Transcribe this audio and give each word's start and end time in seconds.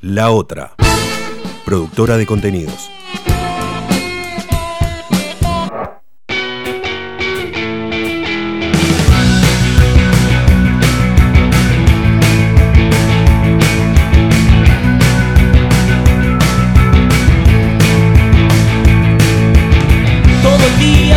La 0.00 0.32
Otra, 0.32 0.74
productora 1.64 2.16
de 2.16 2.26
contenidos. 2.26 2.90
Todo 20.42 20.66
el 20.66 20.78
día 20.80 21.16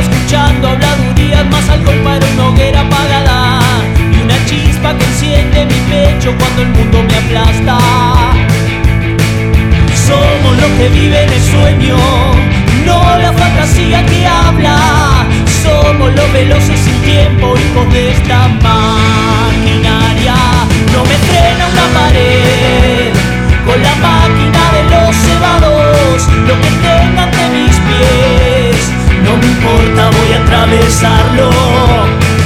Que 10.77 10.87
viven 10.89 11.29
el 11.29 11.41
sueño, 11.41 11.97
no 12.85 13.17
la 13.17 13.33
fantasía 13.33 14.05
que 14.05 14.25
habla. 14.25 15.27
Somos 15.63 16.13
los 16.15 16.33
veloces 16.33 16.79
sin 16.79 16.97
tiempo, 17.01 17.53
hijos 17.57 17.93
de 17.93 18.11
esta 18.11 18.47
maquinaria. 18.63 20.35
No 20.93 21.03
me 21.03 21.15
frena 21.27 21.67
una 21.67 21.99
pared 21.99 23.13
con 23.65 23.81
la 23.83 23.95
máquina 23.95 24.61
de 24.75 24.83
los 24.89 25.15
cebados, 25.15 26.27
lo 26.47 26.55
que 26.61 26.69
tenga 26.81 27.23
ante 27.23 27.49
mis 27.49 27.75
pies. 27.87 28.89
No 29.23 29.37
me 29.37 29.45
importa, 29.45 30.09
voy 30.17 30.33
a 30.33 30.41
atravesarlo. 30.43 31.49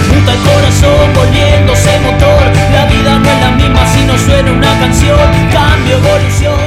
Muta 0.09 0.31
el 0.33 0.39
corazón 0.39 1.13
volviéndose 1.15 1.99
motor. 2.01 2.43
La 2.73 2.85
vida 2.85 3.19
no 3.19 3.29
es 3.29 3.39
la 3.39 3.51
misma 3.51 3.87
si 3.93 4.01
no 4.03 4.17
suena 4.17 4.51
una 4.51 4.79
canción. 4.79 5.19
Cambio, 5.51 5.97
evolución, 5.97 6.62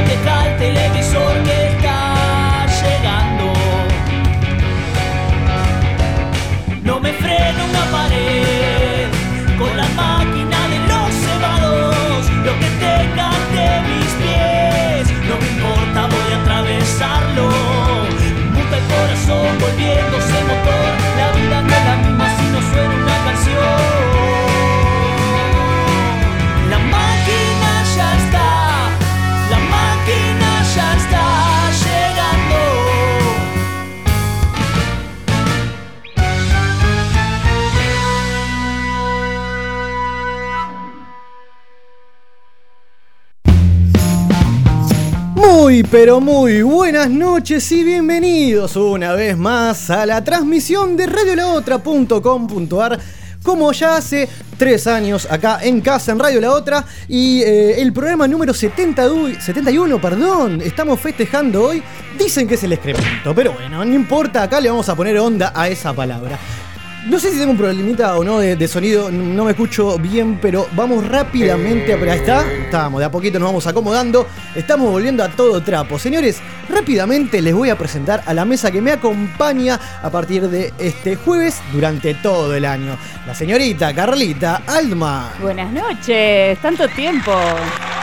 muy 46.21 46.63
buenas 46.63 47.11
noches 47.11 47.71
y 47.73 47.83
bienvenidos 47.85 48.77
una 48.77 49.13
vez 49.15 49.37
más 49.37 49.91
a 49.91 50.07
la 50.07 50.23
transmisión 50.25 50.97
de 50.97 51.07
radiolaotra.com.ar. 51.07 52.99
Como 53.43 53.71
ya 53.73 53.97
hace 53.97 54.29
tres 54.59 54.87
años 54.89 55.29
acá 55.31 55.61
en 55.63 55.81
casa 55.81 56.11
en 56.13 56.19
Radio 56.19 56.41
La 56.41 56.51
Otra 56.53 56.85
y 57.07 57.43
eh, 57.43 57.81
el 57.81 57.93
programa 57.93 58.27
número 58.27 58.53
70 58.53 59.05
du- 59.05 59.35
71, 59.39 60.01
perdón, 60.01 60.61
estamos 60.63 60.99
festejando 61.01 61.63
hoy. 61.69 61.83
Dicen 62.19 62.49
que 62.49 62.55
es 62.55 62.65
el 62.65 62.73
excremento, 62.73 63.33
pero 63.35 63.53
bueno, 63.53 63.85
no 63.85 63.95
importa, 63.95 64.43
acá 64.43 64.61
le 64.61 64.69
vamos 64.69 64.89
a 64.89 64.97
poner 64.97 65.17
onda 65.19 65.53
a 65.55 65.69
esa 65.69 65.93
palabra. 65.93 66.39
No 67.07 67.21
sé 67.21 67.31
si 67.31 67.39
tengo 67.39 67.53
un 67.53 67.57
problemita 67.57 68.17
o 68.17 68.25
no 68.25 68.41
de, 68.41 68.57
de 68.57 68.67
sonido, 68.67 69.13
no 69.13 69.45
me 69.45 69.53
escucho 69.53 69.97
bien, 69.97 70.41
pero 70.43 70.67
vamos 70.73 71.07
rápidamente 71.07 71.93
a... 71.95 71.97
Ahí 71.97 72.19
está, 72.19 72.45
estamos, 72.53 72.99
de 72.99 73.05
a 73.07 73.11
poquito 73.13 73.39
nos 73.39 73.47
vamos 73.49 73.65
acomodando, 73.69 74.27
estamos 74.57 74.91
volviendo 74.91 75.23
a 75.23 75.29
todo 75.29 75.63
trapo. 75.63 76.01
Señores, 76.01 76.41
rápidamente 76.69 77.41
les 77.41 77.55
voy 77.55 77.71
a 77.71 77.79
presentar 77.79 78.25
a 78.27 78.35
la 78.35 78.45
mesa 78.45 78.73
que 78.73 78.81
me 78.83 78.91
acompaña 78.91 79.79
a 80.03 80.11
partir 80.11 80.49
de 80.49 80.73
este 80.79 81.15
jueves 81.15 81.61
durante 81.73 82.13
todo 82.15 82.53
el 82.57 82.65
año. 82.65 82.99
La 83.25 83.37
señorita 83.37 83.95
Carlita 83.95 84.63
Alma. 84.67 85.31
Buenas 85.41 85.71
noches, 85.71 86.59
tanto 86.59 86.89
tiempo. 86.89 87.33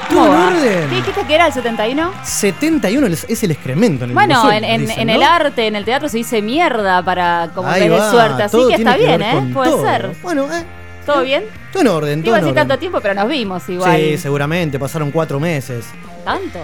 ¿Todo 0.09 0.25
en 0.27 0.31
va? 0.31 0.47
orden? 0.47 0.89
¿Qué 0.89 0.95
dijiste 0.97 1.21
que 1.25 1.35
era 1.35 1.47
el 1.47 1.53
71? 1.53 2.11
71 2.23 3.07
es 3.07 3.43
el 3.43 3.51
excremento 3.51 4.03
en 4.03 4.11
el 4.11 4.13
Bueno, 4.13 4.51
en, 4.51 4.63
en- 4.63 4.81
dicen, 4.81 4.99
en 4.99 5.07
¿no? 5.07 5.13
el 5.13 5.23
arte, 5.23 5.65
en 5.67 5.75
el 5.75 5.85
teatro 5.85 6.07
se 6.09 6.17
dice 6.17 6.41
mierda 6.41 7.01
para 7.03 7.49
como 7.55 7.67
Ahí 7.69 7.87
va, 7.89 8.11
suerte, 8.11 8.43
así 8.43 8.57
que 8.69 8.75
tiene 8.75 8.91
está 8.95 9.17
bien, 9.17 9.21
¿eh? 9.21 9.51
Puede 9.53 9.71
todo. 9.71 9.85
ser. 9.85 10.11
Bueno, 10.21 10.53
eh, 10.53 10.63
¿Todo 11.05 11.21
bien? 11.23 11.43
todo 11.71 11.81
en 11.81 11.87
orden, 11.87 12.21
todo 12.21 12.29
Iba 12.29 12.37
a 12.37 12.39
en 12.39 12.45
decir 12.45 12.57
orden. 12.57 12.67
tanto 12.67 12.79
tiempo, 12.79 13.01
pero 13.01 13.13
nos 13.13 13.27
vimos 13.27 13.67
igual. 13.69 13.99
Sí, 13.99 14.17
seguramente, 14.17 14.79
pasaron 14.79 15.11
cuatro 15.11 15.39
meses. 15.39 15.85
¿Tanto? 16.23 16.59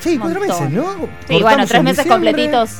Sí, 0.00 0.18
cuatro 0.18 0.40
meses, 0.40 0.70
¿no? 0.70 0.82
Sí, 0.92 0.98
Cortamos 1.00 1.42
bueno, 1.42 1.66
tres 1.66 1.82
meses 1.82 2.04
diciembre. 2.04 2.32
completitos. 2.32 2.70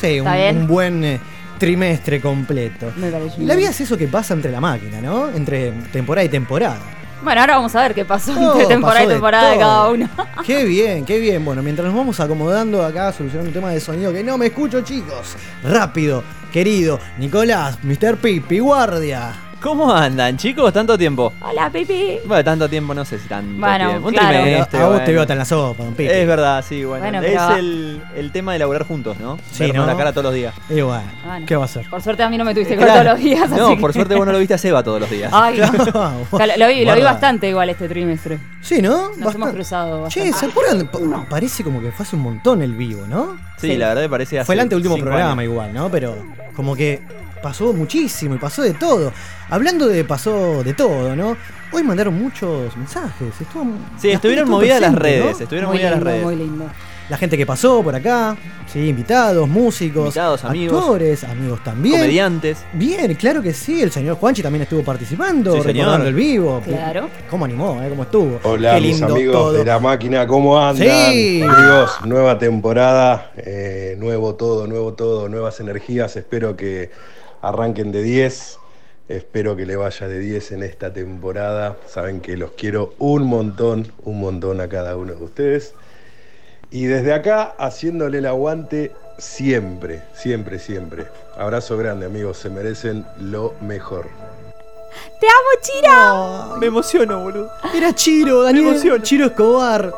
Sí, 0.00 0.20
un, 0.20 0.66
buen 0.66 1.04
eh, 1.04 1.20
trimestre 1.58 2.20
completo. 2.20 2.92
Me 2.96 3.10
parece 3.10 3.42
Y 3.42 3.44
la 3.44 3.54
vida 3.54 3.70
es 3.70 3.80
eso 3.80 3.96
que 3.96 4.08
pasa 4.08 4.34
entre 4.34 4.50
la 4.50 4.60
máquina, 4.60 5.00
¿no? 5.00 5.28
Entre 5.30 5.72
temporada 5.92 6.24
y 6.24 6.28
temporada. 6.28 6.78
Bueno, 7.22 7.40
ahora 7.40 7.56
vamos 7.56 7.74
a 7.74 7.82
ver 7.82 7.94
qué 7.94 8.04
pasó 8.04 8.32
Oh, 8.32 8.52
entre 8.52 8.66
temporada 8.66 9.00
pasó 9.00 9.10
y 9.10 9.14
temporada 9.14 9.50
de, 9.50 9.58
cada 9.58 9.88
uno. 9.90 10.08
Qué 10.46 10.64
bien, 10.64 11.04
qué 11.04 11.18
bien. 11.18 11.44
Bueno, 11.44 11.62
mientras 11.62 11.86
nos 11.86 11.94
vamos 11.94 12.18
acomodando 12.20 12.84
acá, 12.84 13.12
solucionando 13.12 13.48
un 13.50 13.54
tema 13.54 13.70
de 13.70 13.80
sonido 13.80 14.12
que 14.12 14.24
no 14.24 14.38
me 14.38 14.46
escucho, 14.46 14.80
chicos. 14.80 15.36
Rápido, 15.62 16.22
querido 16.52 16.98
Nicolás, 17.18 17.78
Mr. 17.82 18.16
Pipi, 18.16 18.58
guardia. 18.58 19.49
¿Cómo 19.60 19.92
andan, 19.92 20.38
chicos? 20.38 20.72
¿Tanto 20.72 20.96
tiempo? 20.96 21.34
Hola, 21.42 21.68
Pipi. 21.70 22.18
Bueno, 22.24 22.42
tanto 22.42 22.66
tiempo 22.66 22.94
no 22.94 23.04
sé 23.04 23.18
si 23.18 23.28
tanto 23.28 23.60
Bueno, 23.60 23.88
tiempo. 23.90 24.08
Un 24.08 24.14
claro. 24.14 24.40
Trimestre, 24.40 24.78
a 24.78 24.82
vos 24.84 24.90
bueno. 24.92 25.04
te 25.04 25.12
veo 25.12 25.22
en 25.28 25.38
la 25.38 25.44
sopa, 25.44 25.84
don 25.84 25.92
Pipi. 25.94 26.08
Es 26.10 26.26
verdad, 26.26 26.64
sí, 26.66 26.82
bueno. 26.84 27.02
Bueno, 27.04 27.20
es 27.20 27.32
pero- 27.38 27.56
el, 27.56 28.02
el 28.16 28.32
tema 28.32 28.54
de 28.54 28.58
laburar 28.60 28.86
juntos, 28.86 29.18
¿no? 29.20 29.36
Sí, 29.52 29.64
Vernos 29.64 29.84
¿no? 29.86 29.92
la 29.92 29.98
cara 29.98 30.12
todos 30.12 30.24
los 30.24 30.34
días. 30.34 30.54
Bueno, 30.70 30.86
Bueno. 31.26 31.46
¿qué 31.46 31.56
va 31.56 31.62
a 31.62 31.64
hacer? 31.66 31.86
Por 31.90 32.00
suerte 32.00 32.22
a 32.22 32.30
mí 32.30 32.38
no 32.38 32.44
me 32.46 32.54
tuviste 32.54 32.74
con 32.76 32.84
Claro. 32.86 33.00
todos 33.02 33.12
los 33.16 33.22
días. 33.22 33.50
No, 33.50 33.66
así 33.66 33.76
por 33.76 33.90
que- 33.90 33.98
suerte 33.98 34.14
vos 34.14 34.24
no 34.26 34.32
lo 34.32 34.38
viste 34.38 34.54
a 34.54 34.58
Seba 34.58 34.82
todos 34.82 34.98
los 34.98 35.10
días. 35.10 35.30
Ay, 35.32 35.58
no. 35.58 35.70
Claro. 36.30 36.56
Lo, 36.56 36.56
lo 36.56 36.68
vi, 36.74 36.84
lo 36.86 36.94
vi 36.94 37.02
bastante 37.02 37.48
igual 37.50 37.68
este 37.68 37.86
trimestre. 37.86 38.38
Sí, 38.62 38.80
¿no? 38.80 39.08
Nos 39.08 39.16
hemos 39.18 39.24
Bastante. 39.34 39.54
cruzado 39.54 40.08
Che, 40.08 40.20
bastante. 40.20 40.38
¿se 40.38 40.46
acuerdan? 40.46 40.86
Pa- 40.88 41.26
Parece 41.28 41.62
como 41.64 41.82
que 41.82 41.92
fue 41.92 42.06
hace 42.06 42.16
un 42.16 42.22
montón 42.22 42.62
el 42.62 42.72
vivo, 42.72 43.06
¿no? 43.06 43.36
sí, 43.58 43.72
sí. 43.72 43.76
la 43.76 43.88
verdad 43.92 44.08
parece 44.08 44.38
hace 44.38 44.46
Fue 44.46 44.54
el 44.54 44.60
anteúltimo 44.62 44.96
programa 44.96 45.32
años. 45.32 45.44
igual, 45.44 45.74
¿no? 45.74 45.90
Pero 45.90 46.16
como 46.56 46.74
que 46.74 47.02
pasó 47.42 47.72
muchísimo 47.72 48.34
y 48.34 48.38
pasó 48.38 48.62
de 48.62 48.74
todo. 48.74 49.12
Hablando 49.48 49.86
de 49.86 50.04
pasó 50.04 50.62
de 50.62 50.74
todo, 50.74 51.14
¿no? 51.16 51.36
Hoy 51.72 51.82
mandaron 51.82 52.14
muchos 52.20 52.76
mensajes. 52.76 53.40
Estuvo, 53.40 53.64
Sí, 53.98 54.10
estuvieron 54.10 54.48
movidas 54.48 54.80
las 54.80 54.94
redes, 54.94 55.36
¿no? 55.38 55.42
estuvieron 55.44 55.70
muy 55.70 55.78
movidas 55.78 55.92
lindo, 55.92 56.04
las 56.04 56.12
redes. 56.14 56.24
muy 56.26 56.36
lindo. 56.36 56.64
La 57.08 57.16
gente 57.16 57.36
que 57.36 57.44
pasó 57.44 57.82
por 57.82 57.92
acá, 57.92 58.36
sí, 58.72 58.86
invitados, 58.88 59.48
músicos, 59.48 60.04
Invitados, 60.04 60.44
amigos. 60.44 60.80
actores, 60.80 61.24
amigos 61.24 61.58
también. 61.64 61.96
Comediantes. 61.96 62.58
Bien, 62.72 63.12
claro 63.16 63.42
que 63.42 63.52
sí, 63.52 63.82
el 63.82 63.90
señor 63.90 64.14
Juanchi 64.16 64.42
también 64.42 64.62
estuvo 64.62 64.84
participando, 64.84 65.50
Sí, 65.54 65.58
señor. 65.62 65.74
recordando 65.76 66.06
el 66.06 66.14
vivo. 66.14 66.62
Claro. 66.64 67.08
¿Cómo 67.28 67.44
animó, 67.46 67.82
eh? 67.82 67.88
¿Cómo 67.88 68.04
estuvo? 68.04 68.38
Hola 68.44 68.76
Qué 68.76 68.80
mis 68.82 69.02
amigos 69.02 69.32
todo. 69.34 69.52
de 69.54 69.64
la 69.64 69.80
máquina, 69.80 70.24
¿cómo 70.28 70.56
andan? 70.56 70.86
Sí. 71.12 71.42
Amigos, 71.42 71.90
nueva 72.04 72.38
temporada, 72.38 73.32
eh, 73.38 73.96
nuevo 73.98 74.36
todo, 74.36 74.68
nuevo 74.68 74.92
todo, 74.92 75.28
nuevas 75.28 75.58
energías. 75.58 76.14
Espero 76.14 76.54
que 76.56 76.92
arranquen 77.42 77.92
de 77.92 78.02
10. 78.02 78.58
Espero 79.08 79.56
que 79.56 79.66
le 79.66 79.76
vaya 79.76 80.06
de 80.06 80.18
10 80.18 80.52
en 80.52 80.62
esta 80.62 80.92
temporada. 80.92 81.76
Saben 81.86 82.20
que 82.20 82.36
los 82.36 82.52
quiero 82.52 82.94
un 82.98 83.24
montón, 83.24 83.92
un 84.04 84.20
montón 84.20 84.60
a 84.60 84.68
cada 84.68 84.96
uno 84.96 85.14
de 85.14 85.24
ustedes. 85.24 85.74
Y 86.70 86.84
desde 86.84 87.12
acá, 87.12 87.54
haciéndole 87.58 88.18
el 88.18 88.26
aguante 88.26 88.92
siempre, 89.18 90.02
siempre, 90.14 90.58
siempre. 90.60 91.06
Abrazo 91.36 91.76
grande, 91.76 92.06
amigos. 92.06 92.38
Se 92.38 92.50
merecen 92.50 93.04
lo 93.18 93.54
mejor. 93.60 94.06
¡Te 95.20 95.26
amo, 95.26 95.60
Chira! 95.60 96.56
Me 96.58 96.66
emociono, 96.66 97.20
boludo. 97.20 97.50
Era 97.74 97.92
Chiro, 97.94 98.42
Daniel. 98.42 98.68
emociono. 98.68 99.02
Chiro 99.02 99.26
Escobar. 99.26 99.92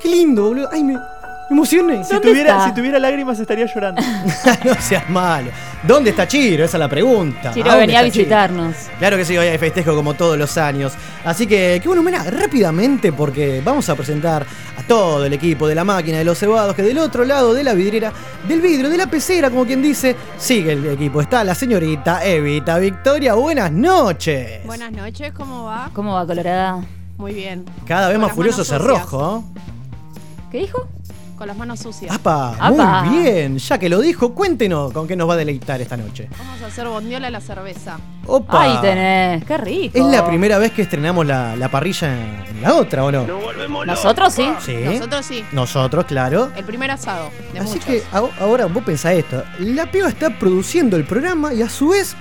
Qué 0.00 0.08
lindo, 0.08 0.48
boludo. 0.48 0.68
Ay, 0.72 0.82
me, 0.82 0.98
me 1.48 1.54
emocioné. 1.56 2.04
Si 2.04 2.12
¿Dónde 2.12 2.28
tuviera, 2.30 2.50
está? 2.56 2.68
si 2.68 2.74
tuviera 2.74 2.98
lágrimas 2.98 3.38
estaría 3.38 3.66
llorando. 3.66 4.02
no 4.64 4.74
seas 4.80 5.08
malo. 5.10 5.50
¿Dónde 5.82 6.10
está 6.10 6.26
Chiro? 6.26 6.64
Esa 6.64 6.76
es 6.76 6.80
la 6.80 6.88
pregunta. 6.88 7.52
Chiro 7.52 7.76
venía 7.76 8.00
a 8.00 8.02
Chiro? 8.02 8.14
visitarnos. 8.14 8.74
Claro 8.98 9.16
que 9.16 9.24
sí, 9.24 9.36
hoy 9.36 9.46
hay 9.46 9.58
festejo 9.58 9.94
como 9.94 10.14
todos 10.14 10.36
los 10.36 10.56
años. 10.58 10.94
Así 11.24 11.46
que, 11.46 11.78
qué 11.80 11.88
bueno, 11.88 12.02
mira, 12.02 12.24
rápidamente, 12.24 13.12
porque 13.12 13.62
vamos 13.64 13.88
a 13.88 13.94
presentar 13.94 14.44
a 14.76 14.82
todo 14.82 15.24
el 15.26 15.32
equipo 15.32 15.68
de 15.68 15.74
la 15.74 15.84
máquina 15.84 16.18
de 16.18 16.24
los 16.24 16.38
cebados, 16.38 16.74
que 16.74 16.82
del 16.82 16.98
otro 16.98 17.24
lado 17.24 17.54
de 17.54 17.62
la 17.62 17.74
vidriera, 17.74 18.12
del 18.48 18.60
vidrio, 18.60 18.90
de 18.90 18.96
la 18.96 19.06
pecera, 19.06 19.48
como 19.50 19.64
quien 19.64 19.80
dice, 19.82 20.16
sigue 20.38 20.72
el 20.72 20.86
equipo. 20.86 21.20
Está 21.20 21.44
la 21.44 21.54
señorita 21.54 22.24
Evita 22.24 22.78
Victoria. 22.78 23.34
Buenas 23.34 23.70
noches. 23.70 24.64
Buenas 24.66 24.90
noches, 24.90 25.32
¿cómo 25.32 25.64
va? 25.64 25.90
¿Cómo 25.92 26.14
va, 26.14 26.26
Colorada? 26.26 26.84
Muy 27.18 27.32
bien. 27.32 27.64
Cada 27.86 28.08
vez 28.08 28.16
Con 28.18 28.26
más 28.26 28.32
furioso 28.34 28.62
ese 28.62 28.78
rojo. 28.78 29.44
¿eh? 29.56 29.60
¿Qué 30.50 30.58
dijo? 30.58 30.88
Con 31.36 31.46
las 31.48 31.56
manos 31.56 31.80
sucias. 31.80 32.14
¡Apa! 32.14 32.54
Apa. 32.58 33.02
Muy 33.04 33.22
bien, 33.22 33.58
ya 33.58 33.78
que 33.78 33.88
lo 33.90 34.00
dijo, 34.00 34.32
cuéntenos 34.34 34.92
con 34.92 35.06
qué 35.06 35.16
nos 35.16 35.28
va 35.28 35.34
a 35.34 35.36
deleitar 35.36 35.80
esta 35.82 35.96
noche. 35.96 36.28
Vamos 36.38 36.62
a 36.62 36.66
hacer 36.66 36.88
bondiola 36.88 37.26
a 37.28 37.30
la 37.30 37.40
cerveza. 37.40 37.98
¡Opa! 38.26 38.62
Ahí 38.62 38.78
tenés, 38.80 39.44
qué 39.44 39.56
rico. 39.58 39.98
¿Es 39.98 40.04
la 40.06 40.26
primera 40.26 40.56
vez 40.58 40.72
que 40.72 40.82
estrenamos 40.82 41.26
la, 41.26 41.54
la 41.56 41.70
parrilla 41.70 42.12
en 42.48 42.62
la 42.62 42.74
otra 42.74 43.04
o 43.04 43.12
no? 43.12 43.26
Nosotros 43.84 44.32
sí. 44.32 44.48
Sí. 44.60 44.76
Nosotros 44.84 45.26
sí. 45.26 45.44
Nosotros, 45.52 46.04
claro. 46.06 46.50
El 46.56 46.64
primer 46.64 46.90
asado. 46.90 47.28
De 47.52 47.58
Así 47.60 47.68
muchos. 47.74 47.84
que 47.84 48.02
a- 48.12 48.42
ahora 48.42 48.66
vos 48.66 48.82
pensás 48.82 49.12
esto. 49.12 49.44
La 49.60 49.90
piba 49.90 50.08
está 50.08 50.30
produciendo 50.38 50.96
el 50.96 51.04
programa 51.04 51.52
y 51.52 51.62
a 51.62 51.68
su 51.68 51.88
vez. 51.90 52.16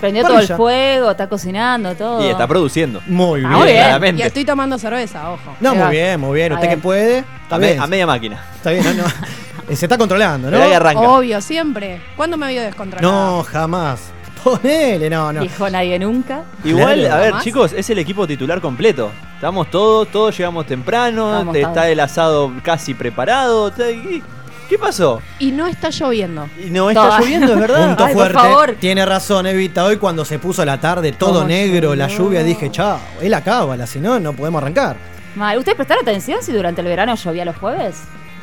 Prendió 0.00 0.22
todo 0.24 0.38
el 0.38 0.46
fuego, 0.48 1.10
está 1.10 1.28
cocinando 1.28 1.94
todo. 1.94 2.24
Y 2.24 2.28
está 2.30 2.46
produciendo. 2.46 3.00
Muy 3.06 3.40
Ah, 3.44 3.48
bien. 3.48 3.52
muy 3.58 3.66
bien. 3.66 3.76
Y 3.76 3.80
Claramente. 3.82 4.26
estoy 4.26 4.44
tomando 4.44 4.78
cerveza, 4.78 5.30
ojo. 5.30 5.56
No, 5.60 5.74
muy 5.74 5.90
bien, 5.90 6.20
muy 6.20 6.36
bien. 6.38 6.52
Usted 6.52 6.68
que 6.68 6.76
puede. 6.76 7.18
Está 7.18 7.56
A, 7.56 7.58
me- 7.58 7.66
bien. 7.68 7.80
a 7.80 7.86
media 7.86 8.06
máquina. 8.06 8.44
Está 8.56 8.70
bien, 8.70 8.84
no, 8.84 8.94
no. 9.02 9.04
Se 9.76 9.84
está 9.84 9.98
controlando, 9.98 10.48
Pero 10.50 10.62
ahí 10.62 10.70
¿no? 10.70 10.76
arranca. 10.76 11.00
Obvio, 11.00 11.40
siempre. 11.42 12.00
¿Cuándo 12.16 12.36
me 12.38 12.48
vio 12.48 12.62
descontrolado? 12.62 13.36
No, 13.38 13.42
jamás. 13.44 14.12
Ponele, 14.42 15.10
no, 15.10 15.32
no. 15.32 15.40
Dijo 15.42 15.68
nadie 15.68 15.98
nunca. 15.98 16.42
Igual, 16.64 17.00
Claro. 17.00 17.14
a 17.14 17.18
ver, 17.18 17.32
¿Más? 17.34 17.44
chicos, 17.44 17.72
es 17.72 17.90
el 17.90 17.98
equipo 17.98 18.26
titular 18.26 18.60
completo. 18.60 19.10
Estamos 19.34 19.68
todos, 19.70 20.08
todos 20.08 20.36
llegamos 20.38 20.64
temprano, 20.64 21.30
Vamos, 21.32 21.52
te- 21.52 21.58
estamos. 21.60 21.76
está 21.76 21.88
el 21.90 22.00
asado 22.00 22.52
casi 22.62 22.94
preparado. 22.94 23.70
te- 23.72 24.00
¿Qué, 24.00 24.22
qué 24.68 24.78
pasó? 24.78 25.20
Y 25.38 25.50
no 25.50 25.66
está 25.66 25.90
lloviendo. 25.90 26.48
Y 26.62 26.70
no 26.70 26.90
está 26.90 27.02
Toda- 27.02 27.20
lloviendo, 27.20 27.52
es 27.54 27.58
verdad. 27.60 27.86
Punto 27.88 28.04
Ay, 28.04 28.14
por 28.14 28.22
fuerte. 28.32 28.48
favor. 28.48 28.76
Tiene 28.80 29.06
razón, 29.06 29.46
Evita. 29.46 29.84
Hoy 29.84 29.96
cuando 29.96 30.24
se 30.24 30.38
puso 30.38 30.64
la 30.64 30.78
tarde 30.80 31.12
todo 31.12 31.34
¿Cómo 31.34 31.44
negro, 31.48 31.94
la 31.94 32.06
llovió? 32.08 32.24
lluvia, 32.24 32.42
dije, 32.42 32.70
chao, 32.70 32.98
él 33.20 33.32
acábala, 33.34 33.86
si 33.86 33.98
no, 34.00 34.18
no 34.20 34.32
podemos 34.32 34.60
arrancar. 34.62 34.96
Mal. 35.34 35.56
¿Ustedes 35.58 35.76
prestaron 35.76 36.02
atención 36.02 36.42
si 36.42 36.52
durante 36.52 36.80
el 36.80 36.86
verano 36.88 37.14
llovía 37.14 37.44
los 37.44 37.56
jueves? 37.56 37.96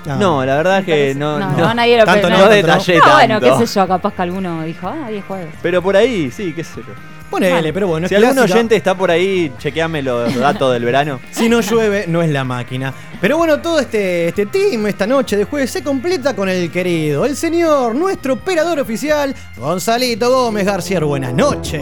No, 0.05 0.45
la 0.45 0.57
verdad 0.57 0.79
es 0.79 0.85
que 0.85 1.15
no, 1.15 1.39
no, 1.39 1.49
no. 1.51 1.57
no, 1.57 1.73
nadie 1.73 1.97
lo 1.97 2.05
Tanto 2.05 2.29
no, 2.29 2.35
no 2.37 2.41
tanto 2.43 2.55
detallé 2.55 2.99
No, 2.99 3.11
bueno, 3.13 3.39
qué 3.41 3.65
sé 3.65 3.79
yo, 3.79 3.87
capaz 3.87 4.13
que 4.13 4.21
alguno 4.21 4.61
dijo, 4.61 4.87
ah, 4.87 5.09
10 5.09 5.25
jueves. 5.25 5.47
Pero 5.63 5.81
por 5.81 5.97
ahí, 5.97 6.29
sí, 6.29 6.53
qué 6.55 6.63
sé 6.63 6.81
yo. 6.87 6.93
Ponele, 7.29 7.53
Vale. 7.53 7.73
pero 7.73 7.87
bueno, 7.87 8.07
si 8.07 8.13
es 8.15 8.19
algún 8.21 8.35
clásica. 8.35 8.55
oyente 8.55 8.75
está 8.75 8.95
por 8.95 9.09
ahí, 9.11 9.51
chequeame 9.57 10.01
los 10.03 10.33
datos 10.35 10.71
del 10.73 10.85
verano. 10.85 11.19
Si 11.31 11.49
no 11.49 11.59
llueve, 11.61 12.05
no 12.07 12.21
es 12.21 12.29
la 12.29 12.43
máquina. 12.43 12.93
Pero 13.19 13.37
bueno, 13.37 13.59
todo 13.61 13.79
este, 13.79 14.27
este 14.29 14.45
team 14.45 14.85
esta 14.87 15.07
noche 15.07 15.35
de 15.37 15.43
jueves 15.45 15.71
se 15.71 15.83
completa 15.83 16.35
con 16.35 16.47
el 16.49 16.69
querido, 16.71 17.25
el 17.25 17.35
señor, 17.35 17.95
nuestro 17.95 18.33
operador 18.35 18.79
oficial, 18.79 19.33
Gonzalito 19.57 20.29
Gómez 20.31 20.65
García. 20.65 20.99
Buenas 20.99 21.33
noches. 21.33 21.81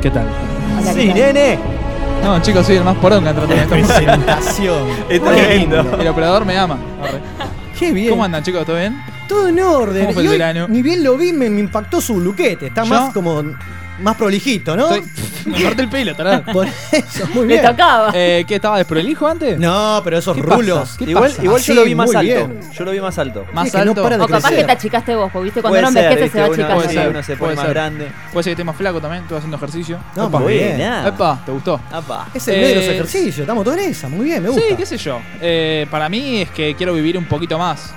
¿Qué 0.00 0.10
tal? 0.10 0.26
Hola, 0.80 0.92
Sí, 0.92 1.00
¿qué 1.00 1.20
tal? 1.20 1.34
nene. 1.34 1.58
No, 2.22 2.40
chicos, 2.40 2.64
soy 2.66 2.76
el 2.76 2.84
más 2.84 2.96
poronga 2.96 3.30
en 3.30 3.36
tratar 3.36 3.54
de 3.56 3.62
esto. 3.62 3.74
Presentación. 3.74 4.88
Es 5.10 5.22
tremendo. 5.22 5.82
lindo. 5.82 6.00
El 6.00 6.08
operador 6.08 6.44
me 6.46 6.56
ama. 6.56 6.78
Arre. 7.02 7.20
Qué 7.78 7.92
bien. 7.92 8.08
¿Cómo 8.10 8.24
andan, 8.24 8.42
chicos? 8.42 8.64
¿Todo 8.64 8.76
bien? 8.76 8.96
Todo 9.28 9.48
en 9.48 9.60
orden. 9.60 10.02
¿Cómo 10.04 10.14
fue 10.14 10.22
el 10.22 10.28
hoy, 10.28 10.38
verano? 10.38 10.66
Ni 10.68 10.80
bien 10.82 11.02
lo 11.04 11.16
vi, 11.18 11.32
me, 11.32 11.50
me 11.50 11.60
impactó 11.60 12.00
su 12.00 12.18
luquete. 12.20 12.68
Está 12.68 12.82
¿Yo? 12.84 12.88
más 12.90 13.12
como. 13.12 13.42
Más 14.00 14.16
prolijito, 14.16 14.76
¿no? 14.76 14.90
Estoy- 14.94 15.10
Me 15.44 15.62
corté 15.62 15.82
el 15.82 15.88
pelo, 15.90 16.14
tarado. 16.16 16.42
Por 16.52 16.66
eso, 16.66 17.26
muy 17.34 17.42
Le 17.46 17.54
bien. 17.60 17.62
tocaba. 17.66 18.10
Eh, 18.14 18.44
¿Qué 18.48 18.54
estaba 18.54 18.78
desprolijo 18.78 19.26
antes? 19.28 19.58
No, 19.58 20.00
pero 20.02 20.16
esos 20.18 20.34
¿Qué 20.34 20.42
rulos. 20.42 20.96
Igual, 21.00 21.30
pasa? 21.30 21.44
igual 21.44 21.60
Así, 21.60 21.68
yo 21.68 21.74
lo 21.74 21.84
vi 21.84 21.94
más 21.94 22.06
muy 22.06 22.16
alto. 22.16 22.48
bien. 22.48 22.60
Yo 22.72 22.84
lo 22.86 22.90
vi 22.92 23.00
más 23.00 23.18
alto. 23.18 23.44
Más 23.52 23.70
que 23.70 23.76
no 23.84 23.90
alto. 23.90 24.02
para 24.02 24.16
de 24.16 24.24
O 24.24 24.26
capaz 24.26 24.40
crecer. 24.48 24.58
que 24.60 24.64
te 24.64 24.72
achicaste 24.72 25.14
vos, 25.14 25.30
porque 25.30 25.44
viste, 25.44 25.60
cuando 25.60 25.78
uno 25.80 25.88
envejece 25.88 26.28
se 26.30 26.38
va 26.40 26.44
Uno- 26.46 26.54
achicando. 26.54 26.74
puede 26.76 26.94
ser. 26.94 27.08
uno 27.10 27.22
se 27.22 27.36
pone 27.36 27.38
puede 27.38 27.56
más 27.56 27.64
ser. 27.66 27.74
grande. 27.74 28.08
Puede 28.32 28.42
ser 28.44 28.50
que 28.50 28.52
esté 28.52 28.64
más 28.64 28.76
flaco 28.76 29.00
también, 29.02 29.22
estoy 29.24 29.36
haciendo 29.36 29.56
ejercicio. 29.58 29.98
No, 30.16 30.28
Epa. 30.28 30.38
muy 30.38 30.52
bien. 30.54 30.68
Buena. 30.78 31.08
Epa, 31.08 31.42
¿te 31.44 31.52
gustó? 31.52 31.80
Apa. 31.92 32.28
Es 32.32 32.48
el 32.48 32.54
medio 32.56 32.68
de 32.68 32.74
los 32.76 32.84
Eh, 32.84 32.94
ejercicios. 32.94 33.38
Estamos 33.40 33.64
todos 33.64 33.76
en 33.76 33.84
esa. 33.90 34.08
Muy 34.08 34.24
bien, 34.24 34.42
me 34.42 34.48
gusta. 34.48 34.64
Sí, 34.66 34.74
qué 34.76 34.86
sé 34.86 34.96
yo. 34.96 35.20
Eh, 35.42 35.86
para 35.90 36.08
mí 36.08 36.40
es 36.40 36.50
que 36.50 36.74
quiero 36.74 36.94
vivir 36.94 37.18
un 37.18 37.26
poquito 37.26 37.58
más. 37.58 37.92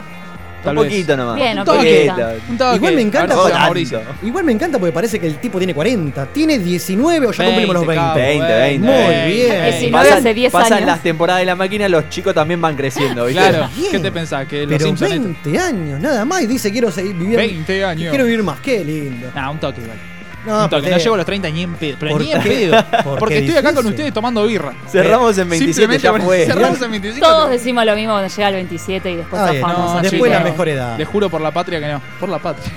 Tal 0.63 0.75
Un 0.77 0.83
vez. 0.83 0.92
poquito 0.92 1.15
nomás. 1.18 1.36
Bien, 1.36 1.59
Un 1.59 1.65
toque. 1.65 2.06
poquito. 2.09 2.30
Un 2.50 2.57
toque. 2.57 2.75
Igual 2.77 2.95
me 2.95 3.01
encanta 3.01 3.36
ver 3.36 3.54
porque-. 3.68 4.00
Igual 4.24 4.44
me 4.44 4.51
encanta 4.51 4.80
porque 4.80 4.92
parece 4.92 5.19
que 5.19 5.27
el 5.27 5.36
tipo 5.38 5.57
tiene 5.59 5.74
40. 5.74 6.25
Tiene 6.27 6.57
19 6.59 7.27
o 7.27 7.31
ya 7.31 7.45
cumplimos 7.45 7.74
los 7.75 7.86
20. 7.88 8.06
capo, 8.06 8.15
20, 8.19 8.54
20. 8.54 8.88
Muy 8.88 9.31
bien. 9.33 9.63
19 9.65 10.09
hace 10.12 10.33
10 10.33 10.51
pasan 10.51 10.74
años. 10.74 10.88
las 10.88 11.04
temporadas 11.04 11.39
de 11.42 11.45
la 11.45 11.56
máquina, 11.56 11.88
los 11.88 12.09
chicos 12.09 12.33
también 12.33 12.59
van 12.59 12.75
creciendo, 12.75 13.25
¿viste? 13.25 13.42
Claro. 13.42 13.69
Bien. 13.75 13.92
¿Qué 13.92 14.00
te 14.00 14.12
pensás? 14.12 14.48
Que 14.48 14.62
los 14.62 14.69
Pero 14.69 14.86
Simpsons 14.86 15.12
esto- 15.12 15.24
20 15.24 15.59
años, 15.59 16.00
nada 16.01 16.25
más. 16.25 16.42
Y 16.42 16.48
dice 16.48 16.71
quiero 16.71 16.92
seguir 16.92 17.13
viviendo. 17.13 17.38
20 17.38 17.86
años. 17.86 18.10
Quiero 18.10 18.25
vivir 18.25 18.44
más. 18.44 18.60
Qué 18.60 18.83
lindo. 18.83 19.31
Nah, 19.36 19.50
un 19.51 19.60
toque 19.60 19.81
igual. 19.81 19.98
No, 20.47 20.63
un 20.63 20.69
toque. 20.69 20.75
porque- 20.81 20.91
No 20.91 20.97
llego 20.97 21.13
a 21.13 21.17
los 21.17 21.25
30 21.25 21.49
ni 21.49 21.63
en 21.63 21.75
pedo. 21.75 21.97
Pero 21.99 22.11
¿Por 22.13 22.21
ni 22.21 22.31
en 22.31 22.41
pedo. 22.41 22.85
Porque 23.03 23.19
Porque 23.19 23.38
estoy 23.39 23.55
acá 23.57 23.73
con 23.73 23.85
ustedes 23.85 24.13
tomando 24.13 24.45
birra. 24.45 24.73
Cerramos 24.89 25.38
en 25.38 25.49
27, 25.49 25.73
Simplemente 25.73 26.03
ya 26.03 26.11
por- 26.11 26.21
fue. 26.21 26.45
Cerramos 26.45 26.81
en 26.81 26.91
25. 26.91 27.27
Todos 27.27 27.49
decimos 27.49 27.85
lo 27.85 27.95
mismo 27.95 28.13
cuando 28.13 28.33
llega 28.33 28.47
el 28.49 28.55
27 28.55 29.11
y 29.11 29.15
después 29.17 29.41
Ay, 29.41 29.59
zafamos. 29.61 29.77
no, 29.94 29.97
así 29.99 30.09
después 30.09 30.31
la 30.31 30.39
mejor 30.39 30.69
edad. 30.69 30.97
Le 30.97 31.05
juro 31.05 31.29
por 31.29 31.41
la 31.41 31.51
patria 31.51 31.79
que 31.79 31.88
no. 31.88 32.01
Por 32.19 32.29
la 32.29 32.39
patria. 32.39 32.71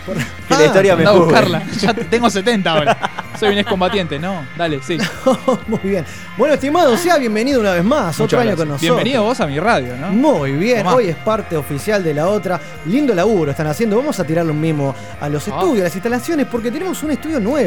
Que 0.48 0.54
la 0.54 0.64
historia 0.66 0.96
me 0.96 1.10
buscarla. 1.10 1.62
Ya 1.80 1.94
tengo 1.94 2.28
70 2.28 2.70
ahora. 2.70 2.98
Soy 3.38 3.50
un 3.52 3.58
excombatiente. 3.58 4.18
No, 4.18 4.44
dale, 4.56 4.80
sí. 4.82 4.98
Muy 5.66 5.78
bien. 5.82 6.04
Bueno, 6.36 6.54
estimado, 6.54 6.96
sea 6.96 7.16
bienvenido 7.16 7.60
una 7.60 7.72
vez 7.72 7.84
más. 7.84 8.06
Muchas 8.18 8.20
otro 8.20 8.40
año 8.40 8.56
con 8.56 8.68
nosotros. 8.68 8.80
Bienvenido 8.82 9.22
vos 9.22 9.40
a 9.40 9.46
mi 9.46 9.58
radio, 9.58 9.96
¿no? 9.96 10.08
Muy 10.08 10.52
bien, 10.52 10.78
Tomá. 10.78 10.94
hoy 10.96 11.08
es 11.08 11.16
parte 11.16 11.56
oficial 11.56 12.02
de 12.04 12.12
la 12.14 12.28
otra. 12.28 12.60
Lindo 12.86 13.14
laburo 13.14 13.50
están 13.52 13.66
haciendo. 13.68 13.96
Vamos 13.96 14.18
a 14.20 14.24
tirarle 14.24 14.52
un 14.52 14.60
mimo 14.60 14.94
a 15.20 15.28
los 15.28 15.46
Ah. 15.48 15.52
estudios, 15.52 15.80
a 15.80 15.84
las 15.84 15.94
instalaciones, 15.94 16.46
porque 16.50 16.70
tenemos 16.70 17.02
un 17.02 17.12
estudio 17.12 17.40
nuevo, 17.40 17.59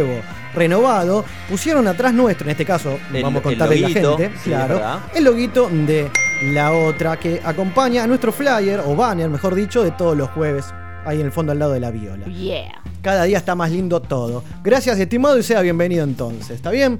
renovado. 0.53 1.25
Pusieron 1.49 1.87
atrás 1.87 2.13
nuestro, 2.13 2.45
en 2.45 2.51
este 2.51 2.65
caso, 2.65 2.97
El- 3.13 3.23
vamos 3.23 3.39
a 3.39 3.43
contarle 3.43 3.77
a 3.77 3.81
la 3.81 3.89
gente, 3.89 4.31
sí, 4.43 4.49
claro. 4.49 4.81
El 5.13 5.23
loguito 5.23 5.69
de 5.69 6.09
la 6.53 6.71
otra 6.73 7.17
que 7.17 7.41
acompaña 7.43 8.03
a 8.03 8.07
nuestro 8.07 8.31
flyer, 8.31 8.81
o 8.85 8.95
banner, 8.95 9.29
mejor 9.29 9.55
dicho, 9.55 9.83
de 9.83 9.91
todos 9.91 10.15
los 10.17 10.29
jueves. 10.31 10.65
Ahí 11.05 11.19
en 11.19 11.25
el 11.25 11.31
fondo 11.33 11.51
al 11.51 11.59
lado 11.59 11.73
de 11.73 11.81
la 11.81 11.91
viola. 11.91 12.25
Yeah. 12.27 12.81
Cada 13.01 13.25
día 13.25 13.37
está 13.37 13.55
más 13.55 13.71
lindo 13.71 14.01
todo. 14.01 14.41
Gracias, 14.63 14.97
estimado, 14.97 15.37
y 15.37 15.43
sea 15.43 15.59
bienvenido 15.61 16.05
entonces. 16.05 16.51
¿Está 16.51 16.71
bien? 16.71 16.99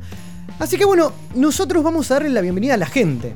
Así 0.59 0.77
que 0.77 0.83
bueno, 0.83 1.13
nosotros 1.35 1.81
vamos 1.83 2.11
a 2.11 2.15
darle 2.15 2.29
la 2.29 2.41
bienvenida 2.41 2.73
a 2.73 2.77
la 2.77 2.85
gente. 2.85 3.33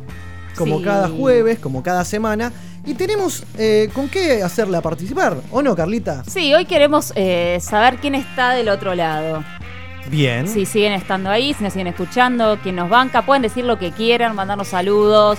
Como 0.58 0.80
Sí. 0.80 0.84
cada 0.84 1.08
jueves, 1.08 1.60
como 1.60 1.84
cada 1.84 2.04
semana. 2.04 2.52
Y 2.88 2.94
tenemos 2.94 3.44
eh, 3.58 3.90
con 3.94 4.08
qué 4.08 4.42
hacerla 4.42 4.82
participar. 4.82 5.36
¿O 5.52 5.62
no, 5.62 5.76
Carlita? 5.76 6.24
Sí, 6.26 6.54
hoy 6.54 6.64
queremos 6.64 7.12
eh, 7.16 7.60
saber 7.62 7.98
quién 7.98 8.16
está 8.16 8.52
del 8.52 8.70
otro 8.70 8.96
lado. 8.96 9.44
Bien. 10.10 10.48
Si 10.48 10.66
siguen 10.66 10.94
estando 10.94 11.30
ahí, 11.30 11.54
si 11.54 11.66
nos 11.66 11.74
siguen 11.74 11.88
escuchando, 11.88 12.58
quién 12.64 12.78
nos 12.78 12.90
banca, 12.90 13.26
pueden 13.26 13.42
decir 13.42 13.66
lo 13.66 13.78
que 13.78 13.92
quieran, 13.92 14.34
mandarnos 14.36 14.70
saludos, 14.70 15.38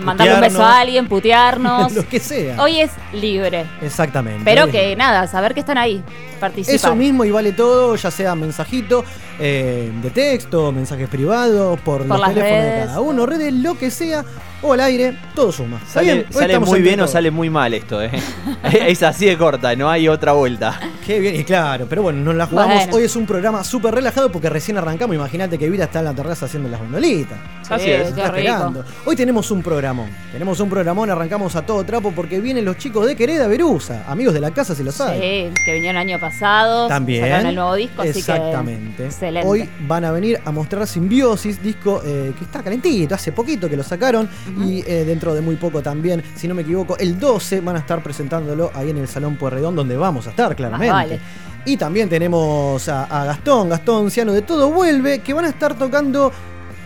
mandarle 0.00 0.34
un 0.34 0.40
beso 0.40 0.64
a 0.64 0.80
alguien, 0.80 1.08
putearnos. 1.08 1.92
Lo 1.94 2.08
que 2.08 2.18
sea. 2.18 2.60
Hoy 2.60 2.80
es 2.80 2.90
libre. 3.12 3.66
Exactamente. 3.80 4.42
Pero 4.44 4.68
que 4.68 4.96
nada, 4.96 5.28
saber 5.28 5.54
que 5.54 5.60
están 5.60 5.78
ahí, 5.78 6.02
participar. 6.40 6.74
Eso 6.74 6.96
mismo 6.96 7.24
y 7.24 7.30
vale 7.30 7.52
todo, 7.52 7.94
ya 7.94 8.10
sea 8.10 8.34
mensajito 8.34 9.04
eh, 9.38 9.92
de 10.02 10.10
texto, 10.10 10.72
mensajes 10.72 11.08
privados, 11.08 11.78
por, 11.80 12.04
los 12.04 12.18
las 12.18 12.34
teléfonos 12.34 12.62
de 12.64 12.70
redes. 12.70 12.86
cada 12.86 13.00
uno, 13.00 13.26
redes, 13.26 13.52
lo 13.52 13.78
que 13.78 13.92
sea, 13.92 14.24
o 14.64 14.72
al 14.72 14.80
aire, 14.80 15.14
todo 15.34 15.52
suma. 15.52 15.76
¿Está 15.76 16.00
Sale, 16.00 16.24
bien? 16.48 16.64
Muy 16.64 16.80
bien 16.80 17.00
o 17.00 17.06
sale 17.06 17.30
muy 17.30 17.50
mal 17.50 17.74
esto, 17.74 18.02
¿eh? 18.02 18.10
es 18.88 19.02
así 19.02 19.26
de 19.26 19.36
corta, 19.36 19.76
no 19.76 19.90
hay 19.90 20.08
otra 20.08 20.32
vuelta. 20.32 20.80
Qué 21.04 21.20
bien, 21.20 21.36
y 21.36 21.44
claro, 21.44 21.86
pero 21.88 22.02
bueno, 22.02 22.20
nos 22.20 22.34
la 22.34 22.46
jugamos. 22.46 22.76
Bueno. 22.76 22.96
Hoy 22.96 23.04
es 23.04 23.14
un 23.14 23.26
programa 23.26 23.62
súper 23.62 23.94
relajado 23.94 24.32
porque 24.32 24.48
recién 24.48 24.78
arrancamos. 24.78 25.14
Imagínate 25.14 25.58
que 25.58 25.68
Vita 25.68 25.84
está 25.84 25.98
en 25.98 26.06
la 26.06 26.14
terraza 26.14 26.46
haciendo 26.46 26.68
las 26.70 26.80
gondolitas. 26.80 27.38
Así 27.68 27.84
Sí, 27.84 27.90
es. 27.90 28.08
Está 28.08 28.26
esperando. 28.26 28.84
Hoy 29.04 29.16
tenemos 29.16 29.50
un 29.50 29.62
programón. 29.62 30.08
Tenemos 30.32 30.58
un 30.60 30.70
programón, 30.70 31.10
arrancamos 31.10 31.54
a 31.56 31.66
todo 31.66 31.84
trapo 31.84 32.12
porque 32.12 32.40
vienen 32.40 32.64
los 32.64 32.78
chicos 32.78 33.06
de 33.06 33.16
Quereda 33.16 33.46
Verusa, 33.46 34.04
amigos 34.08 34.32
de 34.32 34.40
la 34.40 34.50
casa 34.50 34.74
si 34.74 34.82
lo 34.82 34.92
saben. 34.92 35.20
Sí, 35.20 35.62
que 35.64 35.74
vinieron 35.74 35.96
el 36.00 36.08
año 36.08 36.18
pasado. 36.18 36.88
También. 36.88 37.24
Sacaron 37.24 37.46
el 37.46 37.54
nuevo 37.54 37.74
disco, 37.74 38.00
así 38.00 38.12
que. 38.12 38.18
Exactamente. 38.18 39.04
Excelente. 39.04 39.46
Hoy 39.48 39.68
van 39.80 40.06
a 40.06 40.10
venir 40.12 40.40
a 40.42 40.50
mostrar 40.52 40.86
Simbiosis, 40.86 41.62
disco 41.62 42.00
eh, 42.04 42.32
que 42.38 42.44
está 42.44 42.62
calentito, 42.62 43.14
hace 43.14 43.32
poquito 43.32 43.68
que 43.68 43.76
lo 43.76 43.82
sacaron. 43.82 44.28
Y 44.62 44.84
eh, 44.86 45.04
dentro 45.04 45.34
de 45.34 45.40
muy 45.40 45.56
poco 45.56 45.82
también, 45.82 46.22
si 46.36 46.46
no 46.48 46.54
me 46.54 46.62
equivoco, 46.62 46.96
el 46.98 47.18
12 47.18 47.60
van 47.60 47.76
a 47.76 47.80
estar 47.80 48.02
presentándolo 48.02 48.70
ahí 48.74 48.90
en 48.90 48.98
el 48.98 49.08
Salón 49.08 49.36
Puerredón, 49.36 49.74
donde 49.74 49.96
vamos 49.96 50.26
a 50.26 50.30
estar, 50.30 50.54
claramente. 50.54 50.92
vale. 50.92 51.20
Y 51.66 51.76
también 51.76 52.08
tenemos 52.08 52.88
a, 52.88 53.04
a 53.04 53.24
Gastón, 53.24 53.70
Gastón 53.70 54.10
Ciano 54.10 54.32
de 54.32 54.42
Todo 54.42 54.70
Vuelve, 54.70 55.20
que 55.20 55.32
van 55.32 55.46
a 55.46 55.48
estar 55.48 55.74
tocando 55.78 56.30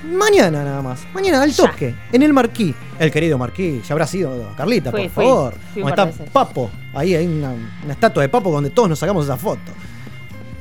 mañana 0.04 0.64
nada 0.64 0.82
más. 0.82 1.00
Mañana 1.12 1.42
al 1.42 1.50
Ya. 1.50 1.70
toque, 1.70 1.94
en 2.12 2.22
el 2.22 2.32
Marquí. 2.32 2.74
El 2.98 3.10
querido 3.10 3.36
Marquí, 3.38 3.82
ya 3.86 3.94
habrá 3.94 4.06
sido 4.06 4.52
Carlita, 4.56 4.90
Fui, 4.90 5.02
por 5.08 5.10
fui. 5.10 5.24
favor. 5.24 5.54
Fui 5.74 5.82
está 5.82 6.04
veces. 6.06 6.30
Papo. 6.30 6.70
Ahí 6.94 7.14
hay 7.14 7.26
una, 7.26 7.50
una 7.84 7.92
estatua 7.92 8.22
de 8.22 8.28
Papo 8.28 8.50
donde 8.50 8.70
todos 8.70 8.88
nos 8.88 8.98
sacamos 8.98 9.24
esa 9.24 9.36
foto. 9.36 9.72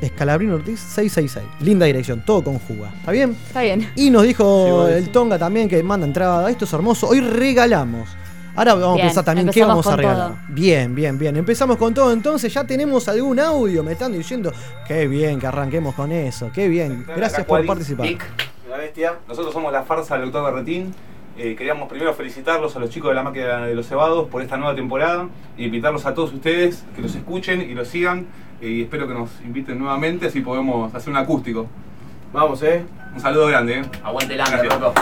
Escalabrino 0.01 0.55
Ortiz 0.55 0.79
666. 0.79 1.45
Linda 1.61 1.85
dirección, 1.85 2.23
todo 2.25 2.43
con 2.43 2.59
juga. 2.59 2.91
¿Está 2.99 3.11
bien? 3.11 3.31
Está 3.47 3.61
bien. 3.61 3.89
Y 3.95 4.09
nos 4.09 4.23
dijo 4.23 4.87
el. 4.87 5.09
Tonga 5.09 5.37
también 5.39 5.67
que 5.67 5.81
manda 5.83 6.05
entrada. 6.05 6.49
Esto 6.49 6.65
es 6.65 6.73
hermoso. 6.73 7.07
Hoy 7.07 7.19
regalamos. 7.21 8.09
Ahora 8.55 8.73
vamos 8.73 8.95
Bien, 8.95 9.05
a 9.05 9.09
pensar 9.09 9.23
también 9.25 9.49
qué 9.49 9.63
vamos 9.63 9.85
a 9.85 9.95
regalar. 9.95 10.27
todo. 10.29 10.37
Bien, 10.49 10.95
bien, 10.95 11.17
bien. 11.19 11.37
Empezamos 11.37 11.77
con 11.77 11.93
todo. 11.93 12.11
Entonces 12.11 12.51
ya 12.53 12.63
tenemos 12.63 13.07
algún 13.07 13.39
audio. 13.39 13.83
Me 13.83 13.91
están 13.91 14.11
diciendo. 14.11 14.51
Qué 14.87 15.07
bien 15.07 15.39
que 15.39 15.45
arranquemos 15.47 15.93
con 15.93 16.11
eso. 16.11 16.49
Qué 16.53 16.67
bien. 16.67 17.05
Gracias 17.15 17.45
por 17.45 17.65
participar. 17.65 18.07
La 18.69 18.77
bestia. 18.77 19.13
Nosotros 19.27 19.53
somos 19.53 19.71
la 19.71 19.83
farsa 19.83 20.15
del 20.17 20.31
doctor 20.31 20.51
Berretín. 20.53 20.93
Eh, 21.37 21.55
queríamos 21.55 21.87
primero 21.87 22.15
felicitarlos 22.15 22.75
a 22.75 22.79
los 22.79 22.89
chicos 22.89 23.09
de 23.11 23.15
la 23.15 23.21
máquina 23.21 23.67
de 23.67 23.75
los 23.75 23.85
cebados 23.87 24.27
por 24.27 24.41
esta 24.41 24.57
nueva 24.57 24.73
temporada 24.75 25.27
e 25.55 25.65
invitarlos 25.65 26.07
a 26.07 26.15
todos 26.15 26.33
ustedes 26.33 26.83
que 26.95 27.01
los 27.03 27.13
escuchen 27.13 27.61
y 27.61 27.75
los 27.75 27.87
sigan 27.89 28.25
y 28.61 28.83
espero 28.83 29.07
que 29.07 29.13
nos 29.13 29.29
inviten 29.45 29.77
nuevamente 29.79 30.27
así 30.27 30.41
podemos 30.41 30.93
hacer 30.93 31.09
un 31.09 31.17
acústico. 31.17 31.67
Vamos, 32.33 32.61
eh. 32.63 32.83
Un 33.13 33.19
saludo 33.21 33.47
grande, 33.47 33.79
eh. 33.79 33.85
Aguante 34.03 34.33
el 34.33 34.39
Gracias. 34.39 34.93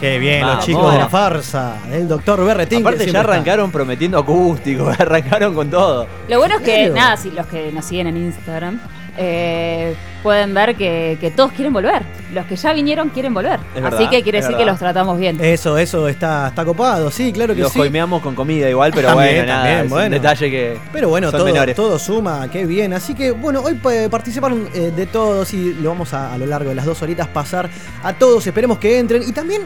Qué 0.00 0.18
bien, 0.18 0.46
los 0.46 0.64
chicos 0.64 0.92
de 0.92 0.98
la 0.98 1.08
farsa, 1.08 1.76
del 1.88 2.06
doctor 2.06 2.44
Berretín. 2.44 2.80
Aparte 2.80 3.10
ya 3.10 3.20
arrancaron 3.20 3.70
prometiendo 3.70 4.18
acústico, 4.18 4.88
arrancaron 4.98 5.54
con 5.54 5.70
todo. 5.70 6.06
Lo 6.28 6.38
bueno 6.38 6.56
es 6.56 6.60
que, 6.60 6.74
Claro. 6.90 6.94
nada, 6.94 7.16
si 7.16 7.30
los 7.30 7.46
que 7.46 7.72
nos 7.72 7.84
siguen 7.86 8.08
en 8.08 8.18
Instagram 8.18 8.78
eh, 9.18 9.94
pueden 10.22 10.52
ver 10.54 10.74
que, 10.76 11.16
que 11.20 11.30
todos 11.30 11.52
quieren 11.52 11.72
volver. 11.72 12.02
Los 12.32 12.46
que 12.46 12.56
ya 12.56 12.72
vinieron 12.72 13.08
quieren 13.10 13.32
volver. 13.32 13.60
Es 13.74 13.82
verdad, 13.82 14.00
Así 14.00 14.08
que 14.10 14.22
quiere 14.22 14.40
decir 14.40 14.56
que 14.56 14.64
los 14.64 14.78
tratamos 14.78 15.18
bien. 15.18 15.38
Eso, 15.40 15.78
eso 15.78 16.08
está, 16.08 16.48
está 16.48 16.64
copado, 16.64 17.10
sí, 17.10 17.32
claro 17.32 17.54
que 17.54 17.60
Los 17.62 17.72
sí. 17.72 17.78
coimeamos 17.78 18.20
con 18.22 18.34
comida 18.34 18.68
igual, 18.68 18.92
pero 18.94 19.08
También, 19.08 19.36
bueno, 19.36 19.46
nada, 19.46 19.62
también, 19.64 19.84
es 19.84 19.90
bueno. 19.90 20.06
un 20.06 20.12
detalle 20.22 20.50
que 20.50 20.78
Pero 20.92 21.08
bueno, 21.08 21.30
son 21.30 21.38
todo, 21.40 21.46
menores. 21.52 21.76
todo 21.76 21.98
suma, 21.98 22.48
qué 22.50 22.66
bien. 22.66 22.92
Así 22.92 23.14
que 23.14 23.30
bueno, 23.30 23.60
hoy 23.62 23.78
eh, 23.92 24.08
participaron 24.10 24.68
eh, 24.74 24.92
de 24.94 25.06
todos 25.06 25.54
y 25.54 25.74
lo 25.74 25.90
vamos 25.90 26.12
a, 26.14 26.32
a 26.34 26.38
lo 26.38 26.46
largo 26.46 26.70
de 26.70 26.74
las 26.74 26.84
dos 26.84 27.00
horitas 27.02 27.28
pasar 27.28 27.70
a 28.02 28.12
todos. 28.12 28.46
Esperemos 28.46 28.78
que 28.78 28.98
entren. 28.98 29.22
Y 29.22 29.32
también 29.32 29.62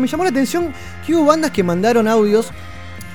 me 0.00 0.06
llamó 0.06 0.22
la 0.24 0.30
atención 0.30 0.72
que 1.06 1.14
hubo 1.14 1.24
bandas 1.26 1.50
que 1.50 1.62
mandaron 1.62 2.06
audios 2.08 2.52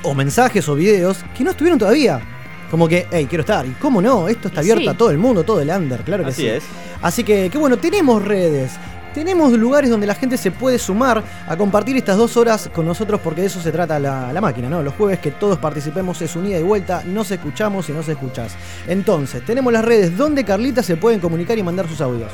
o 0.03 0.13
mensajes 0.13 0.67
o 0.69 0.75
videos 0.75 1.23
que 1.37 1.43
no 1.43 1.51
estuvieron 1.51 1.79
todavía. 1.79 2.21
Como 2.69 2.87
que, 2.87 3.07
hey, 3.11 3.25
quiero 3.27 3.41
estar. 3.41 3.65
Y 3.65 3.71
cómo 3.71 4.01
no, 4.01 4.27
esto 4.27 4.47
está 4.47 4.61
abierto 4.61 4.83
sí. 4.83 4.87
a 4.89 4.93
todo 4.97 5.11
el 5.11 5.17
mundo, 5.17 5.43
todo 5.43 5.61
el 5.61 5.69
under, 5.69 6.01
claro 6.01 6.23
que 6.23 6.29
Así 6.29 6.41
sí. 6.43 6.47
es. 6.47 6.63
Así 7.01 7.23
que, 7.23 7.49
que 7.49 7.57
bueno, 7.57 7.77
tenemos 7.77 8.23
redes. 8.23 8.73
Tenemos 9.13 9.51
lugares 9.53 9.89
donde 9.89 10.05
la 10.05 10.13
gente 10.13 10.37
se 10.37 10.51
puede 10.51 10.77
sumar 10.77 11.23
a 11.47 11.57
compartir 11.57 11.97
estas 11.97 12.15
dos 12.15 12.37
horas 12.37 12.69
con 12.73 12.85
nosotros 12.85 13.19
porque 13.23 13.41
de 13.41 13.47
eso 13.47 13.59
se 13.59 13.71
trata 13.71 13.99
la, 13.99 14.31
la 14.31 14.39
máquina, 14.39 14.69
¿no? 14.69 14.83
Los 14.83 14.93
jueves 14.93 15.17
que 15.17 15.31
todos 15.31 15.57
participemos 15.57 16.21
es 16.21 16.35
unida 16.35 16.59
y 16.59 16.63
vuelta, 16.63 17.03
nos 17.05 17.31
escuchamos 17.31 17.89
y 17.89 17.91
nos 17.91 18.07
escuchás. 18.07 18.55
Entonces, 18.87 19.43
tenemos 19.43 19.73
las 19.73 19.83
redes 19.83 20.15
donde 20.15 20.43
Carlita 20.45 20.83
se 20.83 20.95
pueden 20.95 21.19
comunicar 21.19 21.57
y 21.57 21.63
mandar 21.63 21.87
sus 21.87 22.01
audios. 22.01 22.31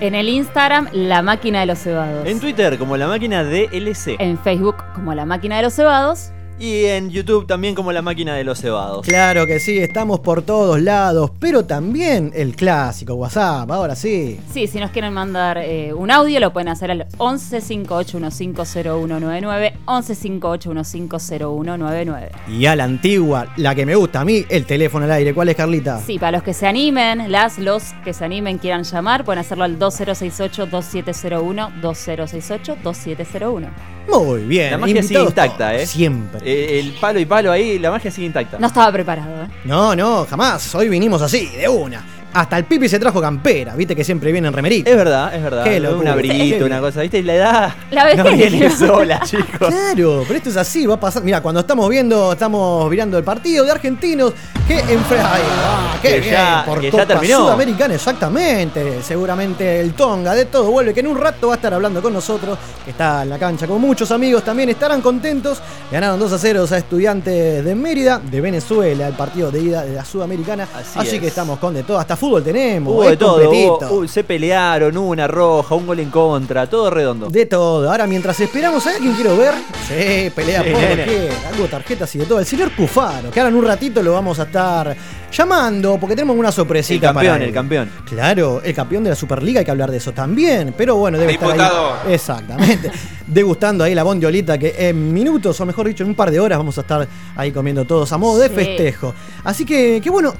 En 0.00 0.14
el 0.14 0.28
Instagram, 0.28 0.88
La 0.92 1.22
Máquina 1.22 1.60
de 1.60 1.66
los 1.66 1.78
Cebados. 1.80 2.26
En 2.26 2.38
Twitter 2.38 2.78
como 2.78 2.96
la 2.96 3.08
máquina 3.08 3.42
DLC. 3.42 4.16
En 4.20 4.38
Facebook, 4.38 4.76
como 4.94 5.12
La 5.14 5.26
Máquina 5.26 5.56
de 5.56 5.62
los 5.62 5.74
Cebados. 5.74 6.30
Y 6.60 6.86
en 6.86 7.10
YouTube 7.10 7.46
también 7.46 7.76
como 7.76 7.92
la 7.92 8.02
máquina 8.02 8.34
de 8.34 8.42
los 8.42 8.60
cebados. 8.60 9.06
Claro 9.06 9.46
que 9.46 9.60
sí, 9.60 9.78
estamos 9.78 10.18
por 10.20 10.42
todos 10.42 10.82
lados, 10.82 11.30
pero 11.38 11.64
también 11.64 12.32
el 12.34 12.56
clásico 12.56 13.14
WhatsApp, 13.14 13.70
ahora 13.70 13.94
sí. 13.94 14.40
Sí, 14.52 14.66
si 14.66 14.80
nos 14.80 14.90
quieren 14.90 15.12
mandar 15.12 15.58
eh, 15.58 15.92
un 15.92 16.10
audio, 16.10 16.40
lo 16.40 16.52
pueden 16.52 16.66
hacer 16.68 16.90
al 16.90 17.06
11 17.16 17.58
58150199. 17.58 19.72
11 19.84 20.14
58150199. 20.14 22.30
Y 22.48 22.66
a 22.66 22.74
la 22.74 22.82
antigua, 22.84 23.52
la 23.56 23.76
que 23.76 23.86
me 23.86 23.94
gusta 23.94 24.22
a 24.22 24.24
mí, 24.24 24.44
el 24.48 24.66
teléfono 24.66 25.04
al 25.04 25.12
aire. 25.12 25.32
¿Cuál 25.32 25.50
es, 25.50 25.56
Carlita? 25.56 26.00
Sí, 26.00 26.18
para 26.18 26.38
los 26.38 26.42
que 26.42 26.54
se 26.54 26.66
animen, 26.66 27.30
las, 27.30 27.58
los 27.58 27.84
que 28.04 28.12
se 28.12 28.24
animen, 28.24 28.58
quieran 28.58 28.82
llamar, 28.82 29.24
pueden 29.24 29.38
hacerlo 29.38 29.62
al 29.62 29.78
2068-2701, 29.78 31.80
2068-2701. 31.80 33.68
Muy 34.08 34.42
bien. 34.42 34.70
La 34.70 34.78
magia 34.78 35.02
sigue 35.02 35.22
intacta, 35.22 35.74
¿eh? 35.74 35.86
Siempre. 35.86 36.47
Eh, 36.50 36.80
el 36.80 36.92
palo 36.92 37.18
y 37.18 37.26
palo 37.26 37.52
ahí, 37.52 37.78
la 37.78 37.90
magia 37.90 38.10
sigue 38.10 38.26
intacta. 38.26 38.58
No 38.58 38.68
estaba 38.68 38.90
preparado, 38.90 39.44
¿eh? 39.44 39.48
No, 39.66 39.94
no, 39.94 40.24
jamás. 40.24 40.74
Hoy 40.74 40.88
vinimos 40.88 41.20
así, 41.20 41.46
de 41.48 41.68
una. 41.68 42.02
Hasta 42.32 42.58
el 42.58 42.64
Pipi 42.64 42.88
se 42.88 42.98
trajo 42.98 43.20
campera, 43.20 43.74
viste 43.74 43.96
que 43.96 44.04
siempre 44.04 44.30
viene 44.32 44.48
en 44.48 44.54
remerita. 44.54 44.90
Es 44.90 44.96
verdad, 44.96 45.34
es 45.34 45.42
verdad. 45.42 45.64
Qué 45.64 45.80
un 45.80 46.06
abriguito, 46.06 46.66
una 46.66 46.78
cosa, 46.80 47.00
¿viste? 47.00 47.18
Y 47.18 47.22
la 47.22 47.34
edad 47.34 47.74
La 47.90 48.04
vejez 48.04 48.24
no 48.24 48.30
viene 48.32 48.70
sola, 48.70 49.20
chicos. 49.24 49.68
Claro, 49.68 50.24
pero 50.26 50.36
esto 50.36 50.50
es 50.50 50.56
así, 50.56 50.86
va 50.86 50.94
a 50.94 51.00
pasar. 51.00 51.22
Mira, 51.24 51.40
cuando 51.40 51.60
estamos 51.60 51.88
viendo, 51.88 52.32
estamos 52.32 52.88
mirando 52.90 53.16
el 53.18 53.24
partido 53.24 53.64
de 53.64 53.70
argentinos 53.70 54.34
que 54.66 54.78
enfrenta. 54.78 55.32
Ah, 55.34 55.96
qué 56.02 56.08
Que 56.08 56.20
bien, 56.20 56.32
ya- 56.34 56.62
por 56.66 56.80
que 56.80 56.86
ya 56.86 56.90
Copa 56.92 57.06
terminó. 57.06 57.38
Sudamericana, 57.38 57.94
exactamente. 57.94 59.02
Seguramente 59.02 59.80
el 59.80 59.94
Tonga 59.94 60.34
de 60.34 60.44
todo 60.44 60.70
vuelve, 60.70 60.92
que 60.92 61.00
en 61.00 61.06
un 61.06 61.18
rato 61.18 61.48
va 61.48 61.54
a 61.54 61.56
estar 61.56 61.72
hablando 61.72 62.02
con 62.02 62.12
nosotros, 62.12 62.58
que 62.84 62.90
está 62.90 63.22
en 63.22 63.30
la 63.30 63.38
cancha 63.38 63.66
con 63.66 63.80
muchos 63.80 64.10
amigos 64.10 64.44
también, 64.44 64.68
estarán 64.68 65.00
contentos. 65.00 65.60
Ganaron 65.90 66.20
2 66.20 66.32
a 66.32 66.38
0 66.38 66.66
a 66.70 66.76
estudiantes 66.76 67.64
de 67.64 67.74
Mérida, 67.74 68.18
de 68.18 68.40
Venezuela, 68.40 69.08
el 69.08 69.14
partido 69.14 69.50
de 69.50 69.60
ida 69.62 69.82
de 69.84 69.94
la 69.94 70.04
Sudamericana. 70.04 70.68
Así, 70.74 70.98
Así 70.98 71.10
que 71.18 71.26
es. 71.26 71.32
estamos 71.32 71.58
con 71.58 71.72
de 71.74 71.82
todo, 71.82 71.98
hasta 71.98 72.16
fútbol 72.18 72.42
tenemos. 72.44 72.92
Hubo 72.92 73.04
de 73.08 73.16
todo, 73.16 73.50
hubo- 73.50 74.08
se 74.08 74.24
pelearon, 74.24 74.96
hubo 74.96 75.08
una 75.10 75.26
roja, 75.26 75.74
un 75.74 75.86
gol 75.86 76.00
en 76.00 76.10
contra, 76.10 76.66
todo 76.68 76.90
redondo. 76.90 77.28
De 77.30 77.46
todo. 77.46 77.90
Ahora, 77.90 78.06
mientras 78.06 78.38
esperamos, 78.40 78.82
¿sabes 78.82 78.98
a 78.98 79.02
quién 79.02 79.14
quiero 79.14 79.36
ver? 79.36 79.54
Sí, 79.88 80.30
pelea 80.34 80.62
Sí, 80.62 80.70
por 80.70 80.80
nene. 80.80 81.04
qué. 81.04 81.28
Algo 81.52 81.66
tarjetas 81.66 82.14
y 82.14 82.18
de 82.18 82.26
todo. 82.26 82.38
El 82.40 82.46
señor 82.46 82.72
Cufaro, 82.76 83.30
que 83.30 83.40
ahora 83.40 83.50
en 83.50 83.56
un 83.56 83.64
ratito 83.64 84.02
lo 84.02 84.12
vamos 84.12 84.38
a 84.38 84.42
estar 84.42 84.94
llamando 85.30 85.98
porque 86.00 86.14
tenemos 86.16 86.36
una 86.36 86.48
El 86.48 86.54
sorpresita 86.54 87.08
campeón, 87.12 87.32
para 87.32 87.42
él. 87.44 87.48
el 87.48 87.54
campeón. 87.54 87.90
Claro, 88.08 88.60
el 88.64 88.74
campeón 88.74 89.04
de 89.04 89.10
la 89.10 89.16
Superliga, 89.16 89.60
hay 89.60 89.64
que 89.64 89.70
hablar 89.70 89.90
de 89.90 89.98
eso 89.98 90.12
también. 90.12 90.74
Pero 90.76 90.96
bueno, 90.96 91.18
debe 91.18 91.32
Diputado. 91.32 91.94
estar 91.94 92.06
ahí. 92.08 92.14
Exactamente. 92.14 92.90
degustando 93.26 93.84
ahí 93.84 93.94
la 93.94 94.02
bondiolita 94.04 94.56
que 94.58 94.74
en 94.88 95.12
minutos, 95.12 95.60
o 95.60 95.66
mejor 95.66 95.86
dicho, 95.86 96.02
en 96.02 96.08
un 96.10 96.14
par 96.14 96.30
de 96.30 96.40
horas 96.40 96.58
vamos 96.58 96.78
a 96.78 96.80
estar 96.80 97.06
ahí 97.36 97.52
comiendo 97.52 97.84
todos 97.84 98.10
a 98.12 98.18
modo 98.18 98.38
de 98.38 98.48
festejo. 98.48 99.14
Así 99.44 99.64
que, 99.64 100.00
que 100.02 100.08
bueno, 100.10 100.32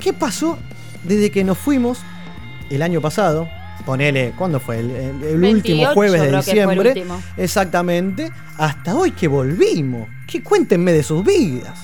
¿qué 0.00 0.12
pasó 0.12 0.56
desde 1.04 1.30
que 1.30 1.44
nos 1.44 1.58
fuimos 1.58 2.00
el 2.70 2.82
año 2.82 3.00
pasado? 3.00 3.48
Ponele, 3.84 4.32
¿cuándo 4.36 4.58
fue? 4.58 4.80
El, 4.80 4.90
el- 4.90 5.22
el 5.24 5.34
último 5.36 5.82
28 5.82 5.94
jueves 5.94 6.20
de 6.22 6.36
diciembre. 6.36 7.04
Exactamente. 7.36 8.30
Hasta 8.58 8.94
hoy 8.96 9.12
que 9.12 9.28
volvimos. 9.28 10.08
Que 10.26 10.42
cuéntenme 10.42 10.92
de 10.92 11.02
sus 11.02 11.24
vidas. 11.24 11.78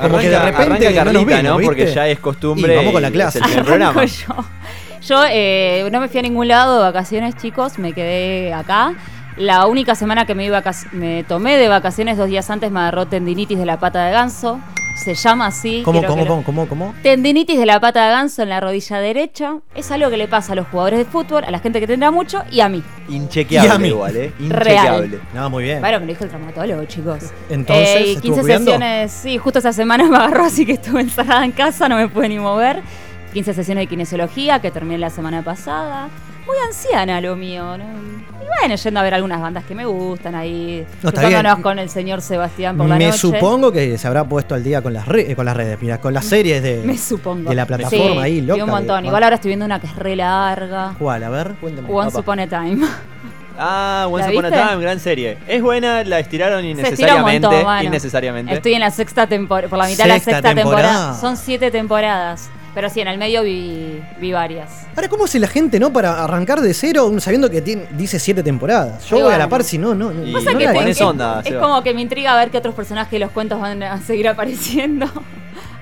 Como 0.00 0.18
que 0.18 0.28
de 0.28 0.38
repente 0.40 0.66
no 0.66 0.90
nos 0.90 0.94
Carlita, 1.04 1.24
vimos, 1.24 1.42
¿no? 1.44 1.56
¿viste? 1.58 1.66
Porque 1.66 1.94
ya 1.94 2.08
es 2.08 2.18
costumbre 2.18 2.72
Y 2.72 2.76
vamos 2.76 2.92
con 2.92 3.02
la 3.02 3.10
clase. 3.12 3.38
es 3.38 3.56
el 3.56 3.64
programa. 3.64 4.04
Yo. 4.04 4.34
Yo 5.06 5.24
eh, 5.30 5.88
no 5.92 6.00
me 6.00 6.08
fui 6.08 6.18
a 6.18 6.22
ningún 6.22 6.48
lado 6.48 6.78
de 6.78 6.82
vacaciones, 6.82 7.36
chicos. 7.36 7.78
Me 7.78 7.92
quedé 7.92 8.52
acá. 8.52 8.94
La 9.36 9.66
única 9.66 9.94
semana 9.94 10.26
que 10.26 10.34
me, 10.34 10.46
iba 10.46 10.62
me 10.92 11.24
tomé 11.24 11.56
de 11.58 11.68
vacaciones, 11.68 12.16
dos 12.16 12.28
días 12.28 12.48
antes, 12.50 12.70
me 12.72 12.80
agarró 12.80 13.06
tendinitis 13.06 13.58
de 13.58 13.66
la 13.66 13.78
pata 13.78 14.04
de 14.06 14.12
ganso. 14.12 14.58
Se 14.94 15.14
llama 15.14 15.46
así. 15.46 15.82
¿Cómo, 15.84 16.02
cómo, 16.04 16.22
lo- 16.22 16.28
cómo, 16.28 16.44
cómo, 16.44 16.68
cómo? 16.68 16.94
Tendinitis 17.02 17.58
de 17.58 17.66
la 17.66 17.80
pata 17.80 18.04
de 18.06 18.12
ganso 18.12 18.42
en 18.42 18.48
la 18.48 18.60
rodilla 18.60 18.98
derecha. 19.00 19.56
Es 19.74 19.90
algo 19.90 20.08
que 20.08 20.16
le 20.16 20.28
pasa 20.28 20.52
a 20.52 20.56
los 20.56 20.68
jugadores 20.68 21.00
de 21.00 21.04
fútbol, 21.04 21.44
a 21.44 21.50
la 21.50 21.58
gente 21.58 21.80
que 21.80 21.86
tendrá 21.86 22.10
mucho 22.12 22.42
y 22.50 22.60
a 22.60 22.68
mí. 22.68 22.82
Y 23.08 23.12
a 23.12 23.16
Inchequeable 23.16 23.78
mí. 23.80 23.88
igual, 23.88 24.16
¿eh? 24.16 24.32
Real. 24.48 25.02
Inchequeable. 25.04 25.20
No, 25.34 25.50
muy 25.50 25.64
bien. 25.64 25.80
Bueno, 25.80 25.98
me 26.00 26.06
lo 26.06 26.12
dijo 26.12 26.24
el 26.24 26.30
traumatólogo, 26.30 26.84
chicos. 26.84 27.24
Entonces, 27.50 27.88
Eh, 27.96 28.00
y 28.06 28.10
¿estuvo 28.14 28.22
15 28.36 28.40
cuidando? 28.42 28.70
sesiones, 28.72 29.12
sí, 29.12 29.36
justo 29.38 29.58
esa 29.58 29.72
semana 29.72 30.04
me 30.08 30.16
agarró, 30.16 30.44
así 30.44 30.64
que 30.64 30.72
estuve 30.72 31.00
encerrada 31.00 31.44
en 31.44 31.52
casa, 31.52 31.88
no 31.88 31.96
me 31.96 32.08
pude 32.08 32.28
ni 32.28 32.38
mover. 32.38 32.80
15 33.32 33.52
sesiones 33.52 33.82
de 33.82 33.86
kinesiología 33.88 34.60
que 34.60 34.70
terminé 34.70 34.96
la 34.98 35.10
semana 35.10 35.42
pasada. 35.42 36.08
Muy 36.46 36.56
anciana 36.68 37.20
lo 37.20 37.36
mío, 37.36 37.76
¿no? 37.78 37.84
Y 37.84 38.46
bueno, 38.60 38.74
yendo 38.74 39.00
a 39.00 39.02
ver 39.02 39.14
algunas 39.14 39.40
bandas 39.40 39.64
que 39.64 39.74
me 39.74 39.86
gustan 39.86 40.34
ahí. 40.34 40.86
No, 41.02 41.10
cruzándonos 41.10 41.58
con 41.60 41.78
el 41.78 41.88
señor 41.88 42.20
Sebastián 42.20 42.76
por 42.76 42.86
la 42.86 42.96
Me 42.96 43.06
noche. 43.06 43.18
supongo 43.18 43.72
que 43.72 43.96
se 43.96 44.06
habrá 44.06 44.24
puesto 44.24 44.54
al 44.54 44.62
día 44.62 44.82
con 44.82 44.92
las, 44.92 45.08
re- 45.08 45.30
eh, 45.30 45.36
con 45.36 45.46
las 45.46 45.56
redes, 45.56 45.78
mira, 45.80 45.98
con 45.98 46.12
las 46.12 46.26
series 46.26 46.62
de, 46.62 46.82
Me 46.84 46.98
supongo. 46.98 47.48
de 47.48 47.56
la 47.56 47.64
plataforma 47.64 48.12
Sí, 48.12 48.18
ahí, 48.18 48.40
loca. 48.42 48.62
un 48.62 48.68
de- 48.68 48.72
montón. 48.76 49.06
Igual 49.06 49.22
ahora 49.24 49.36
estoy 49.36 49.48
viendo 49.48 49.64
una 49.64 49.80
que 49.80 49.86
es 49.86 49.96
re 49.96 50.16
larga. 50.16 50.94
¿Cuál? 50.98 51.24
A 51.24 51.30
ver, 51.30 51.54
cuéntame. 51.60 51.88
Once. 51.90 52.18
Upon 52.18 52.40
a 52.40 52.46
Time. 52.46 52.86
Ah, 53.58 54.06
Once 54.10 54.26
¿La 54.32 54.38
Upon 54.40 54.52
a? 54.52 54.68
Time, 54.68 54.82
gran 54.82 55.00
serie. 55.00 55.38
Es 55.46 55.62
buena, 55.62 56.02
la 56.04 56.18
estiraron 56.18 56.58
un 56.58 56.64
innecesariamente. 56.72 57.46
montón, 57.46 57.64
bueno. 57.64 57.82
Innecesariamente. 57.84 58.52
Estoy 58.52 58.74
en 58.74 58.80
la 58.80 58.90
sexta 58.90 59.26
temporada, 59.26 59.68
por 59.70 59.78
la 59.78 59.86
mitad 59.86 60.04
de 60.04 60.08
la 60.08 60.14
Sexta 60.16 60.30
sexta 60.32 60.54
temporada. 60.54 60.88
temporada. 60.88 61.20
Son 61.20 61.36
siete 61.36 61.70
temporadas. 61.70 62.50
Pero 62.74 62.90
sí, 62.90 63.00
en 63.00 63.08
el 63.08 63.18
medio 63.18 63.42
vi, 63.44 64.00
vi 64.20 64.32
varias. 64.32 64.86
Ahora, 64.96 65.08
¿cómo 65.08 65.24
hace 65.26 65.38
la 65.38 65.46
gente, 65.46 65.78
no? 65.78 65.92
Para 65.92 66.24
arrancar 66.24 66.60
de 66.60 66.74
cero 66.74 67.10
sabiendo 67.20 67.48
que 67.48 67.62
tiene, 67.62 67.86
dice 67.96 68.18
siete 68.18 68.42
temporadas. 68.42 69.04
Yo 69.08 69.18
Y 69.18 69.22
voy 69.22 69.32
a 69.32 69.38
la 69.38 69.48
par 69.48 69.62
si 69.62 69.78
no, 69.78 69.94
no. 69.94 70.12
no, 70.12 70.24
Y 70.26 70.32
no 70.32 70.38
Pasa 70.38 70.52
la 70.52 70.58
que 70.84 70.90
es, 70.90 71.00
onda, 71.00 71.40
es 71.40 71.48
Seba. 71.48 71.60
como 71.62 71.82
que 71.84 71.94
me 71.94 72.00
intriga 72.00 72.34
ver 72.36 72.50
qué 72.50 72.58
otros 72.58 72.74
personajes 72.74 73.12
de 73.12 73.20
los 73.20 73.30
cuentos 73.30 73.60
van 73.60 73.82
a 73.82 74.00
seguir 74.00 74.26
apareciendo. 74.34 75.06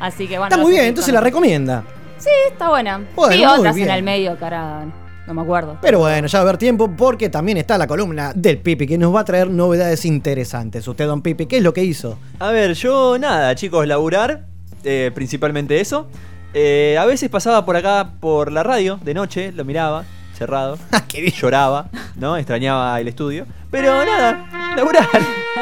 Así 0.00 0.26
que 0.28 0.38
bueno. 0.38 0.54
Está 0.54 0.62
muy 0.62 0.72
bien, 0.72 0.84
entonces 0.86 1.14
la 1.14 1.20
recomienda. 1.20 1.82
Sí, 2.18 2.28
está 2.50 2.68
buena. 2.68 3.00
Bueno, 3.16 3.34
sí, 3.34 3.44
otras 3.60 3.74
bien. 3.74 3.88
en 3.88 3.94
el 3.94 4.02
medio, 4.02 4.36
cara. 4.38 4.84
No 5.26 5.34
me 5.34 5.42
acuerdo. 5.42 5.78
Pero 5.80 6.00
bueno, 6.00 6.26
ya 6.26 6.38
va 6.38 6.40
a 6.40 6.48
haber 6.48 6.58
tiempo 6.58 6.90
porque 6.96 7.28
también 7.30 7.56
está 7.56 7.78
la 7.78 7.86
columna 7.86 8.32
del 8.34 8.58
Pipi 8.58 8.86
que 8.86 8.98
nos 8.98 9.14
va 9.14 9.20
a 9.20 9.24
traer 9.24 9.48
novedades 9.48 10.04
interesantes. 10.04 10.86
Usted, 10.86 11.06
don 11.06 11.22
Pipi, 11.22 11.46
¿qué 11.46 11.58
es 11.58 11.62
lo 11.62 11.72
que 11.72 11.84
hizo? 11.84 12.18
A 12.40 12.50
ver, 12.50 12.74
yo 12.74 13.16
nada, 13.18 13.54
chicos, 13.54 13.86
laburar, 13.86 14.44
eh, 14.84 15.10
principalmente 15.14 15.80
eso. 15.80 16.08
Eh, 16.54 16.96
a 17.00 17.04
veces 17.06 17.30
pasaba 17.30 17.64
por 17.64 17.76
acá 17.76 18.10
por 18.20 18.52
la 18.52 18.62
radio 18.62 18.98
de 19.02 19.14
noche, 19.14 19.52
lo 19.52 19.64
miraba, 19.64 20.04
cerrado. 20.34 20.78
Qué 21.08 21.20
bien. 21.20 21.32
Lloraba, 21.34 21.86
¿no? 22.16 22.36
Extrañaba 22.36 23.00
el 23.00 23.08
estudio. 23.08 23.46
Pero 23.70 24.04
nada, 24.04 24.72
laburar. 24.76 25.08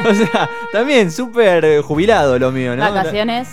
O 0.09 0.15
sea, 0.15 0.49
también 0.73 1.11
súper 1.11 1.83
jubilado 1.83 2.39
lo 2.39 2.53
mío, 2.53 2.75
¿no? 2.77 2.83
Vacaciones. 2.93 3.49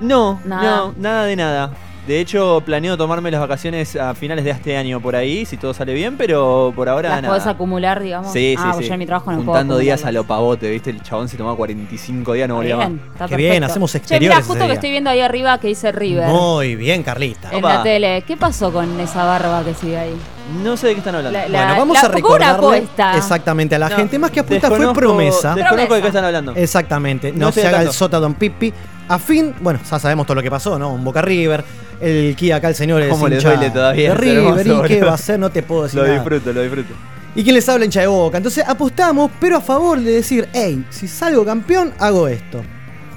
No, 0.00 0.40
Nada. 0.44 0.62
no, 0.62 0.94
nada 0.96 1.24
de 1.24 1.36
nada. 1.36 1.70
De 2.06 2.18
hecho, 2.18 2.60
planeo 2.64 2.96
tomarme 2.96 3.30
las 3.30 3.40
vacaciones 3.40 3.94
a 3.94 4.14
finales 4.14 4.44
de 4.44 4.50
este 4.50 4.76
año 4.76 5.00
por 5.00 5.14
ahí, 5.14 5.44
si 5.44 5.56
todo 5.58 5.72
sale 5.74 5.92
bien, 5.94 6.16
pero 6.16 6.72
por 6.74 6.88
ahora 6.88 7.10
Las 7.10 7.22
nada. 7.22 7.34
podés 7.34 7.46
acumular, 7.46 8.00
digamos. 8.02 8.32
Sí, 8.32 8.54
sí, 8.56 8.62
ah, 8.64 8.74
sí. 8.78 8.88
yo 8.88 8.94
en 8.94 8.98
mi 8.98 9.06
trabajo 9.06 9.30
no 9.30 9.36
puedo 9.38 9.50
Juntando 9.52 9.78
días 9.78 10.04
a 10.04 10.10
lo 10.10 10.24
pavote, 10.24 10.70
¿viste? 10.70 10.90
El 10.90 11.02
chabón 11.02 11.28
se 11.28 11.36
tomaba 11.36 11.54
45 11.56 12.32
días, 12.32 12.48
no 12.48 12.56
volvía 12.56 12.76
Bien, 12.76 12.96
más. 12.96 13.12
está 13.12 13.28
Qué 13.28 13.36
bien, 13.36 13.62
hacemos 13.64 13.92
Che, 13.92 13.98
exteriores 13.98 14.28
mira, 14.28 14.38
ese 14.40 14.48
justo 14.48 14.60
que 14.62 14.66
día. 14.68 14.74
estoy 14.74 14.90
viendo 14.90 15.10
ahí 15.10 15.20
arriba 15.20 15.58
que 15.60 15.68
dice 15.68 15.92
River. 15.92 16.26
Muy 16.28 16.74
bien, 16.74 17.02
Carlita. 17.02 17.50
en 17.52 17.58
Opa. 17.58 17.74
la 17.74 17.82
tele. 17.82 18.24
¿Qué 18.26 18.36
pasó 18.36 18.72
con 18.72 18.98
esa 18.98 19.24
barba 19.24 19.62
que 19.62 19.74
sigue 19.74 19.98
ahí? 19.98 20.16
No 20.64 20.76
sé 20.76 20.88
de 20.88 20.92
qué 20.94 20.98
están 21.00 21.14
hablando. 21.14 21.38
La- 21.38 21.48
la- 21.48 21.58
Bueno, 21.66 21.80
vamos 21.80 21.94
la- 22.02 22.08
a 22.08 22.12
recordarle 22.12 22.66
apuesta. 22.66 23.16
exactamente 23.16 23.74
a 23.76 23.78
la 23.78 23.88
No, 23.90 23.96
gente. 23.96 24.18
Más 24.18 24.30
que 24.32 24.40
apuesta 24.40 24.68
fue 24.68 24.92
promesa. 24.94 25.54
Desconozco 25.54 25.94
de 25.94 26.00
qué 26.00 26.06
están 26.08 26.24
hablando. 26.24 26.54
Exactamente. 26.56 27.30
No 27.30 27.46
No, 27.46 27.52
se 27.52 27.68
haga 27.68 27.82
el 27.82 27.92
sota 27.92 28.18
Don 28.18 28.34
Pipi. 28.34 28.72
A 29.08 29.18
fin, 29.18 29.54
bueno, 29.60 29.78
ya 29.88 29.98
sabemos 29.98 30.24
todo 30.26 30.36
lo 30.36 30.42
que 30.42 30.50
pasó, 30.50 30.78
¿no? 30.78 30.92
Un 30.92 31.04
Boca 31.04 31.20
River. 31.20 31.64
El 32.00 32.34
Kia 32.34 32.56
acá, 32.56 32.68
el 32.68 32.74
señor 32.74 33.02
es 33.02 33.10
¿Cómo 33.10 33.28
le 33.28 33.38
duele 33.38 33.70
todavía? 33.70 34.14
River. 34.14 34.66
¿Y 34.66 34.70
qué 34.70 34.74
boludo. 34.74 35.06
va 35.06 35.12
a 35.12 35.14
hacer? 35.14 35.38
No 35.38 35.50
te 35.50 35.62
puedo 35.62 35.82
decir 35.84 35.98
Lo 35.98 36.06
nada. 36.06 36.14
disfruto, 36.18 36.52
lo 36.52 36.62
disfruto. 36.62 36.94
Y 37.34 37.42
quien 37.44 37.54
les 37.54 37.68
habla 37.68 37.84
hincha 37.84 38.00
de 38.00 38.06
Boca. 38.06 38.38
Entonces 38.38 38.64
apostamos, 38.66 39.30
pero 39.38 39.58
a 39.58 39.60
favor 39.60 40.00
de 40.00 40.12
decir, 40.12 40.48
hey, 40.52 40.84
si 40.90 41.06
salgo 41.06 41.44
campeón, 41.44 41.92
hago 41.98 42.26
esto. 42.26 42.62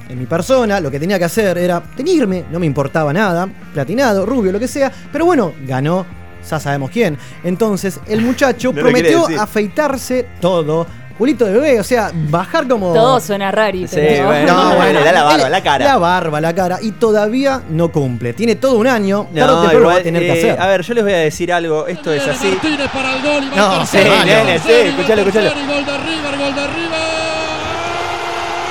En 0.10 0.20
mi 0.20 0.26
persona, 0.26 0.80
lo 0.80 0.92
que 0.92 1.00
tenía 1.00 1.18
que 1.18 1.26
hacer 1.26 1.58
era 1.58 1.82
teñirme, 1.96 2.46
no 2.52 2.60
me 2.60 2.66
importaba 2.66 3.12
nada, 3.14 3.50
platinado, 3.74 4.26
rubio, 4.26 4.52
lo 4.52 4.60
que 4.60 4.68
sea, 4.68 4.92
pero 5.12 5.26
bueno, 5.26 5.54
ganó, 5.66 6.06
ya 6.48 6.60
sabemos 6.60 6.92
quién. 6.92 7.18
Entonces, 7.44 8.00
el 8.06 8.22
muchacho 8.22 8.74
No 8.74 8.82
prometió 8.82 9.26
afeitarse 9.40 10.28
todo, 10.42 10.86
culito 11.18 11.46
de 11.46 11.54
bebé, 11.54 11.80
o 11.80 11.84
sea, 11.84 12.12
bajar 12.14 12.68
como... 12.68 12.94
Todo 12.94 13.20
suena 13.20 13.52
rarito. 13.52 13.96
Sí, 13.96 14.02
bueno. 14.24 14.54
No, 14.54 14.76
bueno, 14.76 15.00
da 15.04 15.12
la 15.12 15.24
barba, 15.24 15.50
la 15.50 15.62
cara. 15.64 15.86
La 15.86 15.98
barba, 15.98 16.42
la 16.42 16.54
cara, 16.54 16.80
y 16.82 16.92
todavía 16.92 17.62
no 17.70 17.92
cumple. 17.92 18.34
Tiene 18.34 18.56
todo 18.56 18.78
un 18.78 18.88
año, 18.88 19.28
No, 19.32 19.48
lo 19.48 19.56
va 19.58 19.70
a 19.70 19.74
igual, 19.74 20.04
tener 20.04 20.22
que 20.22 20.28
eh, 20.30 20.32
hacer. 20.52 20.62
a 20.62 20.68
ver, 20.68 20.82
yo 20.82 20.94
les 20.94 21.04
voy 21.04 21.14
a 21.14 21.18
decir 21.18 21.52
algo. 21.54 21.88
Esto 21.88 22.12
es 22.12 22.28
así. 22.28 22.48
Martínez 22.48 22.90
para 22.92 23.16
el 23.16 23.22
gol 23.22 23.44
y 23.44 23.50
va 23.50 23.56
No, 23.56 23.86
Sí, 23.86 23.98
sí, 23.98 24.10
nene, 24.26 24.60
sí, 24.60 24.72
escuchalo, 24.72 25.22
escuchalo. 25.22 25.50
Gol 25.50 25.86
de 25.86 25.98
River, 25.98 26.38
gol 26.38 26.56
de 26.56 26.68
River. 26.68 27.24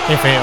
Qué 0.09 0.17
feo. 0.17 0.43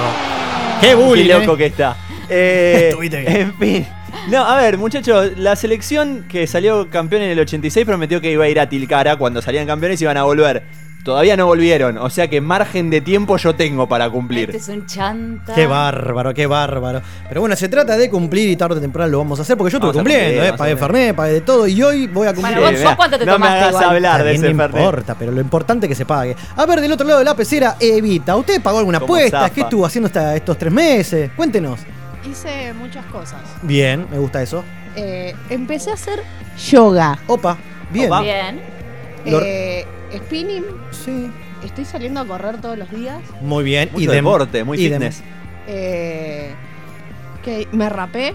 Qué 0.81 0.87
Qué 0.87 0.95
bullying. 0.95 1.29
loco 1.39 1.53
eh. 1.53 1.57
que 1.57 1.65
está. 1.67 1.97
Eh, 2.31 2.89
Estuviste 2.89 3.21
bien. 3.21 3.35
en 3.37 3.53
fin. 3.57 3.87
No, 4.29 4.45
a 4.45 4.55
ver, 4.57 4.77
muchachos, 4.77 5.31
la 5.37 5.55
selección 5.55 6.27
que 6.29 6.45
salió 6.45 6.87
campeón 6.87 7.23
en 7.23 7.31
el 7.31 7.39
86 7.39 7.87
prometió 7.87 8.21
que 8.21 8.31
iba 8.31 8.45
a 8.45 8.49
ir 8.49 8.59
a 8.59 8.69
Tilcara 8.69 9.15
cuando 9.15 9.41
salían 9.41 9.65
campeones 9.65 9.99
y 9.99 10.03
iban 10.03 10.15
a 10.17 10.23
volver. 10.23 10.61
Todavía 11.03 11.37
no 11.37 11.45
volvieron, 11.45 11.97
o 11.97 12.09
sea 12.09 12.27
que 12.29 12.41
margen 12.41 12.89
de 12.89 12.99
tiempo 12.99 13.37
yo 13.37 13.55
tengo 13.55 13.87
para 13.87 14.09
cumplir. 14.09 14.49
Este 14.49 14.57
es 14.57 14.67
un 14.67 14.85
chanta. 14.85 15.55
Qué 15.55 15.65
bárbaro, 15.65 16.33
qué 16.33 16.45
bárbaro. 16.45 17.01
Pero 17.29 17.39
bueno, 17.39 17.55
se 17.55 17.69
trata 17.69 17.95
de 17.97 18.09
cumplir 18.09 18.49
y 18.49 18.55
tarde 18.57 18.75
o 18.77 18.81
temprano 18.81 19.09
lo 19.09 19.17
vamos 19.19 19.39
a 19.39 19.43
hacer 19.43 19.57
porque 19.57 19.71
yo 19.71 19.77
a 19.77 19.81
cumpliendo, 19.93 20.03
cumplir, 20.03 20.53
eh. 20.53 20.57
Pagué. 20.57 20.75
Fernet, 20.75 21.15
pagué 21.15 21.33
de 21.33 21.41
todo 21.41 21.67
y 21.67 21.81
hoy 21.81 22.07
voy 22.07 22.27
a 22.27 22.33
cumplir. 22.33 22.59
Bueno, 22.59 22.77
vos- 22.83 22.95
cuánto 22.97 23.17
te 23.17 23.25
no 23.25 23.31
me 23.31 23.35
tomaste 23.37 23.57
hagas 23.59 23.71
igual. 23.71 23.95
hablar 23.95 24.23
de 24.25 24.31
ese 24.35 24.49
no 24.53 24.57
Fernet. 24.57 24.81
importa, 24.81 25.15
pero 25.17 25.31
lo 25.31 25.41
importante 25.41 25.85
es 25.85 25.89
que 25.89 25.95
se 25.95 26.05
pague. 26.05 26.35
A 26.57 26.65
ver, 26.65 26.81
del 26.81 26.91
otro 26.91 27.07
lado 27.07 27.19
de 27.19 27.25
la 27.25 27.33
pecera, 27.35 27.77
Evita. 27.79 28.35
¿Usted 28.35 28.61
pagó 28.61 28.79
alguna 28.79 28.99
¿Cómo 28.99 29.13
apuesta? 29.15 29.49
¿Qué 29.51 29.61
estuvo 29.61 29.85
haciendo 29.85 30.07
hasta 30.07 30.35
estos 30.35 30.57
tres 30.57 30.71
meses? 30.73 31.31
Cuéntenos. 31.35 31.79
Hice 32.29 32.73
muchas 32.73 33.05
cosas. 33.05 33.39
Bien, 33.63 34.05
me 34.11 34.17
gusta 34.19 34.41
eso. 34.43 34.63
Eh, 34.97 35.33
empecé 35.49 35.91
a 35.91 35.93
hacer 35.93 36.21
yoga, 36.69 37.17
Opa, 37.27 37.57
bien. 37.89 38.07
Opa. 38.07 38.21
Bien. 38.21 38.78
Lo- 39.25 39.41
eh, 39.43 39.85
spinning. 40.15 40.63
Sí. 40.91 41.29
Estoy 41.63 41.85
saliendo 41.85 42.21
a 42.21 42.25
correr 42.25 42.61
todos 42.61 42.77
los 42.77 42.89
días. 42.89 43.17
Muy 43.41 43.63
bien. 43.63 43.89
Mucho 43.91 44.03
idem. 44.05 44.15
deporte, 44.15 44.63
muy 44.63 44.79
Idem. 44.79 44.93
fitness. 45.01 45.23
Eh, 45.67 46.53
que 47.43 47.67
me 47.71 47.89
rapé, 47.89 48.33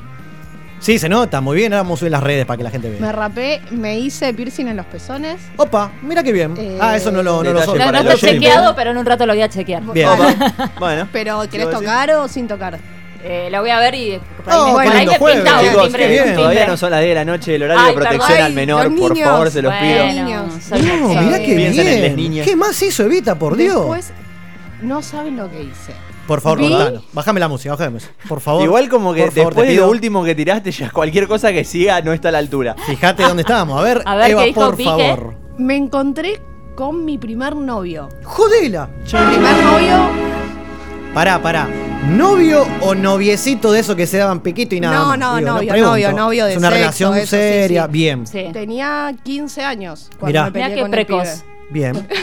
Sí, 0.80 0.98
se 0.98 1.08
nota, 1.08 1.40
muy 1.40 1.56
bien. 1.56 1.72
Ahora 1.72 1.82
vamos 1.82 1.98
a 1.98 2.00
subir 2.00 2.12
las 2.12 2.22
redes 2.22 2.44
para 2.44 2.58
que 2.58 2.62
la 2.64 2.70
gente 2.70 2.90
me 2.90 2.98
vea. 3.00 3.10
rapé, 3.10 3.62
me 3.70 3.98
hice 3.98 4.34
piercing 4.34 4.66
en 4.68 4.76
los 4.76 4.84
pezones. 4.84 5.40
Opa, 5.56 5.90
mira 6.02 6.22
qué 6.22 6.30
bien. 6.30 6.54
Eh, 6.58 6.76
ah, 6.78 6.94
eso 6.94 7.10
no 7.10 7.22
lo, 7.22 7.42
no 7.42 7.54
lo. 7.54 7.64
No, 7.74 7.90
no 7.90 7.98
está 8.00 8.16
chequeado, 8.16 8.76
pero 8.76 8.90
en 8.90 8.98
un 8.98 9.06
rato 9.06 9.24
lo 9.24 9.32
voy 9.32 9.40
a 9.40 9.48
chequear. 9.48 9.82
Bien. 9.94 10.08
Opa. 10.10 10.72
bueno. 10.78 11.08
Pero, 11.10 11.42
¿querés 11.50 11.70
tocar 11.70 12.10
o 12.10 12.28
sin 12.28 12.46
tocar? 12.46 12.78
Eh, 13.26 13.48
la 13.50 13.60
voy 13.62 13.70
a 13.70 13.78
ver 13.78 13.94
y 13.94 14.20
por 14.44 14.52
Oh, 14.54 14.66
me- 14.66 14.72
por 14.84 14.96
ahí 14.96 15.06
me 15.06 15.18
jueves. 15.18 15.44
Chicos, 15.44 15.82
timbre. 15.84 16.02
qué 16.02 16.08
bien. 16.08 16.24
timbre. 16.24 16.36
todavía 16.42 16.66
no 16.66 16.76
son 16.76 16.90
las 16.90 17.00
10 17.00 17.10
de 17.10 17.14
la 17.14 17.24
noche, 17.24 17.54
el 17.54 17.62
horario 17.62 17.82
Ay, 17.82 17.88
de 17.88 17.94
protección 17.94 18.28
perdón. 18.28 18.44
al 18.44 18.52
menor, 18.52 18.86
Ay, 18.90 18.90
por 19.00 19.18
favor, 19.18 19.50
se 19.50 19.62
los 19.62 19.72
pido. 19.74 20.04
Bueno, 20.04 20.24
Niños. 20.24 20.44
No, 20.70 21.22
mirá 21.22 21.38
qué 21.38 21.54
Piensen 21.56 21.86
en 21.86 21.92
las 21.92 22.00
bien. 22.02 22.16
niñas. 22.16 22.46
¿Qué 22.46 22.54
más 22.56 22.82
hizo 22.82 23.02
Evita, 23.04 23.34
por 23.38 23.56
Dios? 23.56 23.76
Después, 23.76 24.12
no 24.82 25.00
saben 25.00 25.36
lo 25.38 25.50
que 25.50 25.62
hice. 25.62 25.94
por 26.26 26.42
favor, 26.42 26.60
contanos. 26.60 27.04
Bájame 27.14 27.40
la 27.40 27.48
música, 27.48 27.70
bájame 27.70 27.86
la 27.86 27.92
música. 27.94 28.12
Por 28.28 28.40
favor. 28.42 28.62
Igual 28.62 28.88
como 28.90 29.14
que 29.14 29.20
favor, 29.30 29.34
después 29.54 29.68
de 29.68 29.74
lo 29.76 29.88
último 29.88 30.22
que 30.22 30.34
tiraste, 30.34 30.70
ya 30.70 30.90
cualquier 30.90 31.26
cosa 31.26 31.50
que 31.50 31.64
siga 31.64 32.02
no 32.02 32.12
está 32.12 32.28
a 32.28 32.32
la 32.32 32.38
altura. 32.38 32.76
Fíjate 32.86 33.22
dónde 33.22 33.40
estábamos. 33.40 33.80
A 33.80 33.82
ver, 33.82 34.02
A 34.04 34.16
ver, 34.16 34.32
Eva, 34.32 34.40
¿qué 34.42 34.46
dijo 34.48 34.60
por 34.60 34.76
Pique? 34.76 34.90
favor. 34.90 35.34
Me 35.56 35.76
encontré 35.76 36.40
con 36.74 37.06
mi 37.06 37.16
primer 37.16 37.56
novio. 37.56 38.10
Jodela. 38.22 38.86
Mi 38.86 39.04
primer 39.34 39.64
novio, 39.64 39.96
Pará, 41.14 41.40
pará. 41.40 41.68
¿Novio 42.08 42.64
o 42.82 42.94
noviecito 42.94 43.72
de 43.72 43.80
eso 43.80 43.96
que 43.96 44.06
se 44.06 44.18
daban 44.18 44.40
piquito 44.40 44.74
y 44.74 44.80
nada 44.80 44.98
No, 44.98 45.06
más? 45.08 45.18
no, 45.18 45.36
Digo, 45.38 45.48
novio, 45.54 45.68
pregunto. 45.70 45.90
novio, 45.92 46.12
novio 46.12 46.44
de 46.44 46.52
Es 46.52 46.58
una 46.58 46.68
sexo, 46.68 46.78
relación 46.80 47.16
eso, 47.16 47.26
seria. 47.30 47.84
sí. 47.86 47.90
Bien, 47.92 48.26
Sí. 48.26 48.44
tenía 48.52 49.14
15 49.22 49.62
años 49.64 50.10
cuando 50.18 50.26
Mirá. 50.26 50.44
me 50.44 50.52
peleé 50.52 50.66
Mirá 50.68 50.74
qué 50.76 50.82
con 50.82 50.90
precoz. 50.90 51.28
el 51.28 51.40
pibe. 51.40 51.53
Bien. 51.70 52.06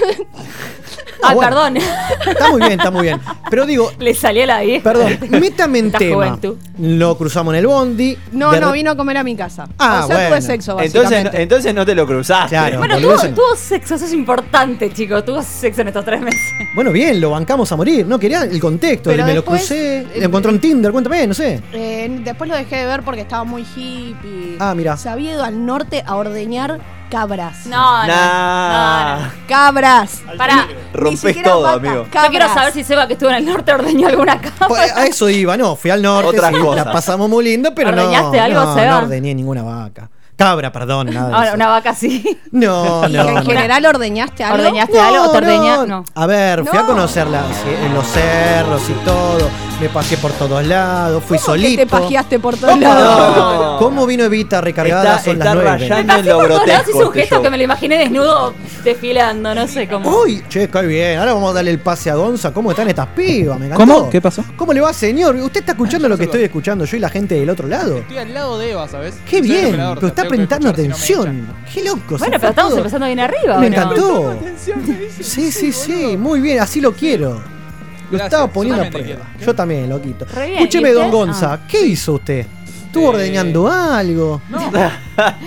Ah, 1.23 1.35
bueno. 1.35 1.51
perdón. 1.51 1.77
Está 1.77 2.49
muy 2.49 2.59
bien, 2.61 2.71
está 2.71 2.89
muy 2.89 3.01
bien. 3.03 3.21
Pero 3.51 3.67
digo, 3.67 3.91
Le 3.99 4.15
salió 4.15 4.43
la 4.47 4.65
I. 4.65 4.79
perdón, 4.79 5.19
métame 5.29 5.77
en 5.77 5.91
tema. 5.91 6.15
juventud. 6.15 6.57
Lo 6.79 7.15
cruzamos 7.15 7.53
en 7.53 7.59
el 7.59 7.67
bondi. 7.67 8.17
No, 8.31 8.51
no, 8.59 8.69
re- 8.69 8.73
vino 8.73 8.89
a 8.89 8.97
comer 8.97 9.17
a 9.17 9.23
mi 9.23 9.35
casa. 9.35 9.67
Ah, 9.77 10.01
o 10.03 10.07
sea, 10.07 10.15
bueno. 10.15 10.29
tuve 10.29 10.41
sexo, 10.41 10.71
Entonces, 10.79 11.03
básicamente. 11.11 11.41
entonces 11.43 11.75
no 11.75 11.85
te 11.85 11.93
lo 11.93 12.07
cruzaste. 12.07 12.49
Claro. 12.55 12.79
Bueno, 12.79 12.97
tuvo, 12.99 13.19
tuvo 13.35 13.55
sexo, 13.55 13.93
eso 13.95 14.05
es 14.05 14.13
importante, 14.13 14.91
chicos. 14.93 15.23
Tuvo 15.23 15.43
sexo 15.43 15.81
en 15.81 15.89
estos 15.89 16.03
tres 16.05 16.21
meses. 16.21 16.41
Bueno, 16.73 16.91
bien, 16.91 17.21
lo 17.21 17.29
bancamos 17.29 17.71
a 17.71 17.75
morir. 17.75 18.03
No 18.07 18.17
quería 18.17 18.41
el 18.41 18.59
contexto. 18.59 19.11
Pero 19.11 19.23
me 19.23 19.35
lo 19.35 19.45
crucé. 19.45 19.99
eh, 19.99 20.07
Lo 20.21 20.25
encontró 20.25 20.49
en 20.49 20.59
Tinder, 20.59 20.91
cuéntame, 20.91 21.27
no 21.27 21.35
sé. 21.35 21.61
Eh, 21.71 22.19
después 22.23 22.49
lo 22.49 22.55
dejé 22.55 22.77
de 22.77 22.85
ver 22.87 23.03
porque 23.03 23.21
estaba 23.21 23.43
muy 23.43 23.61
hippie. 23.61 24.55
Ah, 24.57 24.73
mirá. 24.73 24.97
Se 24.97 25.07
había 25.07 25.33
ido 25.33 25.43
al 25.43 25.63
norte 25.67 26.01
a 26.03 26.15
ordeñar 26.15 26.79
cabras. 27.11 27.65
No, 27.67 28.01
no. 28.01 28.07
Nah. 28.07 29.15
no, 29.17 29.21
no. 29.25 29.31
Cabras. 29.47 30.21
Pará. 30.37 30.65
Ni 30.67 30.73
Rompes 30.93 31.43
todo, 31.43 31.67
amigo. 31.67 32.05
cabras. 32.09 32.23
Yo 32.23 32.29
quiero 32.31 32.47
saber 32.53 32.73
si 32.73 32.83
Seba 32.83 33.05
que 33.05 33.13
estuvo 33.13 33.29
en 33.29 33.35
el 33.35 33.45
norte 33.45 33.73
ordeñó 33.73 34.07
alguna 34.07 34.39
cama. 34.39 34.67
Pues, 34.67 34.91
a 34.95 35.05
eso 35.05 35.29
iba, 35.29 35.57
no. 35.57 35.75
Fui 35.75 35.91
al 35.91 36.01
norte, 36.01 36.29
Otras 36.29 36.53
sí, 36.55 36.59
cosas. 36.61 36.85
la 36.85 36.91
pasamos 36.91 37.29
muy 37.29 37.43
lindo, 37.43 37.75
pero 37.75 37.91
no. 37.91 38.01
¿Ordeñaste 38.01 38.39
algo, 38.39 38.61
no, 38.63 38.73
Seba? 38.73 38.91
no 38.91 38.97
ordeñé 38.99 39.35
ninguna 39.35 39.61
vaca. 39.61 40.09
Cabra, 40.41 40.71
perdón, 40.71 41.07
nada 41.13 41.27
de 41.29 41.33
Ahora, 41.35 41.47
eso. 41.47 41.55
una 41.55 41.67
vaca 41.67 41.93
sí. 41.95 42.37
No, 42.51 43.07
¿Y 43.07 43.13
no. 43.13 43.27
en 43.29 43.35
no. 43.35 43.43
general 43.45 43.85
ordeñaste 43.85 44.43
algo? 44.43 44.57
¿Ordeñaste 44.57 44.99
algo 44.99 45.23
o 45.25 45.31
te 45.31 45.37
ordeña? 45.37 45.85
No. 45.85 46.03
A 46.15 46.25
ver, 46.25 46.65
fui 46.65 46.77
a 46.77 46.81
No. 46.81 46.87
conocer 46.87 47.27
la- 47.27 47.43
en 47.85 47.93
los 47.93 48.07
cerros 48.07 48.81
y 48.89 48.93
todo. 49.05 49.49
Me 49.79 49.89
pasé 49.89 50.15
por 50.17 50.31
todos 50.33 50.63
lados, 50.65 51.23
fui 51.27 51.39
¿Cómo 51.39 51.53
que 51.55 51.59
solito. 51.63 51.81
te 51.81 51.87
pajeaste 51.87 52.37
por 52.39 52.55
todos 52.55 52.73
¿Cómo, 52.73 52.81
lados? 52.83 53.35
No. 53.71 53.77
¿Cómo 53.79 54.05
vino 54.05 54.23
Evita 54.25 54.61
recargada? 54.61 55.15
Está- 55.15 55.23
Son 55.23 55.33
está 55.33 55.45
las 55.45 55.53
nueve. 55.55 55.69
rayando. 55.71 56.13
Me 56.13 56.19
en 56.19 56.25
lo 56.27 56.37
por 56.37 56.47
todos 56.49 56.67
lados, 56.67 56.87
un 56.93 57.01
este 57.01 57.19
gesto 57.21 57.41
que 57.41 57.49
me 57.49 57.57
lo 57.57 57.63
imaginé 57.63 57.97
desnudo 57.97 58.53
desfilando, 58.83 59.55
no 59.55 59.67
sé 59.67 59.87
cómo. 59.87 60.07
Uy, 60.21 60.43
che, 60.49 60.69
cae 60.69 60.85
bien. 60.85 61.17
Ahora 61.19 61.33
vamos 61.33 61.49
a 61.51 61.53
darle 61.55 61.71
el 61.71 61.79
pase 61.79 62.11
a 62.11 62.15
Gonza. 62.15 62.53
¿Cómo 62.53 62.69
están 62.71 62.89
estas 62.89 63.07
pibas? 63.07 63.59
Me 63.59 63.67
encantó. 63.67 63.85
¿Cómo? 63.85 64.09
¿Qué 64.11 64.21
pasó? 64.21 64.43
¿Cómo 64.55 64.71
le 64.71 64.81
va, 64.81 64.93
señor? 64.93 65.35
¿Usted 65.35 65.61
está 65.61 65.71
escuchando 65.71 66.07
lo 66.07 66.15
que 66.17 66.25
estoy 66.25 66.43
escuchando 66.43 66.85
yo 66.85 66.97
y 66.97 66.99
la 66.99 67.09
gente 67.09 67.35
del 67.35 67.49
otro 67.49 67.67
lado? 67.67 67.97
Estoy 67.97 68.17
al 68.19 68.33
lado 68.35 68.59
de 68.59 68.71
Eva, 68.71 68.87
¿sabes? 68.87 69.15
Qué 69.27 69.41
bien, 69.41 69.71
pero 69.95 70.07
está 70.07 70.27
prestando 70.37 70.67
no 70.67 70.73
me 70.77 70.81
atención. 70.83 71.47
Qué 71.73 71.83
loco. 71.83 72.17
Bueno, 72.17 72.37
pero 72.37 72.49
estamos 72.49 72.69
todo. 72.71 72.77
empezando 72.79 73.05
bien 73.07 73.19
arriba. 73.19 73.57
Me 73.59 73.67
¿o 73.67 73.69
no? 73.69 73.75
encantó. 73.75 74.33
echan. 74.33 74.97
Sí, 75.21 75.51
sí, 75.51 75.71
sí, 75.71 76.17
muy 76.17 76.39
bien, 76.41 76.59
así 76.59 76.81
lo 76.81 76.93
quiero. 76.93 77.31
Lo 77.33 78.17
Gracias, 78.17 78.25
estaba 78.25 78.47
poniendo 78.51 78.83
a 78.83 78.89
prueba. 78.89 79.21
Yo 79.39 79.55
también, 79.55 79.89
loquito. 79.89 80.25
Bien, 80.35 80.53
Escúcheme, 80.57 80.89
¿y 80.89 80.93
don? 80.93 81.11
Gonza, 81.11 81.53
Ah. 81.53 81.59
¿qué 81.67 81.85
hizo 81.85 82.13
usted? 82.13 82.45
¿Estuvo 82.87 83.05
Eh, 83.05 83.09
ordeñando 83.15 83.71
algo? 83.71 84.41
No. 84.49 84.69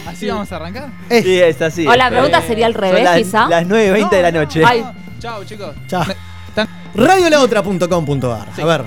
¿Así 0.06 0.26
vamos 0.28 0.50
a 0.50 0.56
arrancar? 0.56 0.88
Eh, 1.10 1.22
Sí, 1.22 1.38
es 1.40 1.60
así. 1.60 1.86
O 1.86 1.94
la 1.94 2.08
Eh, 2.08 2.10
pregunta 2.12 2.40
sería 2.40 2.64
al 2.66 2.72
son 2.72 2.80
revés, 2.82 3.04
las, 3.04 3.16
quizá. 3.18 3.48
Las 3.48 3.66
9.20 3.66 4.16
de 4.16 4.22
la 4.22 4.32
noche. 4.32 4.62
Ay. 4.64 4.82
Chao, 5.20 5.44
chicos. 5.44 5.74
Chao. 5.86 6.04
Me- 6.06 6.16
tan- 6.54 6.68
Radiolaotra.com.ar. 6.94 8.48
Sí. 8.56 8.62
A 8.62 8.64
ver, 8.64 8.84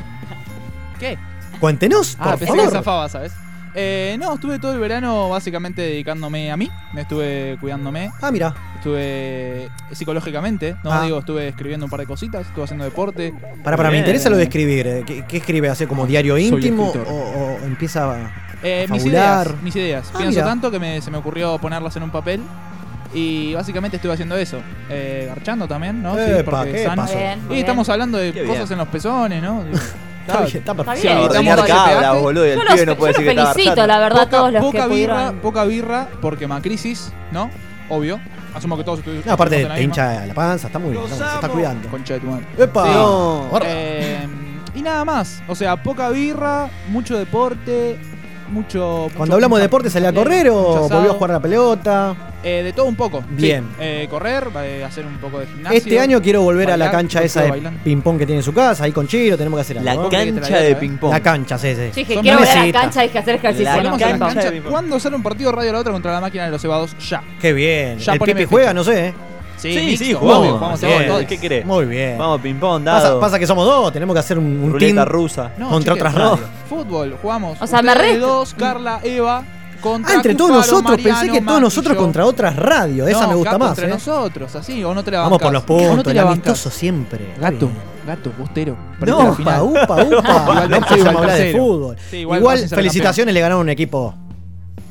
¿Qué? 1.00 1.18
cuéntenos, 1.60 2.16
por 2.16 2.28
Ah, 2.30 2.38
pensé 2.38 2.46
que 2.54 2.58
favor. 2.60 2.74
zafaba, 2.74 3.10
¿sabes? 3.10 3.32
Eh, 3.80 4.18
no, 4.20 4.34
estuve 4.34 4.58
todo 4.58 4.74
el 4.74 4.80
verano 4.80 5.30
básicamente 5.30 5.84
dedicándome 5.84 6.52
a 6.52 6.58
mí. 6.58 6.68
Me 6.94 7.02
estuve 7.02 7.58
cuidándome. 7.62 8.10
Ah, 8.22 8.32
mira. 8.32 8.52
Estuve 8.76 9.70
psicológicamente, 9.92 10.76
no 10.84 10.92
Ah. 10.92 11.04
digo, 11.04 11.20
estuve 11.20 11.48
escribiendo 11.50 11.86
un 11.86 11.90
par 11.92 12.00
de 12.00 12.08
cositas, 12.08 12.48
estuve 12.48 12.64
haciendo 12.64 12.86
deporte. 12.86 13.34
Para, 13.64 13.78
para, 13.78 13.90
me 13.90 13.94
Bien. 13.98 14.06
interesa 14.06 14.32
lo 14.32 14.38
de 14.38 14.44
escribir. 14.44 14.88
eh. 14.88 15.04
¿Qué, 15.06 15.24
qué 15.28 15.38
escribe? 15.38 15.70
¿Hace 15.70 15.88
como 15.88 16.08
diario 16.08 16.38
íntimo 16.40 16.84
o, 16.84 16.88
escritor. 16.88 17.08
o 17.14 17.58
empieza 17.66 18.12
a 18.16 18.32
Eh, 18.64 18.88
mis 18.90 19.04
fabular? 19.04 19.46
ideas, 19.48 19.62
mis 19.64 19.76
ideas. 19.76 20.08
Ah, 20.14 20.18
Pienso 20.18 20.40
mira. 20.40 20.46
tanto 20.46 20.72
que 20.72 20.80
me- 20.80 21.00
se 21.02 21.12
me 21.12 21.18
ocurrió 21.20 21.58
ponerlas 21.60 21.96
en 21.98 22.04
un 22.04 22.10
papel. 22.10 22.42
Y 23.14 23.54
básicamente 23.54 23.98
estuve 23.98 24.14
haciendo 24.14 24.36
eso. 24.36 24.60
Eh, 24.90 25.26
garchando 25.28 25.68
también, 25.68 26.02
¿no? 26.02 26.18
Epa, 26.20 26.52
porque 26.52 26.72
¿qué 26.74 26.84
sano. 26.84 27.04
pasó? 27.04 27.16
Bien, 27.18 27.38
muy 27.40 27.46
Y 27.46 27.50
bien. 27.50 27.60
estamos 27.60 27.88
hablando 27.90 28.18
de 28.18 28.34
Qué 28.34 28.42
cosas 28.44 28.64
bien. 28.68 28.72
en 28.74 28.78
los 28.80 28.88
pezones, 28.90 29.42
¿no? 29.44 29.64
Digo, 29.64 29.78
Está 30.28 30.42
bien, 30.46 30.58
está 30.58 30.74
perfecto. 30.74 31.02
bien. 31.02 31.18
Ordeñar 31.18 31.60
Estamos 31.60 31.84
cabras, 31.86 32.02
dale, 32.02 32.22
boludo. 32.22 32.46
Y 32.46 32.50
el 32.50 32.56
Yo 32.58 32.62
pibe 32.66 32.78
los, 32.78 32.86
no 32.88 32.96
puede 32.98 33.14
yo 33.14 33.20
decir 33.20 33.26
los 33.26 33.36
que 33.36 33.42
está 33.42 33.54
felicito, 33.54 33.88
la 33.88 34.00
verdad, 34.00 34.28
todos 34.30 34.52
los 34.54 34.62
poca 34.62 34.88
que 34.88 34.94
birra, 34.96 35.14
pudieron. 35.16 35.40
poca 35.40 35.64
birra, 35.66 36.08
porque 36.22 36.48
Macrisis, 36.48 37.12
¿no? 37.32 37.50
Obvio. 37.90 38.20
Asumo 38.54 38.76
que 38.78 38.84
todos 38.84 39.00
estuvimos. 39.00 39.26
No, 39.26 39.34
aparte 39.34 39.66
te 39.66 39.82
hincha 39.84 40.26
la 40.26 40.34
panza, 40.34 40.68
está 40.68 40.80
muy 40.80 40.92
bien, 40.92 41.04
está- 41.04 41.30
se 41.30 41.36
está 41.36 41.50
cuidando. 41.50 41.88
Concha 41.90 42.16
de 42.16 42.20
tu 42.20 42.28
madre. 42.28 42.46
¡Epa! 42.58 42.86
Sí. 42.86 42.92
No. 42.94 43.60
Eh, 43.64 44.28
y 44.76 44.82
nada 44.82 45.06
más. 45.06 45.42
O 45.48 45.56
sea, 45.56 45.82
poca 45.82 46.10
birra, 46.10 46.68
mucho 46.90 47.18
deporte, 47.18 47.98
mucho. 48.50 49.04
mucho- 49.06 49.18
Cuando 49.18 49.36
hablamos 49.36 49.60
de 49.60 49.64
deporte, 49.64 49.90
¿salía 49.90 50.10
a 50.10 50.14
correr 50.14 50.50
o 50.50 50.88
volvió 50.90 51.12
a 51.12 51.14
jugar 51.14 51.32
a 51.32 51.34
la 51.36 51.40
pelota? 51.40 52.16
Eh, 52.44 52.62
de 52.64 52.72
todo 52.74 52.86
un 52.86 52.96
poco. 52.96 53.20
sí. 53.22 53.36
Bien. 53.44 53.68
Eh, 53.80 54.08
correr, 54.10 54.48
eh, 54.64 54.84
hacer 54.86 55.06
un 55.06 55.18
poco 55.18 55.40
de 55.40 55.48
gimnasio. 55.48 55.78
Este 55.78 56.00
año 56.00 56.22
quiero 56.22 56.42
volver 56.44 56.72
a 56.72 56.78
la 56.78 56.92
cancha 56.92 57.22
esa 57.24 57.42
de 57.44 57.62
ping-pong 57.84 58.18
que 58.20 58.26
tiene 58.26 58.40
en 58.40 58.44
su 58.44 58.54
casa, 58.54 58.84
ahí 58.86 58.92
con 58.92 59.08
Chiro, 59.08 59.38
tenemos 59.38 59.58
que 59.58 59.62
hacer 59.62 59.82
La 59.82 59.92
algo. 59.92 60.04
¿no? 60.04 60.10
can- 60.10 60.34
cancha 60.36 60.60
de 60.60 60.76
ping-pong. 60.76 61.12
La 61.12 61.20
cancha, 61.20 61.58
sí, 61.58 61.76
sí. 61.76 61.82
Dije, 61.96 62.14
Son 62.14 62.24
quiero 62.24 62.40
volver 62.40 62.58
a 62.58 62.66
la 62.66 62.72
cancha 62.72 63.06
y 63.06 63.10
que 63.10 63.18
hacer 63.20 63.36
ejercicio. 63.36 63.66
La 63.66 63.84
no 63.84 63.98
la 63.98 64.18
cancha. 64.18 64.52
¿Cuándo 64.70 65.00
sale 65.00 65.16
un 65.16 65.24
partido 65.24 65.52
radio 65.52 65.72
a 65.72 65.74
la 65.74 65.80
otra 65.80 65.92
contra 65.92 66.12
la 66.14 66.22
máquina 66.22 66.46
de 66.46 66.52
los 66.52 66.62
cebados? 66.62 66.96
Ya. 67.10 67.22
Qué 67.42 67.54
bien. 67.54 67.98
Ya 68.00 68.14
¿El 68.14 68.20
Pipi 68.20 68.46
juega? 68.46 68.68
fecha. 68.68 68.74
No 68.74 68.84
sé, 68.84 69.08
¿eh? 69.08 69.14
Sí, 69.74 69.80
Sí, 69.80 69.86
mixto, 69.86 70.06
sí, 70.06 70.14
obvio, 70.14 70.20
jugamos. 70.20 70.52
jugamos 70.54 70.82
Bien. 70.82 71.28
¿Qué 71.28 71.38
querés? 71.38 71.66
Muy 71.66 71.86
bien. 71.86 72.18
Vamos, 72.18 72.42
ping-pong, 72.42 72.84
Pasa, 72.86 73.00
dado. 73.08 73.20
pasa 73.20 73.40
que 73.40 73.48
somos 73.48 73.66
dos, 73.66 73.92
tenemos 73.94 74.14
que 74.14 74.20
hacer 74.20 74.38
un, 74.38 74.46
un 74.46 74.72
Ruleta 74.74 74.94
team 75.04 75.08
rusa. 75.08 75.52
No, 75.58 75.70
contra 75.70 75.94
otras 75.94 76.14
no. 76.14 76.20
radios. 76.20 76.40
Fútbol, 76.70 77.18
jugamos. 77.22 77.62
O 77.62 77.68
sea, 77.68 77.82
me 77.82 77.94
re- 77.96 78.18
dos, 78.18 78.54
Carla, 78.54 79.00
Eva, 79.04 79.44
contra 79.82 80.12
Ah, 80.12 80.16
entre 80.16 80.36
todos 80.36 80.52
nosotros, 80.52 81.00
pensé 81.02 81.30
que 81.30 81.42
todos 81.42 81.62
nosotros 81.62 81.98
contra 81.98 82.26
otras 82.26 82.56
radios. 82.56 83.08
Esa 83.10 83.22
No, 83.24 83.28
me 83.30 83.36
gusta 83.36 83.58
más, 83.58 83.70
entre 83.70 83.86
¿eh? 83.86 83.90
nosotros, 83.90 84.56
así, 84.56 84.84
o 84.84 84.94
no 84.94 85.04
te 85.04 85.12
la 85.12 85.20
Vamos 85.22 85.40
por 85.42 85.54
los 85.54 85.64
¿O 85.64 85.74
no 85.74 85.78
puntos, 85.88 86.04
te 86.06 86.10
el 86.12 86.16
la 86.18 86.22
amistoso 86.24 86.70
siempre. 86.70 87.34
Gato, 87.40 87.70
gato, 88.06 88.32
bustero. 88.38 88.76
No, 89.06 89.32
upa, 89.32 89.64
upa, 89.64 90.04
upa. 90.04 90.04
Igual 90.04 90.70
no 90.70 90.78
tercero, 90.78 90.78
empecemos 90.78 90.90
a 90.90 90.98
igual 90.98 91.18
hablar 91.18 91.36
de 91.38 91.44
tercero. 91.44 91.64
fútbol. 91.64 91.98
Sí, 92.10 92.18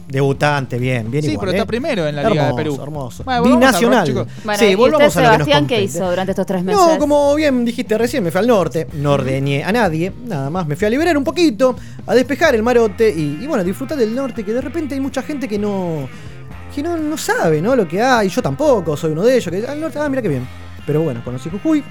debutante, 0.08 0.78
bien, 0.78 1.10
bien 1.10 1.22
Sí, 1.24 1.30
igual. 1.32 1.46
pero 1.46 1.52
¿eh? 1.52 1.56
está 1.56 1.66
primero 1.66 2.06
en 2.06 2.16
la 2.16 2.22
Liga 2.28 2.44
de 2.44 2.48
Hermoso, 2.48 2.56
Perú. 2.56 2.78
Hermoso, 2.82 3.24
Bueno, 3.24 3.44
rock, 3.44 3.52
Binacional. 3.54 4.06
chicos. 4.06 4.28
Bueno, 4.44 4.58
sí, 4.58 4.64
¿y 4.66 4.74
volvamos 4.74 5.08
usted, 5.08 5.20
a 5.20 5.24
lo 5.24 5.30
que 5.32 5.38
nos 5.38 5.46
Sebastián, 5.46 5.66
qué 5.66 5.82
hizo 5.82 6.10
durante 6.10 6.32
estos 6.32 6.46
tres 6.46 6.62
meses? 6.64 6.80
No, 6.80 6.98
como 6.98 7.34
bien 7.34 7.64
dijiste 7.64 7.98
recién, 7.98 8.22
me 8.24 8.30
fui 8.30 8.38
al 8.40 8.46
norte, 8.46 8.86
no 8.94 9.12
ordeñé 9.12 9.64
a 9.64 9.72
nadie, 9.72 10.12
nada 10.26 10.50
más, 10.50 10.66
me 10.66 10.76
fui 10.76 10.86
a 10.86 10.90
liberar 10.90 11.16
un 11.16 11.24
poquito, 11.24 11.76
a 12.06 12.14
despejar 12.14 12.54
el 12.54 12.62
marote 12.62 13.08
y, 13.10 13.38
y 13.42 13.46
bueno, 13.46 13.64
disfrutar 13.64 13.98
del 13.98 14.14
norte, 14.14 14.44
que 14.44 14.52
de 14.52 14.60
repente 14.60 14.94
hay 14.94 15.00
mucha 15.00 15.22
gente 15.22 15.48
que 15.48 15.58
no 15.58 16.08
que 16.74 16.82
no, 16.82 16.94
no 16.98 17.16
sabe 17.16 17.62
¿no? 17.62 17.74
lo 17.74 17.88
que 17.88 18.02
hay, 18.02 18.28
yo 18.28 18.42
tampoco, 18.42 18.98
soy 18.98 19.12
uno 19.12 19.22
de 19.24 19.38
ellos, 19.38 19.50
que 19.50 19.66
al 19.66 19.80
norte, 19.80 19.98
ah, 19.98 20.10
mira 20.10 20.20
qué 20.20 20.28
bien. 20.28 20.46
Pero 20.86 21.00
bueno, 21.02 21.22
conocí 21.24 21.48
Jujuy. 21.50 21.82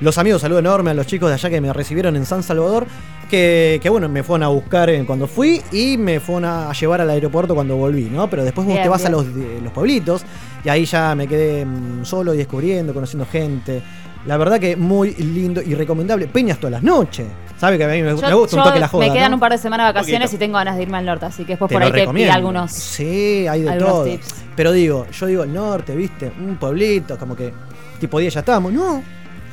Los 0.00 0.18
amigos, 0.18 0.42
saludo 0.42 0.58
enorme 0.58 0.90
a 0.90 0.94
los 0.94 1.06
chicos 1.06 1.28
de 1.28 1.34
allá 1.34 1.48
que 1.50 1.60
me 1.60 1.72
recibieron 1.72 2.16
en 2.16 2.26
San 2.26 2.42
Salvador, 2.42 2.86
que, 3.30 3.78
que, 3.82 3.88
bueno, 3.88 4.08
me 4.08 4.22
fueron 4.22 4.42
a 4.42 4.48
buscar 4.48 4.90
en- 4.90 5.06
cuando 5.06 5.26
fui 5.26 5.62
y 5.72 5.96
me 5.96 6.20
fueron 6.20 6.44
a 6.44 6.72
llevar 6.72 7.00
al 7.00 7.10
aeropuerto 7.10 7.54
cuando 7.54 7.76
volví, 7.76 8.04
¿no? 8.10 8.28
Pero 8.28 8.44
después 8.44 8.66
vos 8.66 8.74
Bien, 8.74 8.82
te 8.82 8.88
vas 8.88 9.00
bien. 9.02 9.08
a 9.14 9.16
los, 9.16 9.34
de- 9.34 9.60
los 9.62 9.72
pueblitos 9.72 10.22
y 10.64 10.68
ahí 10.68 10.84
ya 10.84 11.14
me 11.14 11.26
quedé 11.28 11.64
mm, 11.64 12.04
solo 12.04 12.34
y 12.34 12.36
descubriendo, 12.38 12.92
conociendo 12.92 13.26
gente. 13.30 13.82
La 14.26 14.36
verdad 14.36 14.58
que 14.58 14.74
muy 14.76 15.14
lindo 15.14 15.60
y 15.62 15.74
recomendable. 15.74 16.26
Peñas 16.28 16.58
todas 16.58 16.72
las 16.72 16.82
noches. 16.82 17.26
Sabe 17.58 17.78
que 17.78 17.84
a 17.84 17.88
mí 17.88 18.02
me, 18.02 18.10
Yo- 18.10 18.16
me 18.28 18.34
gusta 18.34 18.56
un 18.56 18.64
toque 18.64 18.80
la 18.80 18.88
joda, 18.88 19.06
Me 19.06 19.12
quedan 19.12 19.30
¿no? 19.30 19.36
un 19.36 19.40
par 19.40 19.52
de 19.52 19.58
semanas 19.58 19.86
de 19.86 19.92
vacaciones 19.92 20.28
Poquito. 20.28 20.36
y 20.36 20.46
tengo 20.46 20.58
ganas 20.58 20.76
de 20.76 20.82
irme 20.82 20.98
al 20.98 21.06
norte, 21.06 21.26
así 21.26 21.44
que 21.44 21.52
después 21.52 21.68
Te 21.68 21.74
por 21.74 21.82
ahí 21.82 21.92
te 21.92 21.98
recomiendo. 22.00 22.26
tira 22.30 22.34
algunos. 22.34 22.72
Sí, 22.72 23.46
hay 23.46 23.62
de 23.62 23.72
todo. 23.78 24.04
tips. 24.04 24.34
Pero 24.56 24.72
digo, 24.72 25.06
yo 25.10 25.26
digo 25.26 25.42
el 25.44 25.52
norte, 25.52 25.94
¿viste? 25.94 26.32
Un 26.40 26.56
pueblito, 26.56 27.16
como 27.18 27.36
que 27.36 27.52
tipo 28.00 28.18
10 28.18 28.34
ya 28.34 28.40
estamos. 28.40 28.72
No, 28.72 29.02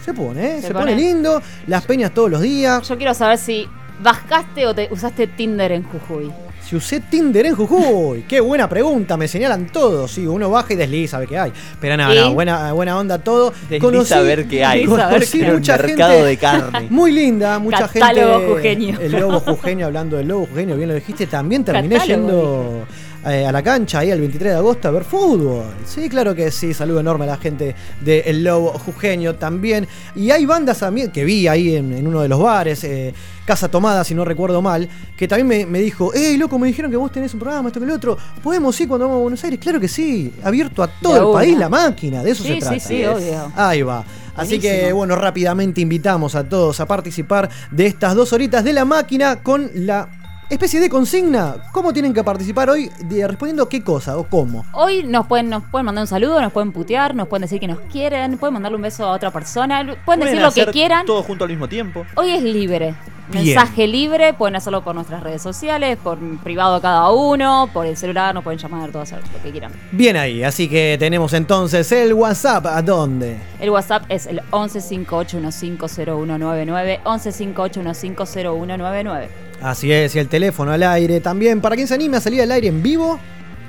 se 0.04 0.14
pone, 0.14 0.58
¿eh? 0.58 0.62
Se, 0.62 0.68
Se 0.68 0.74
pone. 0.74 0.92
pone. 0.92 0.96
lindo. 0.96 1.42
Las 1.68 1.86
peñas 1.86 2.12
todos 2.14 2.30
los 2.30 2.42
días. 2.42 2.88
Yo 2.88 2.98
quiero 2.98 3.14
saber 3.14 3.38
si 3.38 3.68
bajaste 4.02 4.68
o 4.68 4.74
te 4.74 4.88
usaste 4.92 5.28
Tinder 5.28 5.72
en 5.72 5.84
Jujuy. 5.84 6.32
Si 6.64 6.76
usé 6.76 7.02
Tinder 7.02 7.46
en 7.48 7.56
Jujuy. 7.56 8.22
Qué 8.24 8.40
buena 8.40 8.70
pregunta, 8.70 9.18
me 9.18 9.28
señalan 9.28 9.68
todos. 9.68 10.12
Sí, 10.12 10.26
uno 10.26 10.50
baja 10.50 10.74
y 10.74 10.76
desliza, 10.78 11.20
ve 11.20 11.28
qué 11.28 11.38
hay. 11.38 11.52
Pero 11.80 11.98
nada, 11.98 12.16
¿Y? 12.16 12.20
no, 12.20 12.34
buena, 12.34 12.72
buena 12.72 12.98
onda 12.98 13.18
todo. 13.18 13.52
Desliza 13.70 14.20
a 14.20 14.22
ver 14.22 14.48
qué 14.48 14.64
hay. 14.64 14.82
Desliza 14.82 15.08
a 15.08 15.10
ver 15.10 15.14
conocí 15.16 15.40
qué 15.40 15.44
hay. 15.46 15.50
Un 15.52 15.56
mucha 15.58 15.78
mercado 15.78 16.12
gente 16.14 16.26
de 16.28 16.38
carne. 16.38 16.88
Muy 16.90 17.12
linda, 17.12 17.60
mucha 17.60 17.88
Catálogo 17.88 18.40
gente. 18.40 18.54
jujeño. 18.54 19.00
El 19.02 19.12
lobo 19.12 19.40
jujeño, 19.42 19.86
hablando 19.88 20.18
del 20.18 20.28
lobo 20.28 20.46
jujeño, 20.46 20.78
bien 20.78 20.90
lo 20.90 20.96
dijiste. 20.96 21.28
También 21.28 21.66
terminé 21.66 21.98
Catálogo, 21.98 22.22
yendo 22.22 22.88
eh, 23.26 23.46
a 23.46 23.52
la 23.52 23.62
cancha 23.62 24.00
ahí 24.00 24.10
el 24.10 24.20
23 24.20 24.54
de 24.54 24.58
agosto 24.58 24.88
a 24.88 24.92
ver 24.92 25.04
fútbol. 25.04 25.66
Sí, 25.86 26.10
claro 26.10 26.34
que 26.34 26.50
sí. 26.50 26.74
Saludo 26.74 27.02
enorme 27.02 27.26
a 27.26 27.28
la 27.28 27.38
gente 27.38 27.76
de 28.02 28.22
El 28.22 28.44
Lobo 28.44 28.72
Jujeño 28.72 29.36
también. 29.36 29.88
Y 30.16 30.32
hay 30.32 30.46
bandas 30.46 30.80
también 30.80 31.12
que 31.12 31.24
vi 31.24 31.48
ahí 31.48 31.76
en, 31.76 31.94
en 31.94 32.08
uno 32.08 32.22
de 32.22 32.28
los 32.28 32.40
bares, 32.40 32.84
eh, 32.84 33.14
Casa 33.46 33.70
Tomada, 33.70 34.04
si 34.04 34.16
no 34.16 34.26
recuerdo 34.26 34.62
mal, 34.62 34.90
que 35.16 35.28
también 35.28 35.48
me, 35.48 35.66
me 35.66 35.80
dijo: 35.80 36.14
¡Ey, 36.14 36.38
loco! 36.38 36.58
Me 36.58 36.68
dijeron 36.68 36.90
que 36.90 36.98
vos 36.98 37.12
tenés 37.12 37.34
un 37.34 37.40
programa, 37.40 37.70
esto 37.70 37.80
que 37.80 37.86
el 37.86 37.92
otro. 37.92 38.18
¿Podemos 38.42 38.80
ir 38.82 38.88
cuando 38.88 39.06
vamos 39.06 39.20
a 39.20 39.22
Buenos 39.22 39.44
Aires? 39.44 39.60
Claro 39.60 39.80
que 39.80 39.88
sí. 39.88 40.34
Abierto 40.44 40.82
a 40.82 40.88
todo 40.88 41.30
el 41.30 41.34
país 41.34 41.58
la 41.58 41.70
máquina. 41.70 42.24
De 42.24 42.32
eso 42.32 42.44
se 42.44 42.58
trata. 42.58 42.80
sí, 42.80 42.80
sí, 42.80 43.06
obvio. 43.06 43.52
Ahí 43.56 43.84
va. 43.84 44.04
Así 44.36 44.60
que, 44.60 44.92
bueno, 44.94 45.16
rápidamente 45.16 45.82
invitamos 45.82 46.36
a 46.36 46.48
todos 46.48 46.80
a 46.80 46.86
participar 46.86 47.50
de 47.70 47.86
estas 47.86 48.16
dos 48.16 48.34
horitas 48.34 48.64
de 48.64 48.74
la 48.74 48.86
máquina 48.86 49.44
con 49.44 49.70
la 49.76 50.21
especie 50.52 50.80
de 50.80 50.90
consigna. 50.90 51.56
¿Cómo 51.72 51.94
tienen 51.94 52.14
que 52.14 52.24
participar 52.24 52.70
hoy? 52.70 52.92
De- 53.06 53.28
respondiendo 53.28 53.68
qué 53.70 53.84
cosa 53.84 54.18
o 54.18 54.24
cómo. 54.26 54.66
Hoy 54.74 55.04
nos 55.04 55.28
pueden, 55.28 55.50
nos 55.50 55.64
pueden 55.64 55.86
mandar 55.86 56.04
un 56.04 56.08
saludo, 56.08 56.42
nos 56.42 56.52
pueden 56.52 56.72
putear, 56.72 57.16
nos 57.16 57.28
pueden 57.28 57.42
decir 57.44 57.60
que 57.60 57.68
nos 57.68 57.80
quieren, 57.92 58.38
pueden 58.38 58.54
mandarle 58.54 58.76
un 58.76 58.82
beso 58.82 59.06
a 59.06 59.12
otra 59.12 59.32
persona, 59.32 59.96
pueden 60.06 60.22
decir 60.22 60.42
lo 60.42 60.52
que 60.52 60.66
quieran. 60.68 61.06
Todo 61.06 61.24
junto 61.24 61.46
al 61.46 61.50
mismo 61.50 61.68
tiempo. 61.70 62.06
Hoy 62.16 62.32
es 62.32 62.44
libre. 62.44 62.96
Bien. 63.30 63.46
Mensaje 63.46 63.88
libre, 63.88 64.34
pueden 64.34 64.58
hacerlo 64.58 64.84
por 64.84 64.94
nuestras 64.94 65.24
redes 65.24 65.42
sociales, 65.42 65.98
por 66.04 66.18
privado 66.44 66.82
cada 66.82 67.10
uno, 67.12 67.70
por 67.72 67.86
el 67.86 67.96
celular, 67.96 68.36
nos 68.36 68.44
pueden 68.44 68.60
llamar, 68.60 68.92
todo 68.92 69.04
hacer 69.04 69.20
lo 69.34 69.42
que 69.42 69.52
quieran. 69.52 69.72
Bien 69.94 70.18
ahí, 70.18 70.44
así 70.44 70.68
que 70.68 70.98
tenemos 71.00 71.32
entonces 71.32 71.90
el 71.94 72.14
WhatsApp. 72.14 72.66
¿A 72.66 72.82
dónde? 72.82 73.38
El 73.62 73.70
WhatsApp 73.70 74.04
es 74.10 74.26
el 74.28 74.42
1158150199, 74.52 77.00
1158150199. 77.04 79.28
Así 79.62 79.92
es, 79.92 80.16
y 80.16 80.20
el 80.20 80.28
teléfono 80.28 80.72
al 80.72 80.82
aire 80.84 81.22
también. 81.22 81.62
Para 81.62 81.76
quien 81.76 81.88
se 81.88 81.94
anime 81.94 82.18
a 82.18 82.22
salir 82.22 82.42
al 82.42 82.52
aire 82.52 82.68
en 82.68 82.82
vivo, 82.82 83.20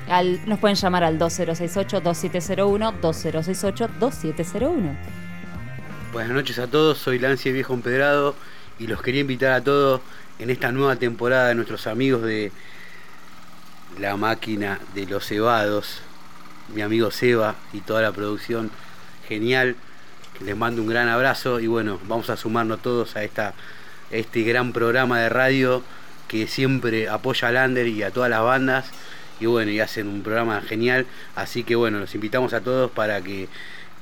Al- 0.09 0.39
nos 0.47 0.59
pueden 0.59 0.75
llamar 0.75 1.03
al 1.03 1.19
2068-2701, 1.19 2.99
2068-2701. 3.01 4.95
Buenas 6.11 6.31
noches 6.33 6.59
a 6.59 6.67
todos, 6.67 6.97
soy 6.97 7.19
Lance 7.19 7.51
Viejo 7.51 7.73
Empedrado 7.73 8.35
y 8.79 8.87
los 8.87 9.01
quería 9.01 9.21
invitar 9.21 9.51
a 9.53 9.61
todos 9.61 10.01
en 10.39 10.49
esta 10.49 10.71
nueva 10.71 10.95
temporada 10.95 11.47
de 11.49 11.55
nuestros 11.55 11.85
amigos 11.87 12.23
de 12.23 12.51
La 13.99 14.17
Máquina 14.17 14.79
de 14.95 15.05
los 15.05 15.25
Cebados, 15.27 16.01
mi 16.73 16.81
amigo 16.81 17.11
Seba 17.11 17.55
y 17.71 17.79
toda 17.81 18.01
la 18.01 18.11
producción 18.11 18.71
genial, 19.27 19.75
les 20.43 20.57
mando 20.57 20.81
un 20.81 20.87
gran 20.87 21.07
abrazo 21.07 21.59
y 21.59 21.67
bueno, 21.67 21.99
vamos 22.07 22.29
a 22.29 22.37
sumarnos 22.37 22.81
todos 22.81 23.15
a 23.15 23.23
esta, 23.23 23.53
este 24.13 24.43
gran 24.43 24.73
programa 24.73 25.19
de 25.19 25.29
radio 25.29 25.83
que 26.27 26.47
siempre 26.47 27.09
apoya 27.09 27.49
a 27.49 27.51
Lander 27.51 27.87
y 27.87 28.03
a 28.03 28.11
todas 28.11 28.29
las 28.29 28.41
bandas 28.41 28.85
y 29.39 29.45
bueno, 29.45 29.71
y 29.71 29.79
hacen 29.79 30.07
un 30.07 30.23
programa 30.23 30.61
genial, 30.61 31.05
así 31.35 31.63
que 31.63 31.75
bueno, 31.75 31.99
los 31.99 32.15
invitamos 32.15 32.53
a 32.53 32.61
todos 32.61 32.91
para 32.91 33.21
que 33.21 33.49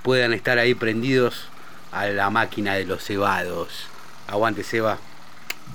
puedan 0.04 0.34
estar 0.34 0.60
ahí 0.60 0.74
prendidos 0.74 1.48
a 1.92 2.06
la 2.08 2.30
máquina 2.30 2.76
de 2.76 2.86
los 2.86 3.04
cebados. 3.04 3.88
Aguante 4.28 4.64
Seba, 4.64 5.00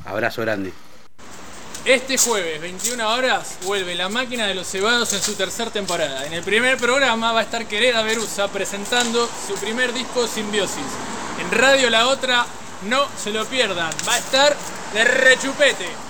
abrazo 0.04 0.42
grande. 0.42 0.72
Este 1.84 2.18
jueves, 2.18 2.60
21 2.60 3.08
horas, 3.08 3.58
vuelve 3.62 3.94
La 3.94 4.08
Máquina 4.08 4.46
de 4.48 4.56
los 4.56 4.66
Cebados 4.66 5.12
en 5.12 5.22
su 5.22 5.34
tercera 5.34 5.70
temporada. 5.70 6.26
En 6.26 6.32
el 6.32 6.42
primer 6.42 6.78
programa 6.78 7.30
va 7.30 7.40
a 7.40 7.42
estar 7.44 7.64
Quereda 7.68 8.02
Berusa 8.02 8.48
presentando 8.48 9.30
su 9.46 9.54
primer 9.54 9.92
disco 9.92 10.26
Simbiosis. 10.26 10.82
En 11.40 11.56
Radio 11.56 11.88
La 11.88 12.08
Otra, 12.08 12.44
no 12.82 13.06
se 13.16 13.32
lo 13.32 13.44
pierdan, 13.46 13.90
va 14.06 14.14
a 14.14 14.18
estar 14.18 14.56
de 14.92 15.04
rechupete. 15.04 16.05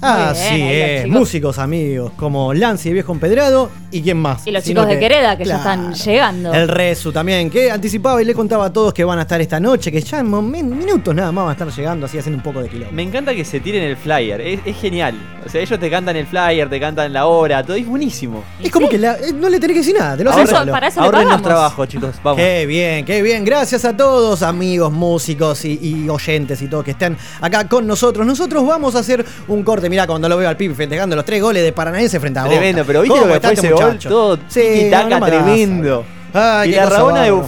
Así 0.00 0.54
bien, 0.56 0.68
los 0.68 0.72
es. 0.72 1.02
chicos. 1.04 1.20
Músicos 1.20 1.58
amigos 1.58 2.12
como 2.16 2.52
Lance 2.54 2.88
y 2.88 2.92
Viejo 2.92 3.12
Empedrado 3.12 3.70
y 3.90 4.02
quién 4.02 4.18
más. 4.18 4.46
Y 4.46 4.50
los 4.50 4.64
Sino 4.64 4.82
chicos 4.82 4.94
de 4.94 5.00
Quereda 5.00 5.36
que 5.38 5.44
ya 5.44 5.56
están 5.56 5.92
llegando. 5.94 6.52
El 6.52 6.68
Resu 6.68 7.12
también, 7.12 7.48
que 7.50 7.70
anticipaba 7.70 8.20
y 8.20 8.24
le 8.24 8.34
contaba 8.34 8.66
a 8.66 8.72
todos 8.72 8.92
que 8.92 9.04
van 9.04 9.18
a 9.18 9.22
estar 9.22 9.40
esta 9.40 9.58
noche, 9.60 9.90
que 9.92 10.00
ya 10.00 10.18
en 10.20 10.50
minutos 10.50 11.14
nada 11.14 11.30
más 11.32 11.44
van 11.44 11.50
a 11.50 11.52
estar 11.52 11.68
llegando, 11.70 12.06
así 12.06 12.18
haciendo 12.18 12.36
un 12.38 12.42
poco 12.42 12.60
de 12.62 12.68
quilombo. 12.68 12.92
Me 12.92 13.02
encanta 13.02 13.34
que 13.34 13.44
se 13.44 13.60
tiren 13.60 13.82
el 13.82 13.96
flyer, 13.96 14.40
es, 14.40 14.60
es 14.64 14.76
genial. 14.76 15.14
O 15.46 15.48
sea, 15.48 15.60
ellos 15.60 15.78
te 15.78 15.90
cantan 15.90 16.16
el 16.16 16.26
flyer, 16.26 16.68
te 16.68 16.80
cantan 16.80 17.12
la 17.12 17.26
hora, 17.26 17.62
todo 17.62 17.76
es 17.76 17.86
buenísimo. 17.86 18.42
Es 18.62 18.70
como 18.70 18.88
que 18.88 18.98
la- 18.98 19.14
eh, 19.14 19.32
no 19.34 19.48
le 19.48 19.60
tenés 19.60 19.74
que 19.74 19.80
decir 19.80 19.96
nada, 19.98 20.16
te 20.16 20.24
lo 20.24 20.32
Ahorren- 20.32 20.46
solo. 20.46 20.72
para 20.72 20.88
eso 20.88 21.00
le 21.00 21.06
Ahorren 21.06 21.20
los 21.22 21.28
pagamos. 21.32 21.48
trabajos, 21.48 21.88
chicos, 21.88 22.10
vamos. 22.22 22.38
Qué 22.40 22.66
bien, 22.66 23.04
qué 23.04 23.22
bien. 23.22 23.44
Gracias 23.44 23.84
a 23.84 23.96
todos, 23.96 24.42
amigos, 24.42 24.92
músicos 24.92 25.64
y, 25.64 25.78
y 25.80 26.08
oyentes 26.08 26.60
y 26.62 26.66
todos 26.68 26.84
que 26.84 26.90
estén 26.92 27.16
acá 27.40 27.68
con 27.68 27.86
nosotros. 27.86 28.26
Nosotros 28.26 28.66
vamos 28.66 28.94
a 28.96 28.98
hacer 29.00 29.24
un 29.48 29.62
corte. 29.62 29.88
Mirá, 29.94 30.08
cuando 30.08 30.28
lo 30.28 30.36
veo 30.36 30.48
al 30.48 30.56
Pipi 30.56 30.74
festejando 30.74 31.14
los 31.14 31.24
tres 31.24 31.40
goles 31.40 31.62
de 31.62 31.72
Paranaense 31.72 32.18
frente 32.18 32.40
a 32.40 32.42
Boca. 32.42 32.56
Tremendo, 32.56 32.82
pero 32.84 33.02
¿viste 33.02 33.16
¿Cómo 33.16 33.26
lo 33.26 33.30
que 33.30 33.36
está 33.36 33.48
fue 33.48 33.54
este 33.54 33.66
ese 33.68 33.74
gol? 33.76 33.84
muchacho? 33.84 34.08
Todo 34.08 34.38
Sí, 34.48 34.60
tiki-taka 34.60 35.08
no, 35.08 35.20
no 35.20 35.26
tremendo. 35.26 36.04
Ay, 36.32 36.70
y 36.70 36.74
la 36.74 36.86
rabona 36.86 37.22
de 37.22 37.30
bárbara. 37.30 37.46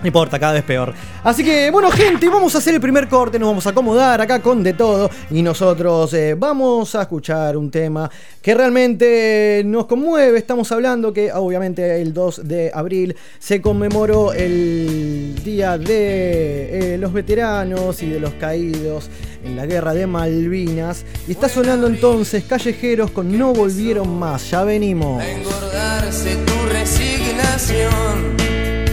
No 0.00 0.06
importa, 0.06 0.38
cada 0.38 0.54
vez 0.54 0.64
peor. 0.64 0.94
Así 1.22 1.44
que, 1.44 1.70
bueno, 1.70 1.90
gente, 1.90 2.28
vamos 2.30 2.54
a 2.54 2.58
hacer 2.58 2.74
el 2.74 2.80
primer 2.80 3.06
corte, 3.06 3.38
nos 3.38 3.48
vamos 3.50 3.66
a 3.66 3.70
acomodar 3.70 4.20
acá 4.20 4.40
con 4.40 4.62
de 4.62 4.72
todo. 4.72 5.10
Y 5.30 5.42
nosotros 5.42 6.14
eh, 6.14 6.34
vamos 6.38 6.94
a 6.94 7.02
escuchar 7.02 7.56
un 7.56 7.70
tema 7.70 8.10
que 8.40 8.54
realmente 8.54 9.62
nos 9.66 9.84
conmueve. 9.84 10.38
Estamos 10.38 10.72
hablando 10.72 11.12
que, 11.12 11.30
obviamente, 11.32 12.00
el 12.00 12.14
2 12.14 12.48
de 12.48 12.70
abril 12.72 13.14
se 13.38 13.60
conmemoró 13.60 14.32
el 14.32 15.38
Día 15.44 15.76
de 15.76 16.94
eh, 16.94 16.98
los 16.98 17.12
Veteranos 17.12 18.02
y 18.02 18.08
de 18.08 18.20
los 18.20 18.32
Caídos 18.34 19.10
en 19.44 19.56
la 19.56 19.66
Guerra 19.66 19.92
de 19.92 20.06
Malvinas. 20.06 21.04
Y 21.28 21.32
está 21.32 21.50
sonando 21.50 21.86
entonces 21.86 22.44
Callejeros 22.44 23.10
con 23.10 23.36
No 23.38 23.52
Volvieron 23.52 24.18
Más. 24.18 24.50
Ya 24.50 24.64
venimos. 24.64 25.22
engordarse 25.22 26.36
tu 26.36 26.54
resignación 26.72 28.36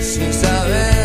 sin 0.01 0.33
saber 0.33 0.96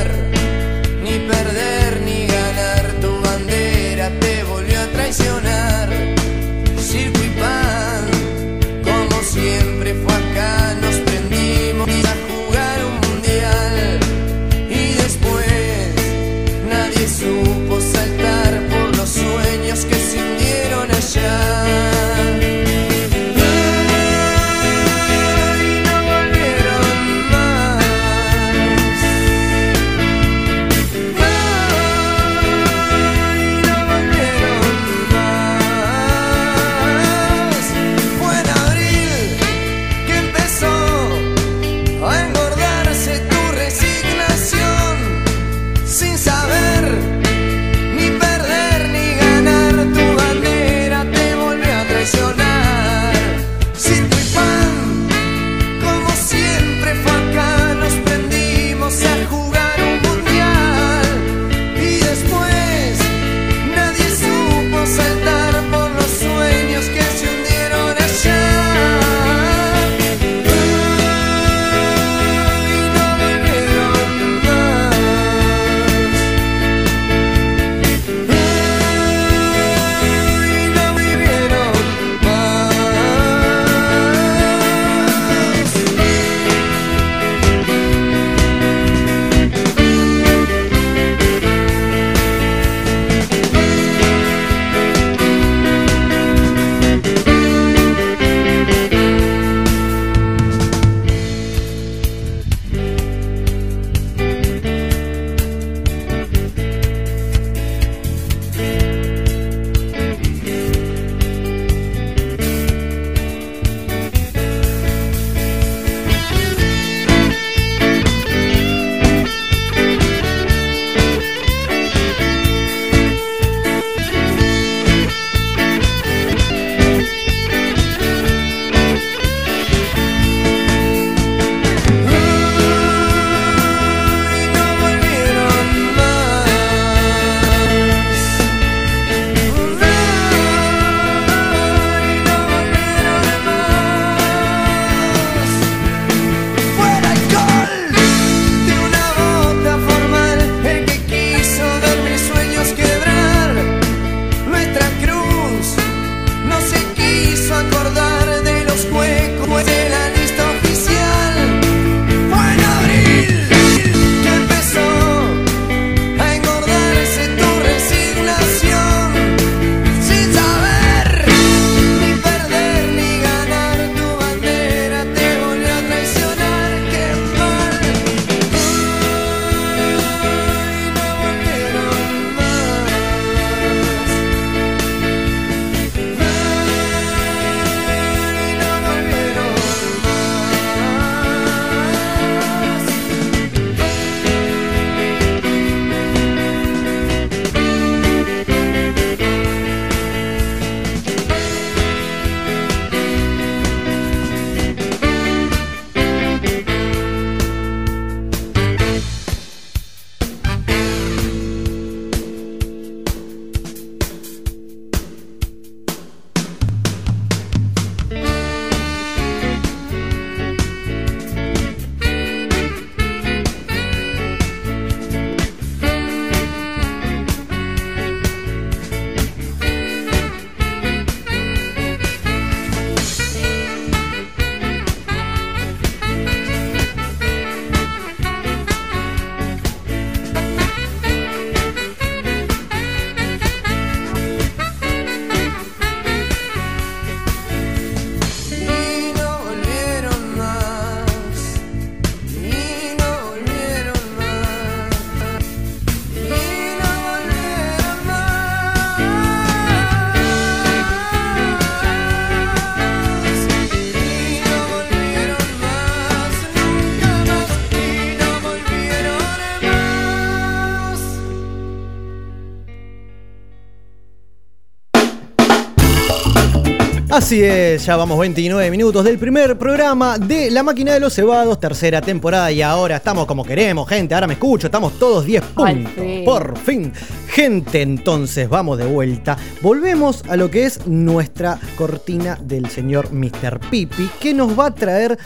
Así 277.13 277.45
es, 277.45 277.85
ya 277.85 277.95
vamos 277.97 278.19
29 278.19 278.71
minutos 278.71 279.05
del 279.05 279.19
primer 279.19 279.59
programa 279.59 280.17
de 280.17 280.51
La 280.51 280.63
Máquina 280.63 280.95
de 280.95 281.01
los 281.01 281.15
Cebados, 281.15 281.61
tercera 281.61 282.01
temporada 282.01 282.51
y 282.51 282.63
ahora 282.63 282.97
estamos 282.97 283.27
como 283.27 283.45
queremos, 283.45 283.87
gente, 283.87 284.15
ahora 284.15 284.27
me 284.27 284.33
escucho, 284.33 284.69
estamos 284.69 284.99
todos 284.99 285.27
10 285.27 285.43
Al 285.57 285.75
puntos, 285.75 286.05
por 286.25 286.57
fin. 286.57 286.91
Gente, 287.33 287.81
entonces 287.81 288.47
vamos 288.47 288.77
de 288.77 288.85
vuelta. 288.85 289.39
Volvemos 289.63 290.23
a 290.29 290.37
lo 290.37 290.51
que 290.51 290.67
es 290.67 290.87
nuestra 290.87 291.59
cortina 291.79 292.39
del 292.43 292.69
señor 292.69 293.11
Mr. 293.11 293.59
Pipi, 293.71 294.11
que 294.21 294.35
nos 294.35 294.59
va 294.59 294.67
a 294.67 294.75
traer 294.75 295.19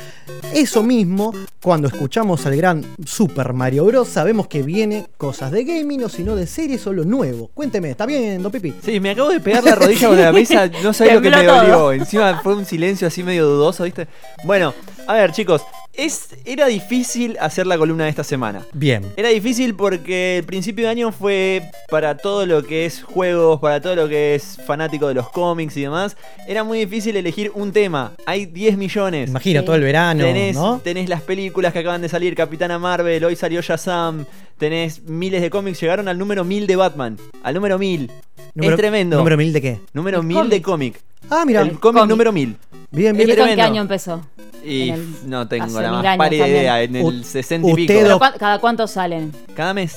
eso 0.55 0.85
mismo 0.85 1.33
cuando 1.61 1.89
escuchamos 1.89 2.47
al 2.47 2.57
gran 2.57 2.85
Super 3.05 3.53
Mario 3.55 3.87
Bros. 3.87 4.07
Sabemos 4.07 4.47
que 4.47 4.63
viene 4.63 5.09
cosas 5.17 5.51
de 5.51 5.65
gaming 5.65 6.05
o 6.05 6.09
sino 6.09 6.37
de 6.37 6.47
series 6.47 6.87
o 6.87 6.93
lo 6.93 7.05
nuevo. 7.05 7.51
Cuénteme, 7.53 7.91
¿está 7.91 8.07
bien, 8.07 8.41
don 8.41 8.53
Pipi? 8.53 8.73
Sí, 8.85 9.01
me 9.01 9.11
acabo 9.11 9.31
de 9.31 9.41
pegar 9.41 9.65
la 9.65 9.75
rodilla 9.75 10.07
con 10.07 10.21
la 10.21 10.31
mesa, 10.31 10.71
no 10.85 10.93
sabía 10.93 11.15
lo 11.15 11.23
que 11.23 11.31
me 11.31 11.43
todo. 11.43 11.57
dolió. 11.57 11.93
Encima 11.93 12.41
fue 12.41 12.55
un 12.55 12.65
silencio 12.65 13.09
así 13.09 13.25
medio 13.25 13.49
dudoso, 13.49 13.83
¿viste? 13.83 14.07
Bueno, 14.45 14.73
a 15.09 15.15
ver, 15.15 15.33
chicos, 15.33 15.63
es, 15.97 16.29
era 16.45 16.67
difícil 16.67 17.37
hacer 17.41 17.67
la 17.67 17.79
columna 17.79 18.05
de 18.05 18.11
esta 18.11 18.25
semana. 18.25 18.65
Bien. 18.73 19.03
Era 19.17 19.29
difícil 19.29 19.75
porque 19.75 20.39
el 20.39 20.45
principio 20.45 20.85
de 20.85 20.91
año 20.91 21.13
fue 21.13 21.63
para 21.89 22.17
todo 22.17 22.47
lo 22.47 22.63
que 22.63 22.87
es 22.87 23.03
juegos, 23.03 23.61
para 23.61 23.81
todo 23.81 23.97
lo 23.97 24.09
que 24.09 24.35
es 24.35 24.59
fanático 24.67 25.09
de 25.09 25.15
los 25.15 25.29
cómics 25.31 25.77
y 25.77 25.83
demás. 25.83 26.17
Era 26.47 26.65
muy 26.65 26.79
difícil 26.81 27.17
elegir 27.17 27.51
un 27.55 27.73
tema. 27.73 28.13
Hay 28.27 28.47
10 28.47 28.77
millones. 28.77 29.31
Imagino, 29.31 29.65
todo 29.65 29.77
el 29.77 29.83
verano, 29.83 30.25
Tenés, 30.25 30.55
¿no? 30.57 30.81
tenés 30.83 31.09
las 31.09 31.23
películas 31.23 31.73
que 31.73 31.81
acaban 31.81 32.03
de 32.03 32.09
salir, 32.09 32.35
Capitana 32.35 32.79
Marvel, 32.79 33.25
hoy 33.25 33.37
salió 33.37 33.61
Shazam. 33.61 34.25
Tenés 34.59 35.03
miles 35.03 35.43
de 35.43 35.51
cómics, 35.51 35.81
llegaron 35.81 36.09
al 36.09 36.19
número 36.19 36.43
1000 36.45 36.67
de 36.67 36.77
Batman. 36.77 37.19
Al 37.43 37.55
número 37.55 37.79
1000. 37.79 38.11
Número- 38.55 38.75
es 38.75 38.81
tremendo. 38.81 39.19
¿Número 39.19 39.37
1000 39.37 39.53
de 39.53 39.61
qué? 39.61 39.81
Número 39.93 40.23
1000 40.23 40.49
de 40.49 40.63
cómic. 40.63 41.01
Ah, 41.31 41.45
mira. 41.47 41.63
El 41.63 41.79
cómic 41.81 42.05
número 42.07 42.33
1000. 42.33 42.57
Bien, 42.91 43.15
¿Y 43.15 43.19
bien. 43.19 43.31
esto 43.31 43.47
en 43.47 43.57
qué 43.57 43.63
año 43.63 43.81
empezó? 43.83 44.23
Y 44.65 44.91
el- 44.91 45.15
no 45.29 45.47
tengo 45.47 45.81
la 45.81 45.93
más 45.93 46.17
pálida 46.19 46.49
idea. 46.49 46.83
En 46.83 46.97
el 46.97 47.05
U- 47.05 47.23
60 47.23 47.69
y 47.69 47.75
pico. 47.75 47.83
usted, 47.93 47.97
¿Pero 47.99 48.09
don- 48.11 48.19
cuán- 48.19 48.35
¿Cada 48.39 48.59
cuánto 48.59 48.87
salen? 48.87 49.33
Cada 49.55 49.75
mes. 49.75 49.97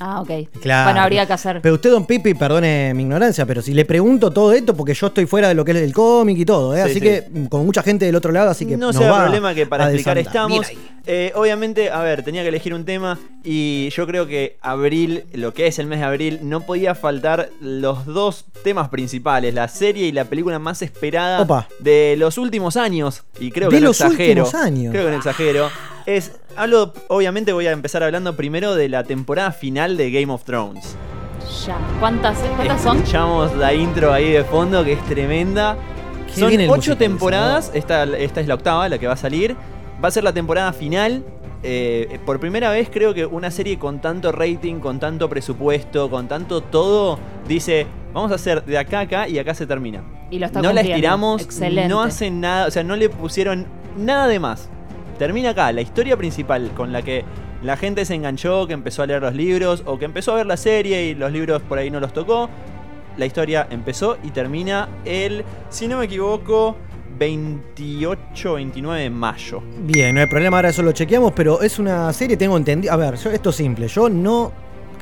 Ah, 0.00 0.20
ok. 0.20 0.30
Claro. 0.60 0.84
Bueno, 0.90 1.00
habría 1.00 1.26
que 1.26 1.32
hacer. 1.32 1.60
Pero 1.62 1.74
usted, 1.74 1.90
don 1.90 2.06
Pipi, 2.06 2.34
perdone 2.34 2.92
mi 2.94 3.02
ignorancia, 3.02 3.44
pero 3.46 3.62
si 3.62 3.74
le 3.74 3.84
pregunto 3.84 4.30
todo 4.30 4.52
esto, 4.52 4.74
porque 4.74 4.94
yo 4.94 5.08
estoy 5.08 5.26
fuera 5.26 5.48
de 5.48 5.54
lo 5.54 5.64
que 5.64 5.72
es 5.72 5.78
el 5.78 5.92
cómic 5.92 6.38
y 6.38 6.44
todo, 6.44 6.74
¿eh? 6.76 6.82
Sí, 6.84 6.90
así 6.90 6.94
sí. 6.94 7.00
que 7.00 7.26
mm, 7.30 7.46
con 7.46 7.64
mucha 7.66 7.82
gente 7.82 8.04
del 8.06 8.14
otro 8.16 8.30
lado, 8.32 8.50
así 8.50 8.64
que 8.66 8.76
no 8.76 8.88
nos 8.88 8.96
sea 8.96 9.10
va 9.10 9.22
problema 9.22 9.54
que 9.54 9.66
para 9.66 9.84
explicar 9.86 10.16
desandar. 10.16 10.62
estamos. 10.64 10.66
Eh, 11.10 11.32
obviamente, 11.34 11.90
a 11.90 12.00
ver, 12.02 12.22
tenía 12.22 12.42
que 12.42 12.48
elegir 12.48 12.74
un 12.74 12.84
tema 12.84 13.18
y 13.42 13.88
yo 13.96 14.06
creo 14.06 14.26
que 14.26 14.58
abril, 14.60 15.24
lo 15.32 15.54
que 15.54 15.66
es 15.66 15.78
el 15.78 15.86
mes 15.86 16.00
de 16.00 16.04
abril, 16.04 16.40
no 16.42 16.60
podía 16.60 16.94
faltar 16.94 17.48
los 17.62 18.04
dos 18.04 18.44
temas 18.62 18.90
principales, 18.90 19.54
la 19.54 19.68
serie 19.68 20.06
y 20.06 20.12
la 20.12 20.26
película 20.26 20.58
más 20.58 20.82
esperada 20.82 21.40
Opa. 21.40 21.66
de 21.78 22.14
los 22.18 22.36
últimos 22.36 22.76
años. 22.76 23.24
Y 23.40 23.50
creo 23.52 23.70
De 23.70 23.76
que 23.76 23.80
no 23.80 23.86
los 23.88 24.00
exagero. 24.02 24.42
últimos 24.44 24.54
años. 24.54 24.92
Creo 24.92 25.06
que 25.06 25.10
no 25.12 25.16
exagero. 25.16 25.70
Es, 26.04 26.32
hablo, 26.58 26.92
obviamente 27.06 27.52
voy 27.52 27.66
a 27.66 27.72
empezar 27.72 28.02
hablando 28.02 28.34
primero 28.36 28.74
de 28.74 28.88
la 28.88 29.04
temporada 29.04 29.52
final 29.52 29.96
de 29.96 30.10
Game 30.10 30.32
of 30.32 30.44
Thrones. 30.44 30.96
Ya. 31.66 31.78
¿Cuántas, 32.00 32.38
cuántas 32.56 32.82
son? 32.82 32.98
Escuchamos 32.98 33.56
la 33.56 33.72
intro 33.72 34.12
ahí 34.12 34.32
de 34.32 34.44
fondo 34.44 34.84
que 34.84 34.92
es 34.94 35.04
tremenda. 35.06 35.76
Qué 36.26 36.40
Son 36.40 36.52
ocho 36.68 36.96
temporadas, 36.96 37.70
esta, 37.74 38.04
esta 38.04 38.40
es 38.40 38.48
la 38.48 38.54
octava, 38.54 38.88
la 38.88 38.98
que 38.98 39.06
va 39.06 39.14
a 39.14 39.16
salir. 39.16 39.56
Va 40.02 40.08
a 40.08 40.10
ser 40.10 40.24
la 40.24 40.32
temporada 40.32 40.72
final. 40.72 41.24
Eh, 41.62 42.20
por 42.24 42.38
primera 42.38 42.70
vez 42.70 42.88
creo 42.92 43.14
que 43.14 43.24
una 43.26 43.50
serie 43.50 43.78
con 43.78 44.00
tanto 44.00 44.30
rating, 44.30 44.76
con 44.76 45.00
tanto 45.00 45.28
presupuesto, 45.28 46.10
con 46.10 46.28
tanto 46.28 46.60
todo, 46.60 47.18
dice, 47.48 47.86
vamos 48.12 48.30
a 48.30 48.36
hacer 48.36 48.64
de 48.64 48.78
acá 48.78 49.00
a 49.00 49.02
acá 49.02 49.28
y 49.28 49.38
acá 49.38 49.54
se 49.54 49.66
termina. 49.66 50.02
Y 50.30 50.38
lo 50.38 50.46
está 50.46 50.60
no 50.60 50.72
la 50.72 50.82
estiramos, 50.82 51.42
Excelente. 51.42 51.88
no 51.88 52.02
hacen 52.02 52.40
nada, 52.40 52.66
o 52.66 52.70
sea, 52.70 52.84
no 52.84 52.94
le 52.94 53.08
pusieron 53.08 53.66
nada 53.96 54.28
de 54.28 54.38
más. 54.38 54.70
Termina 55.18 55.50
acá, 55.50 55.72
la 55.72 55.80
historia 55.80 56.16
principal 56.16 56.70
con 56.76 56.92
la 56.92 57.02
que 57.02 57.24
la 57.62 57.76
gente 57.76 58.04
se 58.04 58.14
enganchó, 58.14 58.66
que 58.68 58.72
empezó 58.72 59.02
a 59.02 59.06
leer 59.06 59.22
los 59.22 59.34
libros 59.34 59.82
o 59.84 59.98
que 59.98 60.04
empezó 60.04 60.32
a 60.32 60.36
ver 60.36 60.46
la 60.46 60.56
serie 60.56 61.06
y 61.06 61.14
los 61.14 61.32
libros 61.32 61.60
por 61.62 61.78
ahí 61.78 61.90
no 61.90 61.98
los 61.98 62.12
tocó. 62.12 62.48
La 63.16 63.26
historia 63.26 63.66
empezó 63.68 64.16
y 64.22 64.30
termina 64.30 64.88
el, 65.04 65.44
si 65.70 65.88
no 65.88 65.98
me 65.98 66.04
equivoco, 66.04 66.76
28 67.18 68.54
29 68.54 69.02
de 69.02 69.10
mayo. 69.10 69.60
Bien, 69.80 70.14
no 70.14 70.20
hay 70.20 70.28
problema, 70.28 70.58
ahora 70.58 70.68
eso 70.68 70.82
lo 70.82 70.92
chequeamos, 70.92 71.32
pero 71.32 71.62
es 71.62 71.80
una 71.80 72.12
serie, 72.12 72.36
tengo 72.36 72.56
entendido. 72.56 72.94
A 72.94 72.96
ver, 72.96 73.14
esto 73.14 73.50
es 73.50 73.56
simple, 73.56 73.88
yo 73.88 74.08
no 74.08 74.52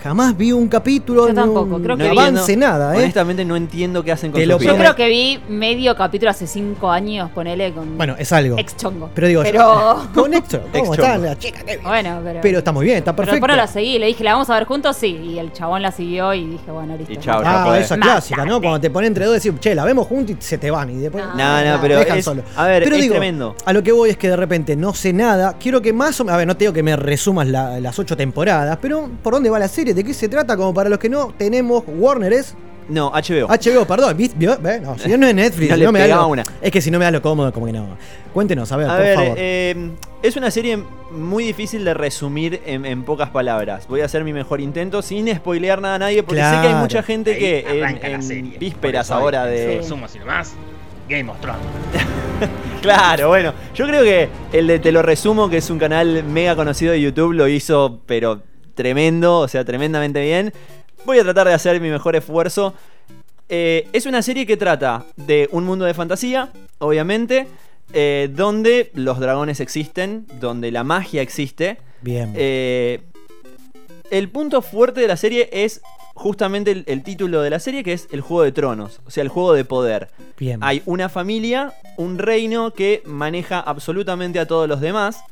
jamás 0.02 0.37
vi 0.37 0.52
un 0.52 0.68
capítulo, 0.68 1.26
Yo 1.28 1.32
no- 1.35 1.42
tampoco, 1.42 1.78
creo 1.82 1.96
no 1.96 2.04
que- 2.04 2.11
avance 2.11 2.56
nada, 2.56 2.94
¿eh? 2.94 2.98
Honestamente 2.98 3.44
no 3.44 3.56
entiendo 3.56 4.02
qué 4.04 4.12
hacen 4.12 4.30
con 4.32 4.40
Te 4.40 4.46
lo. 4.46 4.59
Yo 4.59 4.76
creo 4.76 4.94
que 4.94 5.09
vi 5.09 5.40
medio 5.48 5.94
capítulo 5.96 6.30
hace 6.30 6.46
cinco 6.46 6.90
años, 6.90 7.30
ponele 7.32 7.72
con. 7.72 7.96
Bueno, 7.96 8.14
es 8.18 8.32
algo. 8.32 8.59
Ex 8.59 8.76
chongo. 8.76 9.11
Pero 9.14 9.26
digo, 9.28 9.42
Pero. 9.42 10.06
con 10.14 10.32
esto, 10.35 10.61
¿cómo 10.72 10.85
Ex 10.85 10.90
está 10.98 11.12
chongo. 11.14 11.24
la 11.26 11.38
chica? 11.38 11.61
Bueno, 11.82 12.20
pero. 12.24 12.40
Pero 12.42 12.59
está 12.59 12.72
muy 12.72 12.85
bien, 12.85 12.98
está 12.98 13.12
Pero 13.12 13.26
perfecto. 13.26 13.35
después 13.46 13.50
no 13.50 13.56
la 13.56 13.66
seguí, 13.66 13.98
le 13.98 14.06
dije, 14.06 14.24
¿la 14.24 14.32
vamos 14.32 14.50
a 14.50 14.54
ver 14.54 14.64
juntos? 14.64 14.96
Sí. 14.96 15.06
Y 15.09 15.38
el 15.38 15.52
chabón 15.52 15.82
la 15.82 15.90
siguió 15.92 16.32
y 16.35 16.44
dije, 16.46 16.70
bueno, 16.70 16.96
listo. 16.96 17.12
Y 17.12 17.16
chao, 17.18 17.42
Ah, 17.44 17.64
fue. 17.66 17.80
esa 17.80 17.96
clásica, 17.96 18.44
¿no? 18.44 18.61
Cuando 18.61 18.80
te 18.80 18.90
ponen 18.90 19.09
entre 19.09 19.24
dos, 19.26 19.35
decir, 19.35 19.54
che, 19.61 19.74
la 19.74 19.85
vemos 19.85 20.06
juntos 20.06 20.37
y 20.38 20.42
se 20.42 20.59
te 20.59 20.70
van. 20.70 20.90
Y 20.90 20.96
después. 20.96 21.24
No, 21.37 21.64
no, 21.64 21.80
pero 21.80 21.98
dejan 21.98 22.18
es- 22.18 22.24
solo. 22.24 22.42
a 22.56 22.66
ver, 22.66 22.82
Pero 22.85 22.96
es 22.96 23.02
digo, 23.02 23.12
tremendo. 23.14 23.54
A 23.64 23.72
lo 23.72 23.82
que 23.82 23.92
voy 23.92 24.11
es 24.11 24.16
que 24.16 24.28
de 24.28 24.37
repente 24.37 24.76
no 24.76 24.94
sé 24.94 25.12
nada. 25.12 25.56
Quiero 25.59 25.80
que 25.82 25.92
más 25.92 26.18
o 26.20 26.24
menos. 26.24 26.35
A 26.35 26.38
ver, 26.38 26.46
no 26.46 26.54
te 26.56 26.64
digo 26.64 26.72
que 26.72 26.82
me 26.82 26.96
resumas 26.96 27.46
la- 27.46 27.80
las 27.80 27.98
ocho 27.98 28.16
temporadas, 28.16 28.78
pero 28.80 29.09
¿por 29.22 29.32
dónde 29.35 29.48
va 29.50 29.59
la 29.59 29.68
serie? 29.68 29.86
¿De 29.94 30.05
qué 30.05 30.14
se 30.14 30.29
trata? 30.29 30.57
Como 30.57 30.72
para 30.75 30.88
los 30.88 30.99
que 30.99 31.09
no 31.09 31.33
tenemos, 31.37 31.85
Warner 31.87 32.33
es. 32.33 32.55
No, 32.88 33.11
HBO. 33.11 33.49
HBO, 33.49 33.85
perdón. 33.85 34.16
¿viste? 34.16 34.46
No, 34.46 34.96
si 34.96 35.09
no 35.16 35.27
es 35.27 35.35
Netflix, 35.35 35.70
No 35.70 35.75
si 35.75 35.81
le 35.81 35.87
no 35.87 35.92
me 35.92 36.07
da 36.07 36.16
lo- 36.16 36.29
una. 36.29 36.44
Es 36.62 36.70
que 36.70 36.81
si 36.81 36.90
no 36.90 36.99
me 37.01 37.05
da 37.05 37.11
lo 37.11 37.20
cómodo, 37.20 37.53
como 37.53 37.66
que 37.66 37.72
no. 37.72 37.96
Cuéntenos, 38.33 38.70
a 38.70 38.77
ver, 38.77 38.88
A 38.88 38.94
por 38.94 39.03
ver, 39.05 39.14
favor. 39.16 39.35
eh, 39.38 39.90
es 40.22 40.37
una 40.37 40.51
serie 40.53 40.79
muy 41.11 41.42
difícil 41.44 41.85
de 41.85 41.94
resumir 41.94 42.61
en, 42.64 42.87
en 42.87 43.03
pocas 43.03 43.31
palabras. 43.31 43.88
Voy 43.88 44.03
a 44.03 44.05
hacer 44.05 44.22
mi 44.22 44.33
mejor 44.33 44.61
intento 44.61 45.03
sin 45.03 45.35
spoilear 45.35 45.81
nada 45.81 45.96
a 45.96 45.99
nadie, 45.99 46.22
porque 46.22 46.40
sé 46.42 46.51
que 46.62 46.68
hay 46.68 46.75
mucha 46.75 47.03
gente 47.03 47.33
Ahí 47.33 47.38
que 47.40 47.59
en, 47.79 47.83
arranca 47.85 48.09
la 48.09 48.14
en 48.14 48.22
serie. 48.22 48.59
vísperas 48.59 49.11
ahora 49.11 49.46
de... 49.46 49.79
Resumo 49.79 50.05
así 50.07 50.18
nomás. 50.20 50.53
Game 51.09 51.29
of 51.31 51.40
Thrones. 51.40 51.62
Claro, 52.83 53.29
bueno, 53.29 53.53
yo 53.75 53.87
creo 53.87 54.03
que 54.05 54.29
el 54.53 54.66
de 54.66 54.79
Te 54.79 54.92
lo 54.92 55.03
resumo, 55.03 55.49
que 55.51 55.57
es 55.57 55.70
un 55.70 55.79
canal 55.79 56.22
mega 56.25 56.55
conocido 56.55 56.92
de 56.92 57.01
YouTube, 57.01 57.33
lo 57.33 57.49
hizo, 57.49 58.01
pero 58.07 58.42
tremendo, 58.76 59.40
o 59.40 59.48
sea, 59.48 59.64
tremendamente 59.64 60.20
bien. 60.22 60.52
Voy 61.04 61.18
a 61.18 61.24
tratar 61.24 61.48
de 61.48 61.54
hacer 61.54 61.80
mi 61.80 61.90
mejor 61.90 62.14
esfuerzo. 62.14 62.74
Eh, 63.48 63.88
es 63.92 64.06
una 64.06 64.22
serie 64.22 64.46
que 64.46 64.56
trata 64.56 65.06
de 65.16 65.48
un 65.50 65.64
mundo 65.64 65.84
de 65.84 65.94
fantasía, 65.94 66.50
obviamente, 66.78 67.48
eh, 67.92 68.28
donde 68.32 68.90
los 68.94 69.18
dragones 69.18 69.60
existen, 69.60 70.26
donde 70.40 70.70
la 70.70 70.84
magia 70.84 71.22
existe. 71.22 71.78
Bien. 72.02 72.32
Eh, 72.36 73.00
el 74.10 74.28
punto 74.28 74.62
fuerte 74.62 75.00
de 75.00 75.08
la 75.08 75.16
serie 75.16 75.48
es 75.52 75.80
justamente 76.14 76.70
el, 76.70 76.84
el 76.86 77.02
título 77.02 77.42
de 77.42 77.50
la 77.50 77.58
serie, 77.58 77.82
que 77.82 77.92
es 77.92 78.08
el 78.10 78.20
Juego 78.20 78.42
de 78.42 78.52
Tronos, 78.52 79.00
o 79.06 79.10
sea, 79.10 79.22
el 79.22 79.28
juego 79.28 79.52
de 79.52 79.64
poder. 79.64 80.08
Bien. 80.38 80.60
Hay 80.62 80.82
una 80.86 81.08
familia, 81.08 81.72
un 81.96 82.18
reino 82.18 82.72
que 82.72 83.02
maneja 83.04 83.60
absolutamente 83.60 84.38
a 84.38 84.46
todos 84.46 84.68
los 84.68 84.80
demás, 84.80 85.22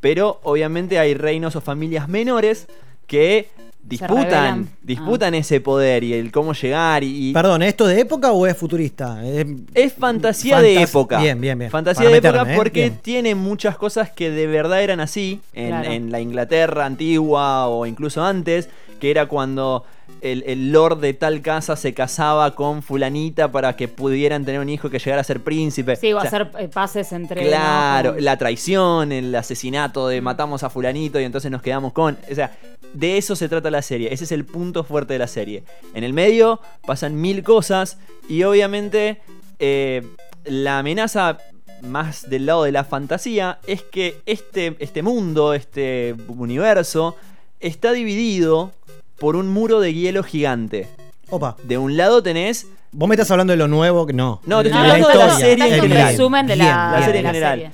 pero 0.00 0.40
obviamente 0.42 0.98
hay 0.98 1.14
reinos 1.14 1.56
o 1.56 1.60
familias 1.60 2.08
menores 2.08 2.66
que 3.10 3.48
disputan, 3.82 4.20
rebelan. 4.22 4.68
disputan 4.82 5.34
ese 5.34 5.60
poder 5.60 6.04
y 6.04 6.12
el 6.14 6.30
cómo 6.30 6.52
llegar 6.52 7.02
y, 7.02 7.30
y- 7.30 7.32
Perdón, 7.32 7.62
¿esto 7.62 7.86
de 7.88 7.98
época 8.00 8.30
o 8.30 8.46
es 8.46 8.56
futurista? 8.56 9.26
Es, 9.26 9.46
es 9.74 9.92
fantasía 9.94 10.60
de 10.60 10.82
época. 10.82 11.18
Bien, 11.20 11.40
bien, 11.40 11.58
bien. 11.58 11.70
Fantasía 11.72 12.04
Para 12.04 12.10
de 12.12 12.16
época 12.18 12.32
meterme, 12.32 12.52
¿eh? 12.52 12.56
porque 12.56 12.90
tiene 12.90 13.34
muchas 13.34 13.76
cosas 13.76 14.10
que 14.10 14.30
de 14.30 14.46
verdad 14.46 14.82
eran 14.82 15.00
así 15.00 15.40
en, 15.54 15.68
Claro. 15.70 15.90
en 15.90 16.12
la 16.12 16.20
Inglaterra 16.20 16.84
antigua 16.86 17.66
o 17.66 17.84
incluso 17.86 18.22
antes, 18.24 18.68
que 19.00 19.10
era 19.10 19.26
cuando 19.26 19.84
el, 20.20 20.44
el 20.46 20.70
lord 20.72 21.00
de 21.00 21.14
tal 21.14 21.40
casa 21.40 21.74
se 21.74 21.94
casaba 21.94 22.54
con 22.54 22.82
fulanita 22.82 23.50
para 23.50 23.74
que 23.74 23.88
pudieran 23.88 24.44
tener 24.44 24.60
un 24.60 24.68
hijo 24.68 24.90
que 24.90 24.98
llegara 24.98 25.22
a 25.22 25.24
ser 25.24 25.40
príncipe. 25.40 25.96
Sí, 25.96 26.12
va 26.12 26.20
O 26.22 26.24
a 26.24 26.28
sea, 26.28 26.40
hacer 26.42 26.50
eh, 26.62 26.68
pases 26.68 27.10
entre. 27.12 27.44
Claro, 27.46 28.14
la 28.18 28.36
traición, 28.36 29.10
el 29.10 29.34
asesinato 29.34 30.06
de 30.06 30.20
matamos 30.20 30.62
a 30.62 30.70
fulanito 30.70 31.18
y 31.18 31.24
entonces 31.24 31.50
nos 31.50 31.62
quedamos 31.62 31.92
con... 31.92 32.18
O 32.30 32.34
sea, 32.34 32.52
de 32.94 33.18
eso 33.18 33.36
se 33.36 33.48
trata 33.48 33.70
la 33.70 33.82
serie, 33.82 34.12
ese 34.12 34.24
es 34.24 34.32
el 34.32 34.44
punto 34.44 34.84
fuerte 34.84 35.12
de 35.14 35.18
la 35.18 35.26
serie. 35.26 35.64
En 35.94 36.04
el 36.04 36.12
medio 36.12 36.60
pasan 36.86 37.20
mil 37.20 37.42
cosas 37.42 37.98
y 38.28 38.42
obviamente 38.42 39.20
eh, 39.58 40.06
la 40.44 40.78
amenaza 40.78 41.38
más 41.82 42.28
del 42.28 42.46
lado 42.46 42.64
de 42.64 42.72
la 42.72 42.84
fantasía 42.84 43.58
es 43.66 43.82
que 43.82 44.20
este, 44.26 44.76
este 44.80 45.02
mundo, 45.02 45.54
este 45.54 46.14
universo, 46.28 47.16
está 47.60 47.92
dividido 47.92 48.72
por 49.18 49.36
un 49.36 49.48
muro 49.48 49.80
de 49.80 49.94
hielo 49.94 50.22
gigante. 50.22 50.88
Opa. 51.30 51.56
De 51.62 51.78
un 51.78 51.96
lado 51.96 52.22
tenés 52.22 52.66
Vos 52.92 53.08
me 53.08 53.14
estás 53.14 53.30
hablando 53.30 53.52
de 53.52 53.56
lo 53.56 53.68
nuevo, 53.68 54.04
que 54.04 54.12
no. 54.12 54.40
no, 54.46 54.62
te 54.62 54.68
estoy 54.68 54.82
no, 54.82 54.92
hablando 54.92 55.08
no, 55.08 55.18
de 55.20 55.26
la 55.26 55.36
serie 55.36 55.74
en 55.76 55.80
general. 55.82 56.08
resumen 56.10 56.46
de 56.48 56.56
la- 56.56 57.02
serie 57.04 57.22
la 57.22 57.28
general. 57.30 57.58
serie. 57.60 57.72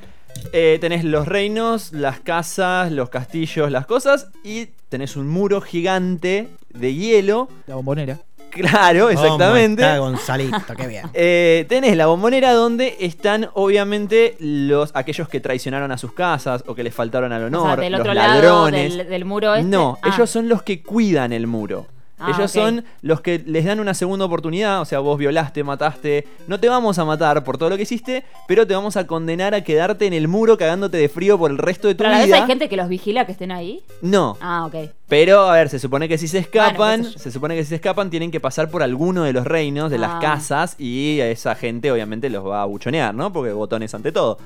Eh, 0.52 0.78
tenés 0.80 1.04
los 1.04 1.26
reinos, 1.28 1.92
las 1.92 2.20
casas, 2.20 2.90
los 2.92 3.08
castillos, 3.10 3.70
las 3.70 3.86
cosas 3.86 4.28
y 4.44 4.66
tenés 4.88 5.16
un 5.16 5.28
muro 5.28 5.60
gigante 5.60 6.48
de 6.70 6.94
hielo. 6.94 7.48
La 7.66 7.74
bombonera. 7.76 8.18
Claro, 8.50 9.10
exactamente. 9.10 9.82
¿Cómo 9.82 10.14
está 10.14 10.38
Gonzalito, 10.38 10.74
qué 10.76 10.86
bien. 10.86 11.02
Eh, 11.14 11.66
tenés 11.68 11.94
la 11.96 12.06
bombonera 12.06 12.52
donde 12.54 12.96
están 13.00 13.48
obviamente 13.54 14.34
los 14.38 14.92
aquellos 14.94 15.28
que 15.28 15.40
traicionaron 15.40 15.92
a 15.92 15.98
sus 15.98 16.12
casas 16.12 16.64
o 16.66 16.74
que 16.74 16.82
les 16.82 16.94
faltaron 16.94 17.32
al 17.32 17.44
honor, 17.44 17.62
o 17.62 17.74
sea, 17.74 17.76
del 17.76 17.92
los 17.92 18.00
otro 18.00 18.14
lado 18.14 18.28
ladrones. 18.40 18.96
del, 18.96 19.08
del 19.08 19.24
muro 19.26 19.54
este. 19.54 19.68
No, 19.68 19.98
Ah. 20.02 20.10
ellos 20.14 20.30
son 20.30 20.48
los 20.48 20.62
que 20.62 20.80
cuidan 20.82 21.32
el 21.32 21.46
muro. 21.46 21.86
Ah, 22.18 22.32
Ellos 22.34 22.50
son 22.50 22.82
los 23.02 23.20
que 23.20 23.40
les 23.44 23.66
dan 23.66 23.78
una 23.78 23.92
segunda 23.92 24.24
oportunidad, 24.24 24.80
o 24.80 24.86
sea, 24.86 25.00
vos 25.00 25.18
violaste, 25.18 25.62
mataste, 25.62 26.26
no 26.46 26.58
te 26.58 26.66
vamos 26.70 26.98
a 26.98 27.04
matar 27.04 27.44
por 27.44 27.58
todo 27.58 27.68
lo 27.68 27.76
que 27.76 27.82
hiciste, 27.82 28.24
pero 28.48 28.66
te 28.66 28.74
vamos 28.74 28.96
a 28.96 29.06
condenar 29.06 29.54
a 29.54 29.62
quedarte 29.62 30.06
en 30.06 30.14
el 30.14 30.26
muro 30.26 30.56
cagándote 30.56 30.96
de 30.96 31.10
frío 31.10 31.38
por 31.38 31.50
el 31.50 31.58
resto 31.58 31.88
de 31.88 31.94
tu 31.94 32.04
Pero 32.04 32.14
a 32.16 32.24
vida. 32.24 32.36
hay 32.36 32.46
gente 32.46 32.70
que 32.70 32.76
los 32.78 32.88
vigila 32.88 33.26
que 33.26 33.32
estén 33.32 33.52
ahí. 33.52 33.82
No, 34.00 34.38
Ah, 34.40 34.64
ok. 34.64 34.90
pero, 35.08 35.42
a 35.42 35.52
ver, 35.52 35.68
se 35.68 35.78
supone 35.78 36.08
que 36.08 36.16
si 36.16 36.26
se 36.26 36.38
escapan, 36.38 37.02
Bueno, 37.02 37.18
se 37.18 37.30
supone 37.30 37.54
que 37.54 37.64
si 37.64 37.68
se 37.68 37.74
escapan 37.74 38.08
tienen 38.08 38.30
que 38.30 38.40
pasar 38.40 38.70
por 38.70 38.82
alguno 38.82 39.24
de 39.24 39.34
los 39.34 39.44
reinos, 39.46 39.90
de 39.90 39.96
Ah. 39.96 40.00
las 40.00 40.20
casas, 40.22 40.74
y 40.78 41.20
esa 41.20 41.54
gente 41.54 41.92
obviamente 41.92 42.30
los 42.30 42.46
va 42.46 42.62
a 42.62 42.64
buchonear, 42.64 43.14
¿no? 43.14 43.30
Porque 43.30 43.52
botones 43.52 43.94
ante 43.94 44.10
todo. 44.10 44.38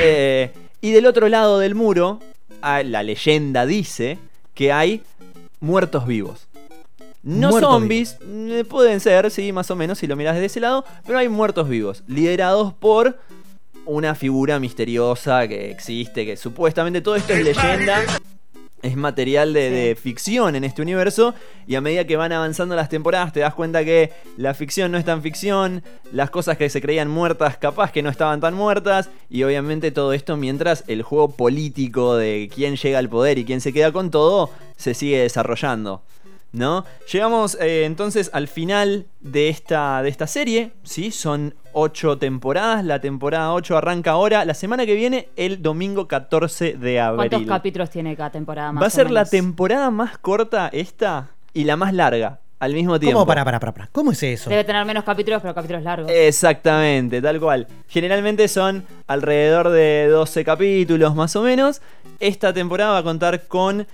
Eh, 0.00 0.50
y 0.80 0.92
del 0.92 1.04
otro 1.04 1.28
lado 1.28 1.58
del 1.58 1.74
muro, 1.74 2.20
ah, 2.62 2.82
la 2.82 3.02
leyenda 3.02 3.66
dice 3.66 4.18
que 4.54 4.72
hay 4.72 5.02
muertos 5.60 6.06
vivos. 6.06 6.48
No 7.22 7.50
Muertos 7.50 7.70
zombies, 7.70 8.18
eh, 8.20 8.64
pueden 8.68 8.98
ser, 8.98 9.30
sí, 9.30 9.52
más 9.52 9.70
o 9.70 9.76
menos, 9.76 9.98
si 9.98 10.08
lo 10.08 10.16
miras 10.16 10.34
desde 10.34 10.46
ese 10.46 10.60
lado, 10.60 10.84
pero 11.06 11.18
hay 11.18 11.28
muertos 11.28 11.68
vivos, 11.68 12.02
liderados 12.08 12.74
por 12.74 13.16
una 13.86 14.14
figura 14.14 14.58
misteriosa 14.58 15.46
que 15.46 15.70
existe, 15.70 16.26
que 16.26 16.36
supuestamente 16.36 17.00
todo 17.00 17.14
esto 17.14 17.32
es 17.32 17.44
leyenda, 17.44 18.02
es 18.82 18.96
material 18.96 19.52
de, 19.52 19.70
de 19.70 19.94
ficción 19.94 20.56
en 20.56 20.64
este 20.64 20.82
universo 20.82 21.34
y 21.68 21.76
a 21.76 21.80
medida 21.80 22.04
que 22.04 22.16
van 22.16 22.32
avanzando 22.32 22.74
las 22.74 22.88
temporadas 22.88 23.32
te 23.32 23.40
das 23.40 23.54
cuenta 23.54 23.84
que 23.84 24.12
la 24.36 24.54
ficción 24.54 24.90
no 24.90 24.98
es 24.98 25.04
tan 25.04 25.22
ficción, 25.22 25.84
las 26.10 26.30
cosas 26.30 26.56
que 26.56 26.68
se 26.68 26.80
creían 26.80 27.08
muertas 27.08 27.56
capaz 27.56 27.92
que 27.92 28.02
no 28.02 28.10
estaban 28.10 28.40
tan 28.40 28.54
muertas 28.54 29.08
y 29.30 29.44
obviamente 29.44 29.92
todo 29.92 30.12
esto 30.12 30.36
mientras 30.36 30.82
el 30.88 31.02
juego 31.02 31.30
político 31.30 32.16
de 32.16 32.50
quién 32.52 32.74
llega 32.74 32.98
al 32.98 33.08
poder 33.08 33.38
y 33.38 33.44
quién 33.44 33.60
se 33.60 33.72
queda 33.72 33.92
con 33.92 34.10
todo 34.10 34.50
se 34.76 34.94
sigue 34.94 35.20
desarrollando. 35.20 36.02
¿No? 36.52 36.84
Llegamos 37.10 37.56
eh, 37.60 37.84
entonces 37.84 38.30
al 38.34 38.46
final 38.46 39.06
de 39.20 39.48
esta, 39.48 40.02
de 40.02 40.10
esta 40.10 40.26
serie, 40.26 40.72
¿sí? 40.82 41.10
Son 41.10 41.54
ocho 41.72 42.18
temporadas, 42.18 42.84
la 42.84 43.00
temporada 43.00 43.54
8 43.54 43.78
arranca 43.78 44.10
ahora, 44.12 44.44
la 44.44 44.54
semana 44.54 44.84
que 44.84 44.94
viene, 44.94 45.28
el 45.36 45.62
domingo 45.62 46.06
14 46.08 46.74
de 46.74 46.96
¿Cuántos 46.96 47.38
abril. 47.38 47.48
capítulos 47.48 47.90
tiene 47.90 48.14
cada 48.16 48.30
temporada 48.30 48.72
más 48.72 48.82
Va 48.82 48.86
a 48.86 48.90
ser 48.90 49.10
la 49.10 49.24
temporada 49.24 49.90
más 49.90 50.18
corta 50.18 50.68
esta 50.72 51.30
y 51.54 51.64
la 51.64 51.76
más 51.76 51.94
larga 51.94 52.40
al 52.62 52.74
mismo 52.74 53.00
tiempo. 53.00 53.18
¿Cómo? 53.18 53.26
Para, 53.26 53.44
para, 53.44 53.58
para, 53.58 53.74
para. 53.74 53.88
¿Cómo 53.90 54.12
es 54.12 54.22
eso? 54.22 54.48
Debe 54.48 54.62
tener 54.62 54.84
menos 54.84 55.02
capítulos, 55.02 55.42
pero 55.42 55.52
capítulos 55.52 55.82
largos. 55.82 56.08
Exactamente, 56.12 57.20
tal 57.20 57.40
cual. 57.40 57.66
Generalmente 57.88 58.46
son 58.46 58.84
alrededor 59.08 59.70
de 59.70 60.06
12 60.08 60.44
capítulos 60.44 61.16
más 61.16 61.34
o 61.34 61.42
menos. 61.42 61.82
Esta 62.20 62.52
temporada 62.52 62.92
va 62.92 62.98
a 62.98 63.02
contar 63.02 63.48
con... 63.48 63.88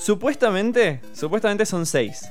Supuestamente, 0.00 1.02
supuestamente 1.12 1.66
son 1.66 1.84
6. 1.84 2.30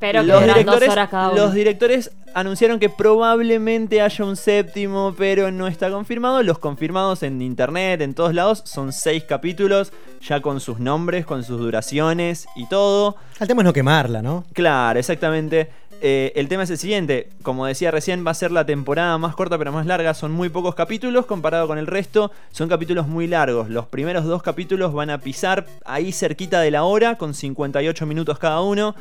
pero 0.00 0.22
que 0.24 0.32
duran 0.32 0.64
dos 0.64 0.82
horas 0.82 1.10
cada 1.10 1.30
uno. 1.30 1.42
los 1.42 1.54
directores 1.54 2.10
anunciaron 2.34 2.80
que 2.80 2.88
probablemente 2.88 4.00
haya 4.00 4.24
un 4.24 4.36
séptimo, 4.36 5.14
pero 5.16 5.50
no 5.50 5.66
está 5.66 5.90
confirmado. 5.90 6.42
Los 6.42 6.58
confirmados 6.58 7.22
en 7.22 7.40
internet, 7.42 8.00
en 8.00 8.14
todos 8.14 8.34
lados, 8.34 8.62
son 8.64 8.92
seis 8.92 9.22
capítulos, 9.24 9.92
ya 10.20 10.40
con 10.40 10.60
sus 10.60 10.80
nombres, 10.80 11.26
con 11.26 11.44
sus 11.44 11.58
duraciones 11.58 12.46
y 12.56 12.66
todo. 12.68 13.16
El 13.38 13.48
tema 13.48 13.62
es 13.62 13.66
no 13.66 13.72
quemarla, 13.72 14.20
¿no? 14.20 14.44
Claro, 14.52 14.98
exactamente. 14.98 15.70
Eh, 16.06 16.32
el 16.36 16.48
tema 16.48 16.64
es 16.64 16.68
el 16.70 16.76
siguiente, 16.76 17.30
como 17.42 17.64
decía 17.64 17.90
recién, 17.90 18.26
va 18.26 18.32
a 18.32 18.34
ser 18.34 18.50
la 18.50 18.66
temporada 18.66 19.16
más 19.16 19.34
corta 19.34 19.56
pero 19.56 19.72
más 19.72 19.86
larga, 19.86 20.12
son 20.12 20.32
muy 20.32 20.50
pocos 20.50 20.74
capítulos 20.74 21.24
comparado 21.24 21.66
con 21.66 21.78
el 21.78 21.86
resto, 21.86 22.30
son 22.50 22.68
capítulos 22.68 23.08
muy 23.08 23.26
largos, 23.26 23.70
los 23.70 23.86
primeros 23.86 24.26
dos 24.26 24.42
capítulos 24.42 24.92
van 24.92 25.08
a 25.08 25.16
pisar 25.16 25.64
ahí 25.86 26.12
cerquita 26.12 26.60
de 26.60 26.70
la 26.70 26.84
hora, 26.84 27.16
con 27.16 27.32
58 27.32 28.04
minutos 28.04 28.38
cada 28.38 28.60
uno. 28.60 28.94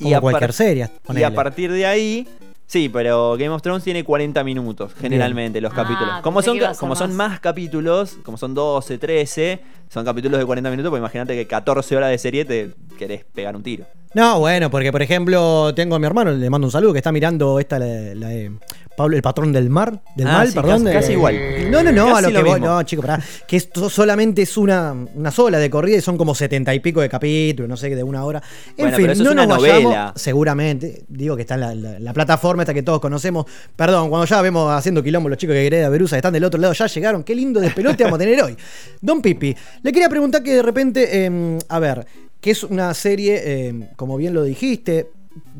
Como 0.00 0.16
a 0.16 0.20
cualquier 0.22 0.54
serie, 0.54 0.88
Y 1.14 1.22
a 1.22 1.34
partir 1.34 1.70
de 1.70 1.84
ahí... 1.84 2.26
Sí, 2.66 2.90
pero 2.90 3.32
Game 3.38 3.48
of 3.48 3.62
Thrones 3.62 3.82
tiene 3.82 4.04
40 4.04 4.44
minutos, 4.44 4.92
generalmente, 5.00 5.58
los 5.60 5.72
Ah, 5.72 5.76
capítulos. 5.76 6.14
Como, 6.22 6.38
pensé 6.40 6.46
son, 6.50 6.54
que 6.54 6.58
iba 6.58 6.66
a 6.66 6.70
ca- 6.70 6.74
ser 6.74 6.80
como 6.80 6.96
son 6.96 7.16
más. 7.16 7.40
capítulos, 7.40 8.18
como 8.22 8.36
son 8.36 8.52
12, 8.54 8.98
13, 8.98 9.60
son 9.88 10.04
capítulos 10.04 10.38
de 10.38 10.44
40 10.46 10.70
minutos, 10.70 10.90
pues 10.90 11.00
imagínate 11.00 11.34
que 11.34 11.46
14 11.46 11.96
horas 11.96 12.10
de 12.10 12.18
serie 12.18 12.44
te 12.44 12.70
querés 12.98 13.24
pegar 13.34 13.54
un 13.56 13.62
tiro. 13.62 13.86
No, 14.14 14.40
bueno, 14.40 14.70
porque 14.70 14.90
por 14.90 15.02
ejemplo, 15.02 15.74
tengo 15.74 15.94
a 15.94 15.98
mi 15.98 16.06
hermano, 16.06 16.30
le 16.32 16.48
mando 16.50 16.66
un 16.66 16.70
saludo, 16.70 16.92
que 16.92 16.98
está 16.98 17.12
mirando 17.12 17.60
esta, 17.60 17.78
la, 17.78 17.86
la 18.14 18.28
de 18.28 18.52
Pablo, 18.96 19.14
el 19.16 19.22
patrón 19.22 19.52
del 19.52 19.68
mar, 19.70 20.00
del 20.16 20.26
Ah, 20.26 20.32
mal, 20.32 20.48
sí, 20.48 20.54
perdón. 20.54 20.84
casi- 20.84 21.12
igual. 21.12 21.70
No, 21.70 21.82
no, 21.82 21.92
no, 21.92 22.06
Casi 22.14 22.24
a 22.24 22.30
lo 22.30 22.42
que 22.42 22.50
mismo. 22.50 22.66
no, 22.66 22.82
chico, 22.82 23.02
pará. 23.02 23.22
Que 23.46 23.56
esto 23.58 23.88
solamente 23.90 24.42
es 24.42 24.56
una, 24.56 24.92
una 25.14 25.30
sola 25.30 25.58
de 25.58 25.68
corrida 25.70 25.98
y 25.98 26.00
son 26.00 26.16
como 26.16 26.34
setenta 26.34 26.74
y 26.74 26.80
pico 26.80 27.00
de 27.02 27.08
capítulos, 27.08 27.68
no 27.68 27.76
sé, 27.76 27.94
de 27.94 28.02
una 28.02 28.24
hora. 28.24 28.42
En 28.70 28.74
Bueno, 28.76 28.96
fin, 28.96 29.04
pero 29.04 29.12
eso 29.12 29.22
no 29.24 29.28
es 29.30 29.32
una 29.34 29.46
nos 29.46 29.60
vayamos, 29.60 29.82
novela. 29.84 30.12
seguramente, 30.16 31.02
digo 31.08 31.36
que 31.36 31.42
está 31.42 31.54
en 31.54 31.60
la, 31.60 31.74
la- 31.74 31.98
la 32.00 32.12
plataforma 32.14 32.62
esta 32.62 32.72
que 32.74 32.82
todos 32.82 33.00
conocemos. 33.00 33.44
Perdón, 33.76 34.08
cuando 34.08 34.26
ya 34.26 34.40
vemos 34.42 34.72
haciendo 34.72 35.02
quilombo 35.02 35.28
los 35.28 35.38
chicos 35.38 35.52
que 35.54 35.64
Greda 35.66 35.88
Berusa 35.90 36.16
están 36.16 36.32
del 36.32 36.44
otro 36.44 36.58
lado, 36.60 36.72
ya 36.72 36.86
llegaron, 36.86 37.22
qué 37.22 37.34
lindo 37.34 37.60
despelote 37.60 38.02
vamos 38.04 38.16
a 38.16 38.20
tener 38.20 38.42
hoy. 38.42 38.56
Don 39.02 39.20
Pipi, 39.22 39.54
le 39.82 39.92
quería 39.92 40.08
preguntar 40.08 40.42
que 40.42 40.54
de 40.54 40.62
repente, 40.62 41.26
eh, 41.26 41.58
a 41.68 41.78
ver, 41.78 42.06
que 42.40 42.50
es 42.50 42.62
una 42.64 42.92
serie, 42.94 43.40
eh, 43.44 43.90
como 43.96 44.16
bien 44.16 44.34
lo 44.34 44.42
dijiste, 44.42 45.10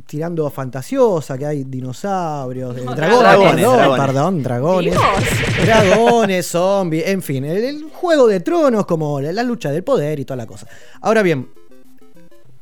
tirando 0.06 0.46
a 0.46 0.50
fantasiosa, 0.50 1.36
que 1.38 1.46
hay 1.46 1.64
dinosaurios, 1.64 2.76
eh, 2.76 2.80
dragones, 2.80 3.20
dragones, 3.20 3.54
perdón, 3.64 3.76
dragones. 3.76 4.04
perdón, 4.06 4.42
dragones, 4.42 4.94
Dios. 4.94 5.66
dragones, 5.66 6.46
zombies, 6.46 7.06
en 7.08 7.22
fin, 7.22 7.44
el, 7.44 7.64
el 7.64 7.84
juego 7.84 8.26
de 8.26 8.40
tronos, 8.40 8.86
como 8.86 9.20
la, 9.20 9.32
la 9.32 9.42
lucha 9.42 9.70
del 9.70 9.84
poder 9.84 10.18
y 10.20 10.24
toda 10.24 10.36
la 10.36 10.46
cosa. 10.46 10.66
Ahora 11.00 11.22
bien, 11.22 11.48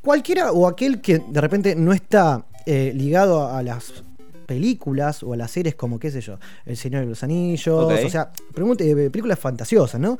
cualquiera 0.06 0.52
o 0.52 0.68
aquel 0.68 1.00
que 1.00 1.20
de 1.28 1.40
repente 1.40 1.74
no 1.74 1.92
está 1.92 2.46
eh, 2.64 2.92
ligado 2.94 3.48
a 3.48 3.62
las 3.62 4.04
películas 4.46 5.22
o 5.24 5.32
a 5.32 5.36
las 5.36 5.50
series 5.50 5.74
como, 5.74 5.98
qué 5.98 6.10
sé 6.10 6.20
yo, 6.20 6.38
El 6.64 6.76
Señor 6.76 7.02
de 7.02 7.08
los 7.08 7.22
Anillos, 7.24 7.92
o 7.92 8.08
sea, 8.08 8.30
pregunte, 8.54 8.88
eh, 8.88 9.10
películas 9.10 9.38
fantasiosas, 9.38 10.00
¿no? 10.00 10.16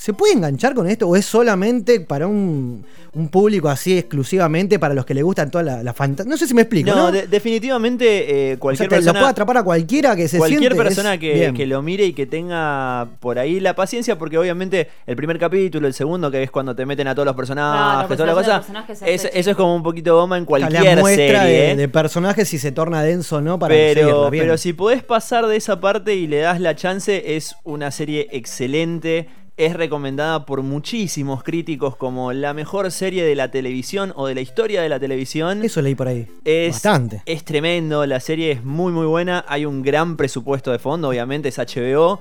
¿Se 0.00 0.14
puede 0.14 0.32
enganchar 0.32 0.72
con 0.74 0.88
esto 0.88 1.06
o 1.06 1.14
es 1.14 1.26
solamente 1.26 2.00
para 2.00 2.26
un, 2.26 2.86
un 3.12 3.28
público 3.28 3.68
así 3.68 3.98
exclusivamente 3.98 4.78
para 4.78 4.94
los 4.94 5.04
que 5.04 5.12
le 5.12 5.22
gustan 5.22 5.50
toda 5.50 5.62
la, 5.62 5.82
la 5.82 5.92
fantasía? 5.92 6.30
No 6.30 6.38
sé 6.38 6.46
si 6.46 6.54
me 6.54 6.62
explico, 6.62 6.88
¿no? 6.88 6.96
No, 6.96 7.12
de- 7.12 7.26
definitivamente 7.26 8.06
eh, 8.30 8.46
o 8.46 8.48
sea, 8.54 8.58
cualquier 8.58 8.88
te- 8.88 8.94
lo 8.96 9.00
persona... 9.02 9.20
puede 9.20 9.30
atrapar 9.30 9.56
a 9.58 9.62
cualquiera 9.62 10.16
que 10.16 10.26
se 10.26 10.38
Cualquier 10.38 10.60
siente, 10.72 10.76
persona 10.82 11.14
es- 11.14 11.52
que, 11.52 11.66
lo 11.66 11.82
mire 11.82 12.06
y 12.06 12.12
que 12.14 12.24
tenga 12.26 13.08
por 13.20 13.38
ahí 13.38 13.60
la 13.60 13.74
paciencia, 13.76 14.16
porque 14.18 14.38
obviamente 14.38 14.88
el 15.06 15.16
primer 15.16 15.38
capítulo, 15.38 15.86
el 15.86 15.92
segundo, 15.92 16.30
que 16.30 16.42
es 16.44 16.50
cuando 16.50 16.74
te 16.74 16.86
meten 16.86 17.06
a 17.06 17.14
todos 17.14 17.26
los 17.26 17.36
personajes, 17.36 18.06
Claro, 18.06 18.16
toda 18.16 18.26
la 18.26 18.62
cosa, 18.64 19.06
es- 19.06 19.28
eso 19.34 19.50
es 19.50 19.56
como 19.56 19.74
un 19.76 19.82
poquito 19.82 20.16
goma 20.16 20.38
en 20.38 20.44
la 20.44 20.46
cualquier 20.46 20.98
muestra 20.98 21.42
serie. 21.42 21.58
de, 21.58 21.70
¿eh? 21.72 21.76
de 21.76 21.88
personajes 21.88 22.48
si 22.48 22.56
se 22.58 22.72
torna 22.72 23.02
denso 23.02 23.36
o 23.36 23.40
no 23.42 23.58
para 23.58 23.74
pero, 23.74 24.30
bien. 24.30 24.44
pero 24.44 24.56
si 24.56 24.72
podés 24.72 25.02
pasar 25.02 25.46
de 25.46 25.56
esa 25.56 25.78
parte 25.78 26.14
y 26.14 26.26
le 26.26 26.38
das 26.38 26.58
la 26.58 26.74
chance, 26.74 27.36
es 27.36 27.54
una 27.64 27.90
serie 27.90 28.28
excelente. 28.32 29.28
Es 29.60 29.74
recomendada 29.74 30.46
por 30.46 30.62
muchísimos 30.62 31.42
críticos 31.42 31.94
como 31.94 32.32
la 32.32 32.54
mejor 32.54 32.90
serie 32.90 33.22
de 33.24 33.34
la 33.34 33.50
televisión 33.50 34.10
o 34.16 34.26
de 34.26 34.34
la 34.34 34.40
historia 34.40 34.80
de 34.80 34.88
la 34.88 34.98
televisión. 34.98 35.62
Eso 35.62 35.82
leí 35.82 35.94
por 35.94 36.08
ahí. 36.08 36.26
Es, 36.46 36.76
Bastante. 36.76 37.22
es 37.26 37.44
tremendo, 37.44 38.06
la 38.06 38.20
serie 38.20 38.52
es 38.52 38.64
muy 38.64 38.90
muy 38.90 39.04
buena, 39.04 39.44
hay 39.46 39.66
un 39.66 39.82
gran 39.82 40.16
presupuesto 40.16 40.72
de 40.72 40.78
fondo, 40.78 41.10
obviamente 41.10 41.50
es 41.50 41.58
HBO 41.58 42.20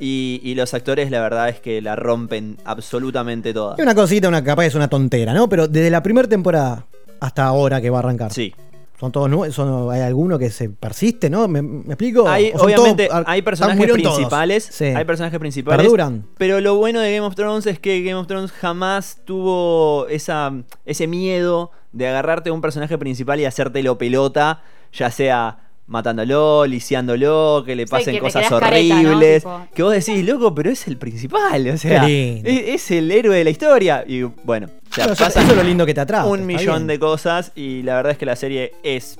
y, 0.00 0.40
y 0.42 0.56
los 0.56 0.74
actores 0.74 1.12
la 1.12 1.20
verdad 1.20 1.48
es 1.48 1.60
que 1.60 1.80
la 1.80 1.94
rompen 1.94 2.56
absolutamente 2.64 3.54
toda. 3.54 3.76
Hay 3.78 3.82
una 3.84 3.94
cosita, 3.94 4.26
una 4.26 4.42
capaz 4.42 4.66
es 4.66 4.74
una 4.74 4.88
tontera, 4.88 5.32
¿no? 5.32 5.48
Pero 5.48 5.68
desde 5.68 5.90
la 5.90 6.02
primera 6.02 6.26
temporada 6.26 6.86
hasta 7.20 7.44
ahora 7.44 7.80
que 7.80 7.88
va 7.88 7.98
a 7.98 8.00
arrancar. 8.00 8.32
Sí. 8.32 8.52
Son 9.00 9.10
todos 9.10 9.30
nuevos, 9.30 9.54
son- 9.54 9.90
hay 9.90 10.02
alguno 10.02 10.38
que 10.38 10.50
se 10.50 10.68
persiste, 10.68 11.30
¿no? 11.30 11.48
¿Me, 11.48 11.62
me 11.62 11.94
explico? 11.94 12.28
Hay, 12.28 12.50
¿O 12.54 12.58
son 12.58 12.66
obviamente 12.66 13.08
todos- 13.08 13.24
hay 13.26 13.40
personajes 13.40 13.90
principales, 13.90 14.68
Sí. 14.70 14.84
hay 14.84 15.04
personajes 15.06 15.38
principales, 15.38 15.80
Perduran. 15.84 16.26
pero 16.36 16.60
lo 16.60 16.74
bueno 16.76 17.00
de 17.00 17.14
Game 17.16 17.26
of 17.26 17.34
Thrones 17.34 17.64
es 17.66 17.78
que 17.78 18.02
Game 18.02 18.16
of 18.16 18.26
Thrones 18.26 18.52
jamás 18.52 19.22
tuvo 19.24 20.06
esa, 20.08 20.52
ese 20.84 21.06
miedo 21.06 21.70
de 21.92 22.08
agarrarte 22.08 22.50
a 22.50 22.52
un 22.52 22.60
personaje 22.60 22.98
principal 22.98 23.40
y 23.40 23.46
hacértelo 23.46 23.96
pelota, 23.96 24.60
ya 24.92 25.10
sea 25.10 25.69
matándolo, 25.90 26.64
lisiándolo, 26.66 27.62
que 27.66 27.76
le 27.76 27.82
Sí, 27.84 27.90
pasen 27.90 28.14
que 28.14 28.20
cosas 28.20 28.48
careta, 28.48 28.94
horribles, 28.94 29.42
Tipo- 29.44 29.66
que 29.74 29.82
vos 29.82 29.92
decís, 29.92 30.24
loco, 30.24 30.54
pero 30.54 30.70
es 30.70 30.86
el 30.86 30.96
principal, 30.96 31.68
o 31.68 31.76
sea, 31.76 32.02
Qué 32.06 32.06
lindo. 32.42 32.48
es, 32.48 32.62
es 32.82 32.90
el 32.92 33.10
héroe 33.10 33.36
de 33.36 33.44
la 33.44 33.50
historia 33.50 34.04
y 34.06 34.22
bueno, 34.22 34.68
o 34.68 34.94
sea, 34.94 35.06
Bueno, 35.08 35.26
eso, 35.26 35.40
es 35.40 35.56
lo 35.56 35.62
lindo 35.62 35.84
que 35.84 35.92
te 35.92 36.00
atrapa. 36.00 36.26
un 36.26 36.46
millón 36.46 36.76
bien. 36.76 36.86
de 36.86 36.98
cosas 36.98 37.52
y 37.56 37.82
la 37.82 37.96
verdad 37.96 38.12
es 38.12 38.18
que 38.18 38.24
la 38.26 38.36
serie 38.36 38.72
es 38.82 39.18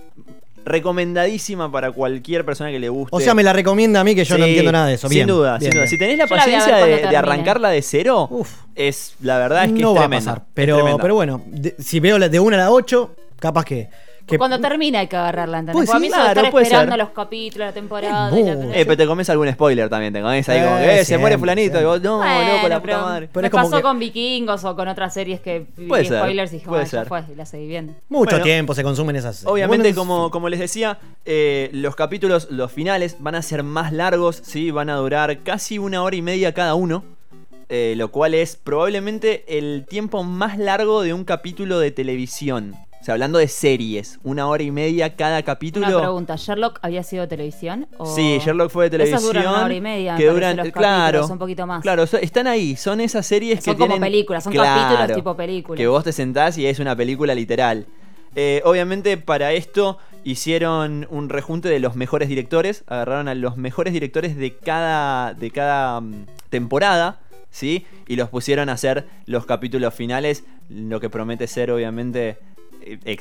recomendadísima 0.65 1.73
para 1.73 1.91
cualquier 1.91 2.45
persona 2.45 2.71
que 2.71 2.79
le 2.79 2.89
guste. 2.89 3.17
O 3.17 3.21
sea, 3.21 3.35
me 3.35 3.43
la 3.43 3.53
recomienda 3.53 4.01
a 4.01 4.05
mí 4.05 4.15
que 4.15 4.25
yo 4.25 4.39
no 4.39 4.45
entiendo 4.45 4.71
nada 4.73 4.87
de 4.87 4.95
eso. 4.95 5.09
Sin 5.09 5.27
duda, 5.27 5.59
bien, 5.59 5.61
sin 5.63 5.71
duda. 5.71 5.81
bien. 5.83 5.89
Si 5.91 5.99
tenés 5.99 6.19
la 6.19 6.27
Yo 6.27 6.37
paciencia 6.37 6.77
de, 6.77 7.17
arrancarla 7.17 7.71
de 7.71 7.83
cero, 7.83 8.29
Uf. 8.31 8.51
es 8.75 9.15
la 9.23 9.39
verdad 9.39 9.65
es 9.65 9.73
que 9.73 9.81
no 9.81 9.93
es 9.95 10.01
va 10.01 10.05
a 10.05 10.11
pasar. 10.11 10.43
Pero, 10.55 10.99
pero 11.01 11.15
bueno, 11.15 11.43
de- 11.47 11.75
si 11.79 11.99
veo 11.99 12.19
la 12.19 12.29
de 12.29 12.39
1 12.41 12.55
a 12.57 12.59
la 12.59 12.71
8, 12.71 13.15
capaz 13.39 13.65
que, 13.65 13.89
Que- 14.31 14.39
Cuando 14.39 14.61
termina 14.61 15.01
hay 15.01 15.07
que 15.09 15.17
agarrarla, 15.17 15.59
¿entendés? 15.59 15.75
Pues 15.75 15.87
Porque 15.91 15.97
a 15.97 16.01
sí, 16.01 16.07
mí 16.07 16.09
claro, 16.13 16.29
estar 16.41 16.51
puede 16.51 16.65
esperando 16.65 16.93
ser. 16.93 16.99
los 17.05 17.11
capítulos, 17.11 17.67
la 17.69 17.73
temporada. 17.73 18.39
y 18.41 18.45
la- 18.45 18.53
Eh, 18.77 18.85
pero 18.85 18.97
te 18.97 19.07
comes 19.07 19.29
algún 19.31 19.51
spoiler 19.53 19.89
también, 19.89 20.13
te 20.13 20.21
comes 20.23 20.49
ahí 20.49 20.63
como 20.63 20.77
Eh, 20.79 20.83
que 20.85 21.01
eh, 21.01 21.05
se 21.05 21.19
muere 21.19 21.37
fulanito 21.39 21.81
y 21.81 21.85
vos, 21.85 22.01
no, 22.01 22.19
Bueno, 22.19 22.55
loco, 22.57 22.69
la 22.69 22.81
pero 22.83 22.97
puta 22.99 23.07
madre. 23.11 23.29
Pero 23.33 23.43
me 23.43 23.47
es 23.49 23.51
como 23.53 23.65
pasó 23.65 23.77
que- 23.77 23.83
con 23.83 23.99
vikingos 23.99 24.65
o 24.65 24.77
con 24.77 24.89
otras 24.89 25.13
series 25.15 25.41
que 25.41 25.67
vi 25.77 25.87
Puede 25.89 26.05
ser, 26.05 26.19
spoilers 26.19 26.53
y 26.53 26.55
dije, 26.57 26.67
puede 26.69 26.83
bueno, 26.83 26.93
ya 26.93 26.99
ser. 27.01 27.09
fue, 27.09 27.25
y 27.33 27.35
la 27.37 27.47
seguí 27.47 27.67
viendo. 27.67 27.93
Mucho 28.09 28.31
Bueno, 28.31 28.45
tiempo 28.45 28.75
se 28.75 28.83
consumen 28.83 29.17
esas. 29.17 29.45
Obviamente, 29.47 29.93
Bueno, 29.93 29.97
como, 29.97 30.31
como 30.31 30.49
les 30.49 30.61
decía, 30.61 30.99
eh, 31.25 31.71
los 31.73 31.97
capítulos, 31.97 32.49
los 32.51 32.71
finales, 32.73 33.17
van 33.21 33.35
a 33.35 33.43
ser 33.43 33.63
más 33.63 33.93
largos, 33.93 34.41
¿sí? 34.45 34.71
Van 34.71 34.91
a 34.91 34.95
durar 34.97 35.39
casi 35.41 35.79
una 35.79 36.03
hora 36.03 36.17
y 36.17 36.23
media 36.23 36.55
cada 36.55 36.75
uno. 36.75 37.03
eh, 37.73 37.95
lo 37.97 38.11
cual 38.11 38.35
es 38.35 38.57
probablemente 38.57 39.45
el 39.47 39.87
tiempo 39.89 40.25
más 40.25 40.59
largo 40.59 41.03
de 41.03 41.15
un 41.15 41.23
capítulo 41.25 41.79
de 41.79 41.93
televisión. 41.93 42.75
O 43.01 43.05
sea, 43.05 43.15
hablando 43.15 43.39
de 43.39 43.49
series, 43.49 44.19
una 44.23 44.47
hora 44.47 44.63
y 44.63 44.71
media 44.71 45.17
cada 45.17 45.43
capítulo. 45.43 45.87
Una 45.87 45.99
pregunta, 46.01 46.37
¿Sherlock 46.37 46.79
había 46.83 47.03
sido 47.03 47.27
televisión? 47.27 47.87
O... 47.97 48.05
Sí, 48.15 48.39
Sherlock 48.45 48.71
fue 48.71 48.85
de 48.85 48.91
televisión. 48.91 49.19
Esas 49.21 49.27
duran 49.33 49.47
una 49.49 49.65
hora 49.65 49.75
y 49.75 49.81
media, 49.81 50.13
me 50.13 50.19
que 50.19 50.27
duran, 50.29 50.57
los 50.59 50.69
claro, 50.69 51.27
un 51.27 51.39
poquito 51.39 51.67
más. 51.67 51.81
Claro, 51.81 52.07
so- 52.07 52.19
están 52.19 52.47
ahí, 52.47 52.77
son 52.77 53.01
esas 53.01 53.27
series 53.27 53.65
Son 53.65 53.75
que 53.75 53.79
como 53.79 53.95
tienen- 53.95 54.03
películas, 54.13 54.45
son 54.45 54.53
Claro, 54.53 54.91
capítulos 54.97 55.17
tipo 55.17 55.35
películas. 55.35 55.79
Que 55.79 55.87
vos 55.87 56.05
te 56.05 56.13
sentás 56.13 56.59
y 56.59 56.67
es 56.67 56.79
una 56.79 56.95
película 56.95 57.35
literal. 57.35 57.87
Eh, 58.37 58.61
obviamente 58.67 59.17
para 59.17 59.53
esto 59.55 59.97
hicieron 60.23 61.07
un 61.11 61.31
rejunte 61.31 61.69
de 61.71 61.81
los 61.81 61.97
mejores 61.97 62.29
directores, 62.29 62.85
agarraron 62.87 63.29
a 63.29 63.35
los 63.35 63.57
mejores 63.57 63.93
directores 63.95 64.37
de 64.37 64.57
cada, 64.57 65.33
de 65.35 65.51
cada 65.51 66.01
mm, 66.03 66.27
temporada, 66.51 67.19
¿sí? 67.51 67.87
Y 68.07 68.17
los 68.17 68.29
pusieron 68.29 68.69
a 68.69 68.73
hacer 68.75 69.09
los 69.27 69.47
capítulos 69.47 69.95
finales, 69.95 70.45
lo 70.69 71.01
que 71.01 71.09
promete 71.11 71.47
ser 71.47 71.71
obviamente 71.73 72.39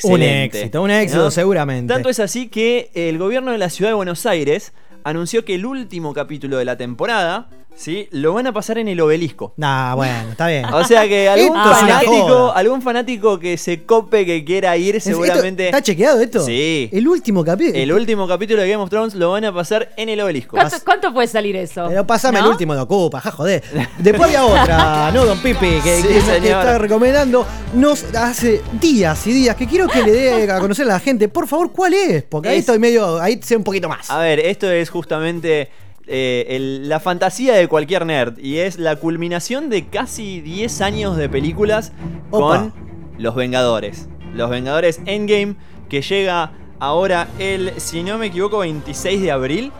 Un 0.04 0.22
éxito, 0.22 0.82
un 0.82 0.92
éxito 0.92 1.24
¿no? 1.24 1.32
seguramente. 1.32 1.94
Tanto 1.94 2.10
es 2.10 2.20
así 2.20 2.48
que 2.48 2.90
el 2.94 3.18
gobierno 3.18 3.52
de 3.52 3.58
la 3.58 3.70
ciudad 3.70 3.92
de 3.92 3.96
Buenos 3.96 4.26
Aires 4.26 4.74
anunció 5.04 5.46
que 5.46 5.56
el 5.56 5.66
último 5.66 6.14
capítulo 6.14 6.58
de 6.58 6.66
la 6.66 6.78
temporada, 6.78 7.50
¿sí? 7.76 8.08
Lo 8.12 8.34
van 8.34 8.46
a 8.48 8.54
pasar 8.54 8.78
en 8.78 8.88
el 8.90 9.00
obelisco. 9.00 9.54
Nah, 9.58 9.96
bueno, 9.96 10.32
está 10.32 10.48
bien. 10.48 10.66
O 10.74 10.84
sea 10.84 11.08
que 11.08 11.30
algún 11.30 11.58
Esto 11.58 11.72
es 11.72 11.78
una 11.78 11.88
fanático, 11.88 12.12
joda. 12.28 12.54
algún 12.54 12.82
fanático 12.82 13.40
que 13.40 13.58
se 13.58 13.84
cope, 13.84 14.26
que 14.26 14.44
quiera 14.44 14.76
ir, 14.78 14.96
¿Es- 14.98 15.08
esto- 15.08 15.22
seguramente. 15.24 15.66
¿Está 15.66 15.82
chequeado 15.82 16.20
esto? 16.22 16.42
Sí. 16.46 16.90
El 16.92 17.08
último 17.08 17.44
capítulo. 17.46 17.78
El 17.80 17.92
último 17.94 18.28
capítulo 18.28 18.62
de 18.62 18.70
Game 18.70 18.84
of 18.84 18.90
Thrones 18.90 19.16
lo 19.16 19.32
van 19.32 19.46
a 19.46 19.54
pasar 19.54 19.92
en 19.98 20.10
el 20.10 20.20
obelisco. 20.22 20.58
¿Cuánto, 20.58 20.76
cuánto 20.84 21.14
puede 21.14 21.28
salir 21.28 21.56
eso? 21.56 21.86
Pero 21.88 22.06
pasame 22.06 22.40
¿No? 22.40 22.46
el 22.46 22.52
último 22.52 22.76
de 22.76 22.82
Ocupa, 22.82 23.22
ja, 23.22 23.32
joder. 23.32 23.64
Después 23.98 24.24
había 24.28 24.46
otra, 24.46 25.12
¿no, 25.14 25.26
don 25.26 25.40
Pipi? 25.40 25.80
Que, 25.84 25.98
Sí, 26.02 26.08
que- 26.08 26.14
que 26.16 26.22
señor. 26.22 26.44
está 26.60 26.78
recomendando. 26.78 27.46
Nos 27.74 28.04
hace 28.16 28.62
días 28.80 29.26
y 29.28 29.32
días 29.32 29.56
que 29.56 29.68
quiero 29.68 29.88
que 29.88 30.02
le 30.04 30.12
dé 30.12 30.52
a 30.52 30.60
conocer 30.60 30.86
a 30.86 30.90
la 30.94 31.00
gente. 31.00 31.30
Por 31.30 31.48
favor, 31.48 31.72
¿cuál 31.72 31.94
es? 31.94 32.24
Porque 32.24 32.50
ahí 32.50 32.56
Es- 32.56 32.62
estoy 32.62 32.80
medio. 32.80 33.22
Ahí 33.22 33.40
sé 33.44 33.56
un 33.56 33.64
poquito 33.64 33.88
más. 33.88 34.10
A 34.10 34.20
ver, 34.20 34.40
esto 34.40 34.70
es 34.72 34.90
justamente 34.90 35.70
eh, 36.10 36.46
el- 36.50 36.90
la 36.90 37.00
fantasía 37.00 37.54
de 37.56 37.68
cualquier 37.68 38.06
nerd. 38.06 38.38
Y 38.40 38.58
es 38.58 38.78
la 38.80 38.96
culminación 38.98 39.70
de 39.70 39.88
casi 39.88 40.42
10 40.42 40.82
años 40.82 41.16
de 41.18 41.30
películas 41.30 41.92
Opa. 42.32 42.58
con 42.60 42.74
Los 43.18 43.36
Vengadores. 43.36 44.10
Los 44.34 44.50
Vengadores 44.50 45.00
Endgame, 45.06 45.56
que 45.88 46.02
llega 46.02 46.52
ahora 46.80 47.28
el, 47.40 47.72
si 47.78 48.04
no 48.04 48.18
me 48.18 48.28
equivoco, 48.28 48.60
26 48.60 49.22
de 49.22 49.32
abril. 49.32 49.72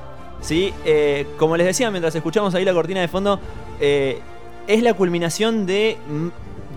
¿sí? 0.42 0.74
Eh, 0.86 1.28
como 1.38 1.58
les 1.58 1.68
decía 1.68 1.92
mientras 1.92 2.16
escuchamos 2.16 2.56
ahí 2.56 2.64
la 2.64 2.74
cortina 2.74 3.02
de 3.02 3.08
fondo, 3.10 3.40
eh, 3.82 4.20
es 4.68 4.82
la 4.84 4.94
culminación 4.94 5.66
de 5.66 5.98
mm, 6.10 6.28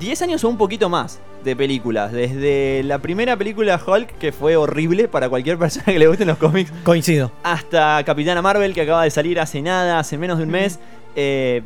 10 0.00 0.22
años 0.22 0.42
o 0.44 0.48
un 0.48 0.56
poquito 0.56 0.88
más 0.88 1.20
de 1.44 1.56
películas. 1.56 2.12
Desde 2.12 2.82
la 2.84 2.98
primera 2.98 3.36
película 3.36 3.80
Hulk, 3.84 4.18
que 4.18 4.32
fue 4.32 4.56
horrible 4.56 5.08
para 5.08 5.28
cualquier 5.28 5.58
persona 5.58 5.84
que 5.86 5.98
le 5.98 6.06
gusten 6.06 6.28
los 6.28 6.38
cómics, 6.38 6.72
Coincido. 6.84 7.32
hasta 7.42 8.02
Capitana 8.04 8.42
Marvel, 8.42 8.74
que 8.74 8.82
acaba 8.82 9.04
de 9.04 9.10
salir 9.10 9.38
hace 9.40 9.62
nada, 9.62 9.98
hace 9.98 10.18
menos 10.18 10.38
de 10.38 10.44
un 10.44 10.50
mes, 10.50 10.78
eh, 11.16 11.62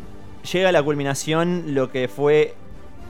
llega 0.52 0.68
a 0.68 0.72
la 0.72 0.82
culminación 0.82 1.74
lo 1.74 1.90
que 1.90 2.08
fue 2.08 2.54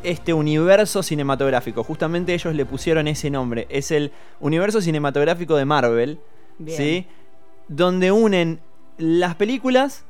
este 0.03 0.33
universo 0.33 1.03
cinematográfico. 1.03 1.83
Justamente 1.83 2.35
ellos 2.35 2.55
le 2.55 2.64
pusieron 2.67 3.09
ese 3.09 3.31
nombre. 3.31 3.67
Es 3.71 3.91
el 3.91 4.12
universo 4.41 4.81
cinematográfico 4.81 5.57
de 5.57 5.64
Marvel, 5.64 6.19
Bien. 6.59 6.77
¿sí? 6.77 7.07
Donde 7.69 8.12
unen 8.12 8.61
las 8.99 9.35
películas, 9.35 10.05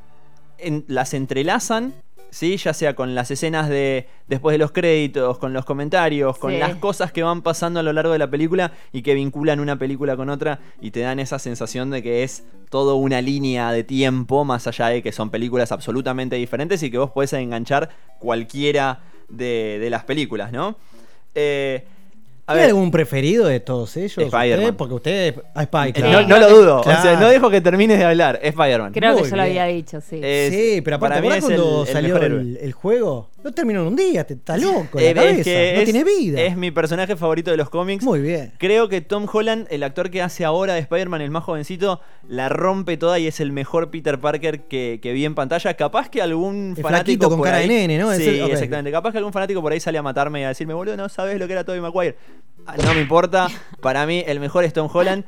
en- 0.58 0.84
las 0.88 1.14
entrelazan. 1.14 1.94
¿Sí? 2.30 2.56
Ya 2.56 2.74
sea 2.74 2.94
con 2.94 3.14
las 3.14 3.30
escenas 3.30 3.68
de 3.68 4.08
después 4.28 4.52
de 4.54 4.58
los 4.58 4.72
créditos, 4.72 5.38
con 5.38 5.52
los 5.52 5.64
comentarios, 5.64 6.36
con 6.38 6.52
Sí. 6.52 6.58
las 6.58 6.76
cosas 6.76 7.12
que 7.12 7.22
van 7.22 7.42
pasando 7.42 7.80
a 7.80 7.82
lo 7.82 7.92
largo 7.92 8.12
de 8.12 8.18
la 8.18 8.28
película 8.30 8.72
y 8.92 9.02
que 9.02 9.14
vinculan 9.14 9.60
una 9.60 9.78
película 9.78 10.16
con 10.16 10.28
otra 10.28 10.58
y 10.80 10.90
te 10.90 11.00
dan 11.00 11.18
esa 11.20 11.38
sensación 11.38 11.90
de 11.90 12.02
que 12.02 12.24
es 12.24 12.44
todo 12.68 12.96
una 12.96 13.22
línea 13.22 13.70
de 13.72 13.84
tiempo, 13.84 14.44
más 14.44 14.66
allá 14.66 14.88
de 14.88 15.02
que 15.02 15.12
son 15.12 15.30
películas 15.30 15.72
absolutamente 15.72 16.36
diferentes 16.36 16.82
y 16.82 16.90
que 16.90 16.98
vos 16.98 17.10
podés 17.12 17.32
enganchar 17.32 17.90
cualquiera 18.18 19.00
de, 19.28 19.78
de 19.80 19.88
las 19.90 20.04
películas, 20.04 20.52
¿no? 20.52 20.76
Eh, 21.34 21.84
a 22.46 22.52
¿Tiene 22.52 22.60
ver, 22.62 22.70
algún 22.70 22.90
preferido 22.92 23.46
de 23.46 23.58
todos 23.60 23.96
ellos? 23.96 24.18
Spider-Man. 24.18 24.60
usted? 24.66 24.74
Porque 24.76 24.94
usted. 24.94 25.34
Ah, 25.54 25.64
Spy, 25.64 25.88
eh, 25.88 25.92
claro. 25.92 26.22
no, 26.22 26.28
no 26.28 26.38
lo 26.38 26.48
dudo, 26.48 26.80
Claro. 26.82 26.98
o 27.00 27.02
sea, 27.02 27.20
no 27.20 27.28
dejo 27.28 27.50
que 27.50 27.60
termines 27.60 27.98
de 27.98 28.04
hablar, 28.04 28.38
es 28.42 28.50
Spider-Man. 28.50 28.92
Creo 28.92 29.12
Muy 29.14 29.22
que 29.24 29.30
yo 29.30 29.36
lo 29.36 29.42
había 29.42 29.64
dicho, 29.66 30.00
sí. 30.00 30.20
Es- 30.22 30.52
sí, 30.54 30.80
pero 30.82 30.96
aparte, 30.96 31.14
para 31.14 31.22
mí 31.22 31.28
¿te 31.28 31.34
acordás 31.38 31.50
es 31.50 31.56
cuando 31.60 31.80
el 31.82 31.86
salió 31.92 32.16
el 32.60 32.72
juego? 32.72 33.28
No 33.46 33.52
terminó 33.52 33.82
en 33.82 33.86
un 33.86 33.94
día, 33.94 34.26
te 34.26 34.34
está 34.34 34.56
loco 34.56 34.98
Eh, 34.98 35.10
es 35.10 35.14
cabeza. 35.14 35.42
que 35.44 35.72
no 35.74 35.78
es- 35.80 35.84
tiene 35.84 36.02
vida. 36.02 36.42
Es 36.42 36.56
mi 36.56 36.72
personaje 36.72 37.14
favorito 37.14 37.52
de 37.52 37.56
los 37.56 37.70
cómics. 37.70 38.02
Muy 38.02 38.20
bien. 38.20 38.52
Creo 38.58 38.88
que 38.88 39.00
Tom 39.00 39.26
Holland, 39.32 39.68
el 39.70 39.84
actor 39.84 40.10
que 40.10 40.20
hace 40.20 40.44
ahora 40.44 40.74
de 40.74 40.80
Spider-Man, 40.80 41.20
el 41.20 41.30
más 41.30 41.44
jovencito, 41.44 42.00
la 42.26 42.48
rompe 42.48 42.96
toda 42.96 43.20
y 43.20 43.28
es 43.28 43.38
el 43.38 43.52
mejor 43.52 43.92
Peter 43.92 44.18
Parker 44.20 44.62
que, 44.62 44.98
que 45.00 45.12
vi 45.12 45.24
en 45.24 45.36
pantalla. 45.36 45.74
Capaz 45.74 46.08
que 46.10 46.20
algún 46.20 46.74
El 46.76 46.82
fanático. 46.82 47.28
con 47.28 47.38
por 47.38 47.46
cara 47.46 47.58
de 47.58 47.68
nene, 47.68 47.98
¿no? 47.98 48.12
Sí, 48.14 48.24
exactamente. 48.28 48.90
Capaz 48.90 49.12
que 49.12 49.18
algún 49.18 49.32
fanático 49.32 49.62
por 49.62 49.70
ahí 49.70 49.78
sale 49.78 49.96
a 49.98 50.02
matarme 50.02 50.40
y 50.40 50.42
a 50.42 50.48
decirme, 50.48 50.74
boludo, 50.74 50.96
no 50.96 51.08
sabes 51.08 51.38
lo 51.38 51.46
que 51.46 51.52
era 51.52 51.62
Tobey 51.62 51.80
Maguire. 51.80 52.16
Ah, 52.66 52.74
No 52.84 52.94
me 52.94 53.00
importa. 53.00 53.46
Para 53.80 54.06
mí, 54.06 54.24
el 54.26 54.40
mejor 54.40 54.64
es 54.64 54.72
Tom 54.72 54.88
Holland. 54.92 55.24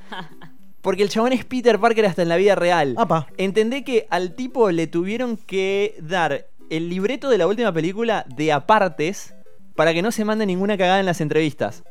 Porque 0.80 1.04
el 1.04 1.08
chabón 1.08 1.32
es 1.32 1.44
Peter 1.44 1.78
Parker 1.78 2.06
hasta 2.06 2.22
en 2.22 2.28
la 2.30 2.36
vida 2.36 2.56
real. 2.56 2.94
Apa. 2.96 3.28
Entendé 3.36 3.84
que 3.84 4.08
al 4.10 4.34
tipo 4.34 4.72
le 4.72 4.88
tuvieron 4.88 5.36
que 5.36 5.94
dar 6.00 6.46
el 6.70 6.88
libreto 6.88 7.30
de 7.30 7.38
la 7.38 7.46
última 7.46 7.72
película 7.72 8.24
de 8.28 8.52
apartes 8.52 9.34
para 9.74 9.94
que 9.94 10.02
no 10.02 10.10
se 10.10 10.24
mande 10.24 10.46
ninguna 10.46 10.76
cagada 10.76 11.00
en 11.00 11.06
las 11.06 11.20
entrevistas. 11.20 11.84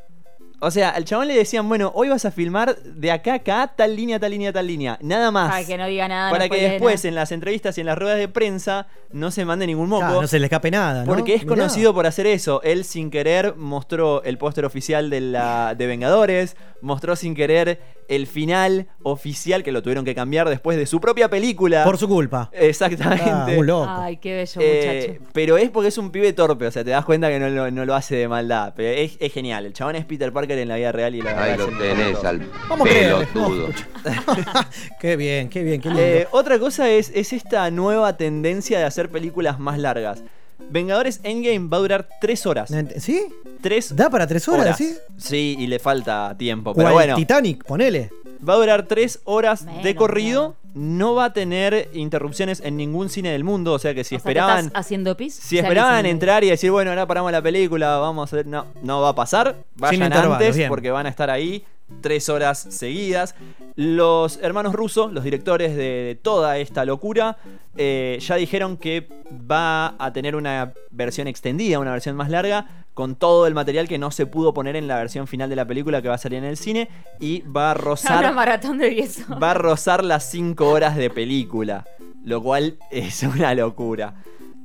O 0.60 0.70
sea, 0.72 0.90
al 0.90 1.04
chabón 1.04 1.28
le 1.28 1.34
decían, 1.36 1.68
bueno, 1.68 1.92
hoy 1.94 2.08
vas 2.08 2.24
a 2.24 2.30
filmar 2.32 2.76
de 2.82 3.12
acá 3.12 3.32
a 3.32 3.36
acá, 3.36 3.72
tal 3.76 3.94
línea, 3.94 4.18
tal 4.18 4.32
línea, 4.32 4.52
tal 4.52 4.66
línea. 4.66 4.98
Nada 5.00 5.30
más. 5.30 5.50
Para 5.52 5.64
que 5.64 5.78
no 5.78 5.86
diga 5.86 6.08
nada. 6.08 6.30
para 6.30 6.46
no 6.48 6.50
que 6.54 6.60
después 6.70 6.96
nada. 7.04 7.08
en 7.08 7.14
las 7.14 7.30
entrevistas 7.32 7.78
y 7.78 7.80
en 7.82 7.86
las 7.86 7.96
ruedas 7.96 8.18
de 8.18 8.26
prensa 8.28 8.88
no 9.12 9.30
se 9.30 9.44
mande 9.44 9.66
ningún 9.68 9.88
moco. 9.88 10.04
Claro, 10.06 10.22
no 10.22 10.26
se 10.26 10.38
le 10.40 10.46
escape 10.46 10.70
nada, 10.72 11.04
¿no? 11.04 11.06
Porque 11.06 11.34
es 11.34 11.44
Mirá. 11.44 11.54
conocido 11.54 11.94
por 11.94 12.06
hacer 12.06 12.26
eso. 12.26 12.60
Él 12.64 12.84
sin 12.84 13.10
querer 13.10 13.54
mostró 13.56 14.22
el 14.24 14.36
póster 14.36 14.64
oficial 14.64 15.10
de, 15.10 15.20
la, 15.20 15.74
de 15.76 15.86
Vengadores, 15.86 16.56
mostró 16.80 17.14
sin 17.14 17.34
querer 17.36 17.96
el 18.08 18.26
final 18.26 18.86
oficial 19.02 19.62
que 19.62 19.70
lo 19.70 19.82
tuvieron 19.82 20.04
que 20.04 20.14
cambiar 20.14 20.48
después 20.48 20.78
de 20.78 20.86
su 20.86 20.98
propia 21.00 21.28
película. 21.28 21.84
Por 21.84 21.98
su 21.98 22.08
culpa. 22.08 22.50
Exactamente. 22.54 23.22
Ah, 23.30 23.46
un 23.56 23.66
loco. 23.66 23.86
Ay, 23.88 24.16
qué 24.16 24.34
bello 24.34 24.60
Eh, 24.62 25.08
muchacho. 25.12 25.30
pero 25.34 25.58
es 25.58 25.68
porque 25.70 25.88
es 25.88 25.98
un 25.98 26.10
pibe 26.10 26.32
torpe, 26.32 26.66
o 26.66 26.70
sea, 26.70 26.82
te 26.82 26.90
das 26.90 27.04
cuenta 27.04 27.28
que 27.28 27.38
no 27.38 27.48
lo, 27.50 27.70
no 27.70 27.84
lo 27.84 27.94
hace 27.94 28.16
de 28.16 28.26
maldad. 28.26 28.72
Pero 28.74 28.88
es, 28.98 29.18
es 29.20 29.30
genial. 29.32 29.66
El 29.66 29.74
chabón 29.74 29.94
es 29.96 30.06
Peter 30.06 30.32
Parker 30.32 30.47
en 30.56 30.68
la 30.68 30.76
vida 30.76 30.92
real 30.92 31.14
y 31.14 31.20
la 31.22 31.42
Ahí 31.42 31.58
lo 31.58 31.66
tenés 31.76 32.24
al 32.24 32.48
Vamos 32.68 32.88
pelotudo. 32.88 33.68
Qué 35.00 35.16
bien, 35.16 35.48
qué 35.48 35.62
bien, 35.62 35.80
qué 35.80 35.88
lindo. 35.88 36.02
Eh, 36.02 36.28
otra 36.30 36.58
cosa 36.58 36.88
es, 36.88 37.10
es 37.14 37.32
esta 37.32 37.70
nueva 37.70 38.16
tendencia 38.16 38.78
de 38.78 38.84
hacer 38.84 39.10
películas 39.10 39.58
más 39.58 39.78
largas. 39.78 40.22
Vengadores 40.70 41.20
Endgame 41.22 41.68
va 41.68 41.76
a 41.76 41.80
durar 41.80 42.08
3 42.20 42.46
horas. 42.46 42.72
¿Sí? 42.98 43.26
Tres 43.60 43.94
¿Da 43.96 44.08
para 44.10 44.26
tres 44.26 44.46
horas, 44.48 44.76
sí? 44.76 44.94
Sí, 45.16 45.56
y 45.58 45.66
le 45.66 45.78
falta 45.78 46.34
tiempo. 46.38 46.74
Pero 46.74 46.92
bueno, 46.92 47.16
Titanic, 47.16 47.64
ponele. 47.64 48.10
va 48.46 48.54
a 48.54 48.56
durar 48.56 48.82
3 48.86 49.20
horas 49.24 49.66
de 49.82 49.94
corrido. 49.94 50.56
No 50.78 51.14
va 51.14 51.26
a 51.26 51.32
tener 51.32 51.90
interrupciones 51.92 52.60
en 52.60 52.76
ningún 52.76 53.08
cine 53.08 53.32
del 53.32 53.42
mundo. 53.42 53.72
O 53.72 53.78
sea 53.78 53.94
que 53.94 54.04
si 54.04 54.14
O 54.14 54.18
sea, 54.18 54.24
¿te 54.24 54.30
esperaban. 54.30 54.66
estás 54.66 54.80
haciendo 54.80 55.16
pis? 55.16 55.34
Si 55.34 55.58
esperaban 55.58 56.06
entrar 56.06 56.44
y 56.44 56.50
decir, 56.50 56.70
bueno, 56.70 56.90
ahora 56.90 57.06
paramos 57.06 57.32
la 57.32 57.42
película, 57.42 57.98
vamos 57.98 58.22
a 58.22 58.36
hacer. 58.36 58.46
No, 58.46 58.66
no 58.82 59.00
va 59.00 59.08
a 59.10 59.14
pasar. 59.14 59.56
Vayan 59.74 60.12
antes 60.12 60.56
bien. 60.56 60.68
porque 60.68 60.90
van 60.90 61.06
a 61.06 61.08
estar 61.08 61.30
ahí 61.30 61.64
tres 62.00 62.28
horas 62.28 62.58
seguidas. 62.70 63.34
Los 63.76 64.38
hermanos 64.42 64.74
rusos, 64.74 65.12
los 65.12 65.24
directores 65.24 65.76
de 65.76 66.18
toda 66.22 66.58
esta 66.58 66.84
locura, 66.84 67.36
eh, 67.76 68.18
ya 68.20 68.36
dijeron 68.36 68.76
que 68.76 69.08
va 69.30 69.94
a 69.98 70.12
tener 70.12 70.34
una 70.36 70.72
versión 70.90 71.28
extendida, 71.28 71.78
una 71.78 71.92
versión 71.92 72.16
más 72.16 72.30
larga, 72.30 72.66
con 72.94 73.14
todo 73.14 73.46
el 73.46 73.54
material 73.54 73.86
que 73.86 73.98
no 73.98 74.10
se 74.10 74.26
pudo 74.26 74.52
poner 74.52 74.74
en 74.74 74.88
la 74.88 74.96
versión 74.96 75.26
final 75.28 75.48
de 75.48 75.54
la 75.56 75.64
película 75.66 76.02
que 76.02 76.08
va 76.08 76.16
a 76.16 76.18
salir 76.18 76.38
en 76.38 76.44
el 76.44 76.56
cine 76.56 76.88
y 77.20 77.42
va 77.42 77.70
a 77.70 77.74
Una 77.74 77.82
rozar, 77.84 78.34
maratón 78.34 78.78
de 78.78 78.90
10 78.90 79.26
horas. 79.28 79.42
va 79.42 79.50
a 79.52 79.54
rozar 79.54 80.02
las 80.04 80.28
5 80.30 80.68
horas 80.68 80.96
de 80.96 81.08
película, 81.08 81.84
lo 82.24 82.42
cual 82.42 82.76
es 82.90 83.22
una 83.22 83.54
locura. 83.54 84.14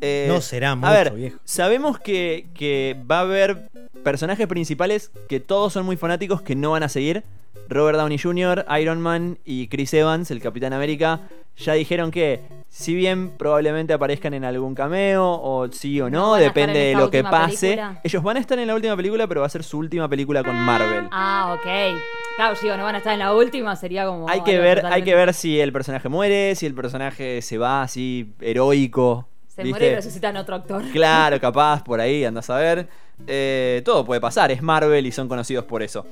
Eh, 0.06 0.26
No 0.28 0.42
será 0.42 0.72
a 0.72 0.76
mucho, 0.76 0.92
ver, 0.92 1.12
viejo. 1.14 1.40
Sabemos 1.46 1.98
que, 1.98 2.48
que 2.54 2.98
va 3.10 3.20
a 3.20 3.22
haber 3.22 3.70
personajes 4.04 4.48
principales 4.48 5.12
que 5.30 5.40
todos 5.40 5.72
son 5.72 5.86
muy 5.86 5.96
fanáticos 5.96 6.42
que 6.42 6.56
no 6.56 6.72
van 6.72 6.84
a 6.84 6.90
seguir. 6.90 7.24
Robert 7.70 7.98
Downey 7.98 8.18
Jr., 8.18 8.66
Iron 8.82 9.00
Man 9.00 9.40
y 9.46 9.68
Chris 9.68 9.94
Evans, 9.94 10.30
el 10.32 10.42
Capitán 10.42 10.74
América, 10.74 11.22
ya 11.56 11.74
dijeron 11.74 12.12
que 12.12 12.42
si 12.68 12.94
bien 12.94 13.30
probablemente 13.38 13.94
aparezcan 13.94 14.34
en 14.34 14.44
algún 14.44 14.76
cameo 14.76 15.24
o 15.42 15.72
sí 15.72 16.02
o 16.02 16.10
no, 16.10 16.34
a 16.34 16.40
depende 16.40 16.92
en 16.92 16.98
de 16.98 17.04
lo 17.04 17.10
que 17.10 17.24
pase. 17.24 17.68
película. 17.68 18.02
Ellos 18.04 18.24
van 18.24 18.38
a 18.38 18.40
estar 18.42 18.60
en 18.60 18.68
la 18.68 18.76
última 18.76 18.98
película, 18.98 19.28
pero 19.28 19.42
va 19.42 19.48
a 19.48 19.50
ser 19.50 19.64
su 19.64 19.78
última 19.78 20.10
película 20.10 20.44
con 20.44 20.56
Marvel. 20.56 21.08
Ah, 21.12 21.56
ok. 21.58 22.00
Claro, 22.36 22.58
digo, 22.62 22.76
no 22.76 22.84
van 22.84 22.96
a 22.96 22.98
estar 22.98 23.14
en 23.14 23.20
la 23.20 23.34
última, 23.34 23.76
sería 23.76 24.06
como. 24.08 24.28
Hay 24.28 24.42
que 24.42 24.58
ver, 24.58 24.86
hay 24.86 25.04
que 25.04 25.16
ver 25.16 25.34
si 25.34 25.60
el 25.62 25.72
personaje 25.72 26.10
muere, 26.10 26.56
si 26.56 26.66
el 26.66 26.74
personaje 26.74 27.42
se 27.42 27.58
va 27.58 27.84
así 27.84 28.34
heroico. 28.42 29.30
Se 29.56 29.62
¿viste? 29.62 29.70
muere 29.70 29.92
y 29.92 29.96
resucitan 29.96 30.36
otro 30.38 30.56
actor. 30.56 30.84
Claro, 30.92 31.40
capaz, 31.42 31.84
por 31.84 32.00
ahí, 32.00 32.26
andás 32.26 32.50
a 32.50 32.58
ver. 32.58 32.88
Eh, 33.28 33.82
todo 33.86 34.04
puede 34.04 34.20
pasar, 34.20 34.52
es 34.52 34.62
Marvel 34.62 35.06
y 35.06 35.12
son 35.12 35.28
conocidos 35.28 35.66
por 35.66 35.84
eso. 35.84 36.06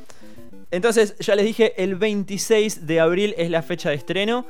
Entonces, 0.69 1.15
ya 1.19 1.35
les 1.35 1.45
dije, 1.45 1.73
el 1.83 1.95
26 1.95 2.85
de 2.87 2.99
abril 2.99 3.33
es 3.37 3.49
la 3.49 3.61
fecha 3.61 3.89
de 3.89 3.95
estreno. 3.95 4.45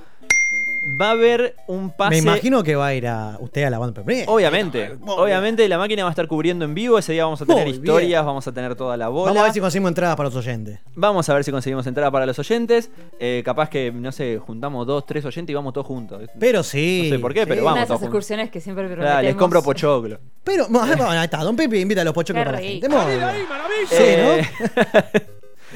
Va 0.99 1.09
a 1.09 1.11
haber 1.11 1.55
un 1.67 1.91
pase. 1.91 2.09
Me 2.09 2.17
imagino 2.17 2.63
que 2.63 2.75
va 2.75 2.88
a 2.88 2.93
ir 2.95 3.07
a 3.07 3.38
usted 3.39 3.63
a 3.63 3.69
la 3.69 3.77
banda 3.77 4.01
premier. 4.03 4.25
Obviamente, 4.27 4.97
obviamente 5.05 5.67
la 5.69 5.77
máquina 5.77 6.03
va 6.03 6.09
a 6.09 6.11
estar 6.11 6.27
cubriendo 6.27 6.65
en 6.65 6.73
vivo. 6.73 6.97
Ese 6.97 7.13
día 7.13 7.23
vamos 7.25 7.39
a 7.41 7.45
tener 7.45 7.63
Muy 7.65 7.73
bien. 7.73 7.84
historias, 7.84 8.25
vamos 8.25 8.47
a 8.47 8.51
tener 8.51 8.73
toda 8.75 8.97
la 8.97 9.07
bola. 9.09 9.25
Vamos 9.32 9.41
a 9.41 9.43
ver 9.43 9.53
si 9.53 9.59
conseguimos 9.59 9.89
entradas 9.89 10.15
para 10.15 10.29
los 10.29 10.36
oyentes. 10.36 10.79
Vamos 10.95 11.29
a 11.29 11.34
ver 11.36 11.43
si 11.43 11.51
conseguimos 11.51 11.86
entrada 11.86 12.09
para 12.09 12.25
los 12.25 12.39
oyentes. 12.39 12.89
Eh, 13.19 13.43
capaz 13.45 13.69
que, 13.69 13.91
no 13.91 14.11
sé, 14.11 14.39
juntamos 14.39 14.88
dos, 14.88 15.05
tres 15.05 15.23
oyentes 15.23 15.51
y 15.51 15.55
vamos 15.55 15.71
todos 15.73 15.86
juntos. 15.86 16.23
Pero 16.39 16.63
sí. 16.63 17.09
No 17.11 17.15
sé 17.15 17.19
por 17.21 17.34
qué, 17.36 17.41
sí. 17.41 17.45
pero 17.49 17.61
Una 17.61 17.71
vamos 17.71 17.82
de 17.82 17.86
todos 17.88 17.99
esas 17.99 17.99
juntos. 17.99 18.07
excursiones 18.07 18.49
que 18.49 18.59
siempre 18.59 18.86
Claro, 18.86 18.95
prometemos. 19.01 19.23
les 19.23 19.36
compro 19.36 19.61
pochoclo. 19.61 20.19
Pero, 20.43 20.65
bueno, 20.67 21.09
ahí 21.11 21.25
está, 21.25 21.38
Don 21.43 21.55
Pepe 21.55 21.79
invita 21.79 22.01
a 22.01 22.05
los 22.05 22.13
pochoclos 22.13 22.43
para 22.43 22.57
la 22.59 22.63
gente. 22.67 22.88
Bien. 22.88 22.99
Sí, 23.88 23.95
Eh, 23.99 24.47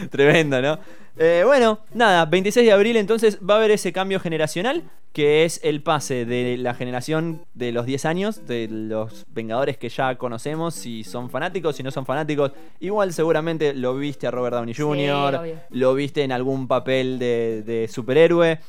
Tremendo, 0.12 0.62
¿no? 0.62 0.80
Eh, 1.18 1.44
bueno, 1.46 1.80
nada, 1.94 2.26
26 2.26 2.66
de 2.66 2.74
abril 2.74 2.98
entonces 2.98 3.40
va 3.40 3.56
a 3.56 3.58
haber 3.58 3.72
ese 3.72 3.94
cambio 3.94 4.20
generacional, 4.20 4.84
que 5.14 5.46
es 5.46 5.62
el 5.64 5.82
pase 5.82 6.26
de 6.26 6.58
la 6.58 6.74
generación 6.74 7.46
de 7.54 7.72
los 7.72 7.86
10 7.86 8.04
años, 8.06 8.46
de 8.48 8.68
los 8.70 9.26
Vengadores 9.30 9.78
que 9.78 9.88
ya 9.88 10.16
conocemos, 10.16 10.76
si 10.76 11.06
son 11.06 11.30
fanáticos, 11.30 11.78
si 11.78 11.84
no 11.84 11.92
son 11.92 12.06
fanáticos. 12.06 12.52
Igual 12.82 13.14
seguramente 13.14 13.74
lo 13.74 13.96
viste 13.96 14.28
a 14.28 14.32
Robert 14.32 14.58
Downey 14.58 14.74
Jr., 14.74 15.42
lo 15.70 15.94
viste 15.94 16.24
en 16.24 16.34
algún 16.34 16.68
papel 16.68 17.18
de, 17.18 17.64
de 17.66 17.88
superhéroe. 17.88 18.60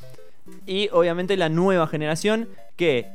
Y 0.66 0.88
obviamente 0.92 1.36
la 1.36 1.48
nueva 1.48 1.88
generación 1.88 2.48
que, 2.76 3.08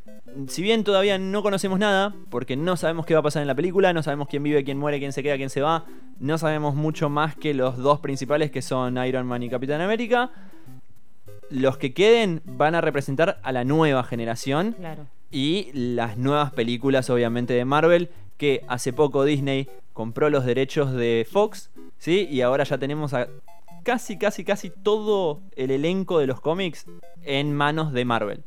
si 0.47 0.61
bien 0.61 0.83
todavía 0.83 1.17
no 1.17 1.41
conocemos 1.43 1.79
nada, 1.79 2.13
porque 2.29 2.55
no 2.55 2.77
sabemos 2.77 3.05
qué 3.05 3.13
va 3.13 3.19
a 3.19 3.23
pasar 3.23 3.41
en 3.41 3.47
la 3.47 3.55
película, 3.55 3.93
no 3.93 4.03
sabemos 4.03 4.27
quién 4.27 4.43
vive, 4.43 4.63
quién 4.63 4.77
muere, 4.77 4.99
quién 4.99 5.13
se 5.13 5.23
queda, 5.23 5.37
quién 5.37 5.49
se 5.49 5.61
va, 5.61 5.85
no 6.19 6.37
sabemos 6.37 6.75
mucho 6.75 7.09
más 7.09 7.35
que 7.35 7.53
los 7.53 7.77
dos 7.77 7.99
principales 7.99 8.51
que 8.51 8.61
son 8.61 8.97
Iron 9.05 9.25
Man 9.27 9.43
y 9.43 9.49
Capitán 9.49 9.81
América. 9.81 10.31
Los 11.49 11.77
que 11.77 11.93
queden 11.93 12.41
van 12.45 12.75
a 12.75 12.81
representar 12.81 13.39
a 13.43 13.51
la 13.51 13.63
nueva 13.65 14.03
generación 14.03 14.73
Claro. 14.77 15.07
y 15.31 15.69
las 15.73 16.17
nuevas 16.17 16.51
películas 16.53 17.09
obviamente 17.09 17.53
de 17.53 17.65
Marvel 17.65 18.09
que 18.37 18.63
hace 18.67 18.93
poco 18.93 19.25
Disney 19.25 19.67
compró 19.93 20.29
los 20.29 20.45
derechos 20.45 20.93
de 20.93 21.27
Fox, 21.29 21.69
¿sí? 21.97 22.27
Y 22.31 22.41
ahora 22.41 22.63
ya 22.63 22.77
tenemos 22.77 23.13
a 23.13 23.27
casi, 23.83 24.17
casi, 24.17 24.43
casi 24.45 24.69
todo 24.69 25.41
el 25.55 25.71
elenco 25.71 26.19
de 26.19 26.27
los 26.27 26.39
cómics 26.39 26.85
en 27.23 27.53
manos 27.53 27.91
de 27.93 28.05
Marvel. 28.05 28.43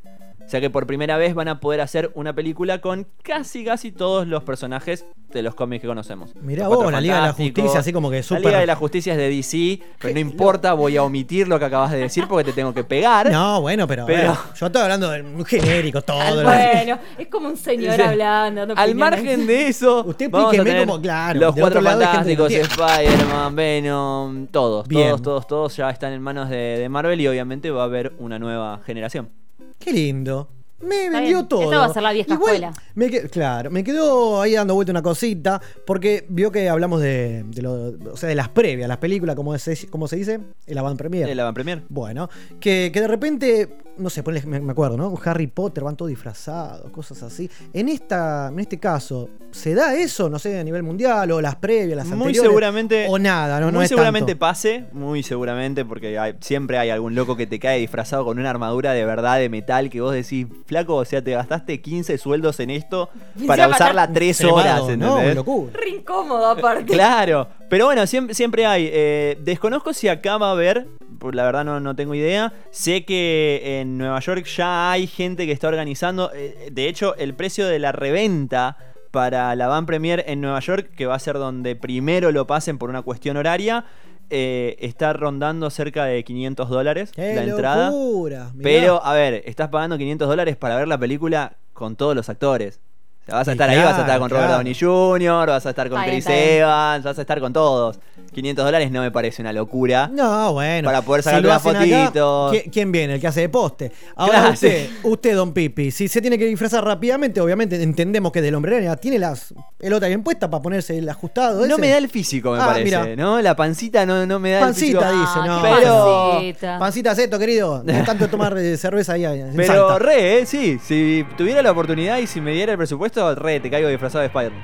O 0.47 0.49
sea 0.49 0.61
que 0.61 0.71
por 0.71 0.87
primera 0.87 1.17
vez 1.17 1.35
van 1.35 1.49
a 1.49 1.59
poder 1.59 1.81
hacer 1.81 2.11
una 2.15 2.33
película 2.35 2.81
con 2.81 3.07
casi, 3.23 3.65
casi 3.65 3.91
todos 3.93 4.27
los 4.29 4.45
personajes 4.45 5.07
de 5.33 5.43
los 5.43 5.55
cómics 5.55 5.81
que 5.83 5.89
conocemos. 5.89 6.35
Mirá 6.37 6.69
vos, 6.69 6.93
la 6.93 7.01
Liga 7.01 7.17
de 7.17 7.23
la. 7.23 7.33
Justicia, 7.33 7.81
así 7.81 7.93
como 7.93 8.09
que 8.11 8.19
La 8.19 8.23
súper- 8.23 8.45
Liga 8.45 8.59
de 8.61 8.67
la 8.67 8.77
Justicia 8.77 9.13
es 9.15 9.19
de 9.19 9.31
DC, 9.31 9.81
pero 9.99 10.15
no 10.15 10.21
importa, 10.21 10.75
voy 10.75 10.97
a 10.97 11.03
omitir 11.03 11.49
lo 11.49 11.59
que 11.59 11.65
acabas 11.65 11.91
de 11.93 11.99
decir 11.99 12.27
porque 12.29 12.45
te 12.45 12.53
tengo 12.53 12.73
que 12.75 12.85
pegar. 12.85 13.33
No, 13.33 13.61
bueno, 13.63 13.89
pero, 13.89 14.07
Pero- 14.07 14.33
eh, 14.33 14.37
yo 14.55 14.67
estoy 14.67 14.83
hablando 14.83 15.11
de 15.11 15.23
un 15.23 15.45
genérico 15.45 16.03
todo. 16.03 16.21
Al- 16.21 16.45
bueno, 16.45 16.99
es 17.19 17.27
como 17.29 17.49
un 17.49 17.57
señor 17.57 18.01
hablando. 18.01 18.75
Al 18.77 18.95
margen 18.95 19.47
de 19.47 19.69
eso, 19.69 20.05
Usted 20.07 20.31
vamos 20.31 20.55
a 20.55 20.63
tener 20.63 20.87
como, 20.87 21.01
claro, 21.01 21.41
los 21.41 21.57
cuatro 21.57 21.83
fantásticos, 21.83 22.53
Spider-Man, 22.53 23.57
Venom, 23.57 24.47
todos, 24.49 24.87
Bien. 24.87 25.09
todos, 25.09 25.23
todos, 25.23 25.47
todos 25.47 25.77
ya 25.77 25.91
están 25.91 26.13
en 26.13 26.23
manos 26.23 26.49
de, 26.51 26.57
de 26.79 26.89
Marvel 26.89 27.21
y 27.21 27.27
obviamente 27.29 27.71
va 27.71 27.83
a 27.83 27.85
haber 27.87 28.13
una 28.19 28.39
nueva 28.39 28.81
generación. 28.87 29.31
Qué 29.79 29.93
lindo. 29.93 30.49
Me 30.87 31.07
Está 31.07 31.19
vendió 31.21 31.37
bien. 31.39 31.49
todo. 31.49 31.63
Esta 31.63 31.79
va 31.79 31.85
a 31.87 31.93
ser 31.93 32.03
la 32.03 32.13
vieja 32.13 32.35
Igual, 32.35 32.55
escuela. 32.65 32.73
me 32.95 33.11
claro, 33.29 33.71
me 33.71 33.83
quedó 33.85 34.41
ahí 34.41 34.53
dando 34.55 34.75
vuelta 34.75 34.93
una 34.93 35.03
cosita, 35.03 35.61
porque 35.87 36.27
vio 36.29 36.51
que 36.53 36.69
hablamos 36.69 37.01
de, 37.01 37.45
de 37.49 37.63
lo- 37.63 37.95
o 38.13 38.17
sea, 38.17 38.29
de 38.29 38.35
las 38.35 38.49
previas, 38.49 38.89
las 38.89 38.99
películas, 38.99 39.35
como 39.37 39.57
se, 39.59 39.87
como 39.89 40.09
se 40.09 40.17
dice, 40.17 40.41
el 40.67 40.79
avant 40.79 40.99
premier. 40.99 41.29
El 41.29 41.41
avant 41.41 41.55
premier. 41.55 41.83
Bueno, 41.89 42.29
que, 42.61 42.91
que 42.93 43.01
de 43.01 43.09
repente, 43.09 43.79
no 43.99 44.11
sé, 44.11 44.23
me, 44.47 44.61
me 44.61 44.73
acuerdo, 44.73 44.97
¿no? 44.97 45.15
Harry 45.25 45.47
Potter, 45.47 45.85
van 45.85 45.97
todos 45.97 46.09
disfrazados, 46.11 46.91
cosas 46.91 47.23
así. 47.23 47.49
En 47.73 47.89
esta, 47.89 48.49
en 48.53 48.61
este 48.61 48.79
caso, 48.79 49.29
¿se 49.51 49.75
da 49.75 49.95
eso, 49.95 50.29
no 50.29 50.39
sé, 50.39 50.59
a 50.59 50.65
nivel 50.65 50.83
mundial, 50.83 51.31
o 51.33 51.41
las 51.41 51.57
previas, 51.57 51.97
las 51.97 52.07
Muy 52.07 52.15
anteriores? 52.29 52.51
seguramente. 52.51 53.07
O 53.09 53.19
nada, 53.19 53.61
no, 53.61 53.67
no 53.67 53.79
muy 53.79 53.85
es 53.85 53.89
seguramente 53.89 54.33
tanto. 54.33 54.41
pase, 54.41 54.85
muy 54.93 55.23
seguramente, 55.23 55.85
porque 55.85 56.19
hay- 56.19 56.35
siempre 56.41 56.79
hay 56.79 56.91
algún 56.91 57.15
loco 57.15 57.37
que 57.37 57.47
te 57.47 57.59
cae 57.59 57.79
disfrazado 57.79 58.25
con 58.25 58.39
una 58.39 58.51
armadura 58.51 58.93
de 58.93 59.05
verdad 59.05 59.39
de 59.39 59.49
metal 59.49 59.91
que 59.91 60.01
vos 60.01 60.13
decís, 60.13 60.47
flaco, 60.75 60.97
o 60.97 61.05
sea, 61.05 61.23
te 61.23 61.31
gastaste 61.33 61.81
15 61.81 62.19
sueldos 62.19 62.59
en 62.61 62.71
esto 62.71 63.09
para 63.47 63.69
usarla 63.69 64.03
matar- 64.09 64.15
3 64.15 64.37
Cebado, 64.37 64.57
horas, 64.57 64.83
¿no? 64.99 65.15
¿entendés? 65.19 65.35
Locura. 65.37 65.73
Re 65.73 65.89
incómodo, 65.91 66.47
aparte. 66.51 66.93
Claro, 66.93 67.49
pero 67.71 67.87
bueno, 67.87 68.07
siempre, 68.07 68.35
siempre 68.35 68.67
hay. 68.67 68.91
eh, 68.93 69.39
desconozco 69.41 69.93
si 69.93 70.09
acá 70.09 70.37
va 70.37 70.49
a 70.49 70.53
haber, 70.53 70.87
por 71.19 71.35
la 71.35 71.45
verdad 71.45 71.65
no, 71.65 71.81
no 71.81 71.95
tengo 71.95 72.15
idea. 72.15 72.53
Sé 72.71 73.05
que 73.05 73.81
en 73.81 73.97
Nueva 73.99 74.19
York 74.21 74.45
ya 74.47 74.91
hay 74.91 75.07
gente 75.07 75.47
que 75.47 75.53
está 75.53 75.69
organizando. 75.69 76.31
eh, 76.35 76.69
de 76.73 76.89
hecho, 76.89 77.15
el 77.17 77.35
precio 77.35 77.67
de 77.67 77.79
la 77.79 77.93
reventa 77.93 78.77
para 79.11 79.55
la 79.55 79.69
Van 79.69 79.87
Premier 79.87 80.25
en 80.27 80.41
Nueva 80.41 80.59
York, 80.59 80.91
que 80.97 81.07
va 81.07 81.15
a 81.15 81.19
ser 81.21 81.39
donde 81.39 81.77
primero 81.77 82.33
lo 82.33 82.47
pasen 82.49 82.79
por 82.79 82.91
una 82.91 83.03
cuestión 83.03 83.37
horaria, 83.37 83.85
eh, 84.31 84.77
está 84.81 85.13
rondando 85.13 85.69
cerca 85.71 86.05
de 86.05 86.23
500 86.25 86.69
dólares 86.69 87.13
¡Qué 87.13 87.35
la 87.35 87.45
entrada. 87.45 87.91
locura! 87.91 88.51
Mirá. 88.55 88.63
Pero, 88.63 89.05
a 89.05 89.13
ver, 89.15 89.43
estás 89.47 89.69
pagando 89.69 89.99
500 89.99 90.29
dólares 90.29 90.57
para 90.57 90.77
ver 90.77 90.89
la 90.89 90.99
película 90.99 91.57
con 91.73 91.97
todos 91.97 92.15
los 92.15 92.29
actores. 92.29 92.81
O 93.25 93.27
sea, 93.27 93.35
vas 93.37 93.49
a 93.49 93.53
estar 93.53 93.71
ahí, 93.71 93.77
vas 93.79 93.87
a 93.87 93.91
estar 93.91 94.05
claro, 94.05 94.21
con 94.21 94.31
Robert 94.31 94.47
claro. 94.49 94.59
Downey 94.59 94.75
Jr., 94.75 95.47
vas 95.49 95.67
a 95.67 95.71
estar 95.71 95.89
con 95.89 96.03
Chris. 96.05 96.27
Evans, 96.29 97.05
vas 97.05 97.19
a 97.19 97.21
estar 97.23 97.41
con 97.41 97.53
todos. 97.53 97.99
500 98.35 98.65
dólares 98.65 98.91
no 98.91 99.01
me 99.01 99.11
parece 99.11 99.43
una 99.43 99.53
locura. 99.53 100.11
No, 100.13 100.53
bueno. 100.55 100.87
Para 100.87 101.03
poder 101.03 101.23
Si 101.23 101.27
sacar 101.31 101.43
lo 101.43 101.49
una 101.49 101.57
acá, 101.57 101.63
fotito. 101.71 102.53
¿qui- 102.53 102.71
¿Quién 102.73 102.91
viene? 102.93 103.15
El 103.15 103.21
que 103.21 103.29
hace 103.29 103.43
de 103.43 103.49
poste. 103.49 103.93
Ahora 104.17 104.33
Claro, 104.41 104.53
usted, 104.55 104.87
sí. 104.89 104.99
usted, 105.05 105.35
don 105.37 105.53
Pipi, 105.53 105.91
si 105.91 106.09
se 106.09 106.21
tiene 106.21 106.37
que 106.37 106.45
disfrazar 106.47 106.85
rápidamente, 106.85 107.41
obviamente 107.41 107.81
entendemos 107.83 108.33
que 108.33 108.43
del 108.43 108.55
hombre 108.57 108.77
araña 108.77 108.97
tiene 108.97 109.19
las 109.21 109.55
pelota 109.79 110.07
bien 110.09 110.23
puesta 110.25 110.51
para 110.51 110.63
ponerse 110.63 110.99
el 110.99 111.09
ajustado. 111.09 111.67
No 111.67 111.79
me 111.79 111.89
da 111.91 111.99
el 111.99 112.09
físico, 112.09 112.51
me 112.53 112.59
Ah, 112.61 112.67
parece, 112.67 112.85
mirá. 112.85 113.17
¿no? 113.17 113.41
La 113.41 113.55
pancita 113.55 114.05
no, 114.05 114.27
no 114.27 114.39
me 114.41 114.51
da 114.53 114.69
el 114.69 114.75
físico. 114.75 115.01
Pancita, 115.01 115.21
dice, 115.21 115.49
no. 115.49 115.63
Pero, 115.63 116.31
Pancita. 116.33 116.79
Pancita 116.79 117.15
seto, 117.15 117.39
querido. 117.39 117.83
De 117.85 118.03
tanto 118.03 118.29
tomar 118.29 118.57
eh, 118.59 118.77
cerveza 118.77 119.13
ahí 119.15 119.25
en 119.25 119.53
pero 119.55 119.89
Salta. 119.91 119.99
re, 120.01 120.41
¿eh? 120.41 120.47
Sí. 120.47 120.79
Si 120.85 121.25
tuviera 121.37 121.63
la 121.63 121.71
oportunidad 121.71 122.19
y 122.19 122.27
si 122.27 122.41
me 122.41 122.53
diera 122.53 122.73
el 122.73 122.79
presupuesto, 122.79 123.14
re, 123.37 123.61
te 123.61 123.71
caigo 123.71 123.89
disfrazado 123.89 124.21
de 124.23 124.27
Spider-Man. 124.27 124.63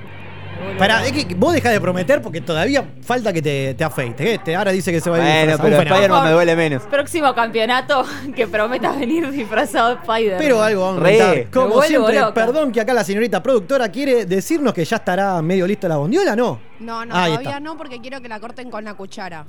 Pará, 0.78 1.07
es 1.07 1.12
que 1.12 1.34
vos 1.34 1.55
dejás 1.55 1.72
de 1.72 1.80
prometer 1.80 2.20
porque 2.20 2.42
todavía 2.42 2.84
falta 3.01 3.32
que 3.32 3.40
te, 3.40 3.72
te 3.72 3.82
afeite. 3.82 4.34
¿eh? 4.34 4.40
Te- 4.44 4.55
ahora 4.55 4.72
dice 4.72 4.92
que 4.92 5.01
se 5.01 5.09
va 5.09 5.16
a 5.16 5.18
ir 5.20 5.24
Bueno, 5.24 5.40
disfrazado. 5.53 5.62
pero 5.70 5.76
Un 5.76 5.82
fenómeno. 5.84 5.94
Spider-Man 6.05 6.24
me 6.26 6.32
duele 6.32 6.57
menos. 6.57 6.82
Próximo 6.82 7.34
campeonato 7.34 8.05
que 8.36 8.46
prometas 8.46 8.98
venir 9.01 9.30
disfrazado 9.30 9.88
de 9.88 9.94
Spider. 9.94 10.36
Pero 10.36 10.62
algo 10.62 10.82
vamos 10.82 11.01
a 11.01 11.05
Re. 11.05 11.12
inventar. 11.12 11.36
Me 11.36 11.44
Como 11.51 11.66
vuelvo 11.68 11.82
siempre, 11.88 12.20
loca. 12.20 12.34
perdón 12.34 12.72
que 12.72 12.80
acá 12.82 12.92
la 12.92 13.05
señorita 13.05 13.42
productora 13.42 13.88
quiere 13.88 14.26
decirnos 14.26 14.74
que 14.74 14.84
ya 14.84 14.96
estará 14.96 15.40
medio 15.40 15.66
listo 15.66 15.88
la 15.88 15.96
bondiola, 15.96 16.36
¿no? 16.36 16.61
No, 16.80 17.07
no, 17.07 17.14
Ahí 17.16 17.30
todavía 17.30 17.48
está. 17.51 17.61
no, 17.61 17.76
porque 17.78 17.98
quiero 18.03 18.20
que 18.20 18.28
la 18.28 18.38
corten 18.38 18.70
con 18.70 18.84
la 18.84 18.92
cuchara. 18.92 19.46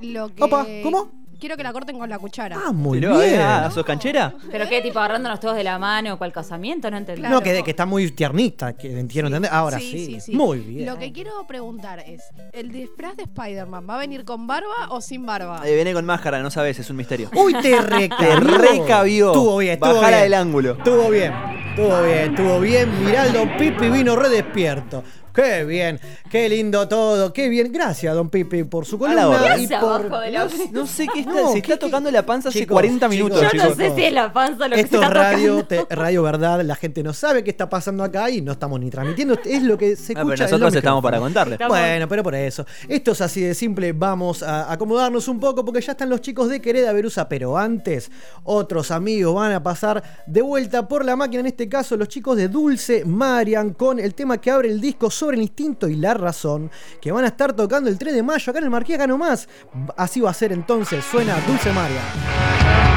Lo 0.00 0.34
que... 0.34 0.42
Opa, 0.42 0.66
¿cómo? 0.82 1.10
Quiero 1.40 1.56
que 1.56 1.62
la 1.62 1.72
corten 1.72 1.98
con 1.98 2.08
la 2.08 2.18
cuchara. 2.18 2.58
Ah, 2.66 2.70
muy 2.72 3.00
Pero, 3.00 3.18
bien. 3.18 3.40
ah, 3.40 3.70
¿Sos 3.72 3.84
canchera? 3.84 4.34
¿Pero 4.52 4.68
qué? 4.68 4.82
¿Tipo 4.82 4.98
agarrándonos 4.98 5.40
todos 5.40 5.56
de 5.56 5.64
la 5.64 5.78
mano 5.78 6.14
o 6.14 6.18
cual 6.18 6.32
casamiento? 6.32 6.90
No 6.90 6.98
entendí. 6.98 7.22
Claro. 7.22 7.36
No, 7.36 7.42
que, 7.42 7.62
que 7.62 7.70
está 7.70 7.86
muy 7.86 8.10
tiernita, 8.10 8.74
que 8.74 8.98
entiendo 9.00 9.28
entender. 9.28 9.50
Ahora 9.52 9.78
sí, 9.78 10.18
Muy 10.28 10.58
bien. 10.60 10.86
Lo 10.86 10.98
que 10.98 11.12
quiero 11.12 11.30
preguntar 11.48 12.00
es, 12.06 12.22
¿el 12.52 12.70
disfraz 12.70 13.16
de 13.16 13.22
Spider-Man 13.24 13.86
va 13.88 13.96
a 13.96 13.98
venir 13.98 14.24
con 14.24 14.46
barba 14.46 14.88
o 14.90 15.00
sin 15.00 15.24
barba? 15.24 15.62
Eh, 15.64 15.74
viene 15.74 15.92
con 15.94 16.04
máscara, 16.04 16.40
no 16.42 16.50
sabes, 16.50 16.78
es 16.78 16.90
un 16.90 16.96
misterio. 16.96 17.30
Uy, 17.34 17.54
te 17.54 17.80
recabió. 17.80 18.16
Te 18.18 18.36
recabió. 18.36 19.26
Estuvo 19.32 19.56
bien, 19.58 19.72
estuvo 19.74 19.94
Bajala 19.94 20.08
bien. 20.18 20.22
del 20.22 20.34
ángulo. 20.34 20.72
Estuvo 20.72 21.08
bien, 21.10 21.32
estuvo 21.70 22.02
bien, 22.02 22.30
estuvo 22.34 22.60
bien. 22.60 23.04
Mirá, 23.04 23.26
el 23.26 23.32
don 23.32 23.56
Pipi 23.56 23.88
vino 23.88 24.14
re 24.16 24.28
despierto. 24.28 25.02
Qué 25.34 25.64
bien, 25.64 26.00
qué 26.30 26.48
lindo 26.48 26.86
todo, 26.88 27.32
qué 27.32 27.48
bien. 27.48 27.72
Gracias, 27.72 28.14
don 28.14 28.28
Pipe, 28.30 28.64
por 28.64 28.84
su 28.86 28.96
A 28.96 28.98
columna. 28.98 29.56
y 29.58 29.66
por... 29.68 30.10
No, 30.10 30.48
no 30.72 30.86
sé 30.86 31.06
qué 31.12 31.20
está, 31.20 31.32
No, 31.32 31.52
se 31.52 31.58
está 31.58 31.68
¿qué- 31.74 31.76
tocando 31.78 32.10
la 32.10 32.24
panza 32.26 32.48
hace 32.48 32.60
Chicos, 32.60 32.74
40 32.74 33.08
minutos, 33.08 33.38
chicos, 33.40 33.52
Yo 33.52 33.58
no 33.58 33.70
chicos. 33.74 33.86
sé 33.86 33.94
si 33.94 34.04
es 34.06 34.12
la 34.12 34.32
panza 34.32 34.68
lo 34.68 34.74
que 34.74 34.80
Esto 34.82 34.98
se 34.98 35.02
es 35.04 35.08
está 35.08 35.22
radio, 35.22 35.64
te- 35.64 35.86
radio 35.90 36.22
verdad, 36.22 36.62
la 36.62 36.74
gente 36.76 37.02
no 37.02 37.12
sabe 37.12 37.44
qué 37.44 37.50
está 37.50 37.68
pasando 37.68 38.02
acá 38.04 38.30
y 38.30 38.40
no 38.40 38.52
estamos 38.52 38.80
ni 38.80 38.90
transmitiendo, 38.90 39.38
es 39.44 39.62
lo 39.62 39.78
que 39.78 39.96
se 39.96 40.12
Ah, 40.12 40.16
pero 40.16 40.34
escucha. 40.34 40.44
nosotros 40.44 40.74
estamos 40.74 41.02
para 41.02 41.16
micrófonos. 41.18 41.28
contarle. 41.28 41.54
Estamos- 41.54 41.78
Bueno, 41.78 42.08
pero 42.08 42.22
por 42.22 42.34
eso. 42.34 42.66
Esto 42.88 43.12
es 43.12 43.20
así 43.20 43.40
de 43.42 43.54
simple. 43.54 43.92
Vamos 43.92 44.42
a 44.42 44.70
acomodarnos 44.72 45.28
un 45.28 45.38
poco 45.40 45.64
porque 45.64 45.80
ya 45.80 45.92
están 45.92 46.08
los 46.10 46.20
chicos 46.20 46.48
de 46.48 46.60
Quereda 46.60 46.92
Verusa. 46.92 47.28
Pero 47.28 47.56
antes, 47.56 48.10
otros 48.44 48.90
amigos 48.90 49.34
van 49.34 49.52
a 49.52 49.62
pasar 49.62 50.02
de 50.26 50.42
vuelta 50.42 50.88
por 50.88 51.04
la 51.04 51.16
máquina. 51.16 51.40
En 51.40 51.46
este 51.46 51.68
caso, 51.68 51.96
los 51.96 52.08
chicos 52.08 52.36
de 52.36 52.48
Dulce 52.48 53.04
Marian 53.04 53.74
con 53.74 53.98
el 53.98 54.14
tema 54.14 54.38
que 54.38 54.50
abre 54.50 54.68
el 54.68 54.80
disco 54.80 55.10
sobre 55.20 55.36
el 55.36 55.42
instinto 55.42 55.88
y 55.88 55.96
la 55.96 56.14
razón. 56.14 56.70
Que 57.00 57.12
van 57.12 57.24
a 57.24 57.28
estar 57.28 57.52
tocando 57.52 57.88
el 57.88 57.98
3 57.98 58.14
de 58.14 58.22
mayo 58.22 58.50
acá 58.50 58.58
en 58.58 58.64
el 58.64 58.70
Marqués, 58.70 58.96
acá 58.96 59.06
nomás. 59.06 59.48
Así 59.96 60.20
va 60.20 60.30
a 60.30 60.34
ser 60.34 60.52
entonces. 60.52 61.04
Suena 61.04 61.38
Dulce 61.46 61.72
Marian. 61.72 62.89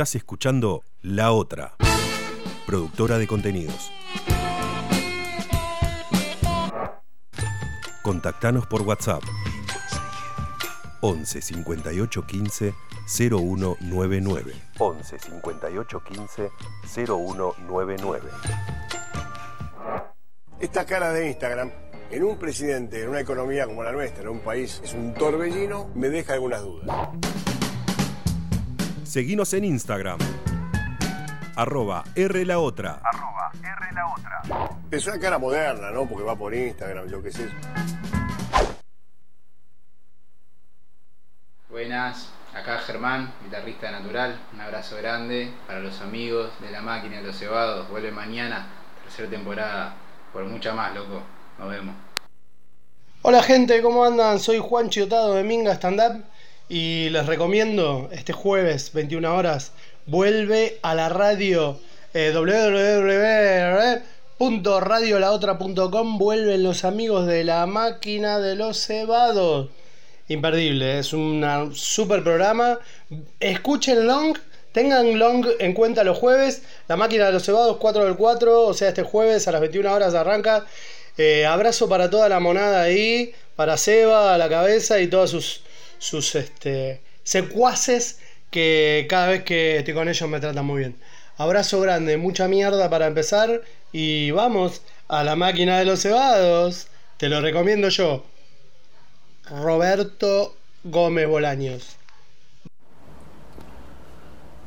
Estás 0.00 0.14
escuchando 0.14 0.82
La 1.02 1.30
Otra, 1.30 1.74
productora 2.64 3.18
de 3.18 3.26
contenidos. 3.26 3.92
Contactanos 8.00 8.66
por 8.66 8.80
WhatsApp 8.80 9.22
11 11.02 11.42
58 11.42 12.26
15 12.26 12.74
0199. 13.06 14.54
11 14.78 15.18
58 15.18 16.02
15 16.02 16.50
0199. 16.86 18.30
Esta 20.60 20.86
cara 20.86 21.12
de 21.12 21.28
Instagram, 21.28 21.72
en 22.10 22.24
un 22.24 22.38
presidente, 22.38 23.02
en 23.02 23.10
una 23.10 23.20
economía 23.20 23.66
como 23.66 23.82
la 23.82 23.92
nuestra, 23.92 24.22
en 24.22 24.30
un 24.30 24.40
país, 24.40 24.80
es 24.82 24.94
un 24.94 25.12
torbellino, 25.12 25.90
me 25.94 26.08
deja 26.08 26.32
algunas 26.32 26.62
dudas. 26.62 27.10
Seguinos 29.10 29.52
en 29.54 29.64
Instagram. 29.64 30.20
Arroba 31.56 32.04
R 32.14 32.46
la 32.46 32.60
otra. 32.60 33.02
Es 34.88 35.04
una 35.08 35.18
cara 35.18 35.36
moderna, 35.36 35.90
¿no? 35.90 36.06
Porque 36.06 36.22
va 36.22 36.36
por 36.36 36.54
Instagram, 36.54 37.08
lo 37.08 37.20
que 37.20 37.32
sé. 37.32 37.48
Buenas, 41.68 42.28
acá 42.54 42.78
Germán, 42.78 43.34
guitarrista 43.42 43.90
natural. 43.90 44.38
Un 44.54 44.60
abrazo 44.60 44.96
grande 44.98 45.52
para 45.66 45.80
los 45.80 46.00
amigos 46.00 46.52
de 46.60 46.70
la 46.70 46.80
máquina 46.80 47.16
de 47.16 47.24
los 47.24 47.36
cebados. 47.36 47.90
Vuelve 47.90 48.12
mañana, 48.12 48.68
tercera 49.02 49.28
temporada, 49.28 49.96
por 50.32 50.44
mucha 50.44 50.72
más, 50.72 50.94
loco. 50.94 51.20
Nos 51.58 51.68
vemos. 51.68 51.96
Hola 53.22 53.42
gente, 53.42 53.82
¿cómo 53.82 54.04
andan? 54.04 54.38
Soy 54.38 54.60
Juan 54.60 54.88
Chiotado 54.88 55.34
de 55.34 55.42
Minga 55.42 55.72
Stand 55.72 56.00
Up 56.00 56.24
y 56.70 57.10
les 57.10 57.26
recomiendo 57.26 58.08
este 58.12 58.32
jueves 58.32 58.92
21 58.92 59.34
horas 59.34 59.72
vuelve 60.06 60.78
a 60.82 60.94
la 60.94 61.08
radio 61.08 61.80
eh, 62.14 62.30
www.radiolaotra.com 64.38 66.16
vuelven 66.16 66.62
los 66.62 66.84
amigos 66.84 67.26
de 67.26 67.42
la 67.42 67.66
máquina 67.66 68.38
de 68.38 68.54
los 68.54 68.86
cebados. 68.86 69.70
Imperdible 70.28 71.00
es 71.00 71.12
un 71.12 71.72
super 71.74 72.22
programa. 72.22 72.78
Escuchen 73.40 74.06
long 74.06 74.38
tengan 74.70 75.18
long 75.18 75.44
en 75.58 75.74
cuenta 75.74 76.04
los 76.04 76.18
jueves 76.18 76.62
la 76.86 76.96
máquina 76.96 77.26
de 77.26 77.32
los 77.32 77.42
cebados 77.44 77.78
4 77.78 78.04
del 78.04 78.14
4 78.14 78.66
o 78.66 78.74
sea 78.74 78.90
este 78.90 79.02
jueves 79.02 79.48
a 79.48 79.52
las 79.52 79.60
21 79.60 79.92
horas 79.92 80.14
arranca. 80.14 80.66
Eh, 81.18 81.44
abrazo 81.44 81.88
para 81.88 82.08
toda 82.08 82.28
la 82.28 82.38
monada 82.38 82.82
ahí, 82.82 83.34
para 83.56 83.76
Seba, 83.76 84.38
la 84.38 84.48
cabeza 84.48 85.00
y 85.00 85.08
todos 85.08 85.30
sus, 85.30 85.62
sus 86.00 86.34
este, 86.34 87.00
secuaces 87.22 88.18
que 88.50 89.06
cada 89.08 89.28
vez 89.28 89.44
que 89.44 89.76
estoy 89.76 89.94
con 89.94 90.08
ellos 90.08 90.28
me 90.28 90.40
tratan 90.40 90.66
muy 90.66 90.80
bien. 90.80 90.96
Abrazo 91.36 91.80
grande, 91.80 92.16
mucha 92.16 92.48
mierda 92.48 92.90
para 92.90 93.06
empezar 93.06 93.62
y 93.92 94.32
vamos 94.32 94.82
a 95.06 95.22
la 95.22 95.36
máquina 95.36 95.78
de 95.78 95.84
los 95.84 96.00
cebados. 96.00 96.88
Te 97.16 97.28
lo 97.28 97.40
recomiendo 97.40 97.88
yo. 97.88 98.24
Roberto 99.48 100.56
Gómez 100.84 101.28
Bolaños. 101.28 101.96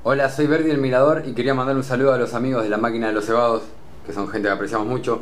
Hola, 0.04 0.30
soy 0.30 0.48
Verdi 0.48 0.70
el 0.70 0.78
Mirador 0.78 1.24
y 1.26 1.34
quería 1.34 1.54
mandar 1.54 1.76
un 1.76 1.84
saludo 1.84 2.14
a 2.14 2.18
los 2.18 2.34
amigos 2.34 2.64
de 2.64 2.70
la 2.70 2.78
máquina 2.78 3.08
de 3.08 3.14
los 3.14 3.26
cebados, 3.26 3.64
que 4.06 4.14
son 4.14 4.28
gente 4.28 4.50
que 4.50 4.54
apreciamos 4.54 4.86
mucho. 4.86 5.22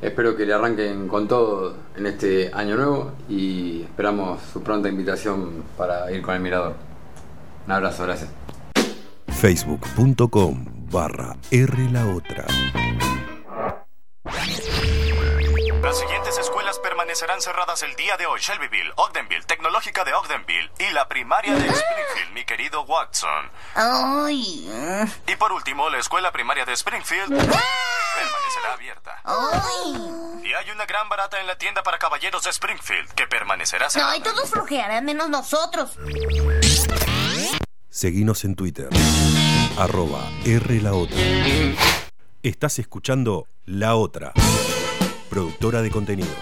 Espero 0.00 0.36
que 0.36 0.46
le 0.46 0.54
arranquen 0.54 1.08
con 1.08 1.26
todo 1.26 1.74
en 1.96 2.06
este 2.06 2.50
año 2.54 2.76
nuevo 2.76 3.12
y 3.28 3.82
esperamos 3.82 4.40
su 4.52 4.62
pronta 4.62 4.88
invitación 4.88 5.64
para 5.76 6.10
ir 6.12 6.22
con 6.22 6.36
el 6.36 6.40
Mirador. 6.40 6.74
Un 7.66 7.72
abrazo, 7.72 8.04
gracias. 8.04 8.30
Facebook.com 9.26 10.64
barra. 10.90 11.36
Permanecerán 17.08 17.40
cerradas 17.40 17.82
el 17.84 17.96
día 17.96 18.18
de 18.18 18.26
hoy. 18.26 18.38
Shelbyville, 18.38 18.92
Ogdenville, 18.96 19.42
Tecnológica 19.44 20.04
de 20.04 20.12
Ogdenville 20.12 20.70
y 20.78 20.92
la 20.92 21.08
primaria 21.08 21.54
de 21.54 21.66
Springfield, 21.66 22.34
mi 22.34 22.44
querido 22.44 22.82
Watson. 22.82 23.50
Ay. 23.74 24.70
Y 25.26 25.36
por 25.36 25.50
último, 25.52 25.88
la 25.88 25.96
escuela 26.00 26.30
primaria 26.32 26.66
de 26.66 26.74
Springfield 26.74 27.28
permanecerá 27.30 28.74
abierta. 28.74 29.22
Y 30.44 30.52
hay 30.52 30.70
una 30.70 30.84
gran 30.84 31.08
barata 31.08 31.40
en 31.40 31.46
la 31.46 31.56
tienda 31.56 31.82
para 31.82 31.96
caballeros 31.98 32.44
de 32.44 32.50
Springfield 32.50 33.10
que 33.14 33.26
permanecerá 33.26 33.86
No, 33.86 33.90
cerrada. 33.90 34.16
y 34.18 34.20
todos 34.20 34.50
flojearán 34.50 35.06
menos 35.06 35.30
nosotros. 35.30 35.96
Seguinos 37.88 38.44
en 38.44 38.54
Twitter. 38.54 38.90
Arroba 39.78 40.28
R 40.44 40.82
la 40.82 40.92
otra. 40.92 41.16
Estás 42.42 42.78
escuchando 42.78 43.46
La 43.64 43.94
Otra. 43.94 44.34
Productora 45.30 45.80
de 45.80 45.90
contenidos. 45.90 46.36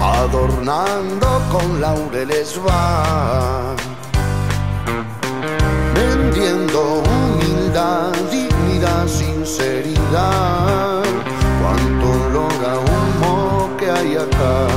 Adornando 0.00 1.42
con 1.52 1.78
laureles 1.78 2.58
va, 2.66 3.76
vendiendo 5.94 7.02
humildad, 7.04 8.12
dignidad, 8.30 9.06
sinceridad. 9.06 11.02
Cuánto 11.60 12.08
logra 12.32 12.78
humo 12.78 13.68
que 13.76 13.90
hay 13.90 14.16
acá. 14.16 14.68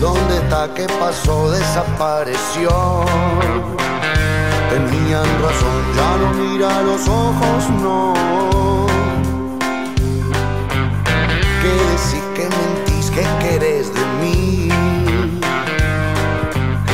¿Dónde 0.00 0.36
está? 0.38 0.72
¿Qué 0.72 0.86
pasó? 0.98 1.50
Desapareció. 1.50 3.04
Tenían 4.72 5.28
razón, 5.42 5.80
ya 5.94 6.10
no 6.16 6.28
mira 6.32 6.80
los 6.80 7.06
ojos, 7.06 7.68
no. 7.82 8.14
¿Qué 11.60 11.72
decís, 11.90 12.24
qué 12.34 12.48
mentís, 12.48 13.10
qué 13.10 13.26
querés 13.42 13.92
de 13.92 14.00
mí? 14.20 14.70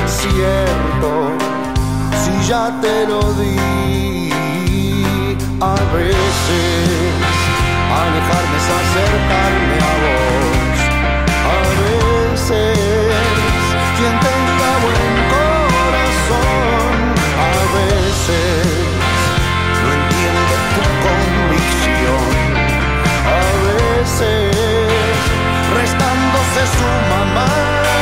Cierto, 0.09 1.11
si 2.20 2.33
ya 2.49 2.64
te 2.81 3.07
lo 3.07 3.22
di, 3.35 4.29
a 5.61 5.76
veces 5.95 7.14
alejarme 8.03 8.57
es 8.61 8.68
acercarme 8.81 9.76
a 9.79 9.95
vos. 10.03 10.79
A 11.55 11.59
veces, 11.79 12.79
quien 13.97 14.14
tenga 14.18 14.38
restando 26.59 26.67
se 26.67 26.67
suma 26.67 27.25
más 27.35 27.98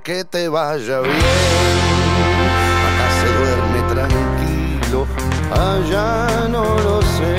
que 0.00 0.24
te 0.24 0.48
vaya 0.48 1.00
bien. 1.00 1.14
Acá 2.88 3.06
se 3.20 3.28
duerme 3.38 3.80
tranquilo, 3.94 5.06
allá 5.52 6.48
no 6.48 6.64
lo 6.80 7.02
sé. 7.02 7.36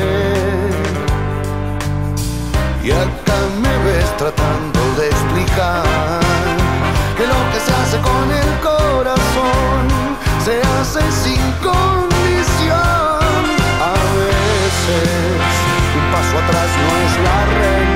Y 2.84 2.92
acá 2.92 3.38
me 3.62 3.74
ves 3.86 4.18
tratando 4.18 4.80
de 4.98 5.08
explicar 5.08 6.20
que 7.18 7.26
lo 7.28 7.40
que 7.52 7.60
se 7.60 7.74
hace 7.74 7.98
con 8.00 8.32
el 8.32 8.60
corazón 8.62 9.88
se 10.46 10.62
hace 10.62 11.02
sin 11.24 11.42
condición. 11.64 12.76
A 13.82 13.96
veces 14.22 15.10
un 15.98 16.06
paso 16.14 16.38
atrás 16.38 16.70
no 16.82 16.90
es 17.06 17.14
la 17.24 17.38
rendición. 17.46 17.95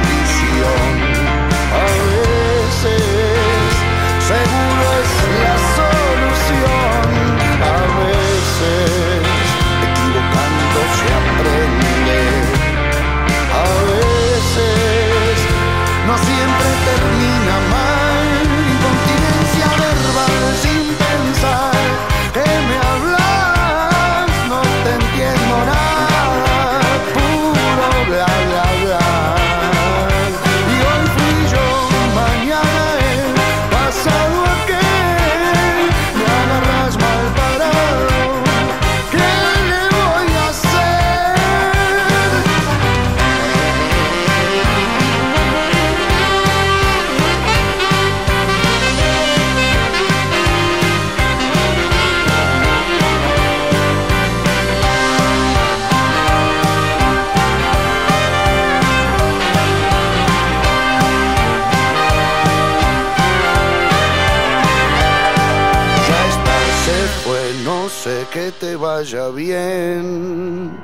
Vaya 68.99 69.29
bien. 69.31 70.78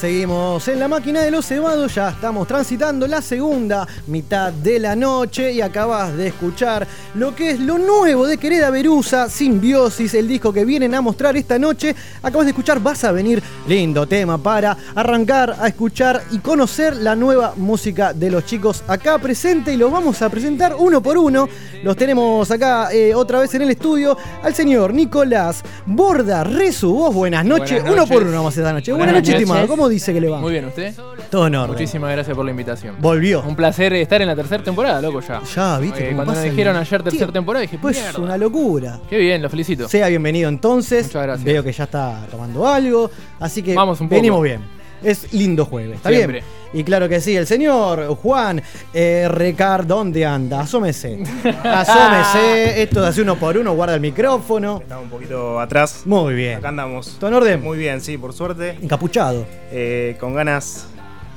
Seguimos 0.00 0.66
en 0.68 0.80
la 0.80 0.88
máquina 0.88 1.22
de 1.22 1.30
los 1.30 1.46
cebados, 1.46 1.94
ya 1.94 2.10
estamos 2.10 2.48
transitando 2.48 3.06
la 3.06 3.22
segunda 3.22 3.86
mitad 4.08 4.52
de 4.52 4.80
la 4.80 4.96
noche 4.96 5.52
y 5.52 5.60
acabas 5.60 6.14
de 6.16 6.26
escuchar 6.26 6.86
lo 7.14 7.34
que 7.34 7.50
es 7.50 7.60
lo 7.60 7.78
nuevo 7.78 8.26
de 8.26 8.38
Quereda 8.38 8.70
Verusa, 8.70 9.28
Simbiosis, 9.28 10.14
el 10.14 10.26
disco 10.26 10.52
que 10.52 10.64
vienen 10.64 10.94
a 10.94 11.00
mostrar 11.00 11.36
esta 11.36 11.58
noche. 11.58 11.94
Acabas 12.22 12.46
de 12.46 12.50
escuchar 12.50 12.80
Vas 12.80 13.04
a 13.04 13.12
venir, 13.12 13.42
lindo 13.68 14.06
tema 14.06 14.36
para 14.36 14.76
arrancar 14.94 15.56
a 15.60 15.68
escuchar 15.68 16.22
y 16.32 16.38
conocer 16.38 16.96
la 16.96 17.14
nueva 17.14 17.54
música 17.56 18.12
de 18.12 18.30
los 18.30 18.44
chicos 18.44 18.82
acá 18.88 19.18
presente 19.18 19.72
y 19.72 19.76
los 19.76 19.92
vamos 19.92 20.20
a 20.22 20.28
presentar 20.28 20.74
uno 20.76 21.00
por 21.00 21.16
uno. 21.16 21.48
Los 21.82 21.96
tenemos 21.96 22.50
acá 22.50 22.92
eh, 22.92 23.14
otra 23.14 23.38
vez 23.38 23.54
en 23.54 23.62
el 23.62 23.70
estudio 23.70 24.16
al 24.42 24.54
señor 24.54 24.92
Nicolás 24.92 25.62
Borda 25.86 26.42
Resu. 26.42 26.92
Vos 26.92 27.14
buenas 27.14 27.44
noches, 27.44 27.82
Buenas 27.82 27.92
uno 27.92 28.06
por 28.06 28.22
uno 28.24 28.36
vamos 28.38 28.56
a 28.56 28.60
esta 28.60 28.72
noche. 28.72 28.92
Buenas 28.92 29.12
Buenas, 29.12 29.22
noches, 29.22 29.40
estimado. 29.40 29.68
¿Cómo 29.68 29.88
dice 29.88 30.12
que 30.12 30.20
le 30.20 30.28
va? 30.28 30.40
Muy 30.40 30.52
bien, 30.52 30.64
¿usted? 30.64 30.94
Todo 31.30 31.46
en 31.46 31.54
orden. 31.54 31.72
Muchísimas 31.72 32.10
gracias 32.10 32.34
por 32.34 32.44
la 32.44 32.50
invitación. 32.50 32.96
Volvió. 33.00 33.42
Un 33.42 33.54
placer 33.54 33.92
estar 33.94 34.20
en 34.20 34.28
la 34.28 34.34
tercera 34.34 34.64
temporada, 34.64 35.00
loco, 35.00 35.20
ya. 35.20 35.42
Ya, 35.54 35.78
viste. 35.78 36.10
Eh, 36.10 36.14
cuando 36.14 36.34
nos 36.34 36.42
dijeron 36.42 36.76
ayer 36.76 37.03
tercera 37.04 37.32
temporada, 37.32 37.62
dije, 37.62 37.78
Pues 37.80 38.00
mierda. 38.00 38.20
una 38.20 38.36
locura. 38.36 39.00
Qué 39.08 39.18
bien, 39.18 39.40
lo 39.42 39.48
felicito. 39.50 39.88
Sea 39.88 40.08
bienvenido 40.08 40.48
entonces. 40.48 41.06
Muchas 41.06 41.22
gracias. 41.22 41.44
Veo 41.44 41.62
que 41.62 41.72
ya 41.72 41.84
está 41.84 42.26
tomando 42.30 42.66
algo. 42.66 43.10
Así 43.38 43.62
que 43.62 43.74
Vamos 43.74 44.00
un 44.00 44.08
poco. 44.08 44.16
venimos 44.16 44.42
bien. 44.42 44.60
Es 45.02 45.34
lindo 45.34 45.66
jueves, 45.66 45.96
¿está 45.96 46.08
Siempre. 46.08 46.40
bien? 46.40 46.80
Y 46.80 46.82
claro 46.82 47.08
que 47.10 47.20
sí, 47.20 47.36
el 47.36 47.46
señor 47.46 48.06
Juan 48.16 48.62
eh, 48.94 49.26
Recard, 49.30 49.86
¿dónde 49.86 50.24
anda? 50.24 50.60
Asómese. 50.60 51.22
Asómese. 51.62 52.82
Esto 52.82 53.02
de 53.02 53.08
hace 53.08 53.20
uno 53.22 53.36
por 53.36 53.56
uno, 53.58 53.74
guarda 53.74 53.94
el 53.96 54.00
micrófono. 54.00 54.78
Estamos 54.80 55.04
un 55.04 55.10
poquito 55.10 55.60
atrás. 55.60 56.02
Muy 56.06 56.34
bien. 56.34 56.56
Acá 56.58 56.68
andamos. 56.70 57.16
¿Todo 57.20 57.28
en 57.28 57.34
orden? 57.34 57.62
Muy 57.62 57.76
bien, 57.76 58.00
sí, 58.00 58.16
por 58.16 58.32
suerte. 58.32 58.78
Encapuchado. 58.80 59.44
Eh, 59.70 60.16
con 60.18 60.34
ganas 60.34 60.86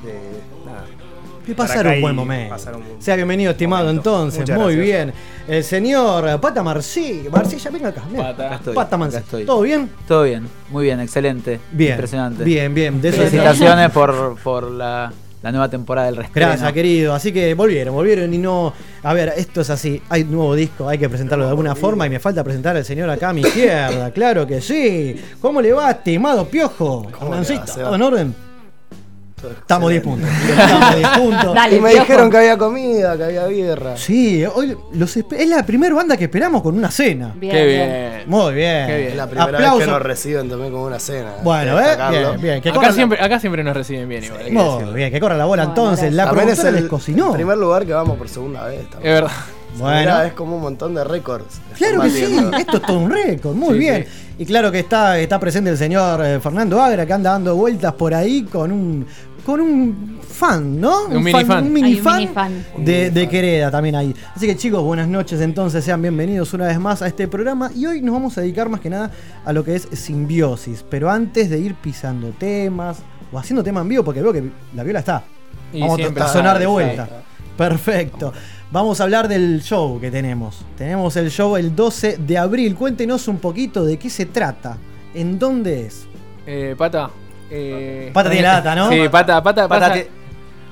de 0.02 0.14
nada. 1.56 1.66
De 1.66 1.68
estar 1.70 1.76
pasar 1.76 1.86
acá 1.86 1.94
un 1.96 2.00
buen 2.02 2.14
y 2.14 2.16
momento. 2.16 2.50
pasar 2.54 2.76
un 2.76 2.84
buen- 2.84 3.02
Sea 3.02 3.16
bienvenido, 3.16 3.50
estimado, 3.52 3.90
entonces. 3.90 4.40
Muchas 4.40 4.58
Muy 4.58 4.74
gracias. 4.76 5.06
bien. 5.06 5.12
El 5.48 5.64
señor 5.64 6.40
Pata 6.40 6.62
Marcí. 6.62 7.24
Marcilla, 7.30 7.70
venga 7.70 7.88
acá. 7.88 8.02
ven. 8.10 8.20
Acá 8.20 8.54
estoy, 8.56 8.74
Pata 8.74 8.86
acá 8.88 8.96
Marcí. 8.98 9.16
estoy. 9.18 9.44
¿Todo 9.44 9.62
bien? 9.62 9.88
Todo 10.06 10.22
bien, 10.24 10.46
muy 10.70 10.84
bien, 10.84 11.00
excelente. 11.00 11.60
Bien, 11.72 11.92
Impresionante. 11.92 12.44
bien, 12.44 12.74
bien. 12.74 13.00
De 13.00 13.08
eso 13.08 13.18
se 13.18 13.28
Felicitaciones 13.30 13.90
por, 13.90 14.36
por 14.42 14.70
la, 14.70 15.12
la 15.42 15.50
nueva 15.52 15.68
temporada 15.70 16.06
del 16.08 16.16
restreno. 16.16 16.48
Gracias, 16.48 16.72
querido. 16.72 17.14
Así 17.14 17.32
que 17.32 17.54
volvieron, 17.54 17.94
volvieron 17.94 18.32
y 18.34 18.38
no. 18.38 18.72
A 19.02 19.14
ver, 19.14 19.32
esto 19.36 19.60
es 19.62 19.70
así. 19.70 20.02
Hay 20.10 20.24
nuevo 20.24 20.54
disco, 20.54 20.88
hay 20.88 20.98
que 20.98 21.08
presentarlo 21.08 21.44
de 21.44 21.50
alguna 21.50 21.74
forma 21.74 22.06
y 22.06 22.10
me 22.10 22.18
falta 22.18 22.42
presentar 22.44 22.76
al 22.76 22.84
señor 22.84 23.08
acá 23.08 23.30
a 23.30 23.32
mi 23.32 23.40
izquierda. 23.42 24.10
Claro 24.10 24.46
que 24.46 24.60
sí. 24.60 25.16
¿Cómo 25.40 25.62
le 25.62 25.72
va, 25.72 25.92
estimado 25.92 26.46
Piojo? 26.46 27.06
¿todo 27.18 27.94
en 27.94 28.02
orden? 28.02 28.47
Estamos 29.60 29.90
10 29.90 30.02
puntos. 30.02 30.28
Estamos 30.48 30.96
10 30.96 31.08
puntos. 31.18 31.56
y 31.72 31.80
me 31.80 31.90
dijeron 31.94 32.30
que 32.30 32.36
había 32.38 32.56
comida, 32.58 33.16
que 33.16 33.24
había 33.24 33.46
birra. 33.46 33.96
Sí, 33.96 34.44
hoy 34.46 34.76
los 34.92 35.16
es 35.16 35.48
la 35.48 35.64
primera 35.64 35.94
banda 35.94 36.16
que 36.16 36.24
esperamos 36.24 36.62
con 36.62 36.76
una 36.76 36.90
cena. 36.90 37.32
Bien, 37.36 37.52
Qué 37.54 37.64
bien. 37.66 38.22
Muy 38.26 38.54
bien. 38.54 38.86
Qué 38.86 38.96
bien. 38.96 39.08
Es 39.10 39.16
la 39.16 39.26
primera 39.26 39.44
Aplauso. 39.58 39.78
vez 39.78 39.86
que 39.86 39.92
nos 39.92 40.02
reciben 40.02 40.48
también 40.48 40.72
como 40.72 40.84
una 40.84 40.98
cena. 40.98 41.32
Bueno, 41.42 41.76
Hay 41.78 41.84
que 41.96 42.16
¿eh? 42.16 42.26
Bien, 42.28 42.40
bien. 42.40 42.60
Que 42.62 42.68
Acá 42.70 42.92
siempre, 42.92 43.20
acá 43.22 43.38
siempre 43.40 43.62
nos 43.64 43.76
reciben 43.76 44.08
bien 44.08 44.24
igual. 44.24 44.44
que 44.44 44.50
Muy 44.52 44.94
bien, 44.94 45.10
que 45.10 45.20
corra 45.20 45.36
la 45.36 45.44
bola 45.44 45.64
entonces. 45.64 46.12
La 46.12 46.26
También 46.26 46.48
es 46.50 46.64
el 46.64 46.74
les 46.74 46.84
cocinó. 46.84 47.32
primer 47.32 47.56
lugar 47.58 47.86
que 47.86 47.92
vamos 47.92 48.16
por 48.18 48.28
segunda 48.28 48.64
vez. 48.64 48.88
también. 48.90 49.14
Es 49.14 49.20
verdad. 49.22 49.36
Bueno. 49.76 50.00
Mirá, 50.00 50.26
es 50.26 50.32
como 50.32 50.56
un 50.56 50.62
montón 50.62 50.94
de 50.94 51.04
récords. 51.04 51.60
Claro 51.76 52.00
que 52.02 52.10
sí, 52.10 52.24
esto 52.58 52.76
es 52.78 52.82
todo 52.82 52.98
un 52.98 53.10
récord, 53.10 53.54
muy 53.54 53.74
Sí, 53.74 53.78
bien. 53.78 54.06
Y 54.38 54.46
claro 54.46 54.70
que 54.72 54.80
está, 54.80 55.18
está 55.18 55.38
presente 55.38 55.70
el 55.70 55.76
señor 55.76 56.24
eh, 56.24 56.40
Fernando 56.40 56.80
Agra, 56.80 57.04
que 57.06 57.12
anda 57.12 57.30
dando 57.32 57.54
vueltas 57.56 57.92
por 57.94 58.14
ahí 58.14 58.42
con 58.44 58.72
un 58.72 59.06
con 59.44 59.60
un 59.62 60.18
fan, 60.28 60.78
¿no? 60.78 61.06
Un 61.06 61.24
mini 61.24 61.42
fan. 61.44 61.64
Un 61.66 61.72
mini 61.72 61.88
Hay 61.88 61.96
un 61.96 62.02
fan, 62.04 62.18
mini 62.18 62.34
fan. 62.34 62.66
de, 62.84 63.10
de 63.10 63.28
Quereda 63.28 63.70
también 63.70 63.94
ahí. 63.96 64.14
Así 64.36 64.46
que 64.46 64.54
chicos, 64.56 64.82
buenas 64.82 65.08
noches 65.08 65.40
entonces, 65.40 65.82
sean 65.82 66.02
bienvenidos 66.02 66.52
una 66.52 66.66
vez 66.66 66.78
más 66.78 67.00
a 67.00 67.06
este 67.06 67.28
programa. 67.28 67.70
Y 67.74 67.86
hoy 67.86 68.02
nos 68.02 68.12
vamos 68.12 68.36
a 68.36 68.42
dedicar 68.42 68.68
más 68.68 68.80
que 68.80 68.90
nada 68.90 69.10
a 69.46 69.52
lo 69.54 69.64
que 69.64 69.74
es 69.74 69.88
simbiosis. 69.92 70.84
Pero 70.90 71.10
antes 71.10 71.48
de 71.48 71.58
ir 71.58 71.74
pisando 71.76 72.28
temas 72.38 72.98
o 73.32 73.38
haciendo 73.38 73.64
tema 73.64 73.80
en 73.80 73.88
vivo, 73.88 74.04
porque 74.04 74.20
veo 74.20 74.32
que 74.34 74.50
la 74.74 74.82
viola 74.82 74.98
está. 74.98 75.24
Y 75.72 75.80
Vamos 75.80 75.98
a 76.20 76.28
sonar 76.28 76.58
de 76.58 76.66
vuelta. 76.66 77.08
Perfecto. 77.56 78.26
Vamos 78.26 78.57
a 79.00 79.02
hablar 79.02 79.28
del 79.28 79.62
show 79.62 79.98
que 80.00 80.10
tenemos. 80.10 80.64
Tenemos 80.76 81.16
el 81.16 81.30
show 81.30 81.56
el 81.56 81.74
12 81.74 82.18
de 82.18 82.38
abril. 82.38 82.74
Cuéntenos 82.74 83.26
un 83.28 83.38
poquito 83.38 83.84
de 83.84 83.98
qué 83.98 84.10
se 84.10 84.26
trata. 84.26 84.76
¿En 85.14 85.38
dónde 85.38 85.86
es? 85.86 86.06
Eh, 86.46 86.74
pata. 86.76 87.10
eh, 87.50 88.10
Pata 88.12 88.30
tiene 88.30 88.46
la 88.46 88.52
data, 88.54 88.74
¿no? 88.74 88.90
Sí, 88.90 89.08
pata, 89.10 89.42
pata, 89.42 89.66
Pata 89.68 89.94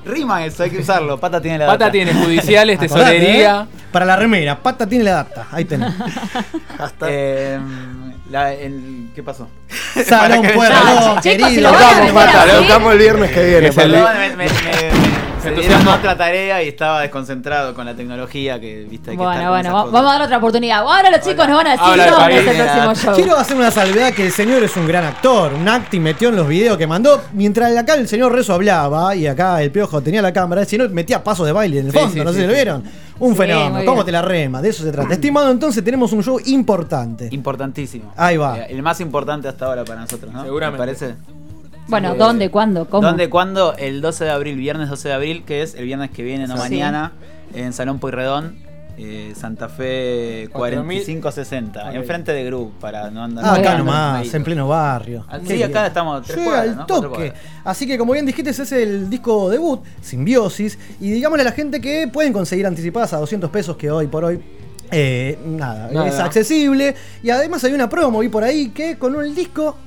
Rima 0.05 0.45
eso, 0.45 0.63
hay 0.63 0.69
que 0.69 0.79
usarlo. 0.79 1.19
Pata 1.19 1.41
tiene 1.41 1.57
la 1.57 1.65
Pata 1.65 1.77
data. 1.85 1.91
tiene 1.91 2.13
judiciales, 2.23 2.79
Acordate, 2.79 3.11
tesorería. 3.17 3.67
¿eh? 3.71 3.77
Para 3.91 4.05
la 4.05 4.15
remera, 4.15 4.57
Pata 4.61 4.87
tiene 4.87 5.03
la 5.03 5.11
data. 5.13 5.47
Ahí 5.51 5.65
tenés. 5.65 5.91
Eh, 7.07 7.59
la- 8.29 8.53
el- 8.53 9.09
¿Qué 9.15 9.23
pasó? 9.23 9.47
Salón 10.05 10.41
Para 10.41 10.49
que- 10.49 10.53
Puerto, 10.55 11.21
querido. 11.23 11.69
a 11.69 11.71
vamos, 11.71 12.11
Pata, 12.11 12.59
buscamos 12.59 12.93
el 12.93 12.99
viernes 12.99 13.31
que 13.31 13.45
viene. 13.45 13.71
Es 15.49 15.53
el- 15.53 15.55
Pata. 15.55 15.55
Perdón, 15.55 15.55
me- 15.55 15.55
me- 15.55 15.55
me- 15.55 15.61
Se 15.61 15.61
entusiasmo. 15.61 15.79
dieron 15.83 15.99
otra 15.99 16.17
tarea 16.17 16.63
y 16.63 16.67
estaba 16.67 17.01
desconcentrado 17.01 17.73
con 17.73 17.85
la 17.85 17.95
tecnología 17.95 18.59
que 18.59 18.85
viste 18.89 19.11
que 19.11 19.17
Bueno, 19.17 19.49
bueno, 19.49 19.73
va- 19.73 19.85
vamos 19.85 20.01
a 20.11 20.13
dar 20.13 20.21
otra 20.23 20.37
oportunidad. 20.37 20.79
Ahora 20.79 21.09
los 21.11 21.21
chicos 21.21 21.47
nos 21.47 21.57
van 21.57 21.67
a 21.67 21.71
decir 21.71 21.85
Habla 21.87 22.03
de 22.05 22.11
dónde 22.11 22.37
es 22.37 22.47
el 22.47 22.55
próximo 22.65 22.95
show. 22.95 23.15
Quiero 23.15 23.37
hacer 23.37 23.57
una 23.57 23.71
salvedad 23.71 24.13
que 24.13 24.25
el 24.25 24.31
señor 24.31 24.63
es 24.63 24.75
un 24.77 24.87
gran 24.87 25.05
actor. 25.05 25.53
Un 25.53 25.67
acting 25.67 26.01
metió 26.01 26.29
en 26.29 26.35
los 26.35 26.47
videos 26.47 26.77
que 26.77 26.87
mandó. 26.87 27.21
Mientras 27.33 27.75
acá 27.77 27.95
el 27.95 28.07
señor 28.07 28.31
Rezo 28.33 28.53
hablaba 28.53 29.15
y 29.15 29.27
acá 29.27 29.61
el 29.61 29.71
piojo 29.71 30.01
tenía 30.01 30.21
la 30.21 30.33
cámara, 30.33 30.61
el 30.61 30.67
señor 30.67 30.89
metía 30.89 31.23
pasos 31.23 31.45
de 31.45 31.51
baile 31.51 31.79
en 31.79 31.85
el 31.87 31.91
Sí, 31.91 31.97
fondo. 31.97 32.13
sí, 32.13 32.19
no 32.19 32.29
sé 32.31 32.35
sí, 32.35 32.41
si 32.41 32.43
lo 32.47 32.49
sí. 32.49 32.55
vieron. 32.55 32.83
Un 33.19 33.31
Sí, 33.31 33.37
fenómeno. 33.37 33.83
¿Cómo 33.85 34.05
te 34.05 34.11
la 34.11 34.21
rema? 34.21 34.61
De 34.61 34.69
eso 34.69 34.83
se 34.83 34.91
trata. 34.91 35.11
Estimado, 35.13 35.49
entonces 35.49 35.83
tenemos 35.83 36.11
un 36.13 36.21
show 36.23 36.39
importante. 36.45 37.29
Importantísimo. 37.31 38.13
Ahí 38.15 38.37
va. 38.37 38.59
Eh, 38.59 38.67
El 38.69 38.83
más 38.83 38.99
importante 39.01 39.47
hasta 39.47 39.65
ahora 39.65 39.83
para 39.83 40.01
nosotros, 40.01 40.31
¿no? 40.31 40.43
Seguramente. 40.43 40.79
¿Me 40.79 40.85
parece? 40.85 41.15
Bueno, 41.87 42.13
Eh, 42.13 42.17
¿dónde, 42.17 42.49
cuándo, 42.51 42.85
cómo? 42.89 43.07
¿Dónde, 43.07 43.29
cuándo? 43.29 43.75
El 43.77 44.01
12 44.01 44.25
de 44.25 44.29
abril, 44.31 44.57
viernes 44.57 44.89
12 44.89 45.07
de 45.09 45.13
abril, 45.13 45.43
que 45.45 45.61
es 45.61 45.75
el 45.75 45.85
viernes 45.85 46.11
que 46.11 46.23
viene, 46.23 46.47
no 46.47 46.55
Sí. 46.55 46.59
mañana, 46.61 47.13
en 47.53 47.71
Salón 47.71 47.99
Pueyrredón, 47.99 48.57
eh, 48.97 49.33
Santa 49.35 49.69
Fe 49.69 50.49
4560, 50.51 51.87
Ok. 51.89 51.95
enfrente 51.95 52.33
de 52.33 52.43
Group, 52.43 52.73
para 52.79 53.09
no 53.11 53.23
andar 53.23 53.45
Ah, 53.45 53.53
acá 53.53 53.77
nomás, 53.77 54.33
en 54.33 54.43
pleno 54.43 54.67
barrio. 54.67 55.25
Sí, 55.45 55.61
acá 55.63 55.87
estamos 55.87 56.25
tres 56.25 56.43
cuadras, 56.45 56.77
al 56.79 56.85
toque. 56.87 57.31
Así 57.63 57.87
que 57.87 57.97
como 57.97 58.11
bien 58.13 58.25
dijiste, 58.25 58.49
ese 58.49 58.63
es 58.63 58.71
el 58.73 59.09
disco 59.09 59.49
debut, 59.49 59.81
Simbiosis. 60.01 60.77
Y 60.99 61.11
digámosle 61.11 61.43
a 61.43 61.45
la 61.45 61.51
gente 61.51 61.79
que 61.79 62.09
pueden 62.11 62.33
conseguir 62.33 62.65
anticipadas 62.67 63.13
a 63.13 63.17
200 63.17 63.49
pesos 63.49 63.77
que 63.77 63.89
hoy 63.91 64.07
por 64.07 64.25
hoy... 64.25 64.39
eh, 64.91 65.37
nada, 65.45 65.89
Nada. 65.91 66.07
es 66.07 66.19
accesible. 66.19 66.95
Y 67.21 67.29
además 67.29 67.63
hay 67.63 67.73
una 67.73 67.87
promo, 67.87 68.19
vi 68.19 68.29
por 68.29 68.43
ahí, 68.43 68.69
que 68.69 68.97
con 68.97 69.15
el 69.23 69.35
disco, 69.35 69.77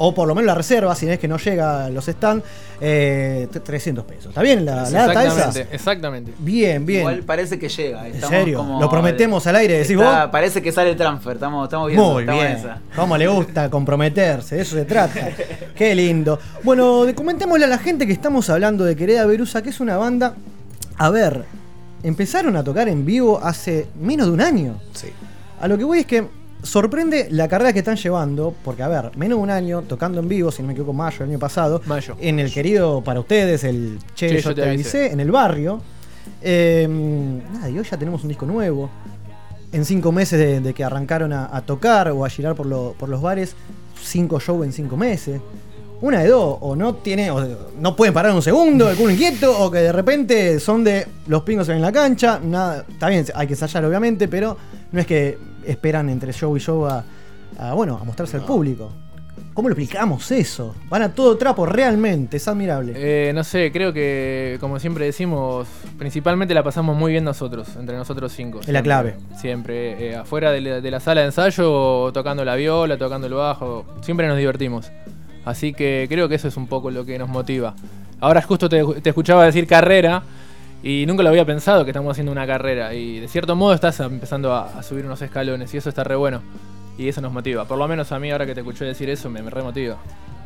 o 0.00 0.14
por 0.14 0.28
lo 0.28 0.34
menos 0.34 0.46
la 0.46 0.54
reserva, 0.54 0.94
si 0.94 1.06
no 1.06 1.12
es 1.12 1.18
que 1.18 1.26
no 1.26 1.38
llega 1.38 1.86
a 1.86 1.90
los 1.90 2.06
stands, 2.06 2.44
eh, 2.80 3.48
t- 3.50 3.58
300 3.60 4.04
pesos. 4.04 4.26
¿Está 4.26 4.42
bien 4.42 4.64
la, 4.64 4.88
la 4.88 5.06
data 5.06 5.24
esa? 5.24 5.26
Exactamente, 5.48 5.74
exactamente. 5.74 6.32
Bien, 6.38 6.86
bien. 6.86 7.00
Igual 7.00 7.22
parece 7.24 7.58
que 7.58 7.68
llega. 7.68 8.06
¿En 8.06 8.20
serio? 8.20 8.58
como- 8.58 8.80
¿Lo 8.80 8.88
prometemos 8.88 9.44
al 9.48 9.56
aire, 9.56 9.74
decís 9.78 9.96
Está- 9.96 10.22
vos? 10.24 10.30
Parece 10.30 10.62
que 10.62 10.70
sale 10.70 10.90
el 10.90 10.96
transfer, 10.96 11.34
estamos, 11.34 11.64
estamos 11.66 11.88
viendo. 11.88 12.12
Muy 12.12 12.22
estamos 12.22 12.42
bien. 12.44 12.56
esa. 12.56 12.78
Cómo 12.94 13.16
le 13.16 13.26
gusta 13.26 13.68
comprometerse, 13.70 14.54
de 14.56 14.62
eso 14.62 14.76
se 14.76 14.84
trata. 14.84 15.30
Qué 15.74 15.94
lindo. 15.96 16.38
Bueno, 16.62 17.04
de- 17.04 17.14
comentémosle 17.16 17.64
a 17.64 17.68
la 17.68 17.78
gente 17.78 18.06
que 18.06 18.12
estamos 18.12 18.48
hablando 18.50 18.84
de 18.84 18.94
Quereda 18.94 19.26
Verusa, 19.26 19.62
que 19.62 19.70
es 19.70 19.80
una 19.80 19.96
banda. 19.96 20.34
A 20.96 21.10
ver, 21.10 21.44
empezaron 22.04 22.56
a 22.56 22.62
tocar 22.62 22.88
en 22.88 23.04
vivo 23.04 23.40
hace 23.42 23.88
menos 24.00 24.28
de 24.28 24.32
un 24.32 24.40
año. 24.40 24.80
Sí. 24.92 25.08
A 25.60 25.66
lo 25.66 25.76
que 25.76 25.82
voy 25.82 25.98
es 26.00 26.06
que 26.06 26.24
sorprende 26.62 27.28
la 27.30 27.48
carrera 27.48 27.72
que 27.72 27.78
están 27.80 27.96
llevando, 27.96 28.54
porque 28.64 28.82
a 28.82 28.88
ver, 28.88 29.16
menos 29.16 29.38
de 29.38 29.42
un 29.42 29.50
año 29.50 29.82
tocando 29.82 30.20
en 30.20 30.28
vivo, 30.28 30.50
si 30.50 30.62
no 30.62 30.68
me 30.68 30.72
equivoco, 30.74 30.92
mayo 30.92 31.18
del 31.20 31.30
año 31.30 31.38
pasado, 31.38 31.80
Mayo. 31.86 32.16
en 32.20 32.38
el 32.38 32.52
querido 32.52 33.02
para 33.02 33.20
ustedes, 33.20 33.64
el 33.64 33.98
Che, 34.14 34.40
yo, 34.40 34.54
te 34.54 34.62
avisé, 34.68 35.12
en 35.12 35.20
el 35.20 35.30
barrio. 35.30 35.80
Eh, 36.42 36.86
nada, 37.52 37.70
y 37.70 37.78
hoy 37.78 37.84
ya 37.90 37.96
tenemos 37.96 38.22
un 38.22 38.28
disco 38.28 38.46
nuevo. 38.46 38.90
En 39.72 39.84
cinco 39.84 40.12
meses 40.12 40.38
de, 40.38 40.60
de 40.60 40.72
que 40.74 40.82
arrancaron 40.82 41.32
a, 41.32 41.54
a 41.54 41.60
tocar 41.62 42.10
o 42.10 42.24
a 42.24 42.30
girar 42.30 42.54
por, 42.54 42.66
lo- 42.66 42.94
por 42.98 43.08
los 43.08 43.20
bares, 43.20 43.54
cinco 44.02 44.40
shows 44.40 44.64
en 44.64 44.72
cinco 44.72 44.96
meses. 44.96 45.40
Una 46.00 46.20
de 46.20 46.28
dos, 46.28 46.56
o 46.60 46.76
no 46.76 46.94
tiene, 46.94 47.30
o 47.30 47.44
no 47.80 47.96
pueden 47.96 48.14
parar 48.14 48.32
un 48.32 48.40
segundo, 48.40 48.88
el 48.88 48.96
culo 48.96 49.10
inquieto, 49.10 49.60
o 49.64 49.70
que 49.70 49.78
de 49.78 49.92
repente 49.92 50.60
son 50.60 50.84
de 50.84 51.06
los 51.26 51.42
pingos 51.42 51.68
en 51.70 51.82
la 51.82 51.90
cancha, 51.90 52.38
nada, 52.42 52.84
está 52.88 53.08
bien, 53.08 53.26
hay 53.34 53.46
que 53.48 53.54
ensayar 53.54 53.84
obviamente, 53.84 54.28
pero 54.28 54.56
no 54.92 55.00
es 55.00 55.06
que 55.06 55.36
esperan 55.70 56.08
entre 56.08 56.32
show 56.32 56.56
y 56.56 56.60
show 56.60 56.86
a, 56.86 57.04
a, 57.58 57.74
bueno, 57.74 57.98
a 58.00 58.04
mostrarse 58.04 58.36
al 58.36 58.44
público. 58.44 58.90
¿Cómo 59.54 59.68
lo 59.68 59.74
explicamos 59.74 60.30
eso? 60.30 60.74
Van 60.88 61.02
a 61.02 61.12
todo 61.12 61.36
trapo 61.36 61.66
realmente, 61.66 62.36
es 62.36 62.46
admirable. 62.46 62.92
Eh, 62.96 63.32
no 63.32 63.42
sé, 63.42 63.72
creo 63.72 63.92
que, 63.92 64.56
como 64.60 64.78
siempre 64.78 65.04
decimos, 65.04 65.66
principalmente 65.98 66.54
la 66.54 66.62
pasamos 66.62 66.96
muy 66.96 67.12
bien 67.12 67.24
nosotros, 67.24 67.74
entre 67.76 67.96
nosotros 67.96 68.32
cinco. 68.32 68.60
Es 68.60 68.68
la 68.68 68.82
clave. 68.82 69.16
Siempre, 69.36 70.10
eh, 70.10 70.16
afuera 70.16 70.52
de 70.52 70.60
la, 70.60 70.80
de 70.80 70.90
la 70.90 71.00
sala 71.00 71.22
de 71.22 71.26
ensayo, 71.26 72.12
tocando 72.12 72.44
la 72.44 72.54
viola, 72.54 72.98
tocando 72.98 73.26
el 73.26 73.34
bajo, 73.34 73.84
siempre 74.00 74.28
nos 74.28 74.38
divertimos. 74.38 74.90
Así 75.44 75.72
que 75.72 76.06
creo 76.08 76.28
que 76.28 76.36
eso 76.36 76.46
es 76.48 76.56
un 76.56 76.66
poco 76.66 76.90
lo 76.90 77.04
que 77.04 77.18
nos 77.18 77.28
motiva. 77.28 77.74
Ahora 78.20 78.42
justo 78.42 78.68
te, 78.68 78.84
te 79.00 79.08
escuchaba 79.10 79.44
decir 79.44 79.66
carrera 79.66 80.22
y 80.82 81.04
nunca 81.06 81.22
lo 81.22 81.28
había 81.30 81.44
pensado 81.44 81.84
que 81.84 81.90
estamos 81.90 82.12
haciendo 82.12 82.32
una 82.32 82.46
carrera. 82.46 82.94
Y 82.94 83.20
de 83.20 83.28
cierto 83.28 83.56
modo 83.56 83.74
estás 83.74 83.98
empezando 84.00 84.52
a, 84.52 84.78
a 84.78 84.82
subir 84.82 85.04
unos 85.04 85.20
escalones 85.22 85.72
y 85.74 85.76
eso 85.78 85.88
está 85.88 86.04
re 86.04 86.16
bueno. 86.16 86.40
Y 86.96 87.08
eso 87.08 87.20
nos 87.20 87.32
motiva. 87.32 87.64
Por 87.64 87.78
lo 87.78 87.86
menos 87.86 88.10
a 88.12 88.18
mí 88.18 88.30
ahora 88.30 88.44
que 88.46 88.54
te 88.54 88.60
escuché 88.60 88.84
decir 88.84 89.08
eso 89.08 89.30
me, 89.30 89.40
me 89.42 89.50
remotiva. 89.50 89.96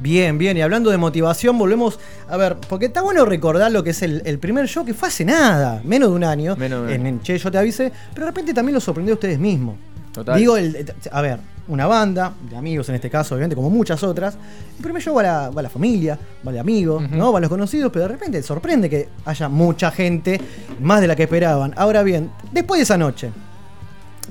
Bien, 0.00 0.36
bien, 0.36 0.56
y 0.56 0.62
hablando 0.62 0.90
de 0.90 0.98
motivación, 0.98 1.56
volvemos 1.56 1.98
a 2.28 2.36
ver, 2.36 2.56
porque 2.68 2.86
está 2.86 3.02
bueno 3.02 3.24
recordar 3.24 3.70
lo 3.70 3.84
que 3.84 3.90
es 3.90 4.02
el, 4.02 4.20
el 4.24 4.38
primer 4.38 4.66
show 4.66 4.84
que 4.84 4.94
fue 4.94 5.08
hace 5.08 5.24
nada, 5.24 5.80
menos 5.84 6.10
de 6.10 6.16
un 6.16 6.24
año, 6.24 6.56
Menos 6.56 6.80
de 6.88 6.94
un 6.94 7.00
en, 7.00 7.06
en 7.06 7.20
Che, 7.22 7.38
yo 7.38 7.50
te 7.52 7.58
avisé, 7.58 7.92
pero 8.12 8.26
de 8.26 8.32
repente 8.32 8.52
también 8.52 8.74
lo 8.74 8.80
sorprendió 8.80 9.14
a 9.14 9.16
ustedes 9.16 9.38
mismos. 9.38 9.76
Total. 10.12 10.36
Digo, 10.36 10.56
el- 10.56 10.92
a 11.12 11.20
ver, 11.22 11.38
una 11.72 11.86
banda, 11.86 12.32
de 12.50 12.56
amigos 12.56 12.88
en 12.88 12.94
este 12.96 13.08
caso, 13.10 13.34
obviamente, 13.34 13.56
como 13.56 13.70
muchas 13.70 14.02
otras, 14.02 14.36
el 14.76 14.82
primer 14.82 15.02
show 15.02 15.14
va 15.14 15.22
la, 15.22 15.50
va 15.50 15.62
la 15.62 15.68
familia, 15.70 16.18
va 16.46 16.50
el 16.52 16.58
amigo, 16.58 17.00
¿no? 17.00 17.32
Van 17.32 17.40
los 17.42 17.48
conocidos, 17.50 17.90
pero 17.92 18.06
de 18.06 18.12
repente 18.12 18.42
sorprende 18.42 18.88
que 18.90 19.08
haya 19.24 19.48
mucha 19.48 19.90
gente, 19.90 20.40
más 20.80 21.00
de 21.00 21.06
la 21.08 21.16
que 21.16 21.24
esperaban. 21.24 21.72
Ahora 21.76 22.02
bien, 22.02 22.30
después 22.52 22.78
de 22.78 22.82
esa 22.82 22.96
noche, 22.98 23.30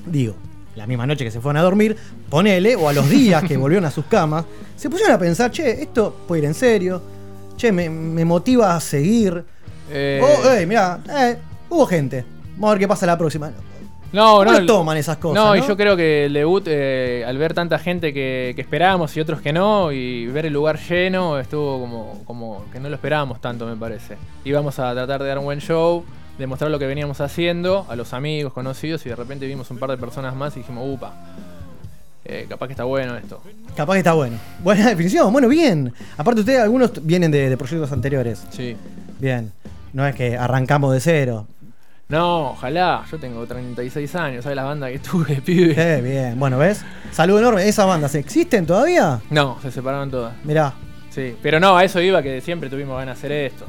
digo, 0.05 0.35
la 0.75 0.87
misma 0.87 1.05
noche 1.05 1.23
que 1.25 1.31
se 1.31 1.41
fueron 1.41 1.57
a 1.57 1.63
dormir, 1.63 1.97
ponele, 2.29 2.75
o 2.75 2.87
a 2.87 2.93
los 2.93 3.09
días 3.09 3.43
que 3.43 3.57
volvieron 3.57 3.85
a 3.85 3.91
sus 3.91 4.05
camas, 4.05 4.45
se 4.75 4.89
pusieron 4.89 5.15
a 5.15 5.19
pensar, 5.19 5.51
che, 5.51 5.81
esto 5.81 6.15
puede 6.27 6.41
ir 6.43 6.45
en 6.45 6.53
serio, 6.53 7.01
che, 7.57 7.71
me, 7.71 7.89
me 7.89 8.23
motiva 8.25 8.75
a 8.75 8.79
seguir. 8.79 9.43
Eh, 9.89 10.21
Oh, 10.23 10.49
ey, 10.51 10.65
mirá, 10.65 10.99
eh, 11.09 11.37
hubo 11.69 11.85
gente. 11.85 12.23
Vamos 12.53 12.69
a 12.69 12.71
ver 12.73 12.79
qué 12.79 12.87
pasa 12.87 13.05
la 13.05 13.17
próxima. 13.17 13.51
No, 14.13 14.37
¿Cómo 14.43 14.51
no. 14.59 14.65
toman 14.65 14.97
esas 14.97 15.17
cosas? 15.17 15.35
No, 15.41 15.49
No, 15.49 15.55
y 15.55 15.65
yo 15.65 15.77
creo 15.77 15.95
que 15.95 16.25
el 16.25 16.33
debut, 16.33 16.63
eh, 16.67 17.23
al 17.25 17.37
ver 17.37 17.53
tanta 17.53 17.79
gente 17.79 18.13
que, 18.13 18.51
que 18.55 18.61
esperábamos 18.61 19.15
y 19.15 19.21
otros 19.21 19.39
que 19.41 19.53
no, 19.53 19.91
y 19.91 20.27
ver 20.27 20.45
el 20.45 20.53
lugar 20.53 20.79
lleno, 20.79 21.39
estuvo 21.39 21.79
como, 21.79 22.21
como 22.25 22.65
que 22.73 22.79
no 22.79 22.89
lo 22.89 22.95
esperábamos 22.95 23.39
tanto, 23.39 23.65
me 23.65 23.77
parece. 23.77 24.17
Íbamos 24.43 24.77
a 24.79 24.91
tratar 24.93 25.21
de 25.23 25.29
dar 25.29 25.37
un 25.39 25.45
buen 25.45 25.59
show, 25.61 26.03
demostrar 26.37 26.69
lo 26.71 26.77
que 26.79 26.87
veníamos 26.87 27.21
haciendo 27.21 27.85
a 27.89 27.95
los 27.95 28.13
amigos, 28.13 28.51
conocidos, 28.51 29.05
y 29.05 29.09
de 29.09 29.15
repente 29.15 29.45
vimos 29.47 29.71
un 29.71 29.77
par 29.77 29.89
de 29.91 29.97
personas 29.97 30.35
más 30.35 30.55
y 30.57 30.59
dijimos, 30.59 30.83
upa, 30.87 31.13
eh, 32.25 32.45
capaz 32.49 32.67
que 32.67 32.73
está 32.73 32.83
bueno 32.83 33.15
esto. 33.15 33.41
Capaz 33.75 33.93
que 33.93 33.99
está 33.99 34.13
bueno. 34.13 34.37
Buena 34.61 34.89
definición, 34.89 35.31
bueno, 35.31 35.47
bien. 35.47 35.93
Aparte 36.17 36.41
ustedes, 36.41 36.59
algunos 36.61 36.91
vienen 37.05 37.31
de, 37.31 37.49
de 37.49 37.57
proyectos 37.57 37.91
anteriores. 37.93 38.43
Sí. 38.51 38.75
Bien. 39.19 39.51
No 39.93 40.05
es 40.05 40.15
que 40.15 40.37
arrancamos 40.37 40.93
de 40.93 40.99
cero. 40.99 41.47
No, 42.11 42.51
ojalá, 42.51 43.03
yo 43.09 43.17
tengo 43.17 43.45
36 43.47 44.15
años, 44.15 44.43
¿sabes 44.43 44.55
la 44.57 44.63
banda 44.65 44.89
que 44.91 44.99
tuve, 44.99 45.35
pibe? 45.45 45.73
Eh, 45.77 46.01
bien. 46.01 46.37
Bueno, 46.37 46.57
¿ves? 46.57 46.83
Salud 47.11 47.39
enorme. 47.39 47.67
¿Esas 47.67 47.87
bandas 47.87 48.13
existen 48.15 48.65
todavía? 48.65 49.21
No, 49.29 49.57
se 49.61 49.71
separaron 49.71 50.11
todas. 50.11 50.33
Mirá. 50.43 50.73
Sí, 51.09 51.35
pero 51.41 51.59
no, 51.59 51.77
a 51.77 51.83
eso 51.85 52.01
iba 52.01 52.21
que 52.21 52.41
siempre 52.41 52.69
tuvimos 52.69 52.97
ganas 52.99 53.15
de 53.15 53.19
hacer 53.27 53.31
esto. 53.31 53.65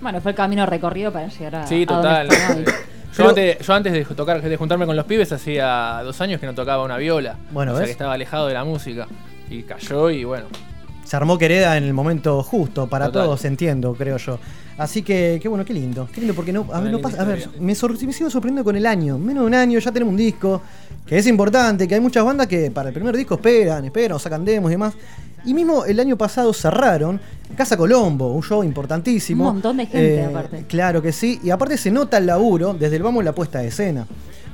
Bueno, 0.00 0.20
fue 0.22 0.30
el 0.32 0.36
camino 0.36 0.64
recorrido 0.66 1.12
para 1.12 1.28
llegar 1.28 1.54
a. 1.56 1.66
Sí, 1.66 1.86
a 1.88 1.92
donde 1.92 2.08
total. 2.08 2.28
estamos 2.32 2.56
hoy. 2.56 2.64
Yo, 3.12 3.16
Pero- 3.18 3.28
antes, 3.28 3.58
yo 3.66 3.74
antes 3.74 3.92
de 3.92 4.04
tocar, 4.14 4.40
de 4.40 4.56
juntarme 4.56 4.86
con 4.86 4.96
los 4.96 5.04
pibes 5.04 5.30
hacía 5.32 6.00
dos 6.02 6.18
años 6.22 6.40
que 6.40 6.46
no 6.46 6.54
tocaba 6.54 6.82
una 6.82 6.96
viola. 6.96 7.36
Bueno, 7.50 7.72
o 7.72 7.74
sea 7.74 7.80
¿ves? 7.80 7.88
que 7.88 7.92
estaba 7.92 8.14
alejado 8.14 8.46
de 8.46 8.54
la 8.54 8.64
música. 8.64 9.06
Y 9.50 9.64
cayó 9.64 10.08
y 10.08 10.24
bueno. 10.24 10.46
Se 11.04 11.14
armó 11.14 11.36
Quereda 11.36 11.76
en 11.76 11.84
el 11.84 11.92
momento 11.92 12.42
justo 12.42 12.86
para 12.86 13.08
Total. 13.08 13.24
todos, 13.26 13.44
entiendo, 13.44 13.92
creo 13.92 14.16
yo. 14.16 14.38
Así 14.82 15.02
que, 15.02 15.38
qué 15.42 15.48
bueno, 15.48 15.64
qué 15.64 15.72
lindo. 15.74 16.08
Qué 16.12 16.20
lindo 16.20 16.34
porque 16.34 16.52
no, 16.52 16.66
a, 16.72 16.80
ver, 16.80 16.90
no 16.92 16.98
linda 16.98 17.08
pasa, 17.10 17.22
a 17.22 17.24
ver, 17.24 17.48
me, 17.60 17.74
sor- 17.74 17.92
me 18.04 18.12
sigo 18.12 18.28
sorprendiendo 18.30 18.64
con 18.64 18.76
el 18.76 18.86
año. 18.86 19.18
Menos 19.18 19.42
de 19.42 19.46
un 19.46 19.54
año, 19.54 19.78
ya 19.78 19.90
tenemos 19.92 20.12
un 20.12 20.16
disco, 20.18 20.60
que 21.06 21.18
es 21.18 21.26
importante, 21.26 21.86
que 21.88 21.94
hay 21.94 22.00
muchas 22.00 22.24
bandas 22.24 22.46
que 22.46 22.70
para 22.70 22.88
el 22.88 22.94
primer 22.94 23.16
disco 23.16 23.34
esperan, 23.34 23.84
esperan, 23.84 24.16
o 24.16 24.18
sacan 24.18 24.44
demos 24.44 24.70
y 24.70 24.74
demás. 24.74 24.94
Y 25.44 25.54
mismo 25.54 25.84
el 25.84 25.98
año 25.98 26.16
pasado 26.16 26.52
cerraron 26.52 27.20
Casa 27.56 27.76
Colombo, 27.76 28.32
un 28.32 28.42
show 28.42 28.62
importantísimo. 28.62 29.48
Un 29.48 29.54
montón 29.54 29.76
de 29.76 29.86
gente, 29.86 30.24
aparte. 30.24 30.64
Claro 30.68 31.02
que 31.02 31.12
sí. 31.12 31.40
Y 31.42 31.50
aparte 31.50 31.76
se 31.76 31.90
nota 31.90 32.18
el 32.18 32.26
laburo 32.26 32.74
desde 32.74 32.96
el 32.96 33.02
vamos 33.02 33.24
la 33.24 33.34
puesta 33.34 33.58
de 33.58 33.68
escena. 33.68 34.06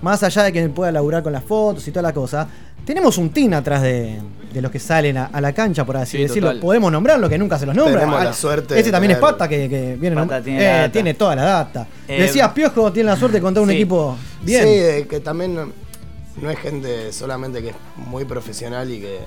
Más 0.03 0.23
allá 0.23 0.45
de 0.45 0.53
que 0.53 0.69
pueda 0.69 0.93
laburar 0.93 1.23
con 1.23 1.33
las 1.33 1.43
fotos 1.45 1.87
y 1.89 1.91
toda 1.91 2.03
la 2.03 2.13
cosa, 2.13 2.47
tenemos 2.85 3.19
un 3.19 3.31
team 3.31 3.53
atrás 3.55 3.83
de, 3.83 4.19
de 4.53 4.63
los 4.63 4.71
que 4.71 4.79
salen 4.79 5.17
a, 5.19 5.27
a 5.27 5.41
la 5.41 5.53
cancha, 5.53 5.85
por 5.85 5.97
así 5.97 6.17
Sí, 6.19 6.23
decirlo. 6.23 6.51
total. 6.51 6.61
Podemos 6.63 6.93
nombrarlo, 6.93 7.29
que 7.29 7.37
nunca 7.37 7.59
se 7.59 7.67
los 7.67 7.75
nombra. 7.75 8.01
Tenemos 8.01 8.21
Ah, 8.21 8.25
la 8.25 8.33
suerte 8.33 8.75
de 8.75 8.81
Ese 8.81 8.91
también 8.91 9.11
es 9.13 9.19
Pata, 9.19 9.49
que, 9.49 9.69
que 9.69 9.97
viene 9.97 10.17
Pata 10.17 10.41
tiene 10.43 10.65
eh, 10.65 10.83
la 10.83 10.93
tiene 10.93 11.15
toda 11.15 11.35
la 11.37 11.43
data. 11.45 11.87
Eh, 12.07 12.23
Decías, 12.23 12.51
Piojo 12.53 12.93
tiene 12.93 13.11
la 13.11 13.17
suerte 13.17 13.39
de 13.39 13.43
contar 13.43 13.63
un 13.63 13.69
sí. 13.71 13.75
equipo 13.75 14.17
bien. 14.43 14.65
Sí, 14.65 15.05
que 15.09 15.21
también 15.21 15.55
no, 15.55 15.73
no 16.41 16.51
es 16.51 16.59
gente 16.61 17.13
solamente 17.13 17.61
que 17.61 17.71
es 17.71 17.77
muy 17.97 18.25
profesional 18.25 18.91
y 18.91 19.01
que, 19.01 19.19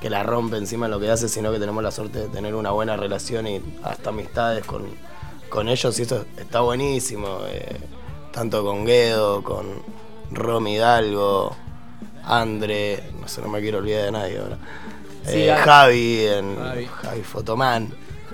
que 0.00 0.08
la 0.08 0.22
rompe 0.22 0.56
encima 0.56 0.86
en 0.86 0.92
lo 0.92 1.00
que 1.00 1.10
hace, 1.10 1.28
sino 1.28 1.50
que 1.52 1.58
tenemos 1.58 1.82
la 1.82 1.90
suerte 1.90 2.20
de 2.20 2.28
tener 2.28 2.54
una 2.54 2.70
buena 2.70 2.96
relación 2.96 3.46
y 3.48 3.60
hasta 3.82 4.10
amistades 4.10 4.64
con, 4.64 4.84
con 5.48 5.68
ellos 5.68 5.98
y 5.98 6.02
eso 6.02 6.24
está 6.38 6.60
buenísimo. 6.60 7.40
eh, 7.48 7.76
tanto 8.32 8.64
con 8.64 8.84
Guedo, 8.86 9.42
con 9.42 9.66
Romy 10.32 10.74
Hidalgo, 10.76 11.56
Andre, 12.24 13.02
no 13.20 13.28
sé, 13.28 13.40
no 13.42 13.48
me 13.48 13.60
quiero 13.60 13.78
olvidar 13.78 14.04
de 14.06 14.12
nadie 14.12 14.38
ahora. 14.38 14.56
Sí, 15.24 15.42
Eh. 15.42 15.54
Javi, 15.64 16.24
en 16.26 16.56
Javi. 16.56 16.86
Javi 16.86 17.20
Fotomán. 17.22 17.88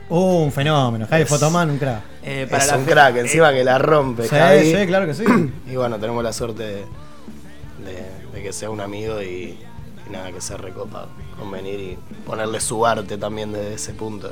Uh, 0.08 0.44
un 0.44 0.52
fenómeno. 0.52 1.06
Javi 1.08 1.22
Es- 1.22 1.28
Fotomán, 1.28 1.70
un 1.70 1.78
crack. 1.78 2.00
Eh, 2.22 2.46
para 2.50 2.62
es 2.62 2.70
la 2.70 2.78
un 2.78 2.84
crack, 2.84 3.16
encima 3.16 3.52
que 3.52 3.64
la 3.64 3.78
rompe. 3.78 4.24
Sí, 4.24 4.28
Javi. 4.36 4.74
sí, 4.74 4.86
claro 4.86 5.06
que 5.06 5.14
sí. 5.14 5.24
Y 5.70 5.76
bueno, 5.76 5.98
tenemos 5.98 6.22
la 6.22 6.32
suerte 6.32 6.62
de, 6.62 6.74
de- 7.84 8.30
de 8.32 8.42
que 8.42 8.52
sea 8.52 8.70
un 8.70 8.80
amigo 8.80 9.20
y, 9.22 9.26
y 10.06 10.10
nada, 10.10 10.30
que 10.32 10.40
se 10.40 10.56
recopa 10.56 11.06
con 11.38 11.50
venir 11.50 11.80
y 11.80 11.98
ponerle 12.24 12.60
su 12.60 12.84
arte 12.86 13.16
también 13.18 13.52
desde 13.52 13.74
ese 13.74 13.94
punto. 13.94 14.30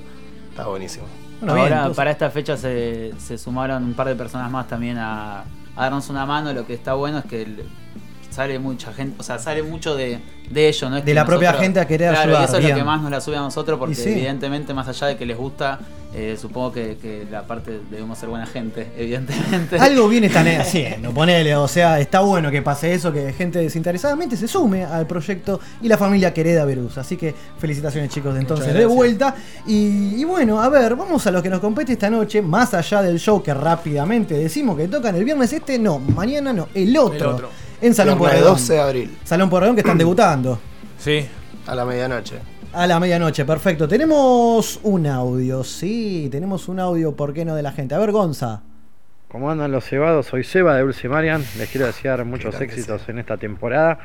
Está 0.51 0.67
buenísimo. 0.67 1.07
Ahora, 1.47 1.91
para 1.95 2.11
esta 2.13 2.31
fecha 2.31 2.57
se, 2.57 3.13
se 3.19 3.37
sumaron 3.37 3.83
un 3.85 3.95
par 3.95 4.07
de 4.09 4.15
personas 4.15 4.51
más 4.51 4.69
también 4.69 4.97
a, 4.99 5.45
a 5.77 5.83
darnos 5.85 6.09
una 6.11 6.27
mano. 6.27 6.53
Lo 6.53 6.67
que 6.67 6.75
está 6.75 6.95
bueno 6.95 7.19
es 7.19 7.25
que 7.25 7.43
el- 7.43 7.65
sale 8.35 8.59
mucha 8.59 8.93
gente, 8.93 9.17
o 9.19 9.23
sea, 9.23 9.39
sale 9.39 9.63
mucho 9.63 9.95
de, 9.95 10.19
de 10.51 10.69
ellos, 10.69 10.91
¿no? 10.91 10.97
Es 10.97 11.05
De 11.05 11.13
que 11.13 11.15
la 11.15 11.25
propia 11.25 11.53
gente 11.55 11.79
a 11.79 11.87
querer 11.87 12.11
claro, 12.11 12.37
ayudar, 12.37 12.43
Y 12.43 12.45
eso 12.45 12.57
es 12.57 12.65
bien. 12.65 12.73
lo 12.73 12.79
que 12.79 12.85
más 12.85 13.01
nos 13.01 13.11
la 13.11 13.21
sube 13.21 13.37
a 13.37 13.41
nosotros, 13.41 13.79
porque 13.79 13.95
sí. 13.95 14.11
evidentemente, 14.11 14.75
más 14.75 14.89
allá 14.89 15.07
de 15.07 15.17
que 15.17 15.25
les 15.25 15.37
gusta, 15.37 15.79
eh, 16.17 16.37
supongo 16.41 16.73
que, 16.73 16.97
que 16.97 17.27
la 17.31 17.43
parte 17.43 17.81
debemos 17.91 18.19
ser 18.19 18.29
buena 18.29 18.47
gente, 18.47 18.89
evidentemente. 18.97 19.79
Algo 19.79 20.09
bien 20.09 20.25
están 20.25 20.47
haciendo, 20.49 21.13
ponele, 21.13 21.55
o 21.57 21.69
sea, 21.69 22.01
está 22.01 22.21
bueno 22.21 22.51
que 22.51 22.63
pase 22.63 22.93
eso, 22.93 23.13
que 23.13 23.33
gente 23.33 23.61
desinteresadamente 23.61 24.37
se 24.37 24.49
sume 24.49 24.85
al 24.85 25.07
proyecto 25.07 25.61
y 25.81 25.89
la 25.89 25.97
familia 25.97 26.35
Quereda 26.35 26.65
Verus. 26.65 26.99
Así 26.99 27.17
que 27.17 27.35
felicitaciones 27.59 28.11
chicos 28.11 28.35
de 28.35 28.41
entonces 28.41 28.75
de 28.75 28.87
vuelta. 28.87 29.35
Y, 29.67 30.21
y 30.21 30.25
bueno, 30.25 30.61
a 30.61 30.69
ver, 30.69 30.97
vamos 30.97 31.27
a 31.27 31.31
lo 31.31 31.43
que 31.43 31.51
nos 31.51 31.61
compete 31.61 31.93
esta 31.93 32.11
noche, 32.11 32.43
más 32.43 32.75
allá 32.75 33.03
del 33.03 33.19
show 33.19 33.43
que 33.43 33.55
rápidamente 33.55 34.35
decimos 34.35 34.77
que 34.77 34.89
tocan 34.89 35.15
el 35.17 35.25
viernes 35.25 35.53
este, 35.53 35.79
no, 35.79 35.99
mañana 35.99 36.53
no, 36.53 36.69
el 36.75 36.97
otro. 36.97 37.31
El 37.31 37.35
otro. 37.35 37.64
En 37.81 37.95
Salón 37.95 38.19
Porredón. 38.19 38.55
12 38.55 38.73
de 38.73 38.81
abril. 38.81 39.19
Salón 39.25 39.51
Porredón 39.51 39.75
que 39.75 39.81
están 39.81 39.99
debutando. 39.99 40.59
Sí. 40.99 41.27
A 41.67 41.75
la 41.75 41.85
medianoche. 41.85 42.37
A 42.73 42.87
la 42.87 42.99
medianoche, 42.99 43.45
perfecto. 43.45 43.87
Tenemos 43.87 44.81
un 44.83 45.07
audio, 45.07 45.63
sí, 45.63 46.29
tenemos 46.31 46.69
un 46.69 46.81
audio, 46.81 47.15
¿por 47.15 47.33
qué 47.33 47.45
no 47.45 47.55
de 47.55 47.63
la 47.63 47.73
gente? 47.73 47.95
A 47.95 47.99
ver, 47.99 48.11
Gonza. 48.11 48.63
¿Cómo 49.29 49.51
andan 49.51 49.73
los 49.73 49.85
cebados? 49.85 50.27
Soy 50.27 50.45
Seba 50.45 50.77
de 50.77 50.83
Dulce 50.83 51.09
Marian. 51.09 51.45
Les 51.59 51.69
quiero 51.69 51.87
desear 51.87 52.25
muchos 52.25 52.61
éxitos 52.61 53.09
en 53.09 53.19
esta 53.19 53.37
temporada. 53.37 53.99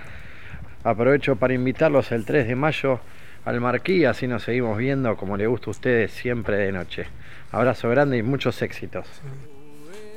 Aprovecho 0.84 1.36
para 1.36 1.54
invitarlos 1.54 2.12
el 2.12 2.26
3 2.26 2.48
de 2.48 2.56
mayo 2.56 3.00
al 3.46 3.62
Marquí, 3.62 4.06
así 4.06 4.28
nos 4.28 4.44
seguimos 4.44 4.78
viendo 4.78 5.16
como 5.18 5.38
le 5.38 5.48
gusta 5.48 5.68
a 5.68 5.72
ustedes 5.72 6.12
siempre 6.12 6.58
de 6.58 6.72
noche. 6.72 7.08
Abrazo 7.52 7.90
grande 7.90 8.18
y 8.18 8.24
muchos 8.24 8.62
éxitos. 8.62 9.08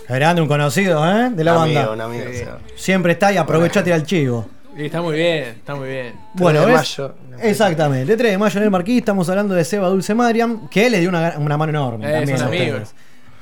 Grande, 0.08 0.42
un 0.42 0.48
conocido, 0.48 1.04
¿eh? 1.10 1.30
De 1.30 1.44
la 1.44 1.52
Un 1.52 1.58
banda. 1.60 1.80
amigo, 1.80 1.92
un 1.94 2.00
amigo, 2.00 2.24
Sí. 2.30 2.38
Seba. 2.38 2.58
Siempre 2.76 3.12
está 3.12 3.32
y 3.32 3.36
aprovecha 3.36 3.80
a 3.80 3.84
tirar 3.84 3.98
el 4.00 4.06
chivo. 4.06 4.46
Y 4.76 4.86
está 4.86 5.02
muy 5.02 5.14
bien, 5.16 5.44
está 5.48 5.74
muy 5.74 5.88
bien. 5.88 6.14
Bueno, 6.34 6.60
3 6.62 6.66
de 6.66 6.72
¿ves? 6.80 6.98
mayo. 6.98 7.14
Exactamente, 7.42 8.16
3 8.16 8.32
de 8.32 8.38
mayo 8.38 8.58
en 8.58 8.64
el 8.64 8.70
Marquí 8.70 8.98
estamos 8.98 9.28
hablando 9.28 9.54
de 9.54 9.64
Seba 9.64 9.88
Dulce 9.88 10.14
Mariam, 10.14 10.68
que 10.68 10.88
le 10.90 11.00
dio 11.00 11.08
una, 11.08 11.34
una 11.38 11.56
mano 11.56 11.70
enorme 11.70 12.08
Eh, 12.08 12.12
también 12.14 12.38
son 12.38 12.48
amigos. 12.48 12.92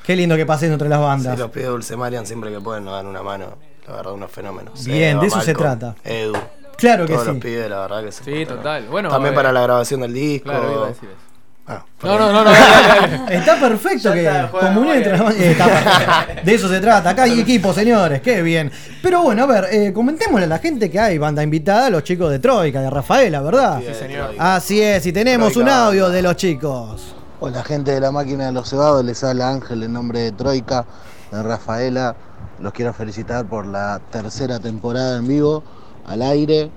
Qué 0.04 0.16
lindo 0.16 0.34
que 0.36 0.44
pasen 0.46 0.72
entre 0.72 0.88
las 0.88 0.98
bandas. 1.00 1.34
Sí, 1.36 1.40
los 1.40 1.50
pide 1.50 1.66
Dulce 1.66 1.96
Marian 1.96 2.26
siempre 2.26 2.50
que 2.50 2.60
pueden 2.60 2.84
nos 2.84 2.94
dan 2.94 3.06
una 3.06 3.22
mano. 3.22 3.56
La 3.86 3.96
verdad, 3.96 4.12
unos 4.12 4.30
fenómenos. 4.30 4.84
Bien, 4.84 5.18
de 5.20 5.26
eso 5.26 5.40
se 5.40 5.54
trata. 5.54 5.94
Edu. 6.04 6.34
Claro 6.76 7.06
que 7.06 7.12
Todos 7.12 7.26
sí. 7.26 7.32
los 7.34 7.42
pibes, 7.42 7.68
la 7.70 7.80
verdad 7.80 8.04
que 8.04 8.12
se 8.12 8.24
Sí, 8.24 8.30
portaron. 8.30 8.56
total. 8.58 8.86
Bueno, 8.88 9.08
También 9.10 9.34
eh, 9.34 9.36
para 9.36 9.52
la 9.52 9.60
grabación 9.62 10.00
del 10.00 10.14
disco. 10.14 10.48
Claro, 10.48 10.72
iba 10.72 10.84
a 10.86 10.88
decir 10.88 11.08
eso. 11.10 11.29
Ah, 11.72 11.84
No, 12.02 12.18
no, 12.18 12.32
no, 12.32 12.44
no. 12.44 12.50
Está 13.30 13.60
perfecto 13.60 14.08
Ya 14.08 14.14
que 14.14 14.20
está, 14.26 14.48
juega 14.48 14.68
comunión 14.74 14.96
entre 14.96 15.12
las 15.12 15.20
bandas. 15.20 15.40
eh, 15.40 15.50
está. 15.52 16.26
De 16.44 16.54
eso 16.54 16.68
se 16.68 16.80
trata. 16.80 17.10
Acá 17.10 17.22
hay 17.24 17.38
equipo, 17.38 17.72
señores. 17.72 18.20
Qué 18.22 18.42
bien. 18.42 18.72
Pero 19.02 19.22
bueno, 19.22 19.44
a 19.44 19.46
ver, 19.46 19.66
eh, 19.70 19.92
comentémosle 19.92 20.46
a 20.46 20.48
la 20.48 20.58
gente 20.58 20.90
que 20.90 20.98
hay 20.98 21.16
banda 21.18 21.42
invitada, 21.44 21.88
los 21.88 22.02
chicos 22.02 22.30
de 22.30 22.40
Troika, 22.40 22.80
de 22.80 22.90
Rafaela, 22.90 23.40
¿verdad? 23.40 23.80
Sí, 23.86 23.94
señor. 23.94 24.34
Así 24.38 24.80
es, 24.82 25.06
y 25.06 25.12
tenemos 25.12 25.56
un 25.56 25.68
audio 25.68 26.08
de 26.08 26.22
los 26.22 26.34
chicos. 26.36 27.14
Hola 27.38 27.62
gente 27.62 27.92
de 27.92 28.00
la 28.00 28.10
máquina 28.10 28.46
de 28.46 28.52
los 28.52 28.68
cebados, 28.68 29.04
les 29.04 29.22
habla 29.24 29.48
Ángel 29.50 29.82
en 29.84 29.92
nombre 29.92 30.20
de 30.20 30.32
Troika, 30.32 30.84
de 31.30 31.42
Rafaela. 31.42 32.16
Los 32.58 32.72
quiero 32.72 32.92
felicitar 32.92 33.46
por 33.46 33.64
la 33.64 34.00
tercera 34.10 34.58
temporada 34.58 35.16
en 35.18 35.28
vivo, 35.28 35.62
al 36.06 36.20
aire. 36.22 36.70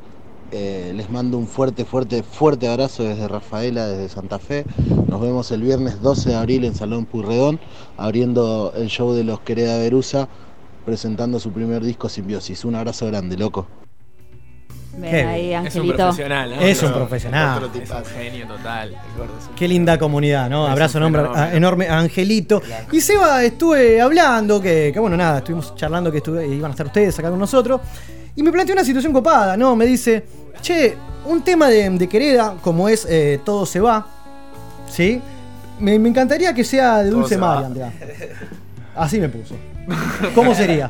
Eh, 0.55 0.93
les 0.95 1.09
mando 1.09 1.39
un 1.39 1.47
fuerte, 1.47 1.83
fuerte, 1.83 2.21
fuerte 2.21 2.67
abrazo 2.67 3.03
desde 3.03 3.27
Rafaela, 3.27 3.87
desde 3.87 4.07
Santa 4.07 4.37
Fe. 4.37 4.65
Nos 5.07 5.19
vemos 5.19 5.49
el 5.51 5.63
viernes 5.63 5.99
12 5.99 6.29
de 6.29 6.35
abril 6.35 6.63
en 6.65 6.75
Salón 6.75 7.05
Puyredón, 7.05 7.59
abriendo 7.97 8.71
el 8.77 8.87
show 8.87 9.13
de 9.13 9.23
los 9.23 9.39
Quereda 9.39 9.79
Verusa, 9.79 10.27
presentando 10.85 11.39
su 11.39 11.51
primer 11.51 11.81
disco 11.83 12.07
Simbiosis. 12.07 12.65
Un 12.65 12.75
abrazo 12.75 13.07
grande, 13.07 13.35
loco. 13.35 13.65
Ven 14.95 15.27
ahí. 15.27 15.53
Es 15.55 15.75
un 15.75 15.87
profesional, 15.91 16.51
¿no? 16.51 16.61
Es 16.61 16.83
un 16.83 16.93
profesional. 16.93 17.55
otro 17.63 17.67
Es 17.69 17.73
un 17.75 17.81
tipazo. 17.81 18.09
genio 18.15 18.45
total. 18.47 18.95
Qué 19.55 19.67
linda 19.67 19.97
comunidad, 19.97 20.51
¿no? 20.51 20.67
Es 20.67 20.71
Abrazo 20.71 20.99
a- 21.33 21.55
enorme 21.55 21.87
a 21.87 21.97
Angelito. 21.97 22.61
Y 22.91 23.01
Seba, 23.01 23.43
estuve 23.43 23.99
hablando, 23.99 24.61
que, 24.61 24.91
que 24.93 24.99
bueno, 24.99 25.17
nada, 25.17 25.39
estuvimos 25.39 25.73
charlando 25.75 26.11
que 26.11 26.17
estuve- 26.19 26.47
iban 26.47 26.69
a 26.69 26.73
estar 26.73 26.85
ustedes 26.85 27.17
acá 27.17 27.31
con 27.31 27.39
nosotros. 27.39 27.81
Y 28.35 28.43
me 28.43 28.51
planteó 28.51 28.73
una 28.73 28.83
situación 28.83 29.13
copada, 29.13 29.57
¿no? 29.57 29.75
Me 29.75 29.85
dice, 29.87 30.23
che, 30.63 30.97
un 31.25 31.43
tema 31.43 31.67
de, 31.67 31.87
de 31.89 32.09
Quereda, 32.09 32.55
como 32.61 32.89
es 32.89 33.05
eh, 33.07 33.39
Todo 33.45 33.67
se 33.67 33.79
va, 33.79 34.07
¿sí? 34.89 35.21
Me, 35.79 35.99
me 35.99 36.09
encantaría 36.09 36.53
que 36.53 36.63
sea 36.63 37.03
de 37.03 37.09
Todo 37.09 37.19
Dulce 37.19 37.35
se 37.35 37.41
va. 37.41 37.55
Marian, 37.55 37.73
mirá. 37.73 37.91
Así 38.95 39.19
me 39.19 39.29
puso. 39.29 39.55
¿Cómo 40.33 40.55
sería? 40.55 40.89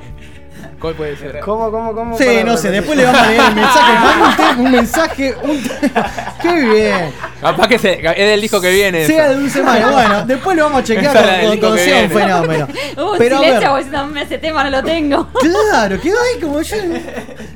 ¿Cuál 0.79 0.95
puede 0.95 1.17
ser? 1.17 1.39
¿Cómo, 1.39 1.71
cómo, 1.71 1.93
cómo? 1.93 2.17
Sí, 2.17 2.25
no 2.45 2.57
sé, 2.57 2.69
después 2.69 2.97
le 2.97 3.05
vamos 3.05 3.21
a 3.21 3.29
leer 3.29 3.41
el 3.49 3.55
mensaje. 3.55 3.93
Manda 4.19 4.51
un, 4.51 4.65
un 4.65 4.71
mensaje, 4.71 5.35
un 5.43 5.63
¡Qué 6.41 6.61
bien! 6.61 7.32
Capaz 7.43 7.67
que 7.67 7.77
se- 7.79 7.99
es 8.05 8.17
del 8.29 8.41
disco 8.41 8.59
que 8.61 8.71
viene. 8.71 9.05
Sea 9.05 9.25
eso. 9.27 9.35
de 9.35 9.41
Dulce 9.41 9.63
María. 9.63 9.87
Bueno, 9.91 10.25
después 10.25 10.57
lo 10.57 10.63
vamos 10.63 10.81
a 10.81 10.83
chequear 10.83 11.59
con, 11.59 11.77
sea 11.77 12.03
un 12.05 12.09
fenómeno. 12.11 12.67
Un 12.97 13.17
Pero 13.17 13.37
a 13.37 13.39
silencio 13.39 13.73
ver, 14.13 14.23
ese 14.23 14.37
tema 14.39 14.63
no 14.63 14.69
lo 14.69 14.83
tengo. 14.83 15.27
claro, 15.39 15.99
quedó 16.01 16.15
ahí 16.19 16.41
como 16.41 16.61
yo. 16.61 16.75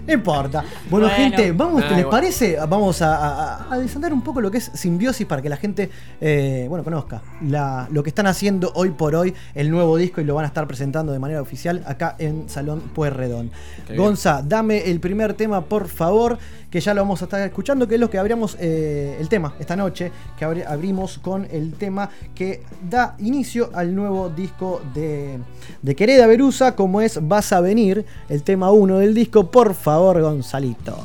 No 0.05 0.13
importa. 0.13 0.63
Bueno, 0.89 1.07
Bueno. 1.07 1.09
gente, 1.09 1.51
vamos, 1.51 1.83
Ah, 1.87 1.93
¿les 1.95 2.05
parece? 2.05 2.57
Vamos 2.67 3.01
a, 3.01 3.15
a- 3.15 3.73
a 3.73 3.77
desandar 3.79 4.13
un 4.13 4.21
poco 4.23 4.41
lo 4.41 4.51
que 4.51 4.57
es 4.59 4.71
simbiosis 4.73 5.25
para 5.25 5.41
que 5.41 5.49
la 5.49 5.57
gente, 5.57 5.89
eh, 6.21 6.65
bueno, 6.69 6.83
conozca 6.83 7.21
la- 7.47 7.87
lo 7.91 8.03
que 8.03 8.09
están 8.09 8.27
haciendo 8.27 8.71
hoy 8.75 8.91
por 8.91 9.15
hoy, 9.15 9.33
el 9.55 9.71
nuevo 9.71 9.97
disco 9.97 10.21
y 10.21 10.23
lo 10.25 10.35
van 10.35 10.45
a 10.45 10.47
estar 10.49 10.67
presentando 10.67 11.11
de 11.11 11.19
manera 11.19 11.41
oficial 11.41 11.83
acá 11.87 12.15
en 12.19 12.49
Salón 12.49 12.81
Pueyrredón. 12.93 13.51
Qué 13.85 13.93
bien. 13.93 14.03
Gonza, 14.03 14.41
dame 14.43 14.89
el 14.89 14.99
primer 14.99 15.33
tema, 15.33 15.61
por 15.65 15.87
favor, 15.87 16.37
que 16.69 16.81
ya 16.81 16.93
lo 16.93 17.01
vamos 17.01 17.21
a 17.21 17.25
estar 17.25 17.39
escuchando, 17.41 17.87
que 17.87 17.95
es 17.95 18.01
lo 18.01 18.09
que 18.09 18.17
abrimos 18.17 18.57
eh, 18.59 19.15
el 19.19 19.29
tema 19.29 19.53
esta 19.59 19.75
noche, 19.77 20.11
que 20.37 20.45
abri- 20.45 20.65
abrimos 20.67 21.17
con 21.19 21.45
el 21.51 21.73
tema 21.73 22.09
que 22.35 22.63
da 22.89 23.15
inicio 23.19 23.69
al 23.73 23.95
nuevo 23.95 24.29
disco 24.29 24.81
de, 24.93 25.37
de 25.81 25.95
Quereda 25.95 26.27
Verusa, 26.27 26.75
como 26.75 26.99
es 27.01 27.19
Vas 27.27 27.53
a 27.53 27.61
venir, 27.61 28.05
el 28.27 28.43
tema 28.43 28.71
1 28.71 28.97
del 28.97 29.13
disco. 29.13 29.49
Por 29.49 29.73
favor, 29.73 30.21
Gonzalito. 30.21 30.97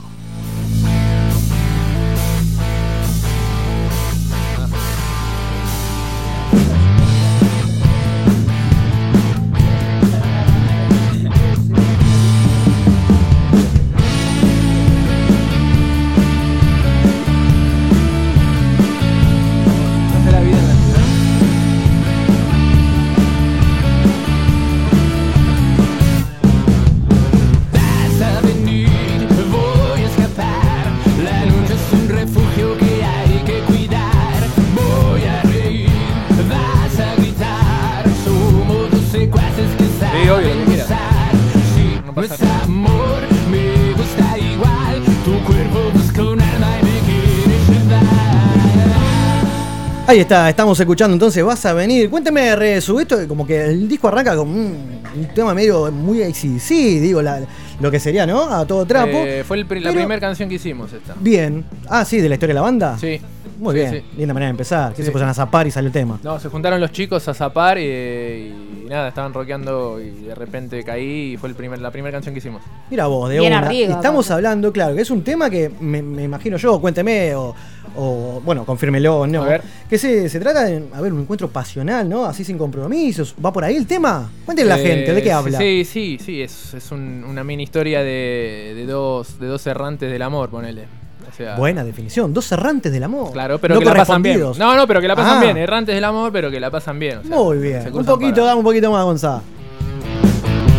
Ahí 50.13 50.21
está, 50.21 50.51
estamos 50.51 50.79
escuchando 50.79 51.15
entonces 51.15 51.43
Vas 51.43 51.65
a 51.65 51.73
venir. 51.73 52.11
Cuéntame, 52.11 52.55
Resu, 52.55 53.01
esto 53.01 53.17
como 53.27 53.47
que 53.47 53.65
el 53.65 53.89
disco 53.89 54.09
arranca 54.09 54.37
con 54.37 54.47
un, 54.47 55.01
un 55.17 55.27
tema 55.35 55.55
medio 55.55 55.91
muy 55.91 56.23
ACDC, 56.23 56.69
digo, 57.01 57.23
la- 57.23 57.41
lo 57.81 57.91
que 57.91 57.99
sería, 57.99 58.27
¿no? 58.27 58.43
A 58.43 58.67
todo 58.67 58.85
trapo. 58.85 59.11
Eh, 59.25 59.43
fue 59.43 59.57
el 59.59 59.83
la 59.83 59.91
primera 59.91 60.21
canción 60.21 60.51
que 60.51 60.57
hicimos 60.57 60.93
esta. 60.93 61.15
Bien. 61.19 61.65
Ah, 61.89 62.05
sí, 62.05 62.21
de 62.21 62.29
la 62.29 62.35
historia 62.35 62.53
de 62.53 62.61
la 62.61 62.61
banda. 62.61 62.99
Sí. 62.99 63.19
Muy 63.59 63.75
Sí, 63.75 63.81
bien. 63.81 63.91
sí. 63.93 64.03
Linda 64.19 64.35
manera 64.35 64.49
de 64.49 64.51
empezar. 64.51 64.91
Que 64.91 64.99
Sí. 64.99 65.07
se 65.07 65.11
pusieron 65.13 65.31
a 65.31 65.35
zapar 65.35 65.67
y 65.67 65.71
sale 65.71 65.87
el 65.87 65.93
tema. 65.93 66.21
No, 66.23 66.39
se 66.39 66.49
juntaron 66.51 66.79
los 66.81 66.93
chicos 66.93 67.27
a 67.29 67.33
zapar 67.35 67.79
y, 67.79 67.83
y 67.85 68.87
nada, 68.91 69.09
estaban 69.09 69.33
rockeando 69.33 69.99
y 69.99 70.11
de 70.27 70.35
repente 70.35 70.85
caí 70.85 71.33
y 71.33 71.37
fue 71.39 71.49
el 71.49 71.55
primer, 71.55 71.81
la 71.81 71.91
primera 71.91 72.13
canción 72.13 72.35
que 72.35 72.39
hicimos. 72.41 72.61
Mira 72.91 73.07
vos, 73.07 73.31
de 73.31 73.39
Bien 73.41 73.53
una. 73.55 73.67
arriba, 73.67 73.95
Estamos 73.95 74.31
hablando, 74.31 74.73
claro, 74.73 74.95
que 74.95 75.01
es 75.03 75.11
un 75.11 75.25
tema 75.25 75.49
que 75.49 75.71
me, 75.81 76.03
me 76.03 76.25
imagino 76.25 76.59
yo, 76.59 76.81
cuénteme, 76.81 77.35
o, 77.35 77.55
o 77.97 78.41
bueno, 78.45 78.65
confírmelo, 78.65 79.27
¿no? 79.27 79.43
A 79.43 79.47
ver. 79.47 79.63
Que 79.89 79.99
se, 79.99 80.29
se 80.29 80.41
trata 80.41 80.65
de, 80.65 80.85
a 80.93 81.01
ver, 81.01 81.13
un 81.13 81.21
encuentro 81.21 81.49
pasional, 81.49 82.09
¿no? 82.09 82.25
Así 82.25 82.45
sin 82.45 82.59
compromisos. 82.59 83.35
¿Va 83.45 83.53
por 83.53 83.65
ahí 83.65 83.77
el 83.77 83.87
tema? 83.87 84.31
Cuéntenle 84.45 84.73
a 84.73 84.77
la 84.77 84.83
Eh, 84.83 84.87
gente, 84.87 85.13
¿de 85.15 85.23
qué 85.23 85.33
habla? 85.33 85.59
Sí, 85.59 85.85
sí, 85.85 86.19
sí, 86.25 86.43
es, 86.43 86.75
es 86.75 86.91
un- 86.93 87.25
una 87.29 87.45
mini 87.45 87.63
historia 87.65 88.01
de, 88.03 88.73
de 88.75 88.87
dos, 88.87 89.39
de 89.39 89.47
dos 89.47 89.67
errantes 89.67 90.11
del 90.11 90.23
amor, 90.23 90.49
ponele. 90.51 90.85
O 91.31 91.35
sea, 91.35 91.57
Buena 91.57 91.83
definición, 91.83 92.35
dos 92.35 92.51
errantes 92.53 92.93
del 92.93 93.05
amor. 93.05 93.33
Claro, 93.33 93.59
pero 93.59 93.75
no 93.75 93.81
que 93.81 93.87
la 93.87 93.95
pasan 93.95 94.21
bien. 94.23 94.35
correspondidos. 94.41 94.59
No, 94.59 94.77
no, 94.77 94.87
pero 94.87 95.01
que 95.01 95.09
la 95.09 95.17
pasan 95.17 95.39
Ah. 95.39 95.43
bien. 95.45 95.57
Errantes 95.57 95.95
del 95.95 96.05
amor, 96.05 96.31
pero 96.33 96.51
que 96.51 96.61
la 96.61 96.71
pasan 96.71 96.99
bien. 96.99 97.19
o 97.19 97.23
sea, 97.23 97.37
Muy 97.37 97.59
bien. 97.59 97.87
Un 97.93 98.05
poquito, 98.05 98.35
para- 98.35 98.47
dame 98.49 98.59
un 98.59 98.65
poquito 98.65 98.91
más, 98.93 99.05
Gonzalo. 99.05 99.43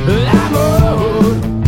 Somos 0.06 1.63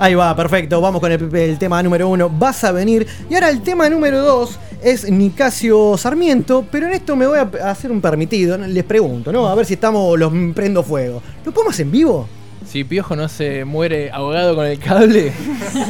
Ahí 0.00 0.14
va, 0.14 0.34
perfecto. 0.34 0.80
Vamos 0.80 0.98
con 0.98 1.12
el, 1.12 1.36
el 1.36 1.58
tema 1.58 1.82
número 1.82 2.08
uno. 2.08 2.30
Vas 2.30 2.64
a 2.64 2.72
venir. 2.72 3.06
Y 3.28 3.34
ahora 3.34 3.50
el 3.50 3.60
tema 3.60 3.86
número 3.90 4.20
dos 4.22 4.58
es 4.82 5.10
Nicasio 5.10 5.98
Sarmiento. 5.98 6.64
Pero 6.72 6.86
en 6.86 6.94
esto 6.94 7.14
me 7.16 7.26
voy 7.26 7.38
a 7.38 7.70
hacer 7.70 7.92
un 7.92 8.00
permitido. 8.00 8.56
Les 8.56 8.84
pregunto, 8.84 9.30
¿no? 9.30 9.46
A 9.46 9.54
ver 9.54 9.66
si 9.66 9.74
estamos 9.74 10.18
los 10.18 10.32
prendo 10.54 10.82
fuego. 10.82 11.20
¿Lo 11.44 11.52
podemos 11.52 11.78
en 11.80 11.90
vivo? 11.90 12.26
Si 12.66 12.82
Piojo 12.84 13.14
no 13.14 13.28
se 13.28 13.66
muere 13.66 14.10
ahogado 14.10 14.54
con 14.54 14.64
el 14.64 14.78
cable, 14.78 15.32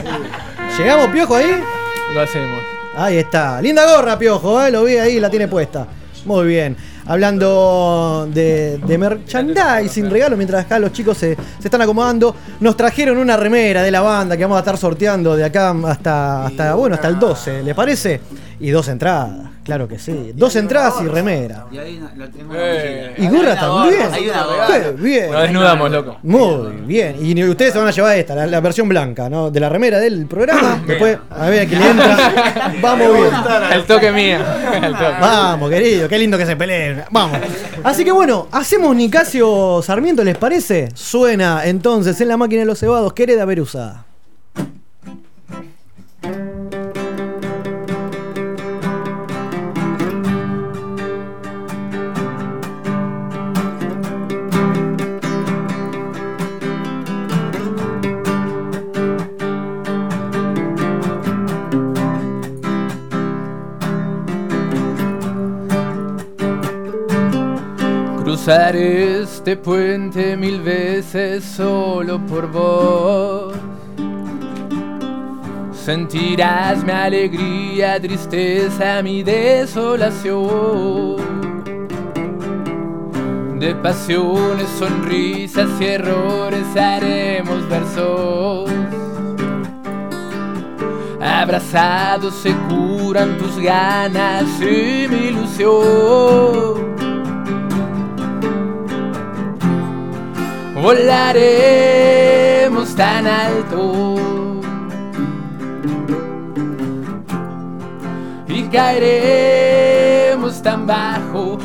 ¿Llegamos, 0.79 1.09
Piojo, 1.09 1.37
ahí? 1.37 1.47
lo 2.13 2.21
hacemos. 2.21 2.61
Ahí 2.97 3.19
está. 3.19 3.63
Linda 3.63 3.85
gorra, 3.95 4.19
Piojo, 4.19 4.61
¿eh? 4.65 4.73
Lo 4.73 4.83
vi 4.83 4.97
ahí, 4.97 5.21
la 5.21 5.31
tiene 5.31 5.47
puesta. 5.47 5.87
Muy 6.25 6.47
bien. 6.49 6.77
Hablando 7.11 8.29
de, 8.33 8.79
de 8.79 8.97
merchandising, 8.97 10.09
regalo, 10.09 10.37
mientras 10.37 10.65
acá 10.65 10.79
los 10.79 10.93
chicos 10.93 11.19
se, 11.19 11.35
se 11.35 11.67
están 11.67 11.83
acomodando, 11.83 12.33
nos 12.61 12.77
trajeron 12.77 13.19
una 13.19 13.37
remera 13.37 13.83
de 13.83 13.91
la 13.91 14.01
banda 14.01 14.37
que 14.37 14.45
vamos 14.45 14.59
a 14.59 14.61
estar 14.61 14.77
sorteando 14.77 15.35
de 15.35 15.45
acá 15.45 15.75
hasta, 15.87 16.47
hasta 16.47 16.75
bueno, 16.77 16.95
hasta 16.95 17.09
el 17.09 17.19
12, 17.19 17.65
¿le 17.65 17.75
parece? 17.75 18.21
Y 18.61 18.71
dos 18.71 18.87
entradas, 18.87 19.51
claro 19.71 19.87
que 19.87 20.01
sí. 20.01 20.33
Dos 20.35 20.57
entradas 20.57 20.95
y 21.01 21.07
remera. 21.07 21.67
Y 21.71 21.79
ahí 21.79 22.01
la 22.17 22.27
tengo 22.29 22.53
Eh. 22.57 23.15
Y 23.19 23.29
gorra 23.29 23.55
también. 23.55 24.13
Hay 24.13 24.29
una 24.29 24.91
bien. 24.99 25.31
Nos 25.31 25.43
desnudamos, 25.43 25.91
loco. 25.93 26.19
Muy 26.25 26.73
bien. 26.87 27.25
Y 27.25 27.45
ustedes 27.45 27.73
se 27.73 27.79
van 27.79 27.87
a 27.87 27.93
llevar 27.93 28.19
esta, 28.19 28.35
la, 28.35 28.47
la 28.49 28.61
versión 28.61 28.89
blanca, 28.89 29.31
¿no? 29.31 29.49
De 29.49 29.61
la 29.61 29.69
remera 29.69 30.01
del 30.01 30.27
programa. 30.27 30.83
Después, 30.87 31.19
a 31.31 31.49
ver 31.49 31.63
a 31.63 31.67
quién 31.67 31.79
le 31.79 31.91
entra. 31.91 32.73
Vamos 32.83 33.17
bien. 33.17 33.31
El 33.73 33.85
toque 33.85 34.11
mío. 34.11 34.39
El 34.75 34.93
toque. 34.93 35.21
Vamos, 35.21 35.71
querido, 35.71 36.09
qué 36.09 36.19
lindo 36.19 36.37
que 36.37 36.47
se 36.47 36.57
peleen. 36.57 37.05
Vamos. 37.13 37.39
Así 37.85 38.05
que 38.05 38.11
bueno, 38.11 38.49
hacemos 38.51 38.97
Nicasio 38.97 39.83
Sarmiento, 39.85 40.25
¿les 40.25 40.37
parece? 40.37 40.89
Suena 40.95 41.65
entonces 41.65 42.21
en 42.21 42.27
la 42.27 42.37
máquina 42.37 42.63
de 42.63 42.67
los 42.67 42.81
cebados, 42.81 43.13
Quereda 43.13 43.45
Verusa. 43.45 44.10
Este 68.53 69.57
puente 69.57 70.37
mil 70.37 70.61
veces 70.61 71.45
solo 71.45 72.19
por 72.27 72.51
vos. 72.51 73.55
Sentirás 75.73 76.83
mi 76.83 76.91
alegría, 76.91 78.01
tristeza, 78.01 79.05
mi 79.05 79.23
desolación. 79.23 81.17
De 83.61 83.73
pasiones, 83.77 84.69
sonrisas 84.81 85.69
y 85.81 85.85
errores 85.85 86.77
haremos 86.77 87.69
versos. 87.69 88.69
Abrazados 91.21 92.35
se 92.35 92.53
curan 92.69 93.39
tus 93.39 93.61
ganas 93.61 94.43
y 94.61 95.07
mi 95.09 95.29
ilusión. 95.29 96.90
Volaremos 100.81 102.71
tan 102.97 103.27
alto 103.27 104.17
y 108.49 108.63
caeremos 108.69 110.63
tan 110.63 110.87
bajo. 110.87 111.59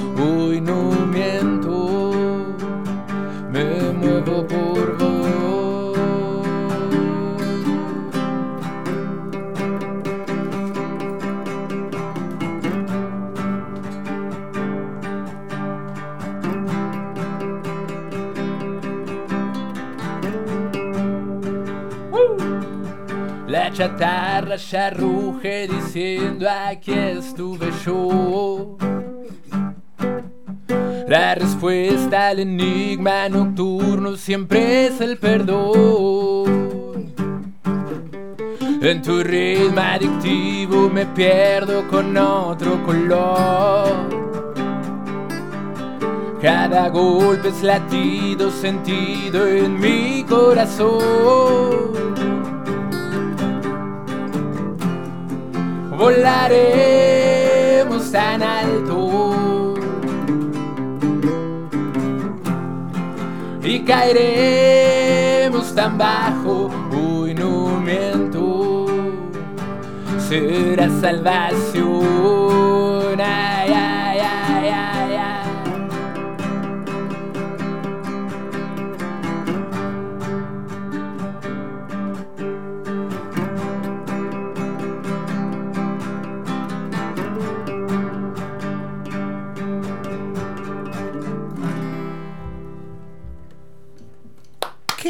Chatarra 23.76 24.56
ya 24.56 24.89
ruge 24.89 25.68
diciendo 25.68 26.47
aquí 26.49 26.93
estuve 26.93 27.69
yo. 27.85 28.77
La 31.10 31.35
respuesta 31.35 32.30
al 32.30 32.39
enigma 32.39 33.27
nocturno 33.27 34.15
siempre 34.15 34.88
es 34.88 35.02
el 35.02 35.18
perdón. 35.18 37.14
En 38.81 39.02
tu 39.02 39.22
ritmo 39.22 39.81
adictivo 39.81 40.89
me 40.89 41.06
pierdo 41.07 41.85
con 41.89 42.15
otro 42.18 42.81
color. 42.85 43.89
Cada 46.41 46.88
golpe 46.88 47.49
es 47.49 47.61
latido 47.61 48.49
sentido 48.52 49.45
en 49.45 49.77
mi 49.77 50.23
corazón. 50.23 52.06
Volaremos 55.97 57.31
tan 58.11 58.43
alto 58.43 59.73
y 63.63 63.80
caeremos 63.85 65.73
tan 65.73 65.97
bajo. 65.97 66.69
Hoy 66.91 67.34
no 67.34 67.80
miento, 67.80 68.88
será 70.19 70.89
salvación. 70.99 72.05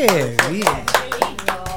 Qué 0.07 0.38
bien. 0.52 0.65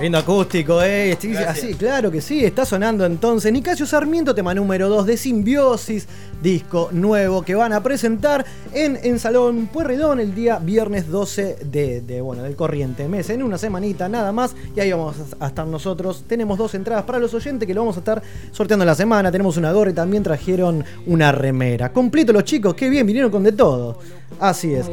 Lindo 0.02 0.18
acústico, 0.18 0.82
¿eh? 0.82 1.16
Sí, 1.18 1.34
así, 1.34 1.74
claro 1.74 2.10
que 2.10 2.20
sí, 2.20 2.44
está 2.44 2.66
sonando 2.66 3.06
entonces. 3.06 3.50
Nicasio 3.50 3.86
Sarmiento, 3.86 4.34
tema 4.34 4.54
número 4.54 4.88
2 4.90 5.06
de 5.06 5.16
Simbiosis, 5.16 6.06
disco 6.42 6.90
nuevo 6.92 7.42
que 7.42 7.54
van 7.54 7.72
a 7.72 7.82
presentar 7.82 8.44
en, 8.74 8.98
en 9.02 9.18
Salón 9.18 9.68
Puerredón 9.72 10.20
el 10.20 10.34
día 10.34 10.58
viernes 10.58 11.08
12 11.08 11.56
de, 11.64 12.02
de, 12.02 12.20
bueno, 12.20 12.42
del 12.42 12.54
corriente 12.54 13.08
mes, 13.08 13.30
en 13.30 13.42
una 13.42 13.56
semanita 13.56 14.10
nada 14.10 14.30
más. 14.30 14.54
Y 14.76 14.80
ahí 14.80 14.92
vamos 14.92 15.16
a 15.40 15.46
estar 15.46 15.66
nosotros. 15.66 16.24
Tenemos 16.28 16.58
dos 16.58 16.74
entradas 16.74 17.04
para 17.04 17.18
los 17.18 17.32
oyentes 17.32 17.66
que 17.66 17.72
lo 17.72 17.80
vamos 17.80 17.96
a 17.96 18.00
estar 18.00 18.22
sorteando 18.52 18.84
en 18.84 18.88
la 18.88 18.94
semana. 18.94 19.32
Tenemos 19.32 19.56
una 19.56 19.72
gorra 19.72 19.90
y 19.90 19.94
también 19.94 20.22
trajeron 20.22 20.84
una 21.06 21.32
remera. 21.32 21.92
Completo 21.94 22.34
los 22.34 22.44
chicos, 22.44 22.74
qué 22.74 22.90
bien, 22.90 23.06
vinieron 23.06 23.30
con 23.30 23.42
de 23.42 23.52
todo. 23.52 23.98
Así 24.38 24.74
es. 24.74 24.86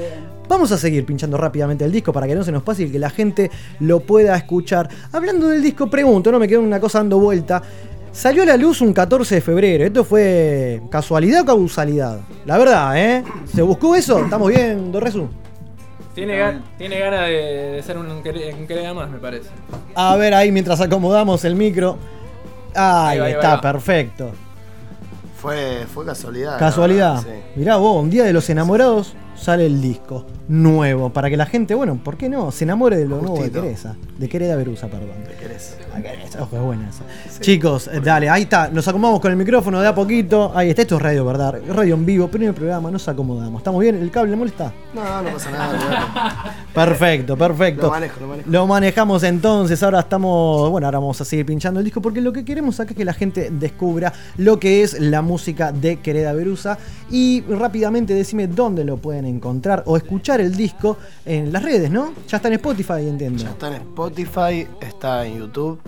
Vamos 0.47 0.72
a 0.72 0.77
seguir 0.77 1.05
pinchando 1.05 1.38
rápidamente 1.38 1.84
el 1.85 1.91
disco 1.91 2.13
para 2.13 2.27
que 2.27 2.35
no 2.35 2.43
se 2.43 2.51
nos 2.51 2.63
pase 2.63 2.84
y 2.84 2.89
que 2.91 2.99
la 2.99 3.09
gente 3.09 3.49
lo 3.80 3.99
pueda 4.01 4.35
escuchar. 4.35 4.88
Hablando 5.11 5.47
del 5.47 5.61
disco, 5.61 5.88
pregunto, 5.89 6.31
no 6.31 6.39
me 6.39 6.47
quedo 6.47 6.61
una 6.61 6.80
cosa 6.80 6.99
dando 6.99 7.17
vuelta. 7.19 7.61
salió 8.11 8.43
a 8.43 8.45
la 8.45 8.55
luz 8.57 8.80
un 8.81 8.93
14 8.93 9.35
de 9.35 9.41
febrero. 9.41 9.84
¿Esto 9.85 10.03
fue 10.03 10.81
casualidad 10.89 11.41
o 11.41 11.45
causalidad? 11.45 12.19
La 12.45 12.57
verdad, 12.57 12.97
¿eh? 12.97 13.23
¿Se 13.53 13.61
buscó 13.61 13.95
eso? 13.95 14.19
¿Estamos 14.23 14.49
bien, 14.49 14.91
Dorresu? 14.91 15.27
Tiene, 16.13 16.39
ga- 16.39 16.61
tiene 16.77 16.97
ganas 16.99 17.27
de, 17.27 17.34
de 17.73 17.84
ser 17.84 17.97
un, 17.97 18.07
cre- 18.23 18.57
un 18.57 18.65
crea 18.67 18.93
más, 18.93 19.09
me 19.09 19.17
parece. 19.17 19.49
A 19.95 20.15
ver 20.15 20.34
ahí 20.34 20.49
mientras 20.51 20.80
acomodamos 20.80 21.43
el 21.43 21.55
micro. 21.55 21.97
Ahí, 22.73 23.15
Ahí 23.15 23.19
va, 23.19 23.26
ahí 23.26 23.34
va, 23.34 23.39
está, 23.39 23.55
va. 23.55 23.61
perfecto. 23.61 24.31
Fue, 25.41 25.85
fue 25.93 26.05
casualidad. 26.05 26.57
Casualidad. 26.57 27.15
la 27.15 27.22
verdad, 27.22 27.34
sí. 27.53 27.59
Mirá 27.59 27.76
vos, 27.77 28.01
un 28.01 28.09
día 28.09 28.23
de 28.23 28.34
los 28.34 28.49
enamorados 28.49 29.13
sale 29.35 29.65
el 29.65 29.81
disco 29.81 30.25
nuevo. 30.47 31.09
Para 31.09 31.29
que 31.29 31.37
la 31.37 31.45
gente, 31.45 31.75
bueno, 31.75 31.99
¿por 32.03 32.17
qué 32.17 32.29
no? 32.29 32.51
Se 32.51 32.63
enamore 32.63 32.97
de 32.97 33.07
lo 33.07 33.21
nuevo 33.21 33.41
de. 33.41 33.51
Queresa. 33.51 33.95
De 34.17 34.29
Quereda 34.29 34.55
Verusa, 34.55 34.87
perdón. 34.87 35.09
¿Qué 35.27 35.35
querés? 35.35 35.77
Ah, 35.93 36.01
Queresa, 36.01 36.43
Ojo, 36.43 36.55
es 36.55 36.61
buena 36.61 36.89
esa. 36.89 37.41
Chicos, 37.41 37.89
dale, 38.03 38.29
ahí 38.29 38.43
está. 38.43 38.69
Nos 38.69 38.87
acomodamos 38.87 39.21
con 39.21 39.31
el 39.31 39.37
micrófono 39.37 39.81
de 39.81 39.87
a 39.87 39.95
poquito. 39.95 40.51
Ahí 40.55 40.69
está, 40.69 40.81
esto 40.81 40.95
es 40.97 41.01
radio, 41.01 41.25
¿verdad? 41.25 41.61
Radio 41.67 41.95
en 41.95 42.05
vivo, 42.05 42.27
primer 42.27 42.53
programa, 42.53 42.91
nos 42.91 43.07
acomodamos. 43.07 43.59
¿Estamos 43.59 43.81
bien? 43.81 43.95
¿El 43.95 44.11
cable 44.11 44.31
le 44.31 44.37
molesta? 44.37 44.73
No, 44.93 45.21
no 45.21 45.29
pasa 45.29 45.51
nada. 45.51 45.73
Roberto. 45.73 46.65
Perfecto, 46.73 47.37
perfecto. 47.37 47.81
Lo 47.83 47.91
manejo, 47.91 48.19
lo 48.19 48.27
manejo. 48.27 48.49
Lo 48.49 48.67
manejamos 48.67 49.23
entonces, 49.23 49.81
ahora 49.83 49.99
estamos, 49.99 50.69
bueno, 50.69 50.87
ahora 50.87 50.99
vamos 50.99 51.19
a 51.21 51.25
seguir 51.25 51.45
pinchando 51.45 51.79
el 51.79 51.83
disco 51.83 52.01
porque 52.01 52.21
lo 52.21 52.33
que 52.33 52.43
queremos 52.43 52.79
acá 52.79 52.91
es 52.91 52.97
que 52.97 53.05
la 53.05 53.13
gente 53.13 53.49
descubra 53.51 54.13
lo 54.37 54.59
que 54.59 54.83
es 54.83 54.99
la 54.99 55.21
música 55.21 55.71
de 55.71 55.97
Quereda 55.97 56.33
Verusa 56.33 56.77
y 57.09 57.41
rápidamente 57.41 58.13
decime 58.13 58.47
dónde 58.47 58.83
lo 58.83 58.97
pueden 58.97 59.24
encontrar 59.26 59.84
o 59.85 59.97
escuchar 59.97 60.41
el 60.41 60.56
disco 60.56 60.97
en 61.26 61.52
las 61.53 61.64
redes, 61.64 61.89
¿no? 61.91 62.14
Ya 62.27 62.38
está 62.38 62.47
en 62.49 62.56
Spotify, 62.56 63.07
entiendo. 63.07 63.43
Ya 63.43 63.49
está 63.52 63.68
en 63.68 63.73
Spotify, 63.76 64.68
está 64.81 65.26
en 65.26 65.38
YouTube 65.39 65.80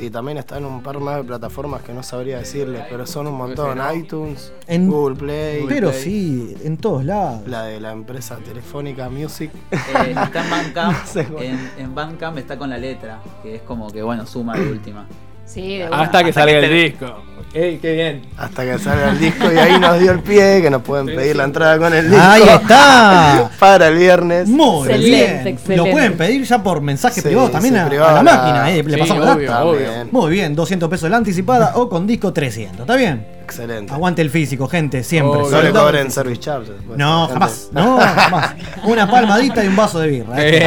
y 0.00 0.10
también 0.10 0.38
está 0.38 0.58
en 0.58 0.64
un 0.64 0.80
par 0.80 1.00
más 1.00 1.16
de 1.16 1.24
plataformas 1.24 1.82
que 1.82 1.92
no 1.92 2.04
sabría 2.04 2.38
decirles, 2.38 2.82
pero 2.88 3.04
son 3.04 3.26
un 3.26 3.34
montón. 3.34 3.78
iTunes, 3.96 4.52
En- 4.68 4.88
Google 4.88 5.16
Play. 5.16 5.64
Pero 5.68 5.90
Play, 5.90 6.02
sí, 6.02 6.56
en 6.62 6.76
todos 6.76 7.04
lados. 7.04 7.42
La 7.48 7.64
de 7.64 7.80
la 7.80 7.90
empresa 7.90 8.36
Telefónica 8.36 9.08
Music. 9.10 9.50
Eh, 9.72 9.76
está 10.22 10.44
en 10.44 10.50
Bandcamp. 10.50 10.96
No 11.02 11.06
sé 11.06 11.26
en, 11.40 11.70
en 11.78 11.94
Bandcamp 11.96 12.38
está 12.38 12.56
con 12.56 12.70
la 12.70 12.78
letra, 12.78 13.20
que 13.42 13.56
es 13.56 13.62
como 13.62 13.90
que, 13.90 14.00
bueno, 14.02 14.24
suma 14.24 14.56
de 14.56 14.70
última. 14.70 15.06
Sí, 15.44 15.78
de 15.78 15.84
Hasta 15.86 16.22
que 16.22 16.28
Hasta 16.28 16.42
salga 16.42 16.60
que 16.60 16.66
el 16.66 16.70
te- 16.70 16.74
disco. 16.90 17.22
Ey, 17.54 17.78
qué 17.78 17.92
bien. 17.94 18.22
Hasta 18.36 18.62
que 18.64 18.78
salga 18.78 19.08
el 19.10 19.18
disco 19.18 19.50
y 19.50 19.56
ahí 19.58 19.80
nos 19.80 19.98
dio 19.98 20.12
el 20.12 20.20
pie 20.20 20.60
que 20.60 20.68
nos 20.70 20.82
pueden 20.82 21.06
pedir 21.06 21.34
la 21.34 21.44
entrada 21.44 21.78
con 21.78 21.94
el 21.94 22.08
disco. 22.10 22.22
Ahí 22.24 22.42
está. 22.42 23.50
Para 23.58 23.88
el 23.88 23.96
viernes. 23.96 24.48
Muy 24.48 24.86
Excelente, 24.88 25.08
bien. 25.10 25.46
excelente. 25.48 25.76
Lo 25.76 25.90
pueden 25.90 26.16
pedir 26.18 26.44
ya 26.44 26.62
por 26.62 26.82
mensaje 26.82 27.14
Sí, 27.16 27.22
privado 27.22 27.48
también 27.50 27.78
a, 27.78 27.88
privado 27.88 28.10
a 28.18 28.22
la 28.22 28.22
máquina. 28.22 28.70
eh, 28.70 28.82
Le 28.84 28.94
Sí, 28.94 29.00
pasamos 29.00 29.24
la 29.24 29.32
obvio, 29.32 29.50
data. 29.50 29.64
obvio. 29.64 29.88
Muy 30.12 30.30
bien, 30.30 30.54
200 30.54 30.90
pesos 30.90 31.10
la 31.10 31.16
anticipada 31.16 31.72
o 31.76 31.88
con 31.88 32.06
disco 32.06 32.32
300. 32.34 32.80
¿Está 32.80 32.96
bien? 32.96 33.26
Excelente. 33.42 33.94
Aguante 33.94 34.20
el 34.20 34.28
físico, 34.28 34.68
gente, 34.68 35.02
siempre. 35.02 35.40
Obvio. 35.40 35.50
No 35.56 35.62
le 35.62 35.70
cobren 35.72 36.10
service 36.10 36.40
charges. 36.40 36.74
pues, 36.86 36.98
No, 36.98 37.28
gente. 37.28 37.32
jamás. 37.40 37.68
No, 37.72 37.98
jamás. 37.98 38.54
Una 38.84 39.10
palmadita 39.10 39.64
y 39.64 39.68
un 39.68 39.76
vaso 39.76 39.98
de 40.00 40.08
birra. 40.08 40.34
eh. 40.36 40.62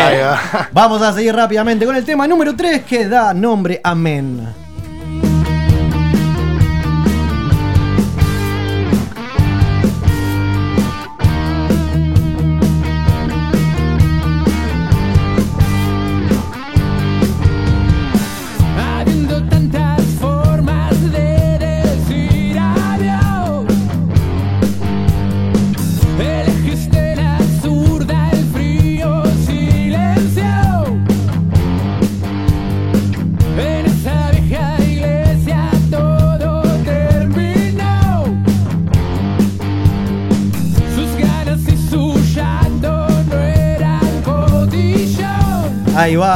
Vamos 0.71 0.99
a 1.03 1.13
seguir 1.13 1.35
rápidamente 1.35 1.85
con 1.85 1.95
el 1.95 2.03
tema 2.03 2.27
número 2.27 2.55
3 2.55 2.81
que 2.83 3.07
da 3.07 3.35
nombre 3.35 3.79
a 3.83 3.93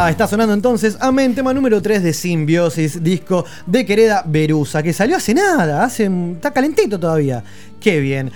Está 0.10 0.28
sonando 0.28 0.54
entonces 0.54 0.98
Amén, 1.00 1.34
tema 1.34 1.52
número 1.52 1.82
3 1.82 2.04
de 2.04 2.14
Simbiosis, 2.14 3.04
disco 3.04 3.44
de 3.66 3.86
Quereda 3.86 4.24
Verusa, 4.26 4.84
que 4.84 4.94
salió 4.94 5.18
hace 5.18 5.34
nada, 5.34 5.84
hace, 5.84 6.10
está 6.34 6.52
calentito 6.52 7.00
todavía. 7.00 7.44
Qué 7.80 8.00
bien. 8.00 8.32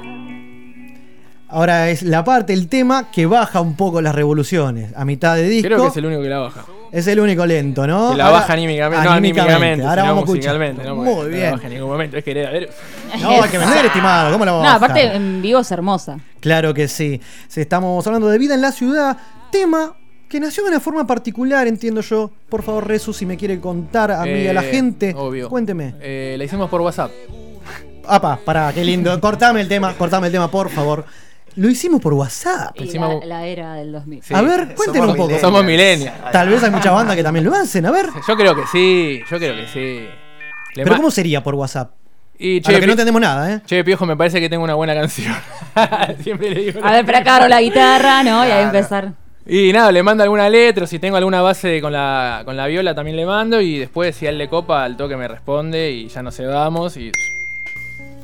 Ahora 1.50 1.90
es 1.90 2.04
la 2.04 2.24
parte, 2.24 2.54
el 2.54 2.68
tema 2.68 3.10
que 3.10 3.26
baja 3.26 3.60
un 3.62 3.76
poco 3.76 4.02
las 4.02 4.14
revoluciones. 4.14 4.92
A 4.96 5.04
mitad 5.06 5.36
de 5.36 5.48
disco. 5.50 5.68
Creo 5.68 5.82
que 5.84 5.88
es 5.88 5.98
el 5.98 6.06
único 6.06 6.22
que 6.22 6.30
la 6.30 6.40
baja. 6.40 6.66
es 6.92 7.08
el 7.08 7.20
único 7.22 7.46
lento, 7.46 7.88
¿no? 7.88 8.12
Que 8.12 8.18
la 8.18 8.26
Ahora- 8.28 8.40
baja 8.42 8.54
anímicamente. 8.54 9.06
No, 9.06 9.12
anímicamente. 9.12 9.84
Ahora 9.86 10.02
sino 10.04 10.14
vamos 10.16 10.30
a 10.30 10.34
escuchar. 10.34 10.58
musicalmente. 10.60 10.84
No, 10.84 10.96
Muy 10.98 11.06
no 11.06 11.24
la 11.24 11.30
bien. 11.30 11.52
baja 11.54 11.68
en 11.68 11.74
ningún 11.74 11.90
momento. 11.90 12.18
Es 12.18 12.24
que 12.24 12.46
a 12.46 12.50
ver. 12.52 12.70
No, 13.22 13.30
hay 13.42 13.50
que 13.50 13.58
vender, 13.58 13.86
estimado. 13.88 14.32
¿Cómo 14.34 14.46
la 14.46 14.52
vamos 14.52 14.68
No, 14.68 14.74
a 14.74 14.76
aparte 14.76 15.16
en 15.16 15.42
vivo 15.42 15.62
es 15.62 15.72
hermosa. 15.72 16.20
Claro 16.40 16.72
que 16.74 16.88
sí. 16.88 17.20
Si 17.48 17.62
estamos 17.62 18.06
hablando 18.06 18.28
de 18.28 18.38
vida 18.38 18.54
en 18.54 18.62
la 18.62 18.72
ciudad, 18.74 19.18
tema 19.52 19.96
que 20.28 20.40
nació 20.40 20.64
de 20.64 20.70
una 20.70 20.80
forma 20.80 21.06
particular, 21.08 21.68
entiendo 21.68 22.02
yo. 22.02 22.32
Por 22.50 22.64
favor, 22.64 22.88
Resu, 22.88 23.14
si 23.14 23.26
me 23.26 23.38
quiere 23.38 23.60
contar 23.60 24.12
a 24.12 24.24
mí 24.24 24.42
y 24.42 24.48
a 24.48 24.54
la 24.54 24.64
Eh, 24.64 24.72
gente, 24.72 25.14
Obvio. 25.16 25.50
cuénteme. 25.50 25.96
Eh, 26.02 26.36
la 26.38 26.44
hicimos 26.44 26.70
por 26.70 26.82
WhatsApp. 26.82 27.12
Apa, 28.08 28.40
pará, 28.44 28.72
qué 28.74 28.84
lindo. 28.84 29.20
cortame 29.20 29.62
el 29.62 29.68
tema, 29.68 29.94
cortame 29.94 30.28
el 30.28 30.34
tema, 30.34 30.50
por 30.50 30.70
favor. 30.70 31.06
Lo 31.56 31.68
hicimos 31.70 32.00
por 32.02 32.14
WhatsApp. 32.14 32.80
Y 32.80 32.86
la, 33.00 33.20
la 33.26 33.46
era 33.48 33.74
del 33.76 33.92
2000. 33.92 34.22
A 34.32 34.42
ver, 34.44 34.76
cuéntenos 34.76 35.10
un 35.10 35.16
poco. 35.16 35.40
Somos 35.40 35.66
millennials. 35.66 36.14
Tal 36.32 36.50
vez 36.50 36.62
hay 36.64 36.70
muchas 36.70 36.94
bandas 36.94 37.16
que 37.16 37.24
también 37.24 37.44
lo 37.46 37.54
hacen, 37.56 37.84
a 37.86 37.92
ver. 37.92 38.08
Yo 38.28 38.36
creo 38.38 38.56
que 38.56 38.62
sí. 38.72 39.22
Yo 39.30 39.38
creo 39.40 39.56
que 39.56 39.68
sí. 39.68 40.08
Le 40.76 40.84
Pero 40.84 40.96
¿cómo 40.98 41.10
sería 41.10 41.42
por 41.42 41.56
WhatsApp? 41.56 41.92
Y, 42.38 42.60
a 42.68 42.72
lo 42.72 42.80
que 42.80 42.86
no 42.86 42.92
entendemos 42.94 43.20
nada, 43.20 43.52
¿eh? 43.52 43.62
Che, 43.66 43.84
Piojo, 43.84 44.06
me 44.06 44.16
parece 44.16 44.40
que 44.40 44.48
tengo 44.48 44.64
una 44.64 44.76
buena 44.76 44.94
canción. 44.94 45.34
Siempre 46.22 46.52
le 46.52 46.62
digo. 46.66 46.80
A 46.86 46.92
ver, 46.92 47.04
para 47.04 47.18
acá 47.20 47.48
la 47.48 47.60
guitarra, 47.60 48.22
¿no? 48.22 48.46
Y 48.46 48.52
ahí 48.52 48.64
empezar. 48.66 49.14
Y 49.50 49.72
nada, 49.72 49.94
le 49.94 50.04
mando 50.04 50.24
alguna 50.24 50.50
letra, 50.50 50.86
si 50.86 51.00
tengo 51.00 51.16
alguna 51.16 51.42
base 51.42 51.80
con 51.80 51.94
la, 51.94 52.42
con 52.44 52.58
la 52.58 52.68
viola 52.68 52.94
también 52.94 53.16
le 53.16 53.26
mando 53.26 53.62
y 53.62 53.80
después 53.80 54.14
si 54.14 54.26
él 54.26 54.38
le 54.38 54.50
copa, 54.50 54.84
al 54.84 54.98
toque 54.98 55.16
me 55.16 55.26
responde 55.26 55.90
y 55.90 56.10
ya 56.10 56.22
nos 56.22 56.36
cebamos 56.36 56.98
y... 56.98 57.14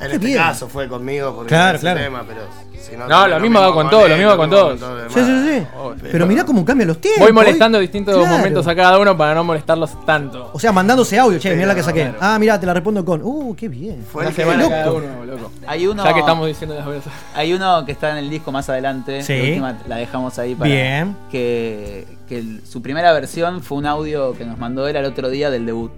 En 0.06 0.12
este 0.12 0.26
bien. 0.28 0.38
caso 0.38 0.68
fue 0.68 0.88
conmigo 0.88 1.34
porque 1.36 1.50
Claro, 1.50 1.76
ese 1.78 1.82
claro. 1.84 2.00
tema, 2.00 2.24
pero 2.28 2.42
si 2.82 2.98
no, 2.98 3.28
lo 3.28 3.40
mismo 3.40 3.60
hago 3.60 3.74
con 3.74 3.90
todo, 3.90 4.08
lo 4.08 4.18
mismo 4.18 4.36
con 4.38 4.50
todos. 4.50 4.80
Sí, 5.14 5.20
sí, 5.24 5.44
sí. 5.60 5.68
Oh, 5.78 5.94
Pero 6.12 6.26
mirá 6.28 6.44
cómo 6.44 6.66
cambian 6.66 6.88
los 6.90 7.00
tiempos. 7.00 7.22
Voy 7.24 7.32
molestando 7.32 7.78
hoy- 7.78 7.86
distintos 7.86 8.16
Claro. 8.18 8.38
momentos 8.38 8.68
a 8.68 8.76
cada 8.76 9.00
uno 9.00 9.16
para 9.18 9.34
no 9.34 9.44
molestarlos 9.44 10.06
tanto. 10.06 10.50
O 10.54 10.60
sea, 10.60 10.72
mandándose 10.72 11.18
audio, 11.18 11.40
che, 11.40 11.54
mirá 11.56 11.68
la 11.68 11.76
que 11.76 11.84
saqué. 11.84 12.14
Ah, 12.20 12.38
mirá, 12.40 12.60
te 12.60 12.66
la 12.66 12.74
respondo 12.74 13.04
con. 13.06 13.22
Uh, 13.24 13.56
qué 13.56 13.70
bien. 13.70 14.04
Fue 14.12 14.22
Una 14.22 14.30
el 14.30 14.36
que- 14.36 14.42
semana 14.42 14.64
loco. 14.64 14.70
cada 14.76 14.92
uno, 14.92 15.26
loco. 15.26 15.52
Hay 15.66 15.88
uno, 15.88 16.04
Ya 16.04 16.14
que 16.14 16.20
estamos 16.20 16.48
diciendo 16.48 16.76
las 16.76 16.86
cosas. 16.86 17.04
hay 17.36 17.54
uno 17.54 17.86
que 17.86 17.92
está 17.94 18.12
en 18.12 18.18
el 18.18 18.30
disco 18.30 18.52
más 18.52 18.68
adelante. 18.70 19.22
Sí. 19.24 19.38
La 19.38 19.44
última 19.44 19.78
la 19.88 19.96
dejamos 19.96 20.38
ahí 20.40 20.56
para. 20.56 20.70
Bien. 20.70 21.16
Que, 21.32 22.06
que 22.28 22.40
el- 22.40 22.62
su 22.68 22.82
primera 22.82 23.14
versión 23.14 23.62
fue 23.64 23.78
un 23.78 23.86
audio 23.86 24.34
que 24.34 24.46
nos 24.46 24.58
mandó 24.58 24.88
él 24.88 24.98
al 24.98 25.06
otro 25.06 25.30
día 25.30 25.50
del 25.50 25.66
debut. 25.66 25.92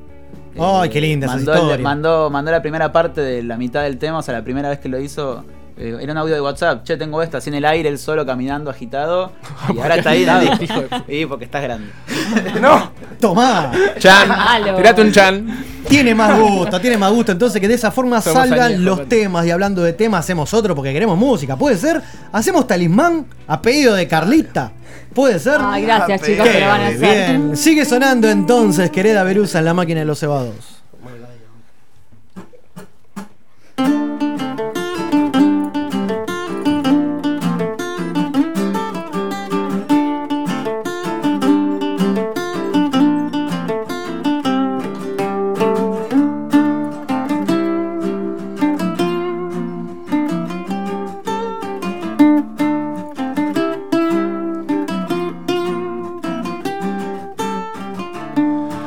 Ay, 0.57 0.89
qué 0.89 1.01
linda 1.01 1.27
mandó, 1.27 1.53
historia. 1.53 1.83
mandó, 1.83 2.29
mandó 2.29 2.51
la 2.51 2.61
primera 2.61 2.91
parte 2.91 3.21
de 3.21 3.43
la 3.43 3.57
mitad 3.57 3.83
del 3.83 3.97
tema, 3.97 4.19
o 4.19 4.21
sea, 4.21 4.33
la 4.33 4.43
primera 4.43 4.69
vez 4.69 4.79
que 4.79 4.89
lo 4.89 4.99
hizo, 4.99 5.43
Eh, 5.77 5.97
era 5.99 6.13
un 6.13 6.17
audio 6.17 6.33
de 6.33 6.39
WhatsApp, 6.39 6.85
che, 6.85 6.95
tengo 6.95 7.21
esta, 7.21 7.39
así 7.39 7.49
en 7.49 7.55
el 7.55 7.65
aire, 7.65 7.89
él 7.89 7.99
solo 7.99 8.25
caminando, 8.25 8.69
agitado. 8.69 9.33
Y 9.75 9.79
ahora 9.79 9.95
está 9.95 10.11
ahí 10.11 10.23
de 10.23 11.03
Sí, 11.07 11.25
porque 11.25 11.45
estás 11.45 11.61
grande. 11.61 11.91
¡No! 12.61 12.91
Tomá. 13.19 13.71
Chan, 13.97 14.27
Malo. 14.27 14.75
tirate 14.75 15.01
un 15.01 15.11
chan. 15.11 15.65
Tiene 15.87 16.15
más 16.15 16.39
gusto, 16.39 16.79
tiene 16.79 16.97
más 16.97 17.11
gusto. 17.11 17.31
Entonces 17.31 17.61
que 17.61 17.67
de 17.67 17.73
esa 17.73 17.91
forma 17.91 18.21
Somos 18.21 18.47
salgan 18.47 18.83
los 18.83 19.07
temas. 19.07 19.45
Y 19.45 19.51
hablando 19.51 19.83
de 19.83 19.93
temas, 19.93 20.21
hacemos 20.21 20.53
otro 20.53 20.75
porque 20.75 20.93
queremos 20.93 21.17
música. 21.17 21.55
¿Puede 21.57 21.77
ser? 21.77 22.01
¿Hacemos 22.31 22.65
talismán 22.67 23.25
a 23.47 23.61
pedido 23.61 23.93
de 23.93 24.07
Carlita? 24.07 24.71
¿Puede 25.13 25.39
ser? 25.39 25.57
Ay, 25.59 25.83
gracias, 25.83 26.21
chicos, 26.21 26.47
que 26.47 26.59
lo 26.59 26.67
van 26.67 26.81
a 26.81 26.87
hacer. 26.87 26.99
Bien. 26.99 27.57
Sigue 27.57 27.85
sonando 27.85 28.29
entonces, 28.29 28.89
querida 28.89 29.23
Verusa 29.23 29.59
en 29.59 29.65
la 29.65 29.73
máquina 29.73 29.99
de 29.99 30.05
los 30.05 30.19
cebados. 30.19 30.74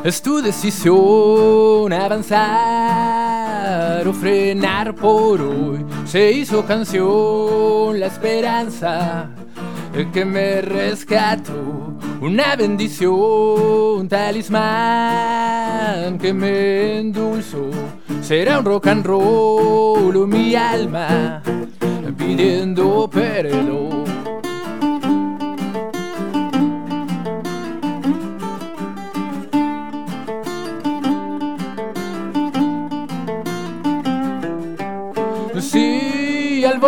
Es 0.08 0.22
tu 0.22 0.40
decisión 0.40 1.92
avanzar 1.92 2.38
o 4.08 4.14
frenar 4.14 4.94
por 4.94 5.42
hoy. 5.42 5.84
Se 6.06 6.32
hizo 6.32 6.64
canción 6.64 8.00
la 8.00 8.06
esperanza 8.06 9.28
que 10.10 10.24
me 10.24 10.62
rescató. 10.62 11.92
Una 12.22 12.56
bendición, 12.56 14.08
talismán 14.08 14.56
que 16.18 16.32
me 16.32 17.00
endulzó. 17.00 17.68
Será 18.22 18.60
un 18.60 18.64
rock 18.64 18.86
and 18.86 19.04
roll 19.04 20.26
mi 20.26 20.54
alma 20.54 21.42
pidiendo 22.16 23.10
perdón. 23.12 24.07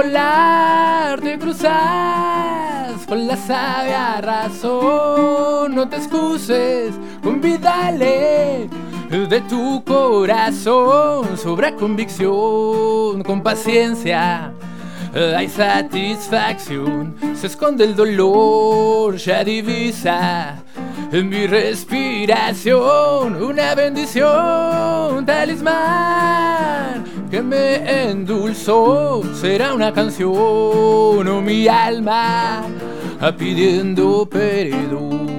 Volar 0.03 1.21
te 1.21 1.39
cruzas 1.39 3.05
con 3.07 3.27
la 3.27 3.37
sabia 3.37 4.21
razón, 4.23 5.75
no 5.75 5.89
te 5.89 5.97
excuses, 5.97 6.95
convídale 7.23 8.71
de 9.11 9.41
tu 9.43 9.85
corazón, 9.85 11.37
sobra 11.37 11.75
convicción, 11.75 13.23
con 13.25 13.43
paciencia. 13.43 14.53
Hay 15.37 15.49
satisfacción, 15.49 17.17
se 17.35 17.49
esconde 17.49 17.85
el 17.85 17.95
dolor, 17.97 19.17
ya 19.17 19.45
divisa 19.45 20.63
en 21.13 21.29
mi 21.29 21.47
respiración. 21.47 23.43
Una 23.43 23.75
bendición, 23.75 25.27
talismán 25.27 27.20
que 27.31 27.43
me 27.43 28.11
endulzó. 28.11 29.23
Será 29.35 29.73
una 29.75 29.93
canción 29.93 30.31
o 31.29 31.41
mi 31.41 31.69
alma 31.69 32.65
pidiendo 33.39 34.29
perdón. 34.29 35.31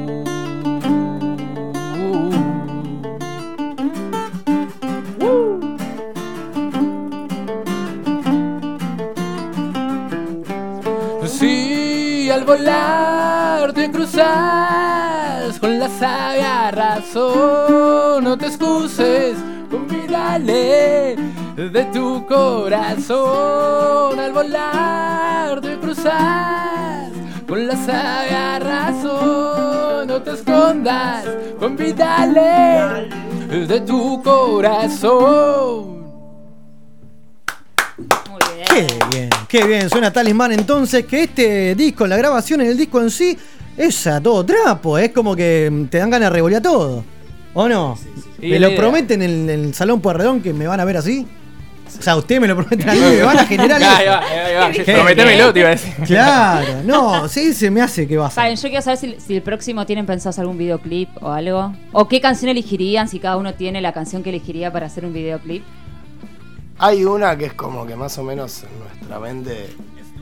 Si 11.25 12.29
al 12.29 12.45
volar 12.45 13.73
te 13.73 13.89
cruzas 13.91 15.59
con 15.59 15.79
la 15.79 15.89
sabia 15.89 16.71
razón, 16.71 18.23
no 18.23 18.37
te 18.37 18.45
excuses, 18.47 19.37
convídale 19.69 21.20
de 21.69 21.85
tu 21.85 22.25
corazón. 22.25 24.19
Al 24.19 24.31
volar 24.33 25.61
te 25.61 25.77
cruzas 25.77 27.11
con 27.47 27.67
la 27.67 27.75
sabia 27.75 28.59
razón, 28.59 30.07
no 30.07 30.21
te 30.21 30.31
escondas, 30.31 31.25
convídale 31.59 33.09
de 33.67 33.81
tu 33.81 34.23
corazón. 34.23 36.01
Qué 38.73 38.87
bien, 39.11 39.29
qué 39.49 39.65
bien. 39.65 39.89
Suena 39.89 40.11
Talismán 40.13 40.53
entonces 40.53 41.05
que 41.05 41.23
este 41.23 41.75
disco, 41.75 42.07
la 42.07 42.15
grabación 42.15 42.61
en 42.61 42.67
el 42.67 42.77
disco 42.77 43.01
en 43.01 43.11
sí, 43.11 43.37
es 43.75 44.07
a 44.07 44.21
todo 44.21 44.45
trapo. 44.45 44.97
Es 44.97 45.11
como 45.11 45.35
que 45.35 45.87
te 45.89 45.97
dan 45.97 46.09
ganas 46.09 46.29
de 46.29 46.35
revolear 46.35 46.61
todo. 46.61 47.03
¿O 47.53 47.67
no? 47.67 47.97
¿Me 48.39 48.59
lo 48.59 48.73
prometen 48.75 49.21
en 49.21 49.49
el 49.49 49.73
Salón 49.73 49.99
Pueyrredón 49.99 50.41
que 50.41 50.53
me 50.53 50.67
van 50.67 50.79
a 50.79 50.85
ver 50.85 50.95
así? 50.97 51.27
O 51.99 52.01
sea, 52.01 52.15
ustedes 52.15 52.41
me 52.41 52.47
lo 52.47 52.55
prometen 52.55 52.89
a 52.89 52.93
mí, 52.93 52.99
me 52.99 53.21
van 53.21 53.37
a 53.37 53.45
generar 53.45 53.81
Ahí 53.83 54.07
va, 54.07 54.19
ahí 54.19 54.55
va. 54.55 54.71
Qué 54.71 54.83
Prométemelo, 54.83 55.53
te 55.53 55.59
iba 55.59 55.69
a 55.69 55.71
decir. 55.71 55.93
Claro, 56.05 56.83
no, 56.83 57.27
sí 57.27 57.53
se 57.53 57.69
me 57.69 57.81
hace 57.81 58.07
que 58.07 58.17
va 58.17 58.27
a 58.27 58.29
ser. 58.29 58.35
Saben, 58.35 58.55
yo 58.55 58.69
quiero 58.69 58.81
saber 58.81 58.97
si, 58.97 59.15
si 59.19 59.35
el 59.35 59.41
próximo 59.41 59.85
tienen 59.85 60.05
pensados 60.05 60.39
algún 60.39 60.57
videoclip 60.57 61.09
o 61.21 61.29
algo. 61.29 61.73
O 61.91 62.07
qué 62.07 62.21
canción 62.21 62.49
elegirían, 62.49 63.07
si 63.07 63.19
cada 63.19 63.37
uno 63.37 63.53
tiene 63.53 63.81
la 63.81 63.93
canción 63.93 64.23
que 64.23 64.29
elegiría 64.29 64.71
para 64.71 64.87
hacer 64.87 65.05
un 65.05 65.13
videoclip. 65.13 65.63
Hay 66.77 67.05
una 67.05 67.37
que 67.37 67.45
es 67.45 67.53
como 67.53 67.85
que 67.85 67.95
más 67.95 68.17
o 68.17 68.23
menos 68.23 68.63
en 68.63 68.79
nuestra 68.79 69.19
mente 69.19 69.69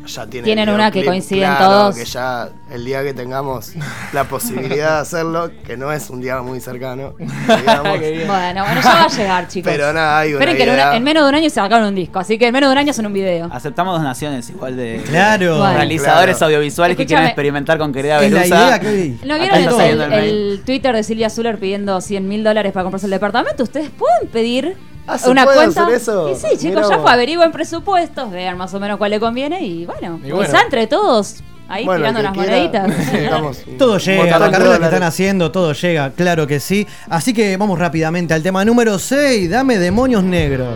ya 0.05 0.25
tiene. 0.27 0.45
Tienen 0.45 0.69
una 0.69 0.91
que 0.91 1.05
coinciden 1.05 1.49
claro, 1.49 1.65
todos. 1.65 1.95
Que 1.97 2.05
ya 2.05 2.49
el 2.71 2.85
día 2.85 3.03
que 3.03 3.13
tengamos 3.13 3.73
la 4.13 4.23
posibilidad 4.23 4.95
de 4.95 5.01
hacerlo, 5.01 5.51
que 5.65 5.77
no 5.77 5.91
es 5.91 6.09
un 6.09 6.21
día 6.21 6.41
muy 6.41 6.59
cercano. 6.59 7.13
digamos. 7.19 7.99
Bueno, 7.99 8.63
bueno, 8.63 8.81
ya 8.81 8.93
va 8.93 9.03
a 9.03 9.07
llegar, 9.07 9.47
chicos. 9.47 9.71
Pero 9.71 9.93
nada, 9.93 10.19
hay 10.19 10.33
una 10.33 10.43
Esperen 10.45 10.57
que 10.57 10.73
en, 10.73 10.93
en 10.95 11.03
menos 11.03 11.23
de 11.23 11.29
un 11.29 11.35
año 11.35 11.49
se 11.49 11.55
sacaron 11.55 11.87
un 11.87 11.95
disco, 11.95 12.19
así 12.19 12.37
que 12.37 12.47
en 12.47 12.53
menos 12.53 12.69
de 12.69 12.71
un 12.73 12.77
año 12.77 12.93
son 12.93 13.05
un 13.05 13.13
video. 13.13 13.49
Aceptamos 13.51 13.97
donaciones 13.97 14.49
igual 14.49 14.75
de 14.77 15.01
Claro. 15.07 15.63
de 15.63 15.73
realizadores 15.73 16.37
Claro. 16.37 16.47
audiovisuales 16.53 16.97
que 16.97 17.05
quieran 17.05 17.25
experimentar 17.25 17.77
con 17.77 17.91
querida 17.93 18.19
Belusa. 18.19 18.45
idea 18.47 18.79
que 18.79 19.15
¿No 19.25 19.37
vieron 19.39 19.81
el, 19.81 20.01
el 20.01 20.13
el 20.13 20.61
Twitter 20.65 20.95
de 20.95 21.03
Silvia 21.03 21.29
Zuller 21.29 21.59
pidiendo 21.59 21.99
100 22.01 22.27
mil 22.27 22.43
dólares 22.43 22.71
para 22.73 22.83
comprarse 22.83 23.07
el 23.07 23.11
departamento? 23.11 23.63
¿Ustedes 23.63 23.89
pueden 23.89 24.27
pedir 24.31 24.77
Ah, 25.09 25.17
¿se 25.17 25.29
una 25.29 25.43
puede 25.43 25.57
cuenta? 25.57 25.83
hacer 25.83 25.95
eso? 25.95 26.29
Y 26.29 26.35
sí, 26.35 26.47
chicos, 26.57 26.83
Mirá 26.85 26.89
ya 26.97 26.99
fue, 26.99 27.11
averigüen 27.11 27.51
presupuestos, 27.51 28.31
vean 28.31 28.57
más 28.57 28.73
o 28.73 28.79
menos 28.79 28.97
cuál 28.97 29.11
le 29.11 29.19
conviene 29.19 29.61
y 29.65 29.85
bueno, 29.85 30.19
Y 30.23 30.31
bueno. 30.31 30.45
quizá 30.45 30.61
entre 30.61 30.87
todos 30.87 31.37
ahí 31.67 31.85
Bueno, 31.85 31.99
tirando 32.09 32.19
unas 32.21 32.33
quiera, 32.33 32.87
moneditas. 32.87 33.65
Todo 33.77 33.97
llega, 33.97 34.39
la 34.39 34.51
carrera 34.51 34.77
que 34.79 34.85
están 34.85 35.03
haciendo, 35.03 35.51
todo 35.51 35.73
llega, 35.73 36.11
claro 36.11 36.47
que 36.47 36.59
sí. 36.59 36.87
Así 37.09 37.33
que 37.33 37.57
vamos 37.57 37.77
rápidamente 37.77 38.33
al 38.33 38.41
tema 38.43 38.65
número 38.65 38.97
6, 38.99 39.49
dame 39.49 39.77
demonios 39.77 40.23
negros. 40.23 40.67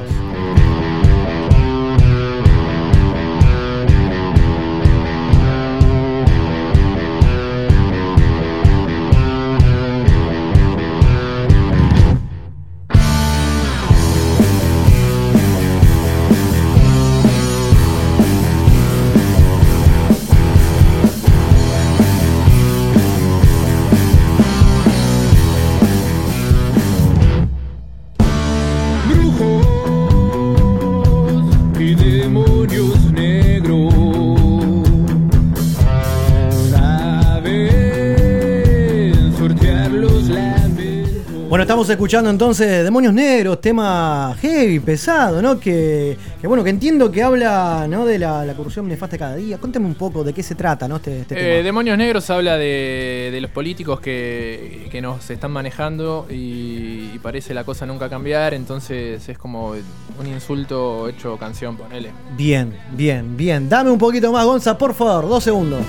Estamos 41.84 41.97
escuchando 41.97 42.30
entonces 42.30 42.81
Demonios 42.85 43.14
Negros, 43.14 43.60
tema 43.60 44.34
heavy, 44.39 44.80
pesado, 44.80 45.41
¿no? 45.41 45.60
Que, 45.60 46.18
que 46.39 46.47
bueno, 46.47 46.64
que 46.64 46.69
entiendo 46.69 47.11
que 47.11 47.22
habla 47.22 47.88
¿no? 47.89 48.05
de 48.05 48.18
la, 48.19 48.45
la 48.45 48.53
corrupción 48.53 48.88
nefasta 48.88 49.18
cada 49.18 49.35
día. 49.35 49.57
Cuéntame 49.57 49.85
un 49.88 49.95
poco 49.95 50.23
de 50.23 50.31
qué 50.31 50.41
se 50.43 50.55
trata, 50.55 50.88
¿no? 50.88 50.95
Este, 50.95 51.19
este 51.22 51.35
Eh, 51.35 51.38
tema. 51.57 51.64
Demonios 51.65 51.97
Negros 51.97 52.30
habla 52.30 52.55
de, 52.57 53.30
de 53.34 53.41
los 53.41 53.51
políticos 53.51 53.99
que, 53.99 54.88
que 54.89 55.01
nos 55.01 55.30
están 55.30 55.51
manejando 55.51 56.26
y, 56.30 57.10
y 57.14 57.19
parece 57.22 57.53
la 57.53 57.65
cosa 57.65 57.85
nunca 57.85 58.07
cambiar, 58.10 58.53
entonces 58.53 59.27
es 59.27 59.38
como 59.38 59.72
un 59.72 60.27
insulto 60.27 61.10
hecho 61.10 61.35
canción, 61.38 61.76
ponele. 61.76 62.11
Bien, 62.38 62.73
bien, 62.93 63.35
bien. 63.35 63.68
Dame 63.68 63.91
un 63.91 63.99
poquito 63.99 64.31
más, 64.31 64.45
Gonza, 64.45 64.77
por 64.77 64.93
favor, 64.93 65.27
dos 65.27 65.43
segundos. 65.43 65.81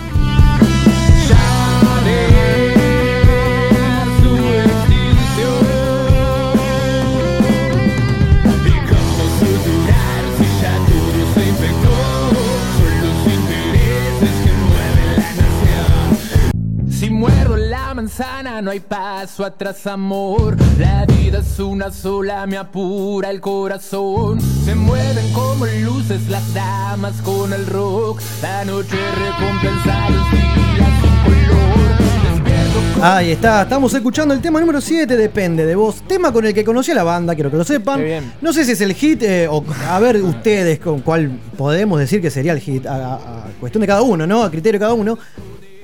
Muerdo 17.25 17.57
la 17.57 17.95
manzana 17.95 18.61
no 18.61 18.71
hay 18.71 18.81
paso 18.81 19.45
atrás 19.45 19.87
amor 19.87 20.57
La 20.79 21.07
vida 21.07 21.39
es 21.39 21.59
una 21.59 21.91
sola, 21.91 22.47
me 22.47 22.57
apura 22.59 23.31
el 23.31 23.41
corazón 23.41 24.41
Se 24.65 24.75
mueven 24.75 25.33
como 25.33 25.65
luces 25.67 26.29
las 26.29 26.53
damas 26.53 27.15
con 27.23 27.53
el 27.53 27.67
rock 27.67 28.21
La 28.43 28.65
noche 28.67 28.97
recompensa 29.17 30.11
los 30.11 30.31
días 30.33 30.91
sin 31.01 31.25
color 31.25 32.35
Despierto 32.45 33.05
Ahí 33.05 33.31
está, 33.33 33.63
estamos 33.63 33.95
escuchando 33.95 34.35
el 34.35 34.41
tema 34.41 34.61
número 34.61 34.81
7, 34.81 35.17
Depende 35.17 35.65
de 35.67 35.75
vos. 35.75 36.03
Tema 36.07 36.33
con 36.33 36.45
el 36.47 36.53
que 36.55 36.65
conocí 36.65 36.91
a 36.91 36.95
la 36.95 37.03
banda, 37.05 37.35
quiero 37.35 37.51
que 37.51 37.57
lo 37.57 37.65
sepan. 37.65 38.03
No 38.41 38.53
sé 38.53 38.65
si 38.65 38.73
es 38.73 38.81
el 38.81 38.95
hit, 38.95 39.23
eh, 39.23 39.47
o 39.51 39.63
a 39.89 39.99
ver 39.99 40.17
ustedes 40.23 40.79
con 40.79 41.01
cuál 41.01 41.31
podemos 41.57 41.99
decir 41.99 42.21
que 42.23 42.31
sería 42.31 42.53
el 42.53 42.61
hit, 42.61 42.87
a, 42.87 42.95
a- 42.95 43.15
a 43.15 43.45
cuestión 43.61 43.81
de 43.83 43.87
cada 43.87 44.03
uno, 44.03 44.27
¿no? 44.27 44.43
A 44.43 44.51
criterio 44.51 44.79
de 44.79 44.85
cada 44.85 44.95
uno. 44.95 45.19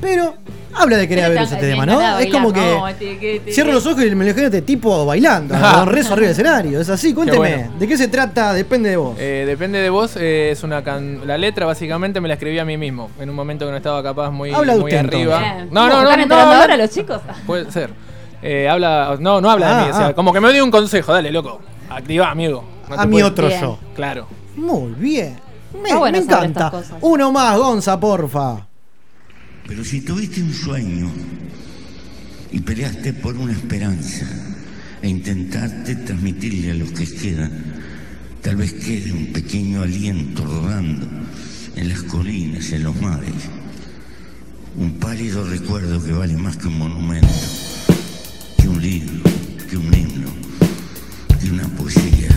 Pero 0.01 0.35
habla 0.74 0.97
de 0.97 1.06
querer 1.09 1.31
ver 1.31 1.43
ese 1.43 1.56
tema, 1.56 1.85
¿no? 1.85 2.18
Es 2.18 2.31
como 2.32 2.52
que 2.52 3.43
cierro 3.51 3.72
los 3.72 3.85
ojos 3.86 4.02
y 4.02 4.10
me 4.14 4.24
lo 4.24 4.31
imagino 4.31 4.47
este 4.47 4.62
tipo 4.62 5.05
bailando, 5.05 5.55
con 5.74 5.86
rezo 5.89 6.12
arriba 6.14 6.28
del 6.28 6.32
escenario. 6.32 6.81
Es 6.81 6.89
así, 6.89 7.12
cuénteme, 7.12 7.39
bueno. 7.39 7.72
¿de 7.78 7.86
qué 7.89 7.97
se 7.97 8.09
trata? 8.09 8.52
Depende 8.55 8.90
de 8.90 8.97
vos. 8.97 9.16
Eh, 9.18 9.44
depende 9.47 9.78
de 9.81 9.90
vos, 9.90 10.16
eh, 10.16 10.51
es 10.52 10.62
una 10.62 10.82
can- 10.82 11.27
la 11.27 11.36
letra 11.36 11.66
básicamente 11.66 12.20
me 12.20 12.28
la 12.28 12.35
escribí 12.35 12.59
a 12.59 12.64
mí 12.64 12.77
mismo, 12.77 13.10
en 13.20 13.28
un 13.31 13.36
momento 13.36 13.64
que 13.66 13.70
no 13.72 13.77
estaba 13.77 14.02
capaz 14.02 14.31
muy, 14.31 14.52
Habla 14.52 14.74
de 14.74 14.81
muy 14.81 14.90
usted, 14.90 15.06
arriba. 15.06 15.40
No, 15.70 15.89
no, 15.89 16.02
no, 16.02 16.02
¿Están 16.02 16.16
no, 16.18 16.22
entrando 16.22 16.55
no, 16.55 16.60
ahora 16.62 16.77
los 16.77 16.90
chicos? 16.90 17.20
Puede 17.47 17.70
ser. 17.70 17.90
Eh, 18.43 18.68
habla, 18.68 19.16
no, 19.20 19.40
no 19.43 19.51
habla 19.51 19.66
de 19.68 19.72
Ah, 19.74 19.85
mí, 19.85 19.90
o 19.90 19.94
sea, 19.94 20.06
ah. 20.09 20.14
como 20.14 20.32
que 20.32 20.40
me 20.40 20.51
dio 20.52 20.64
un 20.64 20.70
consejo, 20.70 21.12
dale, 21.12 21.31
loco. 21.31 21.60
Activa, 21.90 22.31
amigo. 22.31 22.64
No 22.89 22.97
A 22.98 23.05
mi 23.05 23.12
puedes- 23.12 23.27
otro 23.28 23.48
Bien. 23.48 23.60
yo. 23.60 23.78
Claro. 23.94 24.27
Muy 24.56 24.93
bien. 24.94 25.36
Me, 25.74 25.89
Está 25.90 25.98
bueno 25.98 26.18
me 26.18 26.24
encanta. 26.24 26.72
Uno 27.02 27.31
más, 27.32 27.56
Gonza, 27.59 28.01
porfa. 28.01 28.66
Pero 29.70 29.84
si 29.84 30.01
tuviste 30.01 30.42
un 30.42 30.52
sueño 30.52 31.09
y 32.51 32.59
peleaste 32.59 33.12
por 33.12 33.36
una 33.36 33.52
esperanza 33.52 34.26
e 35.01 35.09
intentaste 35.09 35.94
transmitirle 35.94 36.72
a 36.72 36.74
los 36.74 36.90
que 36.90 37.06
quedan, 37.06 37.52
tal 38.42 38.56
vez 38.56 38.72
quede 38.72 39.12
un 39.12 39.26
pequeño 39.26 39.82
aliento 39.82 40.44
rodando 40.44 41.06
en 41.76 41.88
las 41.88 42.02
colinas, 42.02 42.72
en 42.72 42.82
los 42.82 43.01
mares. 43.01 43.47
Un 44.76 44.98
pálido 44.98 45.48
recuerdo 45.48 46.05
que 46.05 46.14
vale 46.14 46.36
más 46.36 46.56
que 46.56 46.66
un 46.66 46.76
monumento, 46.76 47.28
que 48.60 48.68
un 48.68 48.82
libro, 48.82 49.22
que 49.70 49.76
un 49.76 49.94
himno, 49.94 50.32
que 51.40 51.48
una 51.48 51.68
poesía. 51.76 52.28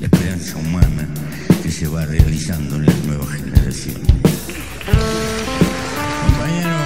La 0.00 0.06
esperanza 0.06 0.56
humana 0.56 1.06
que 1.62 1.70
se 1.70 1.86
va 1.86 2.04
realizando 2.06 2.74
en 2.74 2.86
las 2.86 3.04
nuevas 3.04 3.28
generaciones. 3.28 4.10
Compañero, 6.40 6.76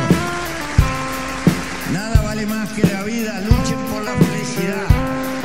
nada 1.92 2.20
vale 2.22 2.44
más 2.44 2.72
que 2.72 2.82
la 2.82 3.04
vida. 3.04 3.40
Luchen 3.40 3.78
por 3.92 4.02
la 4.02 4.12
felicidad. 4.14 4.86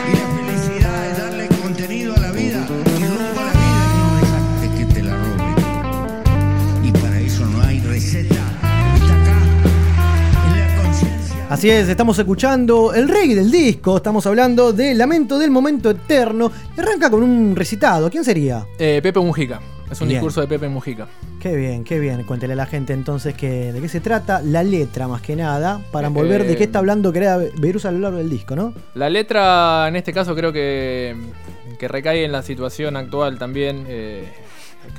Y 0.07 0.11
la 0.17 0.27
felicidad 0.35 1.11
es 1.11 1.17
darle 1.17 1.47
contenido 1.61 2.15
a 2.15 2.19
la 2.19 2.31
vida 2.31 2.65
y 2.97 3.03
rumbo 3.03 3.39
a 3.39 3.43
la 3.43 3.51
vida 3.51 3.85
y 3.85 3.97
no 3.99 4.15
dejarte 4.19 4.67
que 4.77 4.85
te 4.93 5.03
la 5.03 5.15
roben. 5.15 5.55
Y 6.85 6.91
para 6.91 7.19
eso 7.19 7.45
no 7.45 7.61
hay 7.61 7.79
receta. 7.81 8.33
Está 8.95 9.13
acá, 9.21 9.37
en 10.47 10.59
la 10.59 10.83
conciencia. 10.83 11.45
Así 11.49 11.69
es, 11.69 11.87
estamos 11.87 12.17
escuchando 12.17 12.93
el 12.95 13.07
rey 13.07 13.35
del 13.35 13.51
disco, 13.51 13.97
estamos 13.97 14.25
hablando 14.25 14.73
de 14.73 14.95
Lamento 14.95 15.37
del 15.37 15.51
Momento 15.51 15.91
Eterno. 15.91 16.51
Y 16.75 16.81
arranca 16.81 17.11
con 17.11 17.21
un 17.21 17.55
recitado. 17.55 18.09
¿Quién 18.09 18.23
sería? 18.23 18.65
Eh, 18.79 19.01
Pepe 19.03 19.19
Mujica, 19.19 19.61
es 19.91 19.99
un 20.01 20.07
Bien. 20.07 20.19
discurso 20.19 20.41
de 20.41 20.47
Pepe 20.47 20.67
Mujica. 20.69 21.07
Qué 21.41 21.55
bien, 21.55 21.83
qué 21.83 21.99
bien. 21.99 22.23
Cuéntele 22.23 22.53
a 22.53 22.55
la 22.55 22.65
gente 22.65 22.93
entonces 22.93 23.33
que, 23.35 23.71
de 23.73 23.81
qué 23.81 23.89
se 23.89 23.99
trata 23.99 24.41
la 24.41 24.63
letra 24.63 25.07
más 25.07 25.21
que 25.21 25.35
nada, 25.35 25.81
para 25.91 26.07
envolver 26.07 26.43
de 26.45 26.53
Eh, 26.53 26.57
qué 26.57 26.63
está 26.65 26.79
hablando 26.79 27.11
Quereda 27.11 27.37
Berus 27.59 27.85
a 27.85 27.91
lo 27.91 27.99
largo 27.99 28.17
del 28.17 28.29
disco, 28.29 28.55
¿no? 28.55 28.73
La 28.95 29.09
letra 29.09 29.87
en 29.87 29.95
este 29.95 30.13
caso 30.13 30.35
creo 30.35 30.51
que, 30.53 31.15
que 31.79 31.87
recae 31.87 32.23
en 32.25 32.31
la 32.31 32.41
situación 32.43 32.95
actual 32.97 33.37
también. 33.39 33.85
eh, 33.87 34.25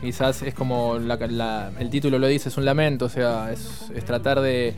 quizás 0.00 0.42
es 0.42 0.54
como 0.54 0.98
la- 0.98 1.16
la- 1.16 1.72
el 1.78 1.90
título 1.90 2.18
lo 2.18 2.26
dice, 2.28 2.48
es 2.48 2.56
un 2.56 2.64
lamento, 2.64 3.06
o 3.06 3.08
sea, 3.08 3.50
es, 3.52 3.90
es 3.94 4.04
tratar 4.04 4.40
de, 4.40 4.74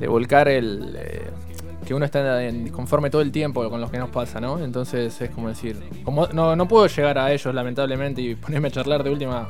de 0.00 0.08
volcar 0.08 0.48
el... 0.48 0.96
eh, 0.98 1.30
que 1.84 1.94
uno 1.94 2.04
está 2.04 2.42
en- 2.42 2.68
conforme 2.70 3.10
todo 3.10 3.22
el 3.22 3.30
tiempo 3.32 3.68
con 3.70 3.80
lo 3.80 3.90
que 3.90 3.98
nos 3.98 4.10
pasa, 4.10 4.40
¿no? 4.40 4.58
Entonces 4.62 5.20
es 5.20 5.30
como 5.30 5.48
decir, 5.48 5.76
como 6.04 6.26
no, 6.28 6.56
no 6.56 6.66
puedo 6.68 6.86
llegar 6.86 7.18
a 7.18 7.32
ellos 7.32 7.54
lamentablemente 7.54 8.20
y 8.22 8.34
ponerme 8.34 8.68
a 8.68 8.70
charlar 8.70 9.02
de 9.04 9.10
última. 9.10 9.48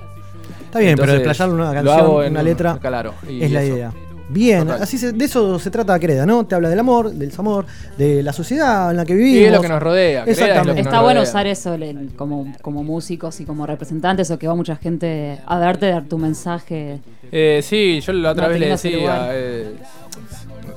Está 0.65 0.79
bien, 0.81 0.97
pero 0.97 1.13
Entonces, 1.15 1.41
en 1.41 1.51
una 1.53 1.69
lo 1.69 1.73
canción, 1.73 1.99
hago 1.99 2.23
en 2.23 2.31
una 2.33 2.41
un- 2.41 2.47
letra, 2.47 2.79
claro, 2.81 3.15
y 3.29 3.43
es 3.45 3.51
la 3.51 3.63
eso. 3.63 3.75
idea. 3.77 3.93
Bien, 4.27 4.61
Total. 4.61 4.83
así 4.83 4.97
se- 4.97 5.13
de 5.13 5.25
eso 5.27 5.59
se 5.59 5.71
trata 5.71 5.99
Creda, 6.01 6.25
¿no? 6.25 6.47
Te 6.47 6.55
habla 6.55 6.71
del 6.71 6.79
amor, 6.79 7.11
del 7.11 7.29
desamor, 7.29 7.67
de 7.99 8.23
la 8.23 8.33
sociedad 8.33 8.91
en 8.91 8.97
la 8.97 9.05
que 9.05 9.13
Y 9.13 9.17
vivimos. 9.17 9.47
es 9.49 9.53
lo 9.53 9.61
que 9.61 9.69
nos 9.69 9.83
rodea, 9.83 10.23
Creda 10.25 10.33
es 10.33 10.39
lo 10.39 10.45
que 10.45 10.51
Exactamente. 10.51 10.83
nos 10.83 10.87
Está 10.93 11.03
bueno 11.03 11.21
rodea. 11.21 11.31
usar 11.31 11.47
eso 11.47 11.77
como, 12.17 12.53
como 12.63 12.83
músicos 12.83 13.39
y 13.41 13.45
como 13.45 13.67
representantes 13.67 14.31
o 14.31 14.39
que 14.39 14.49
va 14.49 14.55
mucha 14.55 14.77
gente 14.77 15.39
a 15.47 15.59
darte, 15.59 15.87
dar 15.91 16.05
tu 16.05 16.17
mensaje. 16.17 17.01
Eh, 17.31 17.61
sí, 17.63 18.01
yo 18.01 18.13
la 18.15 18.31
otra 18.31 18.45
No 18.45 18.51
vez 18.51 18.61
le 18.61 18.69
decía, 18.69 19.29
eh, 19.33 19.75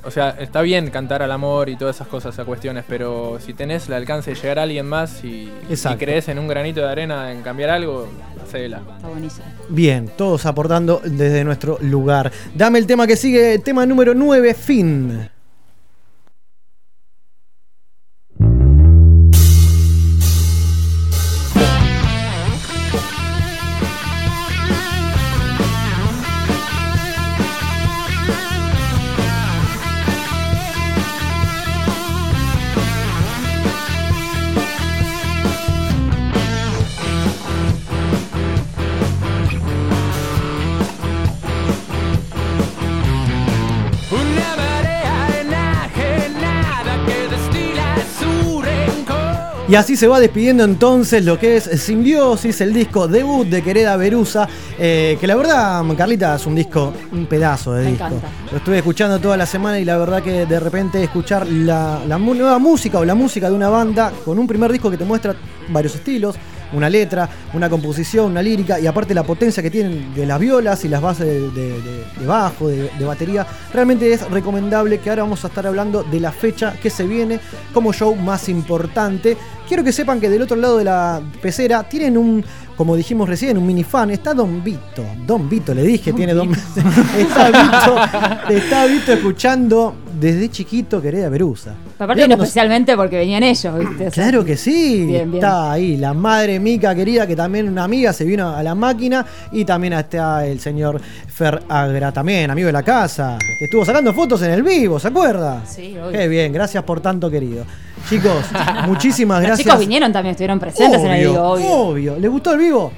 o 0.04 0.12
sea, 0.12 0.30
está 0.40 0.62
bien 0.62 0.90
cantar 0.90 1.22
al 1.22 1.32
amor 1.32 1.70
y 1.70 1.76
todas 1.76 1.96
esas 1.96 2.08
cosas, 2.08 2.34
esas 2.34 2.46
cuestiones, 2.46 2.86
pero 2.88 3.40
si 3.40 3.54
tenés 3.54 3.88
el 3.88 3.94
alcance 3.94 4.32
de 4.32 4.36
llegar 4.36 4.60
a 4.60 4.64
alguien 4.64 4.86
más 4.86 5.24
y, 5.24 5.52
crees 5.98 6.28
en 6.30 6.40
un 6.40 6.48
granito 6.48 6.82
de 6.82 6.90
arena 6.90 7.32
en 7.32 7.42
cambiar 7.42 7.70
algo, 7.70 8.08
hacela. 8.44 8.82
Está 8.96 9.08
buenísimo. 9.08 9.46
Bien, 9.70 10.10
todos 10.18 10.46
aportando 10.46 11.02
desde 11.04 11.44
nuestro 11.44 11.78
lugar. 11.82 12.32
Dame 12.56 12.80
el 12.80 12.88
tema 12.88 13.08
que 13.08 13.16
sigue, 13.16 13.60
tema 13.60 13.86
número 13.86 14.14
9, 14.14 14.54
fin. 14.54 15.30
Y 49.70 49.76
así 49.76 49.98
se 49.98 50.08
va 50.08 50.22
despidiendo 50.22 50.64
entonces 50.64 51.26
lo 51.26 51.38
que 51.38 51.58
es 51.58 51.64
Simbiosis, 51.66 52.62
el 52.62 52.74
disco 52.74 53.10
debut 53.10 53.46
de 53.48 53.62
Quereda 53.62 53.98
Berusa, 53.98 54.48
eh, 54.80 55.18
que 55.20 55.28
la 55.28 55.36
verdad, 55.36 55.84
Carlita, 55.98 56.36
es 56.38 56.46
un 56.46 56.56
disco, 56.56 56.94
un 57.12 57.26
pedazo 57.26 57.74
de 57.74 57.84
Me 57.84 57.90
disco. 57.92 58.06
encanta. 58.08 58.28
Lo 58.50 58.58
estuve 58.60 58.78
escuchando 58.78 59.20
toda 59.20 59.36
la 59.36 59.46
semana 59.46 59.78
y 59.78 59.84
la 59.84 59.98
verdad 59.98 60.24
que 60.24 60.46
de 60.46 60.60
repente 60.62 61.04
escuchar 61.04 61.46
la, 61.48 62.00
nueva 62.18 62.60
música 62.60 62.98
o 63.00 63.04
la 63.04 63.14
música 63.16 63.50
de 63.50 63.56
una 63.58 63.68
banda 63.68 64.14
con 64.24 64.40
un 64.40 64.48
primer 64.48 64.72
disco 64.72 64.90
que 64.90 64.96
te 64.98 65.04
muestra 65.04 65.36
varios 65.68 65.96
estilos, 65.96 66.36
una 66.72 66.90
letra, 66.90 67.28
una 67.54 67.70
composición, 67.70 68.32
una 68.32 68.42
lírica 68.42 68.80
y 68.80 68.88
aparte 68.88 69.14
la 69.14 69.24
potencia 69.24 69.62
que 69.62 69.70
tienen 69.72 70.14
de 70.14 70.26
las 70.26 70.40
violas 70.40 70.84
y 70.86 70.88
las 70.88 71.02
bases 71.02 71.26
de, 71.26 71.42
de- 71.52 71.82
de- 71.82 72.06
de 72.20 72.26
bajo, 72.26 72.70
de 72.70 73.06
batería, 73.06 73.46
realmente 73.74 74.12
es 74.14 74.30
recomendable 74.32 75.00
que 75.00 75.10
ahora 75.10 75.24
vamos 75.24 75.44
a 75.44 75.48
estar 75.50 75.68
hablando 75.68 76.04
de 76.04 76.20
la 76.22 76.32
fecha 76.32 76.74
que 76.82 76.90
se 76.90 77.06
viene 77.06 77.40
como 77.74 77.92
show 77.94 78.16
más 78.16 78.48
importante 78.50 79.36
quiero 79.68 79.84
que 79.84 79.92
sepan 79.92 80.20
que 80.20 80.30
del 80.30 80.42
otro 80.42 80.58
lado 80.58 80.78
de 80.78 80.84
la 80.84 81.22
pecera 81.42 81.84
tienen 81.84 82.18
un, 82.18 82.44
como 82.76 82.96
dijimos 82.96 83.28
recién, 83.28 83.58
un 83.58 83.66
minifan. 83.66 84.10
Está 84.12 84.34
Don 84.34 84.64
Vito. 84.64 85.04
Don 85.26 85.50
Vito, 85.50 85.74
le 85.74 85.84
dije, 85.84 86.14
tiene 86.14 86.34
Don 86.34 86.52
Está 87.18 87.48
Vito, 87.48 88.54
está 88.58 88.86
Vito 88.86 89.14
escuchando 89.14 89.96
desde 90.20 90.50
chiquito 90.50 91.02
Querida 91.02 91.30
Berusa. 91.30 91.76
Aparte 92.00 92.24
vino 92.24 92.36
especialmente 92.36 92.96
porque 92.96 93.18
venían 93.18 93.44
ellos, 93.44 93.78
¿viste? 93.78 94.12
Claro 94.12 94.44
que 94.44 94.58
sí, 94.58 95.06
Bien, 95.06 95.32
bien. 95.32 95.36
está 95.36 95.72
ahí 95.72 95.98
la 95.98 96.14
madre 96.14 96.60
Mica 96.60 96.96
querida, 96.96 97.28
que 97.28 97.36
también 97.36 97.68
una 97.68 97.84
amiga 97.84 98.14
se 98.14 98.24
vino 98.24 98.50
a 98.56 98.64
la 98.64 98.74
máquina, 98.74 99.26
y 99.52 99.66
también 99.66 99.94
está 99.94 100.46
el 100.46 100.60
señor 100.60 101.00
Fer 101.28 101.64
Agra, 101.70 102.12
también 102.12 102.50
amigo 102.50 102.68
de 102.68 102.74
la 102.74 102.84
casa, 102.84 103.38
que 103.60 103.66
estuvo 103.66 103.86
sacando 103.86 104.14
fotos 104.14 104.42
en 104.42 104.52
el 104.52 104.64
vivo, 104.64 105.00
¿se 105.00 105.08
acuerda? 105.10 105.64
Sí, 105.66 105.96
obvio. 105.98 106.12
Qué 106.18 106.28
bien, 106.28 106.52
gracias 106.52 106.84
por 106.84 107.00
tanto, 107.00 107.30
querido. 107.30 107.66
Chicos, 108.10 108.46
muchísimas 108.88 109.40
Los 109.40 109.48
gracias. 109.48 109.66
chicos 109.68 109.80
vinieron 109.80 110.12
también, 110.14 110.32
estuvieron 110.32 110.60
presentes 110.60 111.02
en 111.02 111.12
el 111.12 111.28
Obvio, 111.28 111.32
vivo, 111.32 111.44
obvio. 111.52 111.74
obvio. 112.14 112.20
¿Le 112.20 112.28
gustó 112.28 112.54
el 112.54 112.60
vivo? 112.60 112.92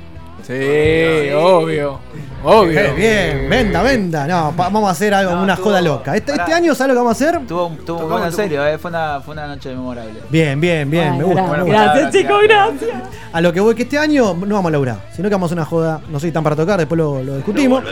Sí, 0.45 1.31
obvio. 1.35 1.99
Obvio. 2.41 2.73
Qué 2.73 2.91
bien, 2.93 3.49
venda, 3.49 3.81
venda. 3.83 4.25
No, 4.25 4.53
pa- 4.55 4.69
vamos 4.69 4.87
a 4.87 4.91
hacer 4.91 5.13
algo, 5.13 5.41
una 5.43 5.57
joda 5.57 5.81
loca. 5.81 6.15
Este, 6.15 6.31
este 6.31 6.53
año, 6.53 6.73
¿sabes 6.73 6.89
lo 6.89 6.93
que 6.93 7.05
vamos 7.05 7.21
a 7.21 7.25
hacer? 7.25 7.45
Tuvo, 7.45 7.71
tuvo 7.85 8.07
bueno, 8.07 8.27
en 8.27 8.31
serio, 8.31 8.65
eh, 8.65 8.77
fue, 8.77 8.89
una, 8.91 9.19
fue 9.19 9.33
una 9.33 9.45
noche 9.47 9.69
memorable. 9.69 10.13
Bien, 10.29 10.59
bien, 10.59 10.89
bien, 10.89 11.11
Ay, 11.13 11.17
me 11.17 11.23
gusta. 11.25 11.63
gracias. 11.65 12.11
chicos, 12.13 12.37
gracias. 12.43 12.91
A 13.33 13.41
lo 13.41 13.51
que 13.51 13.59
voy 13.59 13.75
que 13.75 13.83
este 13.83 13.97
año 13.97 14.33
no 14.35 14.55
vamos 14.55 14.69
a 14.69 14.71
laburar, 14.71 14.97
sino 15.13 15.27
que 15.27 15.35
vamos 15.35 15.47
a 15.47 15.53
hacer 15.53 15.57
una 15.57 15.65
joda, 15.65 16.01
no 16.09 16.17
soy 16.19 16.31
tan 16.31 16.41
para 16.43 16.55
tocar, 16.55 16.79
después 16.79 16.97
lo, 16.97 17.21
lo 17.21 17.35
discutimos. 17.35 17.83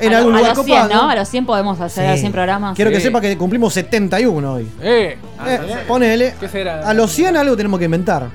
En 0.00 0.14
a, 0.14 0.18
algún 0.18 0.34
a 0.34 0.38
lugar 0.38 0.56
los 0.56 0.64
100, 0.64 0.78
copado. 0.82 0.94
¿no? 1.02 1.10
A 1.10 1.16
los 1.16 1.28
100 1.28 1.46
podemos 1.46 1.80
hacer 1.80 2.04
Sí. 2.04 2.10
los 2.12 2.20
100 2.20 2.32
programas. 2.32 2.76
Quiero 2.76 2.90
que 2.92 3.00
sepa 3.00 3.20
que 3.20 3.36
cumplimos 3.36 3.74
71 3.74 4.52
hoy. 4.54 4.68
Eh. 4.80 5.18
Eh, 5.44 5.60
ponele. 5.88 6.34
¿Qué 6.38 6.48
será? 6.48 6.88
A 6.88 6.94
los 6.94 7.10
100 7.10 7.36
algo 7.36 7.56
tenemos 7.56 7.78
que 7.80 7.86
inventar. 7.86 8.26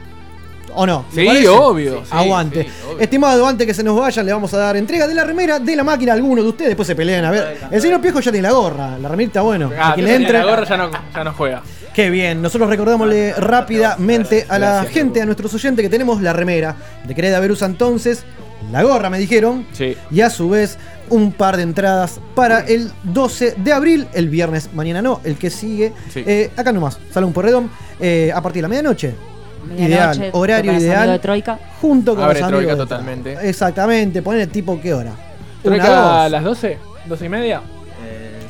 ¿O 0.76 0.86
no? 0.86 1.06
¿Le 1.14 1.40
Sí, 1.42 1.48
obvio, 1.48 2.02
sí, 2.04 2.10
Aguante. 2.12 2.64
sí, 2.64 2.70
Estimado, 3.00 3.46
antes 3.48 3.66
que 3.68 3.74
se 3.74 3.84
nos 3.84 3.98
vayan, 3.98 4.26
le 4.26 4.34
vamos 4.34 4.54
a 4.54 4.58
dar 4.58 4.76
entrega 4.78 5.08
de 5.08 5.14
la 5.14 5.24
remera 5.24 5.60
de 5.60 5.76
la 5.76 5.84
máquina 5.84 6.14
a 6.14 6.16
alguno 6.16 6.42
de 6.42 6.50
ustedes. 6.50 6.70
Después 6.70 6.88
se 6.88 6.96
pelean. 6.96 7.26
A 7.26 7.32
ver, 7.32 7.58
el 7.72 7.82
señor 7.82 8.02
Piejo 8.02 8.20
ya 8.20 8.32
tiene 8.32 8.48
la 8.48 8.54
gorra. 8.54 8.98
La 8.98 9.08
remerita, 9.10 9.42
bueno. 9.42 9.72
Ah, 9.78 9.92
a 9.92 9.94
quien 9.94 10.06
que 10.06 10.12
le 10.12 10.18
entre. 10.18 10.40
la 10.40 10.46
gorra 10.46 10.66
ya 10.66 10.78
no, 10.78 10.92
ya 11.14 11.24
no 11.24 11.34
juega. 11.34 11.62
Qué 11.94 12.10
bien, 12.10 12.42
nosotros 12.42 12.70
recordámosle 12.70 13.34
rápidamente 13.34 14.46
a 14.50 14.58
la 14.60 14.84
gente, 14.84 15.22
a 15.22 15.26
nuestros 15.26 15.54
oyentes, 15.54 15.84
que 15.84 15.90
tenemos 15.90 16.22
la 16.22 16.34
remera 16.34 16.76
de 17.06 17.14
Quereda 17.14 17.40
Verusa 17.40 17.66
entonces, 17.68 18.24
la 18.72 18.82
gorra 18.82 19.10
me 19.12 19.20
dijeron, 19.20 19.66
y 20.10 20.22
a 20.22 20.30
su 20.32 20.50
vez 20.50 20.78
un 21.10 21.32
par 21.34 21.56
de 21.58 21.64
entradas 21.64 22.20
para 22.34 22.62
el 22.62 22.92
12 23.04 23.56
de 23.58 23.74
abril, 23.74 24.08
el 24.14 24.30
viernes, 24.30 24.70
mañana 24.74 25.02
no, 25.04 25.22
el 25.24 25.36
que 25.38 25.50
sigue, 25.52 25.94
Sí. 26.12 26.24
eh, 26.26 26.50
acá 26.58 26.72
nomás, 26.72 26.98
Salón 27.12 27.32
Porredón, 27.34 27.70
eh, 28.00 28.32
a 28.34 28.42
partir 28.42 28.60
de 28.60 28.64
la 28.64 28.70
medianoche. 28.70 29.14
Ideal, 29.78 30.30
horario 30.34 30.72
los 30.72 30.82
amigos 30.82 30.94
ideal. 30.96 31.10
de 31.10 31.20
Troika. 31.20 31.60
Junto 31.82 32.16
con 32.16 32.24
Abre 32.24 32.40
los 32.42 32.52
amigos 32.54 32.78
totalmente. 32.78 33.38
Exactamente, 33.42 34.22
poner 34.22 34.48
tipo 34.48 34.80
qué 34.82 34.94
hora. 34.94 35.12
¿Troika 35.64 36.20
a 36.20 36.24
dos. 36.24 36.32
las 36.32 36.44
12? 36.44 36.78
¿12 37.10 37.26
y 37.26 37.30
media? 37.30 37.62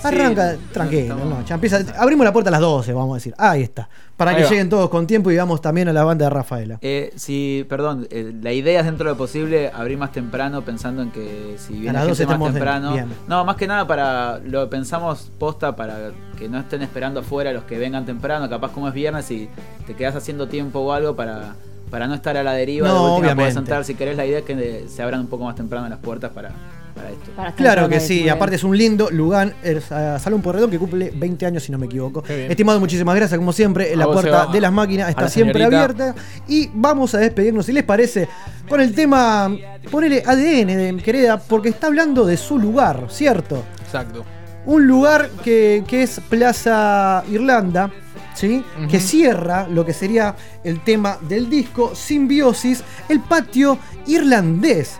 Arranca 0.04 0.56
tranquilo, 0.72 1.16
no, 1.16 1.46
ya 1.46 1.56
empieza. 1.56 1.80
Abrimos 1.98 2.26
la 2.26 2.34
puerta 2.34 2.50
a 2.50 2.52
las 2.52 2.62
12, 2.62 2.94
vamos 2.94 3.14
a 3.14 3.16
decir. 3.16 3.34
Ahí 3.38 3.62
está. 3.64 3.90
Para 4.18 4.32
Ahí 4.32 4.38
que 4.38 4.44
va. 4.44 4.50
lleguen 4.50 4.70
todos 4.70 4.90
con 4.90 5.08
tiempo 5.08 5.32
y 5.32 5.38
vamos 5.38 5.60
también 5.62 5.88
a 5.88 5.94
la 5.94 6.04
banda 6.04 6.26
de 6.26 6.30
Rafaela. 6.30 6.78
Eh, 6.82 7.12
sí, 7.16 7.66
perdón, 7.68 8.08
eh, 8.12 8.32
la 8.42 8.52
idea 8.54 8.80
es 8.82 8.86
dentro 8.86 9.06
de 9.06 9.14
lo 9.14 9.18
posible 9.18 9.72
abrir 9.74 9.98
más 9.98 10.12
temprano 10.12 10.62
pensando 10.62 11.02
en 11.02 11.12
que 11.12 11.56
si 11.58 11.74
viene 11.74 11.94
las 11.94 12.08
12 12.08 12.26
gente 12.26 12.38
más 12.38 12.52
temprano. 12.54 12.96
No, 13.28 13.44
más 13.44 13.56
que 13.56 13.68
nada 13.68 13.88
para 13.88 14.40
lo 14.40 14.70
pensamos 14.70 15.32
posta 15.40 15.76
para 15.76 16.12
que 16.38 16.48
no 16.48 16.60
estén 16.60 16.82
esperando 16.84 17.22
afuera 17.22 17.52
los 17.54 17.64
que 17.64 17.78
vengan 17.80 18.06
temprano, 18.06 18.50
capaz 18.50 18.72
como 18.72 18.88
es 18.88 18.94
viernes 18.94 19.30
y 19.32 19.50
te 19.88 19.96
quedas 19.96 20.16
haciendo 20.16 20.48
tiempo 20.48 20.80
o 20.80 20.92
algo 20.94 21.16
para 21.16 21.56
para 21.90 22.08
no 22.08 22.16
estar 22.16 22.36
a 22.38 22.42
la 22.42 22.54
deriva, 22.54 22.88
No, 22.88 22.94
de 22.94 23.00
última 23.02 23.18
obviamente. 23.18 23.42
podés 23.44 23.54
sentar 23.54 23.84
si 23.86 23.94
querés, 23.94 24.18
la 24.18 24.26
idea 24.26 24.40
es 24.40 24.46
que 24.46 24.86
se 24.88 25.04
abran 25.04 25.20
un 25.20 25.28
poco 25.28 25.44
más 25.44 25.54
temprano 25.56 25.88
las 25.88 26.00
puertas 26.00 26.32
para, 26.32 26.50
para 26.94 27.11
esto. 27.11 27.32
Claro 27.56 27.90
que 27.90 27.99
sí, 27.99 28.30
aparte 28.30 28.56
es 28.56 28.64
un 28.64 28.78
lindo 28.78 29.10
lugar, 29.11 29.56
es, 29.64 29.86
eh, 29.91 30.18
Salón 30.20 30.41
Porredón 30.41 30.70
que 30.70 30.80
cumple 30.80 31.11
20 31.15 31.45
años 31.45 31.64
si 31.64 31.72
no 31.72 31.78
me 31.78 31.88
equivoco. 31.88 32.24
Estimado, 32.28 32.80
muchísimas 32.80 33.15
gracias, 33.15 33.38
como 33.38 33.53
siempre, 33.53 33.94
A 33.94 33.95
la 33.95 34.06
puerta 34.06 34.48
de 34.48 34.61
las 34.61 34.72
máquinas 34.72 35.10
está 35.10 35.24
la 35.24 35.30
siempre 35.30 35.64
abierta 35.64 36.15
y 36.48 36.70
vamos 36.74 37.14
a 37.15 37.20
despedirnos, 37.20 37.65
si 37.65 37.74
les 37.74 37.84
parece, 37.84 38.28
con 38.70 38.82
el 38.82 38.94
tema, 38.94 39.56
ponele 39.91 40.24
ADN 40.26 40.68
de 40.68 41.02
Quereda, 41.03 41.38
porque 41.38 41.70
está 41.70 41.88
hablando 41.88 42.26
de 42.26 42.38
su 42.38 42.57
lugar, 42.57 43.07
¿cierto? 43.10 43.64
Exacto. 43.84 44.24
Un 44.65 44.88
lugar 44.88 45.30
que, 45.44 45.84
que 45.86 46.03
es 46.03 46.22
Plaza 46.30 47.24
Irlanda, 47.30 47.91
¿sí? 48.34 48.64
Que 48.90 48.99
cierra 48.99 49.68
lo 49.68 49.86
que 49.86 49.94
sería 49.94 50.36
el 50.64 50.84
tema 50.84 51.18
del 51.22 51.49
disco 51.49 51.95
Simbiosis, 51.95 52.84
el 53.10 53.20
patio 53.20 53.78
irlandés. 54.07 54.99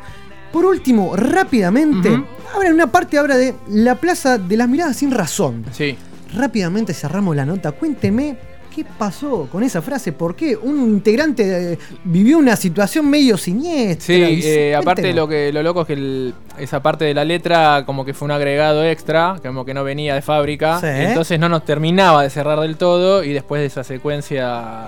Por 0.54 0.66
último, 0.66 1.16
rápidamente, 1.18 2.10
en 2.10 2.74
una 2.74 2.88
parte 2.88 3.18
habla 3.18 3.36
de 3.36 3.56
la 3.70 3.96
Plaza 3.96 4.38
de 4.38 4.56
las 4.56 4.70
Miradas 4.70 4.96
sin 4.98 5.12
razón. 5.12 5.66
Sí. 5.72 5.98
Rápidamente 6.36 6.94
cerramos 6.94 7.36
la 7.36 7.46
nota. 7.46 7.72
Cuénteme 7.74 8.38
qué 8.74 8.84
pasó 8.98 9.48
con 9.52 9.62
esa 9.64 9.82
frase. 9.84 10.12
¿Por 10.14 10.36
qué 10.36 10.56
un 10.56 10.80
integrante 10.94 11.74
eh, 11.74 11.80
vivió 12.06 12.38
una 12.40 12.56
situación 12.56 13.08
medio 13.10 13.38
siniestra? 13.38 14.06
Sí, 14.06 14.42
eh, 14.44 14.76
aparte 14.76 15.14
lo 15.14 15.28
que 15.28 15.52
lo 15.54 15.62
loco 15.62 15.82
es 15.82 15.88
que 15.88 15.94
el- 15.94 16.34
esa 16.58 16.82
parte 16.82 17.06
de 17.06 17.14
la 17.14 17.24
letra 17.26 17.84
como 17.86 18.04
que 18.06 18.14
fue 18.16 18.26
un 18.26 18.32
agregado 18.32 18.84
extra, 18.84 19.36
como 19.44 19.64
que 19.66 19.74
no 19.76 19.84
venía 19.84 20.16
de 20.16 20.22
fábrica, 20.24 20.80
Sí. 20.80 20.88
entonces 20.88 21.40
no 21.40 21.50
nos 21.50 21.66
terminaba 21.66 22.24
de 22.24 22.30
cerrar 22.32 22.60
del 22.62 22.78
todo 22.78 23.24
y 23.24 23.34
después 23.34 23.60
de 23.60 23.68
esa 23.68 23.84
secuencia 23.84 24.86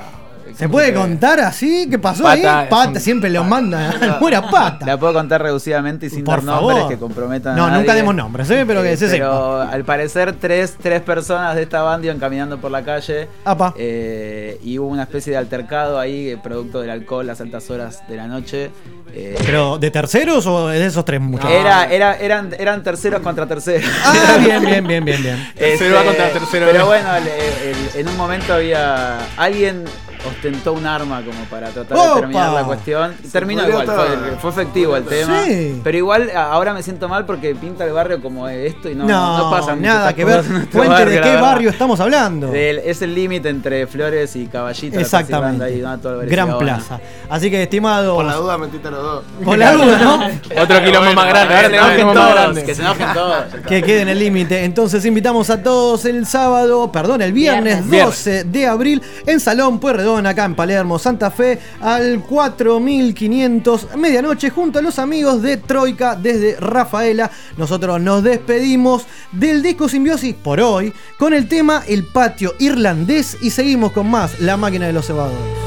¿Se 0.57 0.69
puede 0.69 0.93
contar 0.93 1.39
así? 1.39 1.87
¿Qué 1.89 1.97
pasó 1.99 2.23
Pata 2.23 2.59
ahí? 2.61 2.67
Pata, 2.69 2.89
un- 2.89 2.99
siempre 2.99 3.29
lo 3.29 3.43
manda 3.43 4.17
pura 4.19 4.49
pata. 4.49 4.85
La 4.85 4.97
puedo 4.97 5.13
contar 5.13 5.41
reducidamente 5.41 6.05
y 6.05 6.09
sin 6.09 6.23
Por 6.23 6.43
dar 6.45 6.61
nombres 6.61 6.85
que 6.85 6.97
comprometan 6.97 7.55
No, 7.55 7.65
a 7.65 7.71
nunca 7.71 7.93
demos 7.93 8.13
nombres, 8.15 8.49
¿eh? 8.51 8.63
pero 8.67 8.81
que 8.83 8.95
se 8.97 9.07
Pero 9.09 9.61
al 9.61 9.83
parecer 9.83 10.33
tres, 10.39 10.75
tres 10.81 11.01
personas 11.01 11.55
de 11.55 11.63
esta 11.63 11.81
banda 11.81 12.05
iban 12.07 12.19
caminando 12.19 12.57
por 12.59 12.71
la 12.71 12.83
calle 12.83 13.27
Apa. 13.43 13.73
eh, 13.77 14.59
y 14.63 14.77
hubo 14.79 14.87
una 14.89 15.03
especie 15.03 15.31
de 15.31 15.37
altercado 15.37 15.99
ahí, 15.99 16.29
eh, 16.29 16.37
producto 16.41 16.81
del 16.81 16.89
alcohol, 16.91 17.25
las 17.25 17.41
altas 17.41 17.69
horas 17.69 18.03
de 18.07 18.15
la 18.15 18.27
noche. 18.27 18.71
eh, 19.13 19.35
¿Pero 19.45 19.77
de 19.77 19.91
terceros 19.91 20.45
o 20.45 20.67
de 20.67 20.85
esos 20.85 21.03
tres 21.05 21.19
muchachos? 21.21 21.51
Era, 21.51 21.85
era, 21.85 22.15
eran, 22.17 22.53
eran 22.57 22.83
terceros 22.83 23.21
contra 23.21 23.45
terceros. 23.47 23.89
Ah, 24.05 24.37
bien, 24.43 24.61
bien, 24.63 24.85
bien, 24.87 25.05
bien, 25.05 25.21
bien. 25.23 25.51
Tercero 25.57 25.95
va 25.95 26.03
contra 26.03 26.29
tercero. 26.31 26.67
Pero 26.71 26.85
bueno, 26.85 27.15
el- 27.15 27.27
el- 27.27 27.99
en 28.01 28.07
un 28.07 28.17
momento 28.17 28.53
había. 28.53 29.17
Alguien 29.37 29.85
ostentó 30.27 30.73
un 30.73 30.85
arma 30.85 31.21
como 31.21 31.43
para 31.45 31.69
tratar 31.69 31.97
¡Opa! 31.97 32.15
de 32.15 32.19
terminar 32.21 32.53
la 32.53 32.63
cuestión. 32.63 33.15
Y 33.23 33.27
Terminó 33.27 33.67
igual, 33.67 33.87
estar. 33.89 34.07
fue, 34.07 34.37
fue 34.39 34.49
efectivo 34.51 34.95
el 34.95 35.03
tema. 35.05 35.43
Sí. 35.45 35.81
Pero 35.83 35.97
igual 35.97 36.31
ahora 36.35 36.73
me 36.73 36.81
siento 36.83 37.07
mal 37.09 37.25
porque 37.25 37.55
pinta 37.55 37.85
el 37.85 37.93
barrio 37.93 38.21
como 38.21 38.47
esto 38.47 38.89
y 38.89 38.95
no, 38.95 39.05
No, 39.05 39.37
no, 39.37 39.51
pasa 39.51 39.75
nada 39.75 40.13
que 40.13 40.25
ver. 40.25 40.43
Cuente 40.71 40.87
barrio, 40.87 41.15
de 41.15 41.21
qué 41.21 41.35
barrio 41.37 41.69
estamos 41.69 41.99
hablando. 41.99 42.47
Del- 42.47 42.79
es 42.79 43.01
el 43.01 43.13
límite 43.13 43.49
entre 43.49 43.87
Flores 43.87 44.35
y 44.35 44.47
Caballito. 44.47 44.99
Exactamente. 44.99 45.63
Ahí, 45.65 45.83
Gran 46.27 46.57
plaza. 46.57 46.99
Así 47.29 47.49
que, 47.49 47.63
estimado. 47.63 48.15
Por 48.15 48.25
la 48.25 48.35
duda 48.35 48.57
metiste 48.57 48.87
a 48.87 48.91
los 48.91 49.01
dos. 49.03 49.23
Por 49.43 49.57
la 49.57 49.73
duda, 49.73 49.99
¿no? 49.99 50.15
Otro 50.61 50.83
quilombo 50.83 51.13
más 51.13 51.27
grande, 51.27 51.55
ahora 51.55 51.61
Que 51.61 51.65
se 51.65 51.69
tenemos 51.69 51.85
enojen 51.85 51.95
quilombo 51.95 52.13
más 52.13 52.45
todos, 52.45 52.59
que 52.63 52.75
se 52.75 52.81
enojen 52.81 53.13
todos. 53.13 53.43
Que 53.67 53.83
quede 53.83 54.01
en 54.01 54.09
el 54.09 54.19
límite. 54.19 54.63
Entonces 54.63 55.05
invitamos 55.05 55.49
a 55.49 55.61
todos 55.61 56.05
el 56.05 56.25
sábado, 56.25 56.91
perdón, 56.91 57.21
el 57.21 57.33
viernes, 57.33 57.89
Viernes. 57.89 58.15
12 58.15 58.43
de 58.45 58.67
abril 58.67 59.01
en 59.25 59.39
Salón 59.39 59.79
Acá 60.23 60.45
en 60.45 60.55
Palermo, 60.55 60.97
Santa 60.97 61.29
Fe, 61.29 61.59
al 61.81 62.21
4500, 62.21 63.95
medianoche, 63.97 64.49
junto 64.49 64.79
a 64.79 64.81
los 64.81 64.97
amigos 64.97 65.41
de 65.41 65.57
Troika 65.57 66.15
desde 66.15 66.55
Rafaela. 66.59 67.29
Nosotros 67.57 67.99
nos 67.99 68.23
despedimos 68.23 69.05
del 69.31 69.61
disco 69.61 69.89
Simbiosis 69.89 70.33
por 70.35 70.61
hoy 70.61 70.93
con 71.17 71.33
el 71.33 71.47
tema 71.47 71.83
El 71.87 72.05
Patio 72.05 72.53
Irlandés 72.59 73.37
y 73.41 73.49
seguimos 73.49 73.91
con 73.91 74.09
más 74.09 74.39
La 74.39 74.57
Máquina 74.57 74.87
de 74.87 74.93
los 74.93 75.05
Cebados. 75.05 75.64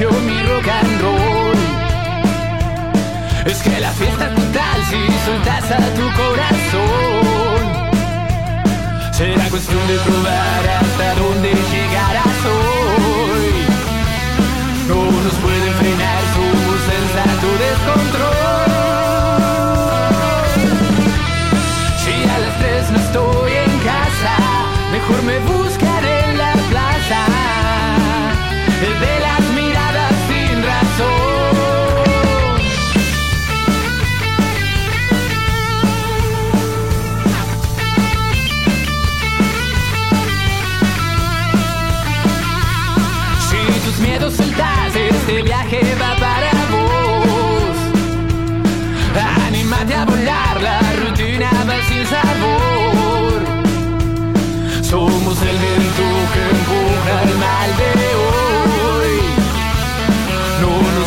Mi 0.00 0.42
rock. 0.42 0.66
Es 3.46 3.62
que 3.62 3.78
la 3.78 3.92
fiesta 3.92 4.26
es 4.26 4.34
total 4.34 4.84
si 4.90 4.96
soltas 5.24 5.70
a 5.70 5.78
tu 5.94 6.06
corazón. 6.20 7.62
Será 9.12 9.48
cuestión 9.50 9.86
de 9.86 9.96
probar 9.98 10.66
hasta 10.80 11.14
dónde 11.14 11.50
llegarás 11.50 12.38
hoy. 12.44 13.52
No 14.88 14.98
nos 15.22 15.34
pueden 15.34 15.63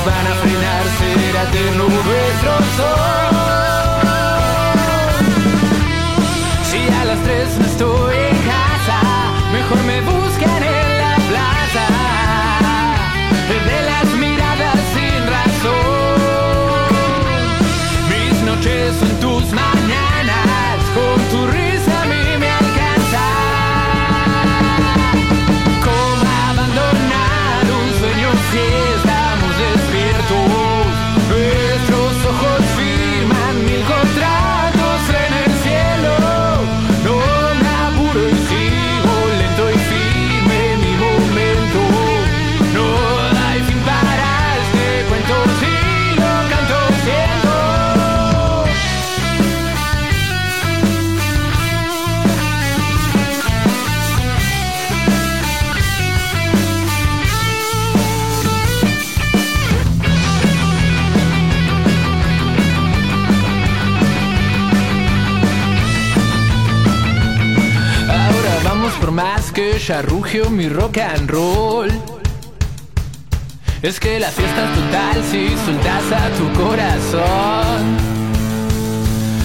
van 0.08 0.28
a 0.28 0.36
frenar, 0.36 0.84
será 0.98 1.44
eterno 1.44 1.90
nuestro 1.90 2.52
sol. 2.78 3.47
Ya 69.88 70.02
rugió 70.02 70.50
mi 70.50 70.68
rock 70.68 70.98
and 70.98 71.30
roll. 71.30 71.90
Es 73.82 74.02
que 74.02 74.20
la 74.20 74.28
fiesta 74.28 74.66
es 74.66 74.76
total 74.76 75.24
si 75.32 75.48
soltas 75.66 76.12
a 76.12 76.30
tu 76.38 76.52
corazón. 76.60 77.98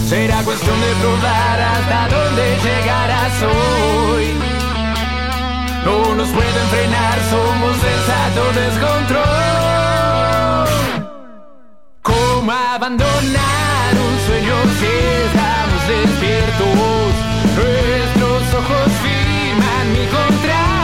Será 0.08 0.42
cuestión 0.42 0.80
de 0.80 0.94
probar 1.00 1.60
hasta 1.60 2.08
dónde 2.08 2.58
llegarás 2.64 3.42
hoy. 3.42 4.24
No 5.84 6.14
nos 6.16 6.28
pueden 6.30 6.66
frenar, 6.72 7.18
somos 7.30 7.76
sensato 7.86 8.52
descontrol. 8.62 9.22
¿Cómo 12.02 12.50
abandonar 12.50 13.94
un 13.94 14.18
sueño 14.26 14.56
si 14.80 14.92
estamos 15.24 15.82
despiertos? 15.86 17.12
Nuestros 17.54 18.42
ojos 18.54 19.21
firman 19.52 19.92
mi 19.92 20.06
contrato. 20.06 20.81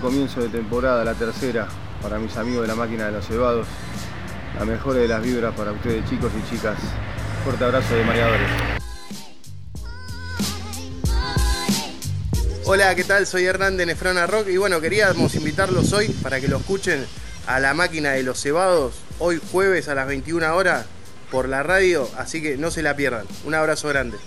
Comienzo 0.00 0.40
de 0.40 0.48
temporada, 0.48 1.04
la 1.04 1.14
tercera, 1.14 1.68
para 2.02 2.18
mis 2.18 2.36
amigos 2.36 2.62
de 2.62 2.68
la 2.68 2.74
máquina 2.74 3.06
de 3.06 3.12
los 3.12 3.26
cebados. 3.26 3.66
La 4.58 4.64
mejor 4.64 4.94
de 4.94 5.06
las 5.06 5.22
vibras 5.22 5.54
para 5.54 5.72
ustedes, 5.72 6.08
chicos 6.08 6.32
y 6.38 6.50
chicas. 6.50 6.78
Fuerte 7.44 7.64
abrazo 7.64 7.94
de 7.94 8.04
mareadores. 8.04 8.48
Hola, 12.64 12.94
¿qué 12.94 13.04
tal? 13.04 13.26
Soy 13.26 13.44
Hernán 13.44 13.76
de 13.76 13.86
Nefrona 13.86 14.26
Rock 14.26 14.48
y 14.48 14.56
bueno, 14.56 14.80
queríamos 14.80 15.34
invitarlos 15.34 15.92
hoy 15.92 16.08
para 16.22 16.40
que 16.40 16.48
lo 16.48 16.58
escuchen 16.58 17.04
a 17.46 17.58
la 17.58 17.74
máquina 17.74 18.12
de 18.12 18.22
los 18.22 18.40
cebados, 18.40 18.94
hoy 19.18 19.40
jueves 19.50 19.88
a 19.88 19.94
las 19.94 20.06
21 20.06 20.54
horas 20.54 20.86
por 21.30 21.48
la 21.48 21.62
radio, 21.62 22.08
así 22.16 22.40
que 22.40 22.56
no 22.56 22.70
se 22.70 22.82
la 22.82 22.94
pierdan. 22.94 23.26
Un 23.44 23.54
abrazo 23.54 23.88
grande. 23.88 24.18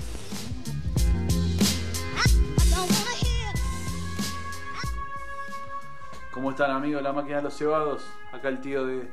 ¿Cómo 6.43 6.51
están 6.51 6.71
amigos 6.71 6.99
de 7.01 7.03
la 7.03 7.13
máquina 7.13 7.37
de 7.37 7.43
los 7.43 7.57
cebados? 7.57 8.05
Acá 8.33 8.49
el 8.49 8.59
tío 8.59 8.85
de, 8.85 9.09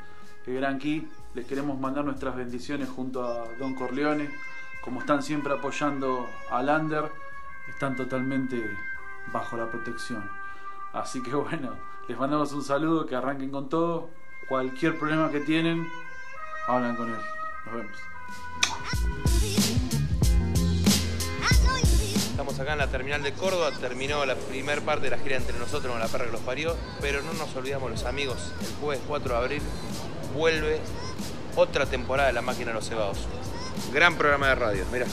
de 0.46 0.52
Gran 0.52 0.80
Key. 0.80 1.08
Les 1.34 1.46
queremos 1.46 1.78
mandar 1.78 2.04
nuestras 2.04 2.34
bendiciones 2.34 2.88
junto 2.88 3.22
a 3.22 3.44
Don 3.56 3.76
Corleone. 3.76 4.28
Como 4.80 4.98
están 4.98 5.22
siempre 5.22 5.52
apoyando 5.52 6.28
a 6.50 6.60
Lander, 6.60 7.04
están 7.68 7.94
totalmente 7.94 8.76
bajo 9.32 9.56
la 9.56 9.70
protección. 9.70 10.28
Así 10.92 11.22
que 11.22 11.32
bueno, 11.36 11.76
les 12.08 12.18
mandamos 12.18 12.52
un 12.52 12.64
saludo, 12.64 13.06
que 13.06 13.14
arranquen 13.14 13.52
con 13.52 13.68
todo. 13.68 14.10
Cualquier 14.48 14.98
problema 14.98 15.30
que 15.30 15.38
tienen, 15.38 15.86
hablan 16.66 16.96
con 16.96 17.10
él. 17.10 17.20
Nos 17.64 17.74
vemos. 17.76 19.39
Acá 22.60 22.74
en 22.74 22.78
la 22.78 22.88
terminal 22.88 23.22
de 23.22 23.32
Córdoba, 23.32 23.70
terminó 23.80 24.24
la 24.26 24.34
primera 24.34 24.80
parte 24.82 25.04
de 25.04 25.10
la 25.10 25.18
gira 25.18 25.36
entre 25.36 25.58
nosotros 25.58 25.90
con 25.90 25.98
la 25.98 26.08
perra 26.08 26.26
que 26.26 26.32
los 26.32 26.42
parió, 26.42 26.76
pero 27.00 27.22
no 27.22 27.32
nos 27.32 27.54
olvidamos 27.56 27.90
los 27.90 28.04
amigos, 28.04 28.52
el 28.60 28.74
jueves 28.80 29.02
4 29.08 29.32
de 29.32 29.38
abril 29.38 29.62
vuelve 30.36 30.78
otra 31.56 31.86
temporada 31.86 32.28
de 32.28 32.34
La 32.34 32.42
Máquina 32.42 32.68
de 32.68 32.74
los 32.74 32.88
Cebados. 32.88 33.18
Gran 33.92 34.16
programa 34.16 34.48
de 34.48 34.54
radio, 34.56 34.84
mira. 34.92 35.06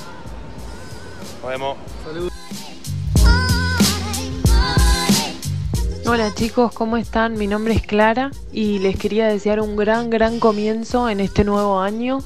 Nos 1.41 1.49
vemos. 1.49 1.77
Hola 6.05 6.33
chicos, 6.35 6.73
¿cómo 6.73 6.97
están? 6.97 7.37
Mi 7.37 7.47
nombre 7.47 7.73
es 7.73 7.81
Clara 7.81 8.31
y 8.51 8.79
les 8.79 8.97
quería 8.97 9.27
desear 9.27 9.61
un 9.61 9.75
gran, 9.75 10.09
gran 10.09 10.39
comienzo 10.39 11.09
en 11.09 11.21
este 11.21 11.43
nuevo 11.43 11.79
año 11.79 12.19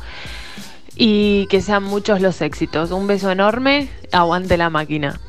y 1.03 1.47
que 1.47 1.61
sean 1.61 1.81
muchos 1.81 2.21
los 2.21 2.43
éxitos. 2.43 2.91
Un 2.91 3.07
beso 3.07 3.31
enorme, 3.31 3.89
aguante 4.11 4.55
la 4.55 4.69
máquina. 4.69 5.19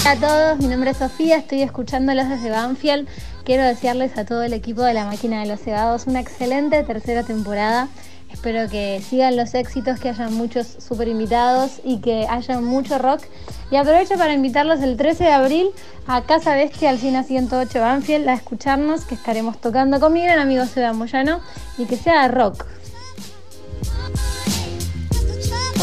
Hola 0.00 0.12
a 0.12 0.16
todos, 0.16 0.58
mi 0.60 0.68
nombre 0.68 0.92
es 0.92 0.96
Sofía, 0.96 1.36
estoy 1.36 1.60
escuchándolos 1.60 2.26
desde 2.30 2.48
Banfield. 2.48 3.06
Quiero 3.44 3.64
desearles 3.64 4.16
a 4.16 4.24
todo 4.24 4.42
el 4.44 4.54
equipo 4.54 4.80
de 4.80 4.94
la 4.94 5.04
máquina 5.04 5.40
de 5.40 5.46
los 5.46 5.60
cebados 5.60 6.06
una 6.06 6.20
excelente 6.20 6.82
tercera 6.84 7.22
temporada 7.22 7.88
Espero 8.36 8.68
que 8.70 9.02
sigan 9.02 9.34
los 9.34 9.54
éxitos, 9.54 9.98
que 9.98 10.10
hayan 10.10 10.32
muchos 10.34 10.66
super 10.66 11.08
invitados 11.08 11.80
y 11.82 12.00
que 12.00 12.26
haya 12.28 12.60
mucho 12.60 12.98
rock. 12.98 13.22
Y 13.70 13.76
aprovecho 13.76 14.16
para 14.16 14.34
invitarlos 14.34 14.82
el 14.82 14.98
13 14.98 15.24
de 15.24 15.32
abril 15.32 15.70
a 16.06 16.22
Casa 16.22 16.54
Bestia 16.54 16.90
al 16.90 16.98
Cine 16.98 17.24
108 17.24 17.80
Banfield 17.80 18.28
a 18.28 18.34
escucharnos, 18.34 19.06
que 19.06 19.14
estaremos 19.14 19.58
tocando 19.58 19.98
con 19.98 20.12
mi 20.12 20.22
gran 20.22 20.38
amigo 20.38 20.66
Seba 20.66 20.92
Moyano 20.92 21.40
y 21.78 21.86
que 21.86 21.96
sea 21.96 22.28
rock. 22.28 22.66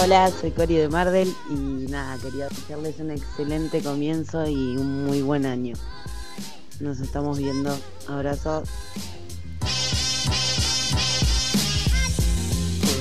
Hola, 0.01 0.29
soy 0.39 0.51
Cori 0.51 0.75
de 0.75 0.89
Mardel 0.89 1.33
y 1.49 1.87
nada, 1.89 2.17
quería 2.21 2.49
desearles 2.49 2.99
un 2.99 3.11
excelente 3.11 3.81
comienzo 3.81 4.47
y 4.47 4.77
un 4.77 5.05
muy 5.05 5.23
buen 5.23 5.47
año. 5.47 5.73
Nos 6.79 6.99
estamos 6.99 7.39
viendo. 7.39 7.75
Abrazos. 8.07 8.69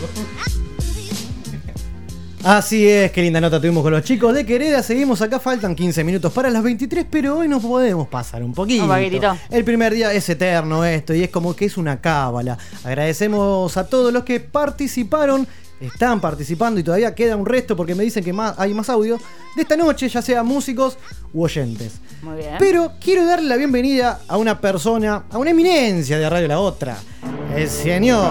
Así 2.44 2.88
es, 2.88 3.12
qué 3.12 3.22
linda 3.22 3.40
nota 3.40 3.60
tuvimos 3.60 3.84
con 3.84 3.92
los 3.92 4.02
chicos 4.02 4.34
de 4.34 4.44
Quereda. 4.44 4.82
Seguimos 4.82 5.22
acá, 5.22 5.38
faltan 5.38 5.76
15 5.76 6.02
minutos 6.02 6.32
para 6.32 6.50
las 6.50 6.64
23, 6.64 7.06
pero 7.08 7.38
hoy 7.38 7.46
nos 7.46 7.62
podemos 7.62 8.08
pasar 8.08 8.42
un 8.42 8.52
poquito. 8.52 8.82
Un 8.82 8.90
poquitito. 8.90 9.36
El 9.48 9.62
primer 9.62 9.94
día 9.94 10.12
es 10.12 10.28
eterno 10.28 10.84
esto 10.84 11.14
y 11.14 11.22
es 11.22 11.30
como 11.30 11.54
que 11.54 11.66
es 11.66 11.76
una 11.76 12.00
cábala. 12.00 12.58
Agradecemos 12.82 13.76
a 13.76 13.86
todos 13.86 14.12
los 14.12 14.24
que 14.24 14.40
participaron, 14.40 15.46
están 15.80 16.20
participando 16.20 16.80
y 16.80 16.82
todavía 16.82 17.14
queda 17.14 17.36
un 17.36 17.46
resto 17.46 17.76
porque 17.76 17.94
me 17.94 18.02
dicen 18.02 18.24
que 18.24 18.32
más, 18.32 18.58
hay 18.58 18.74
más 18.74 18.90
audio 18.90 19.20
de 19.54 19.62
esta 19.62 19.76
noche, 19.76 20.08
ya 20.08 20.20
sea 20.20 20.42
músicos 20.42 20.98
u 21.32 21.44
oyentes. 21.44 21.92
Muy 22.22 22.38
bien. 22.38 22.56
Pero 22.58 22.94
quiero 23.00 23.24
darle 23.24 23.48
la 23.48 23.56
bienvenida 23.56 24.20
a 24.26 24.36
una 24.36 24.60
persona, 24.60 25.26
a 25.30 25.38
una 25.38 25.50
eminencia 25.50 26.18
de 26.18 26.28
Radio 26.28 26.48
La 26.48 26.58
Otra. 26.58 26.98
El 27.54 27.68
señor. 27.68 28.26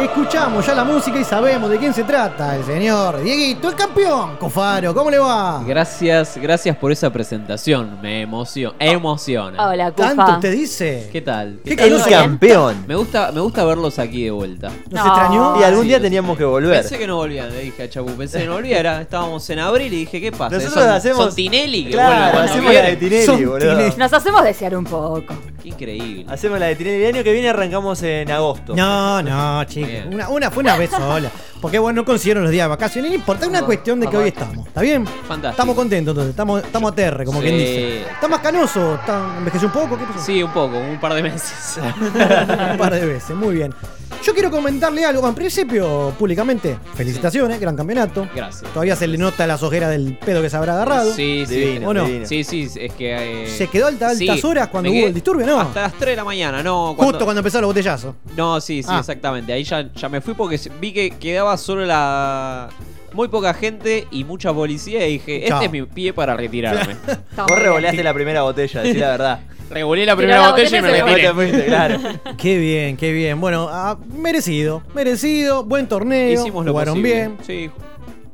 Escuchamos 0.00 0.64
ya 0.64 0.74
la 0.74 0.84
música 0.84 1.18
y 1.18 1.24
sabemos 1.24 1.68
de 1.68 1.76
quién 1.76 1.92
se 1.92 2.04
trata. 2.04 2.54
El 2.56 2.64
señor 2.64 3.20
Dieguito, 3.22 3.68
el 3.68 3.74
campeón. 3.74 4.36
Cofaro, 4.38 4.94
¿cómo 4.94 5.10
le 5.10 5.18
va? 5.18 5.62
Gracias, 5.66 6.38
gracias 6.40 6.76
por 6.76 6.92
esa 6.92 7.10
presentación. 7.10 7.98
Me 8.00 8.22
emociona. 8.22 8.76
Emociona. 8.78 9.68
Hola, 9.68 9.90
Cufa. 9.90 10.14
¿Tanto 10.14 10.32
usted 10.34 10.52
dice? 10.52 11.08
¿Qué 11.12 11.20
tal? 11.20 11.58
¿Qué 11.64 11.74
tal? 11.76 11.90
calor? 11.90 12.08
campeón. 12.08 12.84
Me 12.86 12.94
gusta, 12.94 13.32
me 13.32 13.40
gusta 13.40 13.64
verlos 13.64 13.98
aquí 13.98 14.24
de 14.24 14.30
vuelta. 14.30 14.70
¿Nos 14.88 15.04
extrañó? 15.04 15.60
Y 15.60 15.64
algún 15.64 15.88
día 15.88 16.00
teníamos 16.00 16.38
que 16.38 16.44
volver. 16.44 16.80
Pensé 16.80 16.96
que 16.98 17.06
no 17.08 17.16
volvían, 17.16 17.50
le 17.50 17.62
dije 17.62 17.82
a 17.82 17.90
Chapu. 17.90 18.12
Pensé 18.12 18.38
que 18.38 18.46
no 18.46 18.52
volviera. 18.54 19.00
Estábamos 19.02 19.50
en 19.50 19.58
abril 19.58 19.92
y 19.92 19.96
dije, 19.96 20.20
¿qué 20.20 20.30
pasa? 20.30 20.54
Nosotros 20.54 20.84
son, 20.84 20.92
hacemos- 20.92 21.24
son 21.26 21.34
Tinelli 21.34 21.86
que 21.86 21.90
Claro, 21.90 22.38
hacemos 22.38 22.64
la 22.64 22.70
de 22.70 22.80
vienen. 22.96 22.98
Tinelli, 23.00 23.26
Son 23.26 23.36
boludo. 23.44 23.58
Tinelli. 23.58 23.96
Nos 23.96 24.12
hacemos 24.12 24.44
desear 24.44 24.76
un 24.76 24.84
poco. 24.84 25.34
Increíble. 25.64 26.26
Hacemos 26.28 26.58
la 26.58 26.66
de 26.66 26.76
Tinelli. 26.76 27.04
El 27.04 27.14
año 27.14 27.24
que 27.24 27.32
viene 27.32 27.48
arrancamos 27.48 28.02
en 28.02 28.30
agosto. 28.30 28.74
No, 28.74 29.22
no, 29.22 29.64
chicos. 29.64 29.90
Una, 30.10 30.28
una 30.28 30.50
fue 30.50 30.62
una 30.62 30.76
vez 30.76 30.90
sola. 30.90 31.30
Porque 31.60 31.78
bueno, 31.78 32.00
no 32.00 32.04
consiguieron 32.06 32.42
los 32.42 32.52
días 32.52 32.64
de 32.64 32.68
vacaciones. 32.68 33.10
No 33.10 33.14
importa, 33.16 33.44
es 33.44 33.50
una 33.50 33.62
cuestión 33.62 34.00
de 34.00 34.06
que 34.08 34.16
hoy 34.16 34.28
estamos. 34.28 34.66
¿Está 34.66 34.80
bien? 34.80 35.06
Fantástico. 35.06 35.50
Estamos 35.50 35.76
contentos 35.76 36.12
entonces. 36.12 36.30
Estamos, 36.30 36.62
estamos 36.64 36.92
a 36.92 36.94
terre, 36.94 37.24
como 37.24 37.40
Sí. 37.40 37.46
quien 37.46 37.58
dice. 37.58 38.02
¿Está 38.02 38.28
más 38.28 38.40
canoso? 38.40 38.94
¿Está, 38.94 39.34
¿Envejeció 39.38 39.68
un 39.68 39.74
poco? 39.74 39.98
¿Qué 39.98 40.04
pasó? 40.04 40.20
Sí, 40.24 40.42
un 40.42 40.50
poco, 40.52 40.78
un 40.78 40.98
par 40.98 41.12
de 41.14 41.22
meses. 41.22 41.78
un 42.72 42.78
par 42.78 42.94
de 42.94 43.04
veces, 43.06 43.36
muy 43.36 43.54
bien. 43.54 43.74
Yo 44.22 44.34
quiero 44.34 44.50
comentarle 44.50 45.04
algo. 45.04 45.26
En 45.26 45.34
principio, 45.34 46.12
públicamente, 46.18 46.78
felicitaciones, 46.94 47.58
gran 47.58 47.74
campeonato. 47.74 48.28
Gracias. 48.34 48.70
Todavía 48.72 48.94
se 48.94 49.06
le 49.06 49.16
nota 49.16 49.46
las 49.46 49.62
ojeras 49.62 49.90
del 49.90 50.16
pedo 50.18 50.42
que 50.42 50.50
se 50.50 50.56
habrá 50.56 50.74
agarrado. 50.74 51.12
Sí, 51.14 51.44
sí. 51.48 51.80
¿O 51.84 51.94
no? 51.94 52.06
Sí, 52.24 52.44
sí, 52.44 52.68
es 52.76 52.92
que. 52.92 53.44
eh, 53.44 53.46
¿Se 53.48 53.68
quedó 53.68 53.86
alta- 53.86 54.10
altas 54.10 54.40
sí, 54.40 54.46
horas 54.46 54.68
cuando 54.68 54.90
me 54.90 54.96
hubo 54.96 55.00
quedé 55.00 55.08
el 55.08 55.14
disturbio? 55.14 55.46
No. 55.46 55.60
Hasta 55.60 55.82
las 55.82 55.94
3 55.94 56.12
de 56.12 56.16
la 56.16 56.24
mañana, 56.24 56.62
no. 56.62 56.94
Justo 56.94 57.24
cuando 57.24 57.40
empezó 57.40 57.58
el 57.60 57.64
botellazo. 57.64 58.14
No, 58.36 58.60
sí, 58.60 58.82
sí, 58.82 58.88
Ah. 58.92 58.98
exactamente. 59.00 59.52
Ahí 59.52 59.64
ya, 59.64 59.90
ya 59.92 60.08
me 60.08 60.20
fui 60.20 60.34
porque 60.34 60.60
vi 60.80 60.92
que 60.92 61.10
quedaba 61.10 61.56
solo 61.56 61.86
la. 61.86 62.68
Muy 63.12 63.28
poca 63.28 63.52
gente 63.54 64.06
y 64.10 64.24
mucha 64.24 64.52
policía 64.52 65.06
y 65.06 65.12
dije, 65.14 65.44
Chao. 65.48 65.56
este 65.62 65.66
es 65.66 65.72
mi 65.72 65.82
pie 65.82 66.12
para 66.12 66.36
retirarme. 66.36 66.94
Vos 67.48 67.58
revoleaste 67.58 68.02
la 68.04 68.14
primera 68.14 68.42
botella, 68.42 68.82
decí 68.82 68.98
la 68.98 69.08
verdad. 69.10 69.40
Revolé 69.70 70.04
la 70.04 70.16
primera 70.16 70.50
botella 70.50 70.78
y 70.78 70.82
me 70.82 70.90
retiré. 70.90 71.22
Te 71.28 71.34
fuiste, 71.34 71.64
claro. 71.66 71.98
Qué 72.38 72.58
bien, 72.58 72.96
qué 72.96 73.12
bien. 73.12 73.40
Bueno, 73.40 73.68
ah, 73.70 73.96
merecido, 74.12 74.82
merecido, 74.94 75.62
buen 75.64 75.86
torneo. 75.88 76.40
Hicimos 76.40 76.64
lo 76.64 76.72
jugaron 76.72 76.94
posible. 76.94 77.14
bien. 77.14 77.38
Sí. 77.46 77.70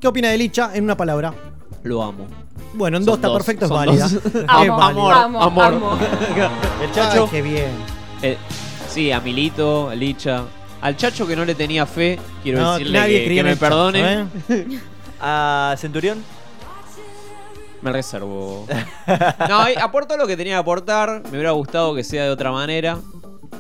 ¿Qué 0.01 0.09
opina 0.09 0.29
de 0.31 0.39
Licha 0.39 0.71
en 0.75 0.85
una 0.85 0.97
palabra? 0.97 1.35
Lo 1.83 2.03
amo. 2.03 2.27
Bueno, 2.73 2.97
en 2.97 3.03
Son 3.05 3.07
dos 3.07 3.15
está 3.17 3.29
dos, 3.29 3.37
perfecto, 3.39 3.65
es 3.67 3.69
son 3.69 3.77
válida. 3.79 4.09
dos. 4.09 4.13
Es 4.35 4.45
Amo, 4.49 4.77
válida. 4.77 4.87
amor, 4.89 5.13
Amo, 5.15 5.43
amor. 5.43 5.65
amo. 5.65 5.99
El 6.83 6.91
Chacho. 6.93 7.25
Ay, 7.25 7.29
qué 7.31 7.43
bien. 7.43 7.69
Eh, 8.23 8.37
sí, 8.89 9.13
a 9.13 9.21
Milito, 9.21 9.91
a 9.91 9.95
Licha. 9.95 10.45
Al 10.87 10.97
Chacho 10.97 11.27
que 11.27 11.35
no 11.35 11.45
le 11.45 11.57
tenía 11.57 11.85
fe, 11.85 12.17
quiero 12.45 12.61
No, 12.61 12.73
decirle 12.75 12.97
nadie 12.99 13.19
que, 13.19 13.25
creía 13.25 13.37
que 13.39 13.41
en 13.41 13.47
me 13.47 13.53
el 13.53 13.59
Chacho, 13.59 13.71
perdone. 13.71 14.27
¿eh? 14.51 14.81
A 15.21 15.75
Centurión. 15.79 16.23
Me 17.83 17.91
reservo. 17.93 18.67
No, 19.49 19.67
eh, 19.67 19.75
aportó 19.81 20.17
lo 20.17 20.27
que 20.29 20.37
tenía 20.37 20.55
que 20.55 20.59
aportar. 20.61 21.23
Me 21.25 21.31
hubiera 21.31 21.51
gustado 21.51 21.93
que 21.95 22.05
sea 22.05 22.23
de 22.25 22.31
otra 22.31 22.53
manera. 22.53 22.99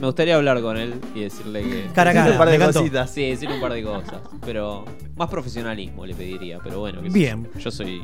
Me 0.00 0.06
gustaría 0.06 0.36
hablar 0.36 0.60
con 0.62 0.76
él 0.76 1.00
y 1.16 1.22
decirle 1.22 1.62
que. 1.62 1.86
Cara 1.94 2.10
a 2.12 2.14
cara, 2.14 2.30
un 2.32 2.38
par 2.38 2.46
me 2.46 2.50
de 2.52 2.56
encantó. 2.58 2.78
cositas. 2.80 3.10
Sí, 3.10 3.28
decirle 3.28 3.56
un 3.56 3.60
par 3.60 3.72
de 3.72 3.82
cosas. 3.82 4.20
Pero 4.44 4.84
más 5.16 5.28
profesionalismo 5.28 6.06
le 6.06 6.14
pediría. 6.14 6.60
Pero 6.62 6.78
bueno, 6.78 7.00
qué 7.02 7.08
sé 7.10 7.14
Bien. 7.18 7.48
yo. 7.54 7.58
Yo 7.60 7.70
soy. 7.72 8.02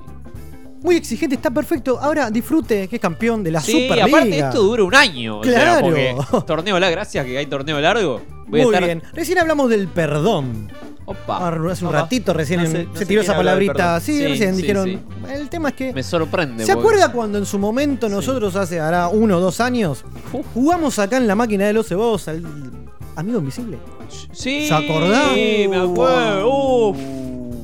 Muy 0.82 0.96
exigente, 0.96 1.34
está 1.36 1.50
perfecto. 1.50 1.98
Ahora 2.00 2.30
disfrute 2.30 2.88
que 2.88 2.96
es 2.96 3.02
campeón 3.02 3.42
de 3.44 3.50
la 3.52 3.60
Sí, 3.60 3.72
Superliga. 3.72 4.04
aparte 4.06 4.38
esto 4.38 4.62
dura 4.62 4.84
un 4.84 4.94
año. 4.94 5.38
o 5.38 5.44
sea, 5.44 5.52
Claro. 5.54 5.80
porque 5.86 6.14
torneo 6.46 6.78
largo, 6.80 6.92
gracias 6.96 7.24
que 7.24 7.38
hay 7.38 7.46
torneo 7.46 7.80
largo. 7.80 8.20
Voy 8.46 8.60
a 8.60 8.64
Muy 8.64 8.74
estar. 8.74 8.84
bien. 8.84 9.02
Recién 9.12 9.38
hablamos 9.38 9.70
del 9.70 9.88
perdón. 9.88 10.70
Opa. 11.04 11.48
Ah, 11.48 11.60
Hace 11.70 11.84
un 11.84 11.88
Opa. 11.90 12.02
ratito 12.02 12.32
recién 12.32 12.60
No 12.60 12.66
en- 12.66 12.72
sé- 12.72 12.84
no 12.84 12.96
se 12.96 13.06
tiró 13.06 13.22
esa 13.22 13.34
palabrita. 13.36 13.98
Sí, 14.00 14.16
Sí, 14.18 14.26
recién 14.26 14.54
sí, 14.54 14.62
dijeron. 14.62 14.84
sí. 14.84 14.98
El 15.32 15.48
tema 15.48 15.70
es 15.70 15.74
que. 15.74 15.92
Me 15.92 16.02
sorprende. 16.02 16.64
¿Se 16.64 16.74
porque- 16.74 16.88
acuerda 16.88 17.12
cuando 17.12 17.38
en 17.38 17.46
su 17.46 17.58
momento 17.58 18.08
nosotros 18.08 18.54
hace 18.56 18.78
hará 18.78 19.08
uno 19.08 19.38
o 19.38 19.40
dos 19.40 19.60
años 19.60 20.04
jugamos 20.54 20.98
acá 20.98 21.16
en 21.16 21.26
la 21.26 21.34
máquina 21.34 21.66
de 21.66 21.72
los 21.72 21.88
cebados 21.88 22.28
al 22.28 22.42
amigo 23.16 23.38
invisible? 23.40 23.78
Sí, 24.32 24.68
¿Se 24.68 24.74
acordá? 24.74 25.30
Sí, 25.34 25.66
me 25.68 25.76
acuerdo. 25.78 26.48
Uf. 26.48 26.96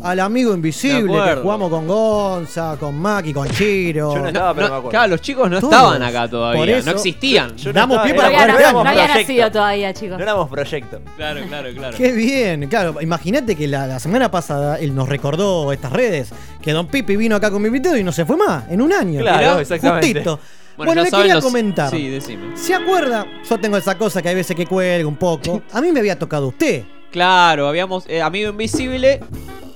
Al 0.03 0.21
amigo 0.21 0.55
invisible 0.55 1.13
que 1.25 1.35
jugamos 1.43 1.71
con 1.71 1.87
Gonza, 1.87 2.77
con 2.79 2.97
Maki, 2.99 3.33
con 3.33 3.49
Chiro. 3.51 4.15
Yo 4.15 4.21
no 4.21 4.29
estaba, 4.29 4.55
pero 4.55 4.69
me 4.69 4.75
acuerdo. 4.75 4.91
Claro, 4.91 5.09
los 5.09 5.21
chicos 5.21 5.51
no 5.51 5.61
Todos. 5.61 5.73
estaban 5.73 6.03
acá 6.03 6.29
todavía, 6.29 6.77
Por 6.77 6.85
no 6.85 6.91
existían. 6.93 7.57
Yo 7.57 7.73
no 7.73 7.81
Damos 7.81 7.97
estaba- 7.97 8.05
pie 8.05 8.15
para 8.15 8.29
No 8.31 8.37
no 8.47 8.53
había 8.81 8.93
Proyecto. 9.05 9.19
nacido 9.19 9.51
todavía, 9.51 9.95
chicos. 9.95 10.17
No 10.19 10.23
éramos 10.23 10.49
proyecto. 10.49 11.01
Claro, 11.17 11.41
claro, 11.49 11.69
claro. 11.75 11.97
Qué 11.97 12.13
bien, 12.13 12.69
claro. 12.69 12.95
Imagínate 13.01 13.57
que 13.57 13.67
la, 13.67 13.87
la 13.87 13.99
semana 13.99 14.31
pasada 14.31 14.79
él 14.79 14.95
nos 14.95 15.09
recordó 15.09 15.73
estas 15.73 15.93
redes 15.93 16.31
que 16.63 16.73
Don 16.73 16.87
Pipi 16.87 17.17
vino 17.17 17.35
acá 17.37 17.51
con 17.51 17.61
mi 17.61 17.67
invitado 17.67 17.97
y 17.97 18.05
no 18.05 18.13
se 18.13 18.25
fue 18.25 18.37
más, 18.37 18.65
en 18.71 18.81
un 18.81 18.93
año. 18.93 19.21
Claro, 19.21 19.39
Mirá, 19.39 19.61
exactamente. 19.61 20.07
Justito. 20.13 20.41
Bueno, 20.77 21.03
le 21.03 21.11
quería 21.11 21.35
los- 21.35 21.45
comentar. 21.45 21.91
Sí, 21.91 22.09
decime. 22.09 22.57
¿Se 22.57 22.73
acuerda? 22.73 23.27
Yo 23.51 23.59
tengo 23.59 23.77
esa 23.77 23.99
cosa 23.99 24.23
que 24.23 24.29
hay 24.29 24.37
veces 24.37 24.55
que 24.57 24.65
cuelga 24.65 25.09
un 25.09 25.17
poco. 25.17 25.61
A 25.73 25.81
mí 25.81 25.91
me 25.91 25.99
había 25.99 26.17
tocado 26.17 26.47
usted. 26.49 26.85
Claro, 27.11 27.67
habíamos 27.69 28.05
eh, 28.07 28.23
amigo 28.23 28.51
invisible 28.51 29.19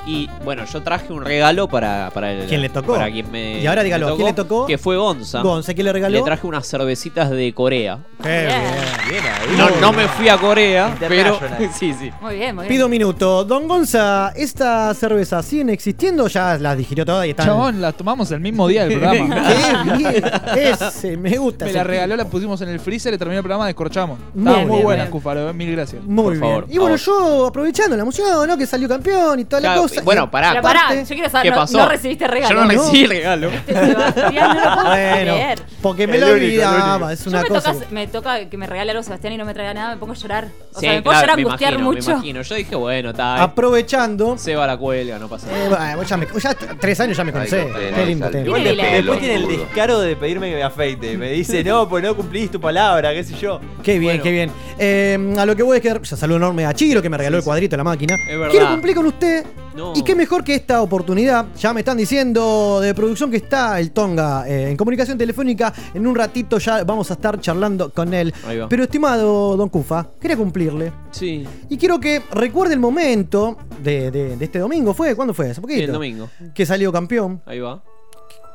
y 0.06 0.28
bueno, 0.44 0.64
yo 0.64 0.82
traje 0.82 1.12
un 1.12 1.24
regalo 1.24 1.68
para 1.68 2.10
para 2.12 2.32
el, 2.32 2.48
¿Quién 2.48 2.60
le 2.60 2.68
tocó? 2.68 2.94
Para 2.94 3.10
quien 3.10 3.30
me 3.30 3.60
Y 3.60 3.66
ahora 3.66 3.82
dígalo, 3.82 4.10
me 4.10 4.16
¿quién 4.16 4.26
le 4.26 4.32
tocó? 4.32 4.66
Que 4.66 4.78
fue 4.78 4.96
Gonza. 4.96 5.42
Gonza, 5.42 5.74
¿quién 5.74 5.86
le 5.86 5.92
regaló? 5.92 6.18
Le 6.18 6.22
traje 6.22 6.46
unas 6.46 6.66
cervecitas 6.66 7.30
de 7.30 7.52
Corea. 7.52 7.98
Qué 8.22 8.46
bien. 8.46 9.56
No, 9.56 9.68
no 9.80 9.92
me 9.92 10.08
fui 10.08 10.28
a 10.28 10.38
Corea, 10.38 10.96
pero 11.08 11.38
sí, 11.78 11.94
sí. 11.94 12.10
Muy 12.20 12.36
bien, 12.36 12.54
muy 12.54 12.64
bien. 12.64 12.68
Pido 12.68 12.86
un 12.86 12.90
minuto. 12.90 13.44
Don 13.44 13.68
Gonza, 13.68 14.32
¿estas 14.34 14.96
cervezas 14.98 15.44
siguen 15.44 15.70
existiendo? 15.70 16.26
Ya 16.28 16.58
las 16.58 16.76
digirió 16.76 17.04
todas 17.04 17.26
y 17.26 17.30
están. 17.30 17.46
Chabón, 17.46 17.80
la 17.80 17.92
tomamos 17.92 18.30
el 18.32 18.40
mismo 18.40 18.66
día 18.68 18.86
del 18.86 18.98
programa. 18.98 19.42
Qué 19.84 19.96
bien. 19.98 20.24
Ese, 20.56 21.16
me 21.16 21.36
gusta. 21.36 21.64
Me 21.64 21.70
ese 21.70 21.78
la 21.78 21.84
tipo. 21.84 21.92
regaló, 21.92 22.16
la 22.16 22.24
pusimos 22.24 22.60
en 22.62 22.68
el 22.68 22.80
freezer, 22.80 23.12
le 23.12 23.18
terminó 23.18 23.38
el 23.38 23.42
programa, 23.42 23.66
descorchamos. 23.66 24.18
Muy 24.34 24.52
muy 24.52 24.64
bien, 24.64 24.82
buena. 24.82 25.10
Cufaro, 25.10 25.48
eh, 25.48 25.52
mil 25.52 25.70
gracias. 25.72 26.02
Muy 26.04 26.38
bien. 26.38 26.64
Y 26.68 26.78
bueno, 26.78 26.96
yo 26.96 27.46
aprovechando 27.46 27.96
la 27.96 28.02
emoción, 28.02 28.48
¿no? 28.48 28.56
Que 28.56 28.66
salió 28.66 28.88
campeón 28.88 29.40
y 29.40 29.44
toda 29.44 29.60
la 29.60 29.72
Claro, 29.74 29.88
bueno, 30.00 30.30
pará. 30.30 30.50
Pero 30.50 30.62
pará, 30.62 30.94
yo 30.94 31.04
quiero 31.06 31.28
saber, 31.30 31.42
¿Qué 31.44 31.50
no, 31.50 31.56
pasó? 31.56 31.78
no 31.78 31.88
recibiste 31.88 32.26
regalo. 32.26 32.54
Yo 32.54 32.60
no 32.64 32.68
recibí 32.68 33.06
regalo. 33.06 33.50
Sebastián, 33.66 34.34
no 34.34 34.54
lo 34.54 34.74
puedo 34.74 34.84
Bueno, 34.92 35.32
creer. 35.34 35.58
porque 35.82 36.06
me 36.06 36.14
El 36.16 36.20
lo 36.20 36.26
olvidaba. 36.28 37.12
Es 37.12 37.24
Yo 37.24 37.30
una 37.30 37.42
me, 37.42 37.48
cosa. 37.48 37.72
toca, 37.72 37.86
me 37.90 38.06
toca 38.06 38.48
que 38.48 38.56
me 38.56 38.66
regale 38.66 38.90
algo 38.92 39.02
Sebastián 39.02 39.32
y 39.32 39.36
no 39.38 39.44
me 39.44 39.54
traiga 39.54 39.74
nada, 39.74 39.94
me 39.94 39.96
pongo 40.00 40.12
a 40.12 40.16
llorar. 40.16 40.48
O 40.72 40.80
Sí, 40.80 40.86
sea, 40.86 40.92
me 40.94 41.02
puedo 41.02 41.12
claro, 41.18 41.22
llorar, 41.26 41.36
me 41.36 41.42
angustiar 41.42 41.72
imagino, 41.74 41.90
mucho. 41.92 42.06
Me 42.08 42.12
imagino. 42.14 42.42
Yo 42.42 42.54
dije, 42.54 42.74
bueno, 42.76 43.10
está. 43.10 43.42
Aprovechando. 43.42 44.38
Se 44.38 44.54
va 44.56 44.66
la 44.66 44.76
cuelga, 44.76 45.18
no 45.18 45.28
pasa 45.28 45.46
Eh, 45.50 45.68
nada. 45.70 45.96
bueno, 45.96 46.02
ya, 46.08 46.16
me- 46.16 46.26
ya 46.40 46.54
t- 46.54 46.66
tres 46.80 47.00
años 47.00 47.16
ya 47.16 47.24
me 47.24 47.32
conocé. 47.32 47.66
Qué 47.94 48.06
lindo 48.06 48.28
después, 48.30 49.18
tiene 49.20 49.34
el 49.34 49.48
descaro 49.48 50.00
de 50.00 50.16
pedirme 50.16 50.50
que 50.50 50.56
me 50.56 50.62
afeite. 50.62 51.16
Me 51.16 51.30
dice, 51.32 51.62
no, 51.64 51.88
pues 51.88 52.02
no 52.02 52.14
cumplís 52.16 52.50
tu 52.50 52.60
palabra, 52.60 53.12
qué 53.12 53.24
sé 53.24 53.34
yo. 53.38 53.60
Qué 53.82 53.98
bien, 53.98 54.20
qué 54.22 54.30
bien. 54.30 54.50
Eh, 54.78 55.34
a 55.38 55.46
lo 55.46 55.54
que 55.56 55.62
voy 55.62 55.76
es 55.78 55.82
que 55.82 56.00
ya 56.02 56.16
saludo 56.16 56.36
enorme 56.38 56.64
a 56.66 56.72
Chiro 56.74 57.02
que 57.02 57.08
me 57.10 57.16
regaló 57.18 57.36
el 57.38 57.44
cuadrito 57.44 57.72
de 57.72 57.78
la 57.78 57.84
máquina. 57.84 58.16
verdad. 58.26 58.48
Quiero 58.50 58.68
cumplir 58.70 58.94
con 58.94 59.06
usted. 59.06 59.44
No. 59.76 59.92
Y 59.96 60.02
qué 60.02 60.14
mejor 60.14 60.44
que 60.44 60.54
esta 60.54 60.82
oportunidad. 60.82 61.46
Ya 61.58 61.72
me 61.72 61.80
están 61.80 61.96
diciendo 61.96 62.80
de 62.80 62.94
producción 62.94 63.30
que 63.30 63.38
está 63.38 63.78
el 63.80 63.90
Tonga 63.92 64.46
eh, 64.48 64.70
en 64.70 64.76
comunicación 64.76 65.16
telefónica. 65.18 65.72
En 65.94 66.06
un 66.06 66.14
ratito 66.14 66.58
ya 66.58 66.84
vamos 66.84 67.10
a 67.10 67.14
estar 67.14 67.40
charlando 67.40 67.90
con 67.92 68.12
él. 68.14 68.32
Ahí 68.46 68.58
va. 68.58 68.68
Pero 68.68 68.82
estimado 68.84 69.56
Don 69.56 69.68
Cufa, 69.68 70.06
quería 70.20 70.36
cumplirle. 70.36 70.92
Sí. 71.10 71.46
Y 71.68 71.76
quiero 71.78 71.98
que 72.00 72.22
recuerde 72.32 72.74
el 72.74 72.80
momento 72.80 73.56
de, 73.82 74.10
de- 74.10 74.36
de 74.36 74.44
este 74.44 74.58
domingo. 74.58 74.94
¿Fue? 74.94 75.14
¿Cuándo 75.14 75.34
fue? 75.34 75.50
Hace 75.50 75.60
poquito. 75.60 75.78
Sí, 75.78 75.84
el 75.84 75.92
domingo. 75.92 76.28
Que 76.54 76.66
salió 76.66 76.92
campeón. 76.92 77.40
Ahí 77.46 77.60
va. 77.60 77.82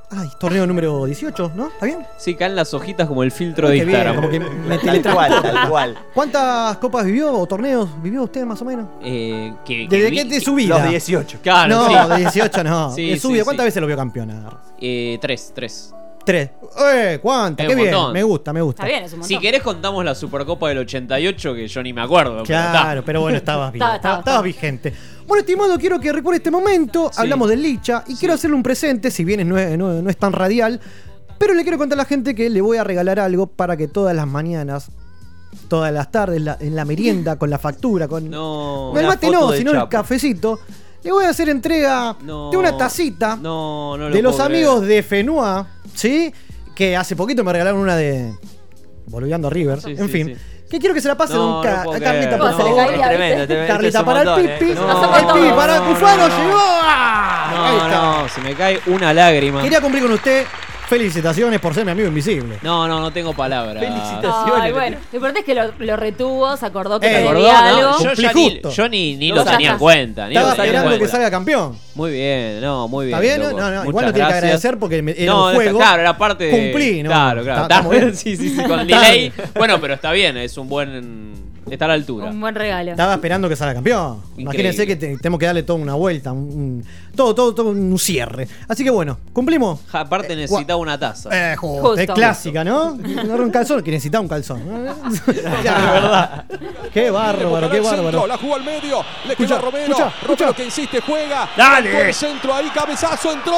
Ay, 0.10 0.30
torneo 0.40 0.66
número 0.66 1.04
18, 1.06 1.52
¿no? 1.54 1.68
¿Está 1.68 1.86
bien? 1.86 2.00
Sí, 2.18 2.36
caen 2.36 2.56
las 2.56 2.74
hojitas 2.74 3.08
como 3.10 3.24
el 3.24 3.32
filtro 3.32 3.68
de 3.68 3.78
Instagram. 3.78 4.16
como 4.16 4.30
que 4.30 4.40
me 4.40 4.78
Tal 4.78 5.02
cual, 5.02 5.42
tal 5.42 5.70
cual. 5.70 5.98
¿Cuántas 6.14 6.78
copas 6.78 7.06
vivió 7.06 7.34
o 7.34 7.46
torneos 7.46 7.90
vivió 8.02 8.24
usted 8.24 8.46
más 8.46 8.62
o 8.62 8.66
menos? 8.66 8.88
Eh, 9.04 9.54
que, 9.66 9.86
¿Desde 9.90 10.10
qué 10.12 10.24
de 10.24 10.40
su 10.40 10.56
vida? 10.56 10.80
Los 10.80 10.90
18. 10.92 11.40
Claro, 11.44 11.76
no, 11.76 11.88
sí. 11.90 12.10
de 12.12 12.18
18 12.20 12.64
no. 12.64 12.92
Sí, 12.96 13.10
de 13.10 13.20
su 13.20 13.28
sí, 13.28 13.34
vida. 13.34 13.44
sí. 13.44 13.46
¿Cuántas 13.46 13.66
veces 13.66 13.82
lo 13.82 13.88
vio 13.88 13.98
campeonar? 13.98 14.58
Eh, 14.80 15.18
tres, 15.22 15.52
tres. 15.54 15.94
Tres. 16.28 16.50
¡Eh! 16.94 17.20
¿Cuántas? 17.22 17.64
Es 17.66 17.70
Qué 17.70 17.76
un 17.76 17.82
bien. 17.84 17.94
montón. 17.96 18.14
Me 18.14 18.22
gusta, 18.24 18.52
me 18.54 18.62
gusta. 18.62 18.84
Está 18.84 18.92
bien, 18.92 19.04
es 19.06 19.14
un 19.14 19.20
montón. 19.20 19.30
Si 19.38 19.42
querés 19.42 19.64
contamos 19.64 20.04
la 20.04 20.14
Supercopa 20.14 20.68
del 20.70 20.80
88, 20.80 21.56
que 21.56 21.68
yo 21.70 21.82
ni 21.82 21.94
me 21.94 22.02
acuerdo. 22.02 22.44
Claro, 22.44 23.02
pero 23.06 23.22
bueno, 23.22 23.38
estabas 23.38 23.72
bien. 23.74 23.82
Estaba- 23.82 23.96
Estabas 23.96 24.20
estaba- 24.20 24.42
vigente. 24.42 24.94
Bueno, 25.26 25.40
estimado, 25.40 25.78
quiero 25.80 26.00
que 26.00 26.12
recuerde 26.12 26.38
este 26.38 26.52
momento. 26.52 27.10
Hablamos 27.16 27.48
del 27.50 27.62
Licha 27.62 28.04
y 28.08 28.16
quiero 28.16 28.34
hacerle 28.34 28.56
un 28.58 28.64
presente, 28.64 29.10
si 29.10 29.24
bien 29.24 29.48
no 29.48 29.58
es, 29.58 29.78
no- 29.78 30.02
no 30.02 30.10
es 30.10 30.18
tan 30.18 30.34
radial. 30.34 30.80
Pero 31.38 31.54
le 31.54 31.64
quiero 31.64 31.78
contar 31.78 31.98
a 31.98 32.02
la 32.02 32.06
gente 32.06 32.36
que 32.36 32.50
le 32.50 32.60
voy 32.60 32.78
a 32.78 32.84
regalar 32.84 33.20
algo 33.20 33.48
para 33.48 33.78
que 33.78 33.88
todas 33.88 34.14
las 34.16 34.28
mañanas, 34.28 34.90
todas 35.70 35.94
las 35.94 36.12
tardes, 36.12 36.42
la- 36.42 36.58
en 36.60 36.76
la 36.76 36.84
merienda, 36.84 37.38
con 37.38 37.50
la 37.50 37.58
factura, 37.58 38.08
con. 38.10 38.30
No. 38.30 38.92
No, 38.92 39.00
el 39.00 39.06
Una 39.06 39.14
mate 39.16 39.28
foto 39.28 39.40
no, 39.40 39.52
de 39.52 39.58
sino 39.60 39.72
el 39.72 39.78
Chapo. 39.78 39.90
cafecito. 39.90 40.60
Le 41.04 41.12
voy 41.12 41.24
a 41.26 41.30
hacer 41.30 41.48
entrega 41.48 42.18
No. 42.24 42.50
de 42.52 42.58
una 42.58 42.76
tacita 42.76 43.38
No, 43.38 43.96
no 43.98 44.10
lo 44.10 44.16
de 44.16 44.22
los 44.22 44.36
puedo 44.36 44.46
amigos 44.48 44.80
creer. 44.82 44.96
de 44.96 45.04
Fenua, 45.04 45.68
¿sí? 45.98 46.34
Que 46.76 46.96
hace 46.96 47.16
poquito 47.16 47.44
me 47.44 47.52
regalaron 47.52 47.80
una 47.82 47.96
de. 47.96 48.34
Volviendo 49.08 49.48
a 49.48 49.52
River. 49.52 49.82
Sí, 49.82 49.92
en 49.92 49.98
sí, 50.06 50.08
fin. 50.08 50.28
sí. 50.28 50.36
Que 50.70 50.80
quiero 50.80 50.94
que 50.94 51.00
se 51.00 51.08
la 51.08 51.16
pase 51.16 51.34
No, 51.34 51.64
don 51.64 51.66
no 51.66 51.92
Carlita, 52.00 52.38
por 52.38 52.52
No, 52.52 52.58
favor. 52.58 52.80
es 52.94 53.02
tremendo, 53.02 53.42
es 53.44 53.48
tremendo, 53.48 53.74
Carlita 53.74 54.00
un 54.02 54.06
para 54.06 54.22
el 54.22 54.28
montón, 54.28 54.46
pipi. 54.60 54.72
eh. 54.72 54.76
No, 54.76 55.16
el 55.18 55.26
pipi 55.26 55.56
para 55.56 55.78
no, 55.80 55.86
Cufaro 55.88 56.28
no. 56.28 56.38
llegó. 56.38 56.60
Ahí 56.84 57.78
No, 57.78 57.86
está. 57.86 58.02
no, 58.02 58.28
se 58.30 58.42
me 58.42 58.54
cae 58.54 58.82
una 58.88 59.14
lágrima. 59.14 59.62
Quería 59.62 59.80
cumplir 59.82 60.04
con 60.04 60.12
usted. 60.12 60.46
Felicitaciones 60.88 61.60
por 61.60 61.74
ser 61.74 61.84
mi 61.84 61.92
amigo 61.92 62.08
invisible. 62.08 62.60
No, 62.62 62.88
no, 62.88 63.02
no 63.02 63.12
tengo 63.12 63.34
palabras. 63.34 63.84
Ay, 64.62 64.72
bueno, 64.72 64.98
lo 65.12 65.18
importante 65.18 65.40
es 65.42 65.46
que 65.46 65.54
lo, 65.54 65.72
lo 65.80 65.96
retuvo, 65.98 66.56
se 66.56 66.66
acordó 66.66 67.00
que 67.00 67.08
Eh, 67.08 67.10
te 67.10 67.16
¿Te 67.18 67.24
debía 67.34 67.60
acordó? 67.60 67.68
algo. 67.78 67.82
No, 67.92 68.00
yo, 68.00 68.14
ya 68.14 68.32
Cumplí 68.32 68.44
ni, 68.46 68.52
justo. 68.54 68.70
yo 68.72 68.90
ni, 68.90 69.16
ni 69.18 69.30
No, 69.30 69.36
lo 69.36 69.44
ya 69.46 69.52
tenía 69.52 69.68
en 69.68 69.74
está. 69.74 69.80
cuenta. 69.80 70.28
Ni 70.28 70.36
Estaba 70.36 70.50
lo 70.50 70.56
tenía 70.56 70.64
en 70.64 70.76
esperando 70.76 70.92
que 70.92 70.98
cuenta. 71.00 71.16
salga 71.18 71.32
campeón. 71.32 71.78
Muy 71.96 72.12
bien, 72.12 72.62
no, 72.62 72.88
muy 72.88 73.08
bien. 73.08 73.18
¿Está 73.18 73.22
bien? 73.36 73.42
loco. 73.42 73.60
No, 73.60 73.66
no, 73.70 73.76
igual 73.82 73.86
Muchas 73.86 73.94
no 73.94 74.00
tiene 74.00 74.14
que 74.14 74.20
gracias. 74.20 74.44
agradecer 74.44 74.78
porque 74.80 75.02
me- 75.02 75.16
era 75.18 75.34
no, 75.34 75.48
un 75.48 75.56
juego. 75.56 75.78
Claro, 75.80 76.02
era 76.02 76.18
parte 76.18 76.44
de. 76.46 76.52
Cumplí, 76.52 77.04
¿no? 77.04 77.10
Claro, 77.10 77.44
claro. 77.44 77.62
Está- 77.64 77.76
estamos 77.76 77.92
bien. 77.96 78.16
sí, 78.16 78.38
sí, 78.38 78.50
sí, 78.56 78.64
con 78.64 78.80
Está 78.90 79.02
delay. 79.02 79.34
Bueno, 79.56 79.82
pero 79.82 79.94
está 79.96 80.12
bien, 80.14 80.38
es 80.38 80.58
un 80.58 80.70
buen. 80.70 81.47
Está 81.70 81.86
a 81.86 81.88
la 81.90 81.94
altura. 81.96 82.26
Un 82.28 82.40
buen 82.40 82.56
regalo. 82.56 82.92
Estaba 82.92 83.14
esperando 83.14 83.50
que 83.50 83.56
salga 83.56 83.74
campeón. 83.76 84.22
Imagínense 84.38 84.86
que 84.88 84.96
te- 84.96 85.18
tenemos 85.18 85.40
que 85.40 85.46
darle 85.46 85.64
toda 85.64 85.80
una 85.80 85.96
vuelta, 85.96 86.32
un, 86.32 86.40
un- 86.40 86.86
todo, 87.16 87.34
todo, 87.36 87.54
todo 87.56 87.70
un 87.70 87.98
cierre. 88.00 88.48
Así 88.68 88.84
que 88.84 88.90
bueno, 88.90 89.18
¿cumplimos? 89.34 89.80
Ja, 89.88 90.02
Aparte 90.02 90.36
necesitaba 90.36 90.80
una 90.80 90.98
taza. 90.98 91.30
Eh, 91.32 91.56
justo, 91.56 91.96
es 91.98 92.10
clásica, 92.10 92.64
¿no? 92.64 92.96
No 92.96 93.34
era 93.34 93.44
un 93.44 93.50
calzón, 93.52 93.82
que 93.84 93.92
necesitaba 93.92 94.22
un 94.22 94.28
calzón. 94.28 94.62
ya, 95.64 95.80
de 95.82 95.92
verdad. 95.92 96.46
Qué 96.94 97.10
bárbaro, 97.10 97.70
qué 97.70 97.80
bárbaro. 97.80 98.28
La 98.28 98.38
jugó 98.38 98.56
al 98.56 98.64
medio. 98.64 99.02
Le 99.26 99.32
Escucha, 99.34 99.56
queda 99.56 99.62
Romero. 99.62 99.86
escucha, 99.94 100.14
Romero 100.26 100.54
que 100.54 100.66
insiste, 100.66 101.02
juega. 101.02 101.50
Dale. 101.58 101.92
Marcó 101.92 102.08
el 102.08 102.14
centro 102.14 102.54
ahí, 102.56 102.70
cabezazo, 102.74 103.32
entró. 103.34 103.56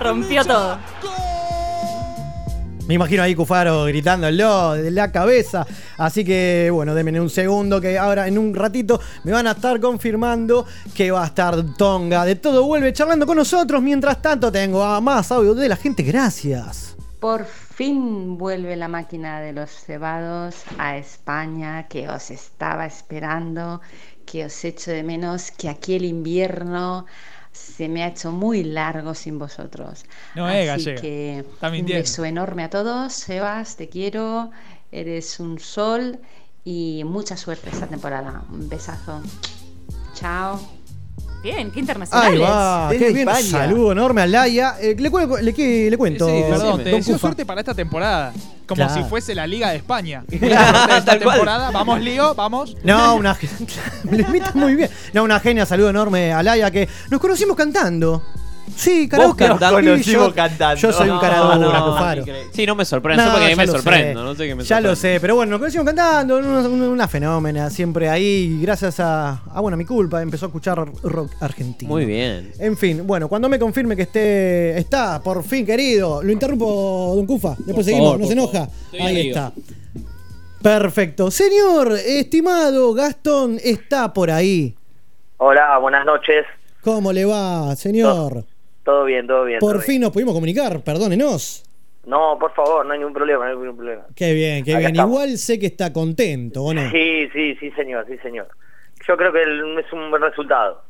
Rompió 0.00 0.44
todo. 0.44 0.78
Me 2.86 2.94
imagino 2.94 3.22
ahí 3.22 3.34
Cufaro 3.34 3.84
gritándolo 3.84 4.72
de 4.72 4.90
la 4.90 5.12
cabeza. 5.12 5.64
Así 5.98 6.24
que, 6.24 6.68
bueno, 6.72 6.94
denme 6.94 7.20
un 7.20 7.30
segundo 7.30 7.80
que 7.80 7.96
ahora 7.96 8.26
en 8.26 8.38
un 8.38 8.54
ratito 8.54 9.00
me 9.22 9.30
van 9.30 9.46
a 9.46 9.52
estar 9.52 9.80
confirmando 9.80 10.66
que 10.94 11.12
va 11.12 11.22
a 11.22 11.26
estar 11.26 11.54
Tonga. 11.76 12.24
De 12.24 12.34
todo 12.34 12.64
vuelve 12.64 12.92
charlando 12.92 13.24
con 13.24 13.36
nosotros. 13.36 13.80
Mientras 13.80 14.20
tanto, 14.20 14.50
tengo 14.50 14.82
a 14.82 15.00
más 15.00 15.30
audio 15.30 15.54
de 15.54 15.68
la 15.68 15.76
gente. 15.76 16.02
Gracias. 16.02 16.96
Por 17.20 17.44
fin 17.44 18.36
vuelve 18.36 18.74
la 18.74 18.88
máquina 18.88 19.40
de 19.40 19.52
los 19.52 19.70
cebados 19.70 20.56
a 20.76 20.96
España, 20.96 21.86
que 21.86 22.08
os 22.08 22.32
estaba 22.32 22.84
esperando, 22.84 23.80
que 24.26 24.46
os 24.46 24.64
echo 24.64 24.90
de 24.90 25.04
menos, 25.04 25.52
que 25.52 25.68
aquí 25.68 25.94
el 25.94 26.04
invierno 26.04 27.06
se 27.52 27.88
me 27.88 28.02
ha 28.02 28.08
hecho 28.08 28.32
muy 28.32 28.64
largo 28.64 29.14
sin 29.14 29.38
vosotros. 29.38 30.04
No 30.34 30.48
es 30.48 30.68
Así 30.68 30.84
gallega. 30.86 31.00
que 31.00 31.44
un 31.62 31.86
beso 31.86 32.24
enorme 32.24 32.64
a 32.64 32.70
todos. 32.70 33.12
Sebas, 33.12 33.76
te 33.76 33.88
quiero, 33.88 34.50
eres 34.90 35.38
un 35.40 35.58
sol 35.58 36.18
y 36.64 37.02
mucha 37.04 37.36
suerte 37.36 37.70
esta 37.70 37.86
temporada. 37.86 38.42
Un 38.50 38.68
besazo. 38.68 39.20
Chao. 40.14 40.81
Bien, 41.42 41.56
qué 41.70 41.78
Ahí 41.78 41.80
internacionales. 41.80 42.40
va, 42.40 42.88
qué 42.96 43.12
bien. 43.12 43.28
Saludo 43.42 43.92
enorme 43.92 44.22
a 44.22 44.26
Laia. 44.26 44.76
Eh, 44.80 44.94
le, 44.96 45.52
que- 45.54 45.90
le 45.90 45.98
cuento. 45.98 46.26
Sí, 46.26 46.42
perdón, 46.48 46.84
te 46.84 46.90
don 46.90 47.00
deseo 47.00 47.14
Cufa. 47.14 47.20
suerte 47.28 47.44
para 47.44 47.60
esta 47.60 47.74
temporada. 47.74 48.32
Como 48.66 48.76
Claro. 48.86 48.94
si 49.02 49.08
fuese 49.08 49.34
la 49.34 49.46
Liga 49.46 49.70
de 49.70 49.76
España. 49.78 50.22
Claro, 50.38 50.78
esta 50.78 51.04
tal 51.04 51.20
cual. 51.22 51.36
temporada, 51.36 51.70
vamos 51.72 52.00
Lío, 52.00 52.34
vamos. 52.34 52.76
No, 52.84 53.16
una 53.16 53.36
le 54.10 54.22
imita 54.22 54.52
muy 54.54 54.76
bien. 54.76 54.88
No, 55.12 55.24
una 55.24 55.40
genia, 55.40 55.66
saludo 55.66 55.90
enorme 55.90 56.32
a 56.32 56.42
Laia 56.42 56.70
que 56.70 56.88
nos 57.10 57.20
conocimos 57.20 57.56
cantando. 57.56 58.22
Sí, 58.76 59.08
karaoke. 59.08 59.48
Vos 59.48 59.58
Sí, 59.58 59.64
conocimos 59.74 60.28
yo- 60.28 60.34
cantando. 60.34 60.80
Yo 60.80 60.92
soy 60.92 61.08
un 61.08 61.16
No, 61.16 61.20
caradura, 61.20 61.78
no, 61.78 61.92
Cufaro. 61.92 62.20
increíble. 62.22 62.50
Sí, 62.52 62.66
no 62.66 62.74
me 62.74 62.84
sorprende. 62.84 63.24
No, 63.24 63.30
porque 63.30 63.46
a 63.46 63.48
mí 63.50 63.54
me 63.56 63.66
sorprendo. 63.66 64.20
sé. 64.20 64.24
No 64.26 64.34
sé 64.34 64.46
qué 64.48 64.54
me 64.54 64.64
Ya 64.64 64.80
lo 64.80 64.96
sé, 64.96 65.18
pero 65.20 65.34
bueno, 65.36 65.50
nos 65.50 65.58
conocimos 65.60 65.86
cantando, 65.86 66.38
una, 66.38 66.68
una- 66.68 66.88
una 66.88 67.08
fenómena, 67.08 67.70
siempre 67.70 68.08
ahí, 68.08 68.58
gracias 68.62 68.98
a, 69.00 69.42
a, 69.54 69.60
bueno, 69.60 69.74
a 69.74 69.78
mi 69.78 69.84
culpa, 69.84 70.20
empezó 70.22 70.46
a 70.46 70.48
escuchar 70.48 70.78
rock 71.02 71.32
argentino. 71.40 71.88
Muy 71.90 72.04
bien. 72.06 72.52
En 72.58 72.76
fin, 72.76 73.06
bueno, 73.06 73.28
cuando 73.28 73.48
me 73.48 73.58
confirme 73.58 73.94
que 73.96 74.02
esté, 74.02 74.78
está, 74.78 75.22
por 75.22 75.42
fin, 75.44 75.64
querido, 75.66 76.22
lo 76.22 76.32
interrumpo, 76.32 77.12
don 77.16 77.26
Cufa, 77.26 77.50
después 77.58 77.74
Por 77.76 77.84
seguimos, 77.84 78.06
favor, 78.12 78.20
no 78.20 78.26
se 78.26 78.32
enoja. 78.32 78.68
Ahí 79.00 79.28
está. 79.28 79.52
Perfecto. 80.62 81.30
Señor, 81.30 81.92
estimado 82.06 82.94
Gastón, 82.94 83.58
está 83.62 84.12
por 84.12 84.30
ahí. 84.30 84.74
Hola, 85.38 85.76
buenas 85.78 86.06
noches. 86.06 86.46
¿Cómo 86.82 87.12
le 87.12 87.24
va, 87.24 87.74
señor? 87.76 88.44
Todo 88.84 89.04
bien, 89.04 89.26
todo 89.26 89.44
bien. 89.44 89.60
Por 89.60 89.74
todo 89.74 89.82
fin 89.82 90.00
nos 90.00 90.10
pudimos 90.10 90.34
comunicar, 90.34 90.82
perdónenos. 90.82 91.64
No, 92.04 92.36
por 92.38 92.52
favor, 92.52 92.84
no 92.84 92.92
hay 92.92 92.98
ningún 92.98 93.14
problema, 93.14 93.44
no 93.44 93.50
hay 93.52 93.56
ningún 93.56 93.76
problema. 93.76 94.02
Qué 94.16 94.32
bien, 94.34 94.64
qué 94.64 94.72
Acá 94.72 94.78
bien. 94.80 94.90
estamos. 94.92 95.12
Igual 95.12 95.38
sé 95.38 95.58
que 95.58 95.66
está 95.66 95.92
contento, 95.92 96.64
¿o 96.64 96.74
no? 96.74 96.90
Sí, 96.90 97.28
sí, 97.32 97.54
sí, 97.60 97.70
señor, 97.72 98.06
sí, 98.08 98.18
señor. 98.18 98.48
Yo 99.06 99.16
creo 99.16 99.32
que 99.32 99.42
el- 99.42 99.78
es 99.78 99.92
un 99.92 100.10
buen 100.10 100.22
resultado. 100.22 100.82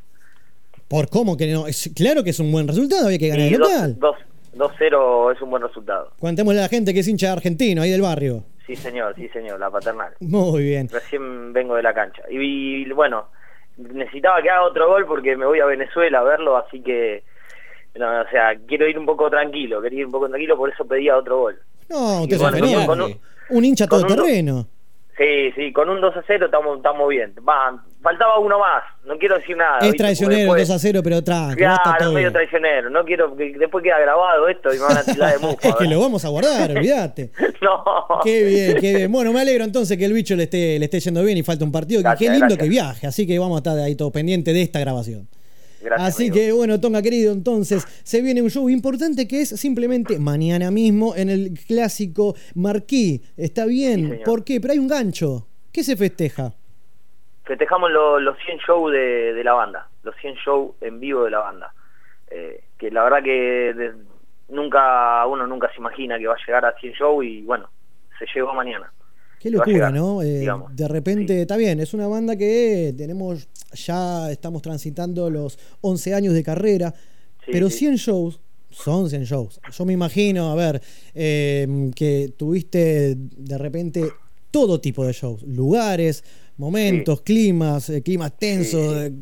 ¿Por 0.89 1.09
cómo 1.09 1.36
que 1.36 1.47
no? 1.52 1.66
Es, 1.66 1.90
claro 1.94 2.23
que 2.24 2.31
es 2.31 2.40
un 2.40 2.51
buen 2.51 2.66
resultado, 2.66 3.06
había 3.06 3.19
que 3.19 3.28
ganar 3.28 3.51
Y 3.51 3.55
el 3.55 3.59
dos- 3.60 3.70
local. 3.73 3.97
dos- 3.98 4.16
2-0 4.55 5.31
es 5.32 5.40
un 5.40 5.51
buen 5.51 5.62
resultado. 5.62 6.12
Cuéntemosle 6.19 6.60
a 6.60 6.64
la 6.64 6.69
gente 6.69 6.93
que 6.93 7.01
es 7.01 7.09
hincha 7.09 7.32
argentino, 7.32 7.81
ahí 7.82 7.90
del 7.90 8.02
barrio. 8.02 8.44
Sí, 8.66 8.77
señor, 8.77 9.14
sí, 9.16 9.28
señor, 9.28 9.59
la 9.59 9.70
paternal. 9.70 10.12
Muy 10.20 10.62
bien. 10.62 10.89
Recién 10.90 11.52
vengo 11.55 11.74
de 11.74 11.82
la 11.82 11.93
cancha. 11.94 12.23
Y, 12.31 12.82
y, 12.82 12.90
bueno, 12.93 13.28
necesitaba 13.78 14.40
que 14.43 14.51
haga 14.51 14.64
otro 14.64 14.89
gol 14.89 15.06
porque 15.06 15.36
me 15.36 15.47
voy 15.47 15.60
a 15.60 15.66
Venezuela 15.66 16.19
a 16.20 16.23
verlo, 16.23 16.56
así 16.59 16.81
que, 16.82 17.24
no, 17.98 18.20
o 18.20 18.28
sea, 18.31 18.55
quiero 18.66 18.89
ir 18.89 18.98
un 18.98 19.06
poco 19.06 19.28
tranquilo, 19.31 19.81
quería 19.82 20.01
ir 20.01 20.06
un 20.06 20.12
poco 20.12 20.28
tranquilo, 20.28 20.56
por 20.56 20.70
eso 20.70 20.85
pedía 20.86 21.16
otro 21.16 21.39
gol. 21.40 21.59
No, 21.89 22.23
usted 22.23 22.36
es 22.36 22.40
bueno, 22.43 22.86
con 22.86 23.02
un- 23.02 23.20
Un 23.51 23.64
hincha 23.64 23.86
con 23.86 24.02
un- 24.02 24.09
todoterreno. 24.09 24.66
Sí, 25.19 25.52
sí, 25.55 25.73
con 25.74 25.90
un 25.90 26.01
2 26.01 26.16
a 26.16 26.23
0 26.27 26.47
estamos, 26.47 26.78
estamos 26.78 27.06
bien. 27.10 27.35
Va, 27.47 27.85
faltaba 28.01 28.39
uno 28.39 28.59
más, 28.59 28.82
no 29.05 29.19
quiero 29.19 29.36
decir 29.36 29.55
nada. 29.55 29.78
Es 29.81 29.94
traicionero 29.94 30.40
después- 30.40 30.69
2 30.69 30.74
a 30.74 30.78
0, 30.78 31.01
pero 31.05 31.23
tranqui, 31.23 31.62
va 31.62 31.73
a 31.73 31.74
estar 31.77 31.97
Claro, 31.98 32.09
es 32.09 32.14
medio 32.14 32.32
traicionero. 32.32 32.89
No 32.89 33.05
quiero 33.05 33.36
que 33.36 33.52
después 33.59 33.85
queda 33.85 34.01
grabado 34.01 34.48
esto 34.48 34.70
y 34.74 34.78
me 34.78 34.85
van 34.85 34.97
a 34.97 35.02
tirar 35.05 35.32
de 35.35 35.39
mufa. 35.47 35.69
Es 35.69 35.74
que 35.77 35.85
lo 35.85 36.01
vamos 36.01 36.24
a 36.24 36.28
guardar, 36.28 36.70
olvídate. 36.70 37.31
No. 37.60 37.85
Qué 38.24 38.43
bien, 38.43 38.81
qué 38.81 38.94
bien. 38.97 39.12
Bueno, 39.12 39.32
me 39.35 39.40
alegro 39.43 39.64
entonces 39.64 39.98
que 39.98 40.06
el 40.06 40.14
bicho 40.14 40.35
le 40.35 40.44
esté, 40.44 40.78
le 40.78 40.86
esté 40.86 40.98
yendo 40.98 41.23
bien 41.23 41.36
y 41.36 41.43
falta 41.43 41.64
un 41.64 41.70
partido. 41.73 42.02
que 42.02 42.16
qué 42.19 42.24
lindo 42.31 42.39
gracias. 42.47 42.59
que 42.62 42.69
viaje, 42.70 43.06
así 43.06 43.27
que 43.27 43.39
vamos 43.39 43.56
a 43.56 43.59
estar 43.59 43.78
ahí 43.78 43.94
todo 43.94 44.10
pendiente 44.10 44.52
de 44.55 44.62
esta 44.62 44.81
grabación. 44.81 45.28
Gracias, 45.82 46.09
Así 46.09 46.22
amigo. 46.28 46.34
que 46.36 46.52
bueno, 46.52 46.80
Tonga 46.80 47.02
querido, 47.02 47.32
entonces 47.32 47.84
se 48.04 48.20
viene 48.20 48.40
un 48.42 48.50
show 48.50 48.68
importante 48.70 49.26
que 49.26 49.42
es 49.42 49.48
simplemente 49.48 50.18
mañana 50.18 50.70
mismo 50.70 51.14
en 51.16 51.28
el 51.28 51.54
clásico 51.66 52.34
Marquí. 52.54 53.22
Está 53.36 53.66
bien, 53.66 54.09
señor. 54.10 54.22
¿por 54.24 54.44
qué? 54.44 54.60
Pero 54.60 54.72
hay 54.72 54.78
un 54.78 54.88
gancho. 54.88 55.46
¿Qué 55.72 55.82
se 55.82 55.96
festeja? 55.96 56.52
Festejamos 57.44 57.90
lo- 57.90 58.20
los 58.20 58.36
100 58.46 58.59
shows 58.59 58.92
de, 58.92 59.32
de 59.34 59.42
la 59.44 59.52
banda, 59.54 59.88
los 60.04 60.14
100 60.20 60.34
shows 60.36 60.72
en 60.80 61.00
vivo 61.00 61.24
de 61.24 61.30
la 61.32 61.38
banda. 61.40 61.74
Eh, 62.30 62.62
que 62.78 62.90
la 62.90 63.02
verdad 63.04 63.22
que 63.22 63.74
de- 63.74 63.92
nunca, 64.48 65.26
uno 65.26 65.46
nunca 65.46 65.68
se 65.72 65.78
imagina 65.78 66.18
que 66.18 66.26
va 66.26 66.34
a 66.34 66.46
llegar 66.46 66.64
a 66.64 66.74
100 66.78 66.92
shows 66.92 67.24
y 67.24 67.42
bueno, 67.42 67.68
se 68.18 68.26
llegó 68.34 68.54
mañana. 68.54 68.92
Qué 69.43 69.51
locura, 69.51 69.73
llegar, 69.73 69.94
¿no? 69.94 70.23
Eh, 70.23 70.47
de 70.74 70.89
repente, 70.89 71.43
está 71.43 71.56
bien, 71.56 71.81
es 71.81 71.94
una 71.94 72.06
banda 72.06 72.36
que 72.36 72.94
tenemos, 72.97 73.48
ya 73.74 74.31
estamos 74.31 74.62
transitando 74.62 75.28
los 75.31 75.59
11 75.81 76.14
años 76.14 76.35
de 76.35 76.44
carrera, 76.44 76.94
Sí, 77.44 77.51
pero 77.51 77.69
sí. 77.69 77.78
100 77.78 77.97
shows 77.97 78.40
son 78.70 79.10
100 79.10 79.24
shows. 79.24 79.60
Yo 79.77 79.85
me 79.85 79.93
imagino, 79.94 80.52
a 80.52 80.55
ver, 80.55 80.81
eh, 81.12 81.90
que 81.97 82.32
tuviste 82.36 83.16
de 83.16 83.59
repente 83.59 84.05
todo 84.52 84.81
tipo 84.81 85.05
de 85.05 85.12
shows, 85.12 85.43
lugares, 85.43 86.23
momentos, 86.59 87.23
climas, 87.23 87.89
eh, 87.90 88.02
climas 88.02 88.36
tensos, 88.39 88.97
eh, 88.97 89.12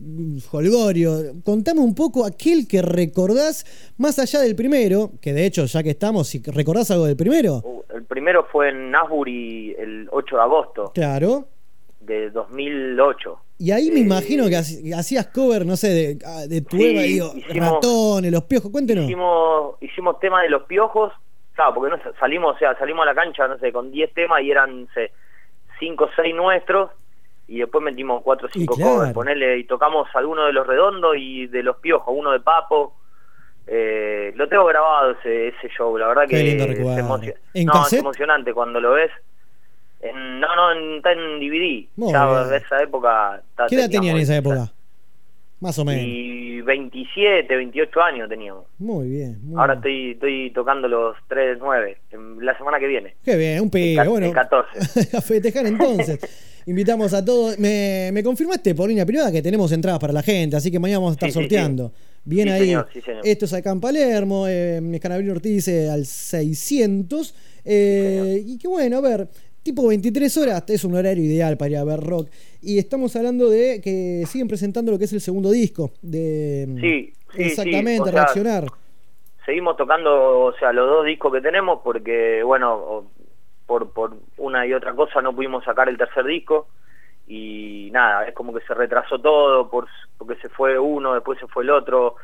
holgorio. 0.51 1.37
Contame 1.45 1.81
un 1.81 1.95
poco 1.95 2.25
aquel 2.27 2.67
que 2.67 2.83
recordás 2.83 3.65
más 3.97 4.19
allá 4.19 4.41
del 4.41 4.55
primero, 4.55 5.13
que 5.21 5.33
de 5.33 5.47
hecho, 5.47 5.65
ya 5.65 5.83
que 5.83 5.91
estamos, 5.91 6.29
si 6.29 6.41
recordás 6.41 6.91
algo 6.91 7.07
del 7.07 7.17
primero, 7.17 7.63
Uh, 7.65 7.90
primero 8.11 8.45
fue 8.51 8.69
en 8.70 8.93
Asbury 8.95 9.74
el 9.78 10.09
8 10.11 10.37
de 10.37 10.43
agosto 10.43 10.91
claro. 10.93 11.47
de 12.01 12.28
2008. 12.31 13.39
Y 13.59 13.70
ahí 13.70 13.91
me 13.93 14.01
imagino 14.01 14.49
que 14.49 14.57
hacías 14.57 15.27
cover, 15.28 15.65
no 15.65 15.77
sé, 15.77 15.89
de, 15.89 16.19
ah, 16.27 16.43
de 16.49 16.61
tu 16.62 16.77
Sí, 16.77 16.89
digo, 16.99 17.31
hicimos- 17.37 17.74
ratones, 17.74 18.32
los 18.32 18.43
piojos, 18.45 18.70
cuéntenos. 18.73 19.05
Hicimos, 19.05 19.77
hicimos 19.81 20.19
tema 20.19 20.43
de 20.43 20.49
los 20.49 20.62
piojos, 20.65 21.12
claro, 21.55 21.74
porque 21.74 21.97
no 21.97 22.03
salimos, 22.19 22.57
o 22.57 22.59
sea, 22.59 22.77
salimos 22.78 23.03
a 23.03 23.07
la 23.07 23.15
cancha, 23.15 23.47
no 23.47 23.59
sé, 23.59 23.70
con 23.73 23.91
10 23.93 24.12
temas 24.12 24.43
y 24.43 24.51
eran, 24.51 24.82
no 24.82 24.89
sé, 24.93 25.12
5 25.78 26.05
o 26.05 26.09
6 26.16 26.35
nuestros 26.35 26.91
y 27.47 27.59
después 27.59 27.85
metimos 27.85 28.23
4 28.24 28.49
o 28.49 28.51
5 28.51 28.74
claro. 28.74 28.91
covers, 28.95 29.12
ponele, 29.12 29.59
y 29.59 29.65
tocamos 29.65 30.09
algunos 30.15 30.47
de 30.47 30.53
los 30.53 30.66
redondos 30.66 31.15
y 31.16 31.47
de 31.47 31.62
los 31.62 31.77
piojos, 31.77 32.12
uno 32.16 32.32
de 32.32 32.41
Papo. 32.41 32.95
Eh, 33.73 34.33
lo 34.35 34.49
tengo 34.49 34.65
grabado 34.67 35.13
ese, 35.13 35.49
ese 35.49 35.69
show, 35.77 35.97
la 35.97 36.09
verdad 36.09 36.23
Qué 36.29 36.37
que 36.39 36.43
lindo 36.43 36.65
es, 36.65 36.71
recuerdo. 36.77 36.99
emocio- 36.99 37.35
¿En 37.55 37.67
no, 37.67 37.73
es 37.75 37.79
cassette? 37.81 38.01
emocionante 38.01 38.53
cuando 38.53 38.81
lo 38.81 38.93
ves. 38.93 39.11
En- 40.01 40.41
no, 40.41 40.57
no, 40.57 40.73
en- 40.73 40.97
está 40.97 41.13
en 41.13 41.39
DVD. 41.39 41.87
Muy 41.97 42.13
ya 42.13 42.45
de 42.49 42.57
esa 42.57 42.83
época. 42.83 43.41
está- 43.51 43.67
¿Qué 43.69 43.77
edad 43.77 43.89
tenían 43.91 44.17
en 44.17 44.23
esa 44.23 44.37
época? 44.37 44.73
Más 45.61 45.79
o 45.79 45.85
menos. 45.85 46.03
Y 46.05 46.63
27, 46.63 47.55
28 47.55 48.03
años 48.03 48.29
teníamos. 48.29 48.65
Muy 48.79 49.09
bien. 49.09 49.39
muy 49.45 49.61
Ahora 49.61 49.75
bien. 49.75 49.79
estoy 49.79 50.11
estoy 50.13 50.51
tocando 50.53 50.89
los 50.89 51.17
3, 51.29 51.59
9, 51.61 51.99
en 52.11 52.45
la 52.45 52.57
semana 52.57 52.79
que 52.79 52.87
viene. 52.87 53.15
Qué 53.25 53.37
bien, 53.37 53.61
un 53.61 53.71
pibe. 53.71 54.03
Bueno, 54.09 54.27
el 54.27 54.33
14. 54.35 55.17
a 55.17 55.21
festejar 55.21 55.67
entonces. 55.67 56.19
Invitamos 56.67 57.13
a 57.15 57.25
todos. 57.25 57.59
Me, 57.59 58.11
me 58.13 58.23
confirmaste 58.23 58.75
por 58.75 58.89
línea 58.89 59.05
privada 59.07 59.31
que 59.31 59.43
tenemos 59.43 59.71
entradas 59.73 60.01
para 60.01 60.13
la 60.13 60.23
gente, 60.23 60.57
así 60.57 60.71
que 60.73 60.79
mañana 60.79 60.99
vamos 60.99 61.13
a 61.13 61.15
estar 61.15 61.29
Sí, 61.29 61.35
sí, 61.35 61.41
sorteando. 61.41 61.93
Bien 62.25 62.49
Sí, 62.49 62.55
ahí. 62.55 62.61
señor, 62.67 62.89
sí, 62.93 63.01
señor. 63.01 63.21
Esto 63.25 63.45
es 63.47 63.53
acá 63.55 63.71
en 63.71 63.81
Palermo, 63.81 64.47
eh, 64.47 64.81
Escanabrino 64.93 65.33
Ortiz 65.33 65.69
eh, 65.69 65.91
al 65.91 66.05
600. 66.07 67.35
eh, 67.65 68.43
y 68.45 68.59
que 68.59 68.69
bueno, 68.69 68.99
a 68.99 69.01
ver, 69.01 69.29
tipo 69.63 69.87
23 69.89 70.37
horas 70.39 70.65
es 70.69 70.85
un 70.85 70.95
horario 70.95 71.25
ideal 71.25 71.57
para 71.57 71.71
ir 71.71 71.77
a 71.79 71.85
ver 71.85 72.01
rock. 72.01 72.29
Y 72.63 72.79
estamos 72.79 73.15
hablando 73.17 73.49
de 73.49 73.81
que 73.83 74.25
siguen 74.27 74.49
presentando 74.49 74.93
lo 74.93 74.99
que 74.99 75.05
es 75.05 75.13
el 75.13 75.21
segundo 75.21 75.51
disco. 75.51 75.93
De, 76.03 76.67
Sí, 76.81 77.13
sí, 77.35 77.43
Exactamente, 77.43 77.95
sí, 77.95 78.01
o 78.01 78.05
sea, 78.05 78.13
reaccionar. 78.13 78.67
Seguimos 79.47 79.77
tocando, 79.77 80.41
o 80.41 80.53
sea, 80.59 80.73
los 80.73 80.89
dos 80.89 81.07
discos 81.07 81.33
que 81.33 81.41
tenemos 81.41 81.81
porque, 81.83 82.43
bueno, 82.45 83.11
por, 83.67 83.93
por 83.93 84.17
una 84.37 84.67
y 84.67 84.73
otra 84.75 84.95
cosa 84.95 85.23
no 85.23 85.35
pudimos 85.35 85.65
sacar 85.65 85.89
el 85.89 85.97
tercer 85.97 86.25
disco 86.27 86.69
y 87.32 87.90
nada, 87.93 88.24
es 88.27 88.35
como 88.35 88.52
que 88.52 88.61
se 88.66 88.74
retrasó 88.74 89.20
todo 89.20 89.70
por, 89.70 89.86
porque 90.19 90.35
se 90.43 90.48
fue 90.48 90.77
uno, 90.81 91.15
después 91.15 91.39
se 91.39 91.47
fue 91.47 91.62
el 91.62 91.70
otro 91.70 92.16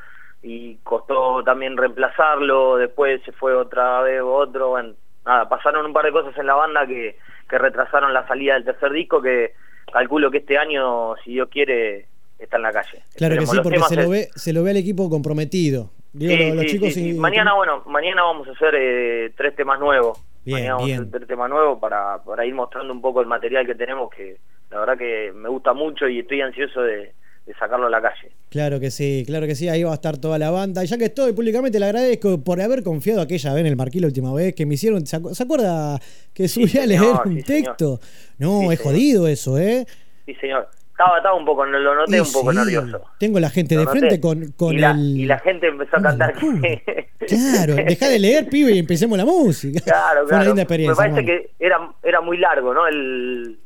y 0.43 0.77
costó 0.83 1.45
también 1.45 1.77
reemplazarlo, 1.77 2.77
después 2.77 3.23
se 3.25 3.31
fue 3.33 3.55
otra 3.55 4.01
vez 4.03 4.21
otro, 4.25 4.71
bueno, 4.71 4.95
nada, 5.25 5.49
pasaron 5.49 5.87
un 5.87 5.93
par 5.93 6.05
de 6.07 6.13
cosas 6.13 6.37
en 6.37 6.47
la 6.47 6.55
banda 6.55 6.87
que, 6.89 7.17
que 7.49 7.57
retrasaron 7.59 8.13
la 8.13 8.27
salida 8.27 8.55
del 8.55 8.65
tercer 8.65 8.91
disco 8.91 9.23
que 9.23 9.53
calculo 9.93 10.29
que 10.31 10.39
este 10.39 10.59
año, 10.59 11.15
si 11.23 11.35
Dios 11.35 11.49
quiere, 11.51 12.07
está 12.41 12.57
en 12.57 12.63
la 12.63 12.73
calle. 12.73 13.03
Claro 13.17 13.37
que 13.37 13.47
sí, 13.47 13.59
porque 13.63 13.81
se 13.83 13.97
lo, 13.97 14.09
ve, 14.11 14.29
se 14.35 14.53
lo 14.53 14.65
ve 14.65 14.71
al 14.73 14.77
equipo 14.79 15.09
comprometido. 15.09 15.91
Digo, 16.13 16.33
Sí, 16.35 16.49
lo- 16.49 16.55
los 16.57 16.65
sí, 16.65 16.71
chicos 16.71 16.89
sí, 16.89 16.95
sí. 16.95 17.11
y- 17.11 17.15
Mañana, 17.21 17.55
bueno, 17.55 17.83
mañana 17.87 18.25
vamos 18.25 18.49
a 18.49 18.53
hacer 18.53 18.75
eh, 18.77 19.33
tres 19.37 19.55
temas 19.55 19.79
nuevos. 19.79 20.19
Bien, 20.45 20.59
mañana 20.59 20.75
vamos 20.75 20.87
bien. 20.87 20.99
a 20.99 21.03
hacer 21.03 21.13
tres 21.19 21.29
temas 21.29 21.49
nuevos 21.51 21.79
para, 21.79 22.19
para 22.25 22.45
ir 22.45 22.55
mostrando 22.55 22.93
un 22.93 23.01
poco 23.01 23.21
el 23.21 23.27
material 23.29 23.67
que 23.67 23.75
tenemos, 23.77 24.11
que 24.11 24.39
la 24.71 24.81
verdad 24.81 24.99
que 24.99 25.33
me 25.35 25.49
gusta 25.49 25.73
mucho 25.73 26.09
y 26.09 26.21
estoy 26.21 26.41
ansioso 26.41 26.81
de, 26.83 27.13
de 27.47 27.55
sacarlo 27.59 27.87
a 27.87 27.91
la 27.91 28.01
calle. 28.03 28.33
Claro 28.51 28.81
que 28.81 28.91
sí, 28.91 29.25
claro 29.27 29.47
que 29.47 29.55
sí, 29.55 29.69
ahí 29.69 29.83
va 29.83 29.91
a 29.93 29.95
estar 29.95 30.17
toda 30.19 30.39
la 30.39 30.51
banda. 30.51 30.83
Y 30.85 30.87
ya 30.87 30.97
que 30.99 31.07
estoy, 31.07 31.33
públicamente 31.33 31.79
le 31.79 31.87
agradezco 31.87 32.39
por 32.43 32.61
haber 32.61 32.83
confiado 32.83 33.21
aquella 33.21 33.53
vez 33.53 33.61
en 33.61 33.67
el 33.67 33.77
Marquí 33.77 34.01
la 34.01 34.07
última 34.07 34.33
vez 34.35 34.55
que 34.55 34.67
me 34.67 34.75
hicieron. 34.75 35.07
¿Se, 35.07 35.19
acu- 35.19 35.35
se 35.35 35.43
acuerda 35.43 36.01
que 36.33 36.49
subí 36.49 36.79
a 36.79 36.87
leer 36.87 37.01
señor, 37.01 37.23
un 37.27 37.35
sí, 37.37 37.43
señor. 37.43 37.67
texto? 37.77 38.01
No, 38.39 38.61
Sí, 38.61 38.67
es 38.73 38.79
señor. 38.79 38.93
jodido 38.93 39.29
eso, 39.29 39.59
¿eh? 39.59 39.87
Sí, 40.25 40.35
señor. 40.37 40.69
Estaba, 40.91 41.19
estaba 41.19 41.35
un 41.37 41.45
poco, 41.45 41.67
lo 41.67 41.95
noté 41.95 42.17
Y 42.17 42.21
un 42.21 42.33
poco 42.33 42.53
nervioso. 42.55 43.03
Tengo 43.19 43.39
la 43.39 43.51
gente 43.51 43.75
Lo 43.75 43.81
de 43.83 43.85
noté. 43.85 43.99
frente 43.99 44.19
con, 44.21 44.53
con 44.53 44.75
y, 44.75 44.79
la, 44.79 44.93
el. 44.93 44.99
y 45.19 45.27
la 45.27 45.39
gente 45.41 45.67
empezó 45.67 45.99
a 45.99 46.03
cantar. 46.03 46.35
Claro, 47.27 47.75
dejá 47.75 48.09
de 48.09 48.19
leer, 48.21 48.49
pibe, 48.49 48.73
y 48.73 48.79
empecemos 48.79 49.19
la 49.19 49.25
música. 49.25 49.81
Claro, 49.81 50.21
Fue 50.21 50.23
una 50.23 50.29
claro. 50.29 50.45
linda 50.45 50.63
experiencia. 50.63 51.05
Me 51.05 51.11
parece 51.11 51.27
que 51.27 51.51
era, 51.59 51.77
era 52.05 52.21
muy 52.21 52.39
largo, 52.39 52.73
¿no? 52.73 52.87
El... 52.87 53.59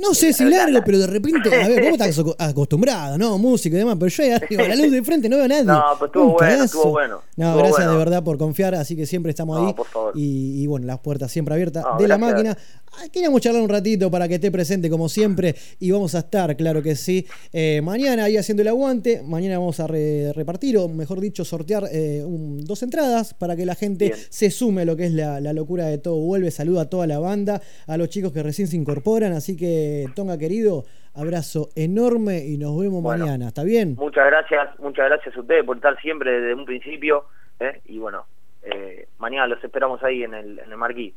No 0.00 0.14
sé 0.14 0.32
si 0.32 0.44
largo, 0.44 0.80
pero 0.84 0.98
de 0.98 1.06
repente, 1.06 1.54
a 1.54 1.68
ver, 1.68 1.82
vos 1.82 1.92
estás 1.92 2.18
aco- 2.18 2.36
acostumbrado, 2.38 3.18
¿no? 3.18 3.36
Música 3.38 3.76
y 3.76 3.78
demás, 3.80 3.96
pero 3.98 4.08
yo 4.08 4.22
ahí 4.24 4.30
a 4.56 4.68
la 4.68 4.76
luz 4.76 4.90
de 4.92 5.02
frente 5.02 5.28
no 5.28 5.36
veo 5.36 5.44
a 5.44 5.48
nadie. 5.48 5.64
No, 5.64 5.82
pues 5.98 6.08
estuvo 6.08 6.32
bueno, 6.34 6.64
estuvo 6.64 6.90
bueno. 6.90 7.20
No, 7.36 7.44
Estuvo 7.46 7.58
gracias 7.58 7.76
bueno. 7.78 7.92
de 7.92 7.98
verdad 7.98 8.22
por 8.24 8.38
confiar, 8.38 8.74
así 8.74 8.96
que 8.96 9.06
siempre 9.06 9.30
estamos 9.30 9.58
No, 9.60 9.68
ahí. 9.68 9.74
por 9.74 9.86
favor. 9.86 10.12
Y, 10.16 10.62
y 10.62 10.66
bueno, 10.66 10.86
las 10.86 10.98
puertas 11.00 11.30
siempre 11.30 11.54
abiertas 11.54 11.84
No, 11.84 11.98
de 12.00 12.08
la 12.08 12.18
máquina. 12.18 12.56
Ah, 12.92 13.04
Queríamos 13.12 13.40
charlar 13.42 13.62
un 13.62 13.68
ratito 13.68 14.10
para 14.10 14.26
que 14.26 14.36
esté 14.36 14.50
presente 14.50 14.88
como 14.90 15.08
siempre 15.08 15.54
y 15.78 15.90
vamos 15.90 16.14
a 16.14 16.20
estar, 16.20 16.56
claro 16.56 16.82
que 16.82 16.96
sí. 16.96 17.26
Eh, 17.52 17.80
mañana 17.82 18.24
ahí 18.24 18.36
haciendo 18.36 18.62
el 18.62 18.68
aguante, 18.68 19.22
mañana 19.22 19.58
vamos 19.58 19.78
a 19.78 19.86
re- 19.86 20.32
repartir, 20.32 20.78
o 20.78 20.88
mejor 20.88 21.20
dicho, 21.20 21.44
sortear 21.44 21.88
eh, 21.92 22.24
un- 22.24 22.64
dos 22.64 22.82
entradas 22.82 23.34
para 23.34 23.54
que 23.56 23.66
la 23.66 23.74
gente 23.74 24.06
Bien. 24.06 24.18
se 24.30 24.50
sume 24.50 24.82
a 24.82 24.84
lo 24.84 24.96
que 24.96 25.06
es 25.06 25.12
la, 25.12 25.40
la 25.40 25.52
locura 25.52 25.86
de 25.86 25.98
todo. 25.98 26.16
Vuelve, 26.16 26.50
saluda 26.50 26.82
a 26.82 26.84
toda 26.90 27.06
la 27.06 27.18
banda, 27.18 27.60
a 27.86 27.96
los 27.98 28.08
chicos 28.08 28.32
que 28.32 28.42
recién 28.42 28.66
se 28.68 28.76
incorporan, 28.76 29.32
así 29.32 29.54
que 29.56 29.87
Tonga 30.14 30.38
querido, 30.38 30.84
abrazo 31.14 31.68
enorme 31.74 32.44
y 32.46 32.56
nos 32.58 32.78
vemos 32.78 33.02
Bueno. 33.02 33.24
mañana, 33.26 33.48
¿está 33.48 33.62
bien? 33.64 33.94
Muchas 33.96 34.26
gracias, 34.26 34.78
muchas 34.78 35.06
gracias 35.06 35.36
a 35.36 35.40
ustedes 35.40 35.64
por 35.64 35.76
estar 35.76 36.00
siempre 36.00 36.40
desde 36.40 36.54
un 36.54 36.64
principio. 36.64 37.24
¿eh? 37.60 37.80
Y 37.86 37.98
bueno, 37.98 38.26
eh, 38.62 39.08
mañana 39.18 39.46
los 39.46 39.62
esperamos 39.64 40.02
ahí 40.02 40.22
en 40.22 40.34
el, 40.34 40.58
en 40.58 40.70
el 40.70 40.76
Marquí. 40.76 41.14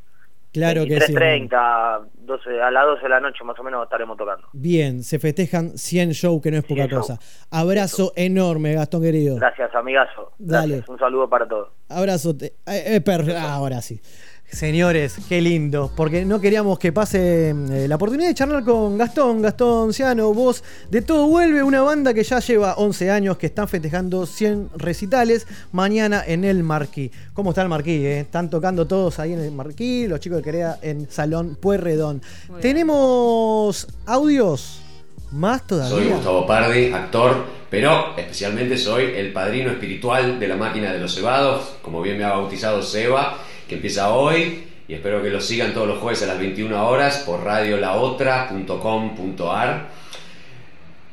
Claro 0.54 0.84
que 0.84 1.00
sí. 1.00 1.14
23.30, 1.14 2.08
12, 2.26 2.62
a 2.62 2.72
las 2.72 2.86
12 2.86 3.04
de 3.04 3.10
la 3.10 3.20
noche 3.22 3.42
más 3.46 3.58
o 3.58 3.64
menos 3.64 3.84
estaremos 3.86 4.18
tocando. 4.18 4.48
Bien, 4.52 5.02
se 5.02 5.18
festejan 5.18 5.78
100 5.78 6.12
shows, 6.12 6.42
que 6.42 6.52
no 6.52 6.58
es 6.58 6.64
poca 6.64 6.82
100 6.84 6.90
show. 6.90 7.00
cosa. 7.00 7.20
Abrazo 7.50 8.12
enorme, 8.18 8.74
Gastón 8.74 9.02
querido. 9.02 9.38
Gracias, 9.38 9.74
amigazo. 9.74 10.34
Dale. 10.38 10.74
Gracias. 10.76 10.90
Un 10.90 11.00
saludo 11.00 11.30
para 11.30 11.48
todos. 11.48 11.70
Abrazo. 11.88 12.36
te- 12.36 12.48
eh, 12.68 13.00
eh, 13.08 13.38
ahora 13.40 13.80
sí. 13.82 14.02
Señores, 14.52 15.16
qué 15.30 15.42
lindo, 15.42 15.92
porque 15.96 16.26
no 16.26 16.42
queríamos 16.42 16.78
que 16.78 16.92
pase 16.92 17.52
eh, 17.52 17.88
la 17.88 17.96
oportunidad 17.96 18.28
de 18.28 18.36
charlar 18.36 18.66
con 18.66 18.98
Gastón, 18.98 19.42
Gastón 19.42 19.94
Ciano, 19.94 20.34
vos, 20.34 20.62
de 20.90 21.02
todo 21.02 21.28
vuelve, 21.28 21.64
una 21.64 21.82
banda 21.82 22.14
que 22.14 22.24
ya 22.24 22.40
lleva 22.40 22.74
11 22.76 23.12
años, 23.12 23.38
que 23.38 23.46
están 23.46 23.70
festejando 23.70 24.26
100 24.26 24.72
recitales 24.76 25.48
mañana 25.72 26.22
en 26.28 26.44
el 26.44 26.64
Marquí. 26.64 27.12
¿Cómo 27.34 27.52
está 27.52 27.62
el 27.62 27.70
Marquí? 27.70 28.06
eh? 28.06 28.20
Están 28.20 28.50
tocando 28.50 28.86
todos 28.86 29.20
ahí 29.20 29.32
en 29.32 29.40
el 29.40 29.52
Marquí, 29.52 30.06
los 30.08 30.20
chicos 30.20 30.40
de 30.40 30.44
Querea 30.44 30.80
en 30.82 31.10
Salón 31.10 31.58
Puerredón. 31.60 32.22
Tenemos 32.60 33.88
audios 34.06 34.82
más 35.32 35.66
todavía. 35.66 35.96
Soy 35.96 36.10
Gustavo 36.10 36.46
Pardi, 36.46 36.92
actor, 36.92 37.46
pero 37.70 38.18
especialmente 38.18 38.78
soy 38.78 39.14
el 39.16 39.32
padrino 39.32 39.72
espiritual 39.72 40.42
de 40.42 40.48
la 40.50 40.58
máquina 40.58 40.92
de 40.92 41.00
los 41.00 41.16
cebados, 41.16 41.76
como 41.82 42.02
bien 42.02 42.18
me 42.18 42.26
ha 42.26 42.32
bautizado 42.34 42.84
Seba, 42.84 43.38
que 43.72 43.76
empieza 43.76 44.14
hoy 44.14 44.64
y 44.86 44.96
espero 44.96 45.24
que 45.24 45.30
lo 45.30 45.40
sigan 45.40 45.74
todos 45.74 45.88
los 45.88 46.00
jueves 46.00 46.22
a 46.24 46.26
las 46.26 46.38
21 46.38 46.90
horas 46.90 47.20
por 47.20 47.42
radiolaotra.com.ar. 47.42 49.88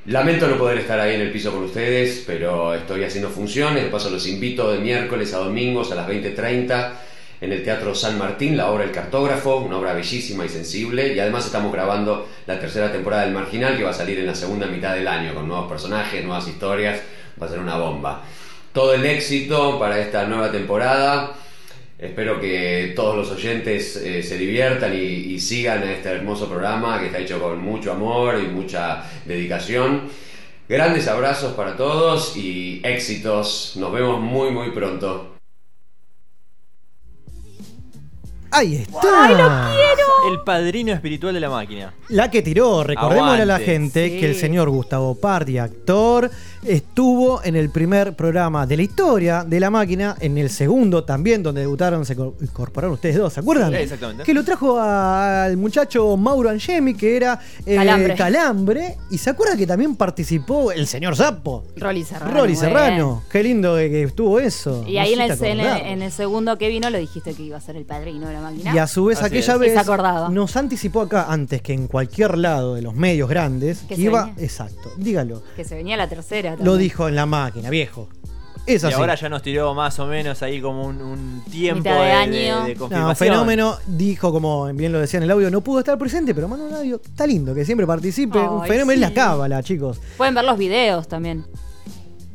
Lamento 0.06 0.48
no 0.48 0.58
poder 0.58 0.78
estar 0.78 0.98
ahí 0.98 1.14
en 1.14 1.20
el 1.20 1.30
piso 1.30 1.52
con 1.52 1.62
ustedes, 1.62 2.24
pero 2.26 2.74
estoy 2.74 3.04
haciendo 3.04 3.30
funciones, 3.30 3.84
de 3.84 3.90
paso 3.90 4.10
los 4.10 4.26
invito 4.26 4.72
de 4.72 4.80
miércoles 4.80 5.32
a 5.34 5.38
domingos 5.38 5.92
a 5.92 5.94
las 5.94 6.08
20.30 6.08 6.94
en 7.40 7.52
el 7.52 7.62
Teatro 7.62 7.94
San 7.94 8.18
Martín, 8.18 8.56
la 8.56 8.72
obra 8.72 8.82
El 8.82 8.90
Cartógrafo, 8.90 9.58
una 9.58 9.78
obra 9.78 9.92
bellísima 9.92 10.44
y 10.44 10.48
sensible, 10.48 11.14
y 11.14 11.20
además 11.20 11.46
estamos 11.46 11.72
grabando 11.72 12.26
la 12.44 12.58
tercera 12.58 12.90
temporada 12.90 13.22
del 13.22 13.34
Marginal 13.34 13.76
que 13.76 13.84
va 13.84 13.90
a 13.90 13.94
salir 13.94 14.18
en 14.18 14.26
la 14.26 14.34
segunda 14.34 14.66
mitad 14.66 14.96
del 14.96 15.06
año 15.06 15.32
con 15.32 15.46
nuevos 15.46 15.68
personajes, 15.68 16.24
nuevas 16.24 16.48
historias, 16.48 17.00
va 17.40 17.46
a 17.46 17.50
ser 17.50 17.60
una 17.60 17.76
bomba. 17.76 18.24
Todo 18.72 18.94
el 18.94 19.06
éxito 19.06 19.78
para 19.78 20.00
esta 20.00 20.24
nueva 20.24 20.50
temporada. 20.50 21.36
Espero 21.98 22.40
que 22.40 22.92
todos 22.94 23.16
los 23.16 23.30
oyentes 23.32 23.96
eh, 23.96 24.22
se 24.22 24.38
diviertan 24.38 24.94
y, 24.94 24.98
y 24.98 25.40
sigan 25.40 25.82
este 25.82 26.10
hermoso 26.10 26.48
programa 26.48 27.00
que 27.00 27.06
está 27.06 27.18
hecho 27.18 27.40
con 27.40 27.58
mucho 27.60 27.90
amor 27.90 28.38
y 28.40 28.46
mucha 28.46 29.02
dedicación. 29.24 30.02
Grandes 30.68 31.08
abrazos 31.08 31.54
para 31.54 31.76
todos 31.76 32.36
y 32.36 32.80
éxitos. 32.84 33.72
Nos 33.76 33.92
vemos 33.92 34.20
muy 34.20 34.52
muy 34.52 34.70
pronto. 34.70 35.37
Ahí 38.50 38.76
está. 38.76 38.98
¡Ay, 39.02 39.30
lo 39.32 39.36
quiero! 39.38 40.32
El 40.32 40.40
padrino 40.44 40.92
espiritual 40.92 41.32
de 41.34 41.40
la 41.40 41.50
máquina. 41.50 41.94
La 42.08 42.30
que 42.30 42.42
tiró, 42.42 42.82
recordémosle 42.82 43.42
a 43.42 43.46
la 43.46 43.58
gente 43.58 44.08
Sí. 44.10 44.20
que 44.20 44.26
el 44.30 44.34
señor 44.34 44.68
Gustavo 44.70 45.14
Pardi, 45.14 45.58
actor, 45.58 46.30
estuvo 46.64 47.42
en 47.44 47.56
el 47.56 47.70
primer 47.70 48.14
programa 48.14 48.66
de 48.66 48.76
la 48.76 48.82
historia 48.82 49.44
de 49.44 49.60
la 49.60 49.70
máquina, 49.70 50.16
en 50.20 50.36
el 50.38 50.50
segundo 50.50 51.04
también, 51.04 51.42
donde 51.42 51.60
debutaron, 51.62 52.04
se 52.04 52.16
co- 52.16 52.34
incorporaron 52.40 52.94
ustedes 52.94 53.16
dos, 53.16 53.32
¿se 53.32 53.40
acuerdan? 53.40 53.70
Sí, 53.72 53.76
exactamente. 53.78 54.24
Que 54.24 54.34
lo 54.34 54.44
trajo 54.44 54.78
al 54.78 55.56
muchacho 55.56 56.16
Mauro 56.16 56.50
Angemi, 56.50 56.94
que 56.94 57.16
era 57.16 57.38
eh, 57.64 57.76
Calambre. 57.76 58.14
Calambre, 58.14 58.96
y 59.10 59.18
se 59.18 59.30
acuerda 59.30 59.56
que 59.56 59.66
también 59.66 59.96
participó 59.96 60.72
el 60.72 60.86
señor 60.86 61.16
Sapo. 61.16 61.64
Rolly 61.76 62.04
Serrano. 62.04 62.32
Rolly 62.40 62.56
Serrano, 62.56 63.22
qué 63.30 63.42
lindo 63.42 63.76
que, 63.76 63.88
que 63.90 64.02
estuvo 64.04 64.40
eso. 64.40 64.84
Y 64.86 64.98
ahí 64.98 65.12
en 65.14 65.18
No 65.28 65.34
el, 65.34 65.60
en, 65.60 66.02
en 66.02 66.10
segundo 66.10 66.58
que 66.58 66.68
vino 66.68 66.90
lo 66.90 66.98
dijiste 66.98 67.34
que 67.34 67.42
iba 67.44 67.56
a 67.56 67.60
ser 67.60 67.76
el 67.76 67.84
padrino 67.84 68.28
la 68.40 68.50
máquina. 68.50 68.74
Y 68.74 68.78
a 68.78 68.86
su 68.86 69.04
vez, 69.06 69.18
Así 69.18 69.26
aquella 69.26 69.54
es. 69.54 69.58
Vez 69.60 69.86
nos 70.30 70.56
anticipó 70.56 71.02
acá, 71.02 71.26
antes 71.28 71.62
que 71.62 71.72
en 71.72 71.86
cualquier 71.88 72.38
lado 72.38 72.74
de 72.74 72.82
los 72.82 72.94
medios 72.94 73.28
grandes, 73.28 73.80
Que 73.80 73.88
que 73.88 73.96
se 73.96 74.00
iba. 74.02 74.26
venía. 74.26 74.42
Exacto, 74.44 74.90
dígalo. 74.96 75.42
Que 75.56 75.64
se 75.64 75.74
venía 75.74 75.96
la 75.96 76.08
tercera. 76.08 76.56
Lo 76.60 76.76
dijo 76.76 77.08
en 77.08 77.14
la 77.14 77.26
máquina, 77.26 77.70
viejo. 77.70 78.08
Es 78.66 78.82
Y 78.84 78.92
ahora 78.92 79.14
ya 79.14 79.30
nos 79.30 79.40
tiró 79.40 79.72
más 79.72 79.98
o 79.98 80.06
menos 80.06 80.42
ahí 80.42 80.60
como 80.60 80.84
un, 80.84 81.00
un 81.00 81.42
tiempo 81.50 81.78
Mitad 81.84 82.00
de 82.00 82.04
de, 82.04 82.12
año. 82.12 82.64
de 82.64 82.74
No, 82.74 82.80
confirmación. 82.80 83.16
fenómeno, 83.16 83.76
dijo, 83.86 84.30
como 84.30 84.66
bien 84.74 84.92
lo 84.92 85.00
decía 85.00 85.16
en 85.16 85.24
el 85.24 85.30
audio, 85.30 85.50
no 85.50 85.62
pudo 85.62 85.78
estar 85.78 85.96
presente, 85.96 86.34
pero 86.34 86.48
manda 86.48 86.66
un 86.66 86.74
audio. 86.74 87.00
Está 87.02 87.26
lindo 87.26 87.54
que 87.54 87.64
siempre 87.64 87.86
participe. 87.86 88.38
un 88.38 88.62
Ay, 88.64 88.68
fenómeno 88.68 88.92
es 88.92 89.00
la 89.00 89.08
sí. 89.08 89.14
cábala, 89.14 89.62
chicos. 89.62 89.98
Pueden 90.18 90.34
ver 90.34 90.44
los 90.44 90.58
videos 90.58 91.08
también. 91.08 91.46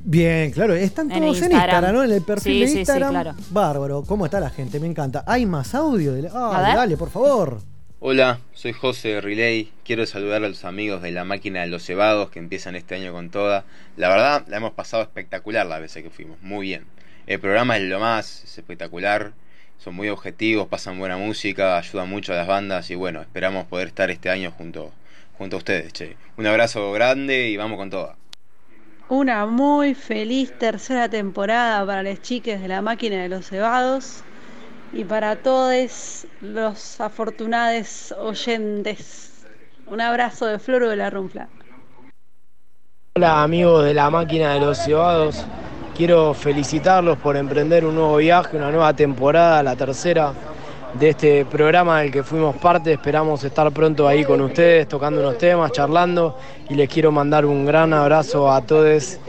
Bien, 0.06 0.52
claro, 0.52 0.74
están 0.74 1.10
En 1.12 1.20
todos 1.22 1.38
en 1.38 1.44
Instagram. 1.44 1.62
Instagram, 1.62 1.96
¿no? 1.96 2.04
En 2.04 2.12
el 2.12 2.22
perfil 2.22 2.54
Sí, 2.54 2.60
de 2.62 2.68
sí, 2.68 2.74
sí, 2.74 2.80
Instagram. 2.80 3.10
claro. 3.12 3.34
Bárbaro, 3.52 4.04
¿cómo 4.04 4.26
está 4.26 4.40
la 4.40 4.50
gente? 4.50 4.80
Me 4.80 4.88
encanta. 4.88 5.24
¿Hay 5.26 5.46
más 5.46 5.74
audio? 5.76 6.14
De 6.14 6.24
la- 6.24 6.30
dale, 6.76 6.98
por 6.98 7.10
favor. 7.10 7.62
Hola, 8.02 8.40
soy 8.54 8.74
José 8.74 9.10
de 9.10 9.22
Relay. 9.22 9.72
Quiero 9.86 10.06
saludar 10.06 10.44
a 10.44 10.50
los 10.50 10.66
amigos 10.66 11.02
de 11.02 11.12
la 11.12 11.24
máquina 11.24 11.62
de 11.62 11.68
los 11.68 11.86
cebados 11.86 12.30
que 12.32 12.40
empiezan 12.40 12.76
este 12.76 12.96
año 12.96 13.14
con 13.14 13.30
toda. 13.30 13.64
La 13.96 14.10
verdad, 14.10 14.44
la 14.50 14.58
hemos 14.58 14.72
pasado 14.74 15.04
espectacular 15.04 15.66
las 15.66 15.80
veces 15.80 16.04
que 16.04 16.10
fuimos, 16.10 16.38
muy 16.42 16.68
bien. 16.68 16.84
El 17.26 17.40
programa 17.40 17.78
es 17.78 17.84
lo 17.84 18.02
más, 18.02 18.44
es 18.44 18.58
espectacular. 18.58 19.32
Son 19.78 19.96
muy 19.96 20.10
objetivos, 20.10 20.68
pasan 20.68 21.00
buena 21.00 21.16
música, 21.16 21.78
ayudan 21.78 22.10
mucho 22.10 22.34
a 22.34 22.36
las 22.36 22.48
bandas 22.48 22.90
y 22.92 22.96
bueno, 22.96 23.22
esperamos 23.22 23.68
poder 23.68 23.88
estar 23.88 24.12
este 24.12 24.30
año 24.30 24.52
junto, 24.52 24.92
junto 25.38 25.56
a 25.56 25.60
ustedes, 25.60 25.94
che. 25.94 26.18
Un 26.36 26.46
abrazo 26.46 26.92
grande 26.92 27.48
y 27.50 27.56
vamos 27.56 27.78
con 27.78 27.90
toda. 27.90 28.18
Una 29.10 29.46
muy 29.46 29.96
feliz 29.96 30.58
tercera 30.58 31.10
temporada 31.10 31.86
para 31.86 32.04
las 32.04 32.22
chiques 32.22 32.62
de 32.62 32.70
la 32.70 32.82
máquina 32.82 33.22
de 33.22 33.28
los 33.28 33.48
cebados 33.48 34.24
y 34.94 35.04
para 35.04 35.36
todos 35.36 36.26
los 36.40 37.02
afortunados 37.02 38.14
oyentes. 38.18 39.46
Un 39.88 40.00
abrazo 40.00 40.46
de 40.46 40.58
Floro 40.58 40.90
de 40.90 40.96
la 40.96 41.10
Runfla. 41.10 41.50
Hola 43.16 43.44
amigos 43.44 43.84
de 43.84 43.94
la 43.94 44.10
máquina 44.10 44.54
de 44.54 44.62
los 44.62 44.78
cebados, 44.78 45.46
quiero 45.98 46.34
felicitarlos 46.34 47.18
por 47.18 47.36
emprender 47.36 47.86
un 47.86 47.96
nuevo 47.96 48.16
viaje, 48.16 48.56
una 48.56 48.72
nueva 48.72 48.96
temporada, 48.96 49.62
la 49.62 49.76
tercera 49.76 50.34
de 50.94 51.10
este 51.10 51.46
programa 51.46 52.02
del 52.02 52.12
que 52.12 52.24
fuimos 52.24 52.56
parte. 52.58 52.94
Esperamos 52.94 53.44
estar 53.44 53.72
pronto 53.72 54.08
ahí 54.08 54.24
con 54.24 54.42
ustedes, 54.42 54.88
tocando 54.88 55.22
unos 55.22 55.38
temas, 55.38 55.72
charlando 55.72 56.38
y 56.70 56.76
les 56.76 56.90
quiero 56.90 57.12
mandar 57.12 57.46
un 57.46 57.66
gran 57.66 57.94
abrazo 57.94 58.52
a 58.52 58.62
todos 58.62 59.20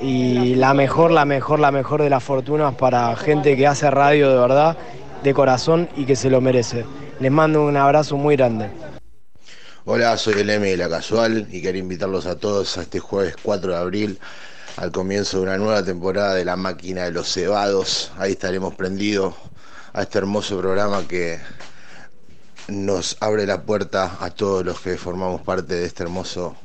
y 0.00 0.54
la 0.56 0.74
mejor, 0.74 1.10
la 1.10 1.24
mejor, 1.24 1.60
la 1.60 1.70
mejor 1.70 2.02
de 2.02 2.10
las 2.10 2.22
fortunas 2.22 2.74
para 2.74 3.14
gente 3.16 3.56
que 3.56 3.66
hace 3.66 3.90
radio 3.90 4.30
de 4.30 4.38
verdad, 4.38 4.76
de 5.22 5.34
corazón 5.34 5.88
y 5.96 6.04
que 6.04 6.16
se 6.16 6.30
lo 6.30 6.40
merece. 6.40 6.84
Les 7.20 7.30
mando 7.30 7.64
un 7.64 7.76
abrazo 7.76 8.16
muy 8.16 8.36
grande. 8.36 8.68
Hola, 9.84 10.16
soy 10.16 10.34
el 10.40 10.50
M 10.50 10.68
de 10.68 10.76
la 10.76 10.88
Casual 10.88 11.48
y 11.50 11.60
quería 11.60 11.80
invitarlos 11.80 12.26
a 12.26 12.36
todos 12.36 12.78
a 12.78 12.82
este 12.82 13.00
jueves 13.00 13.34
4 13.42 13.72
de 13.72 13.78
abril 13.78 14.18
al 14.76 14.90
comienzo 14.90 15.38
de 15.38 15.42
una 15.44 15.58
nueva 15.58 15.84
temporada 15.84 16.34
de 16.34 16.44
La 16.44 16.56
Máquina 16.56 17.04
de 17.04 17.10
los 17.10 17.32
Cebados. 17.32 18.12
Ahí 18.16 18.32
estaremos 18.32 18.74
prendidos 18.74 19.34
a 19.92 20.02
este 20.02 20.18
hermoso 20.18 20.58
programa 20.58 21.06
que 21.06 21.40
nos 22.68 23.16
abre 23.20 23.46
la 23.46 23.62
puerta 23.62 24.16
a 24.20 24.30
todos 24.30 24.64
los 24.64 24.80
que 24.80 24.96
formamos 24.96 25.42
parte 25.42 25.74
de 25.74 25.84
este 25.84 26.04
hermoso 26.04 26.56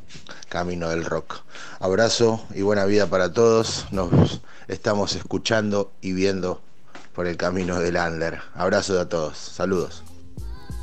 camino 0.50 0.90
del 0.90 1.04
rock. 1.04 1.42
Abrazo 1.80 2.46
y 2.54 2.62
buena 2.62 2.86
vida 2.86 3.08
para 3.08 3.34
todos. 3.34 3.86
Nos 3.92 4.42
estamos 4.68 5.16
escuchando 5.16 5.92
y 6.02 6.14
viendo 6.14 6.62
por 7.14 7.28
el 7.28 7.36
camino 7.36 7.80
del 7.80 7.98
Under. 7.98 8.40
Abrazo 8.56 9.00
a 9.00 9.10
todos. 9.10 9.38
Saludos. 9.38 10.07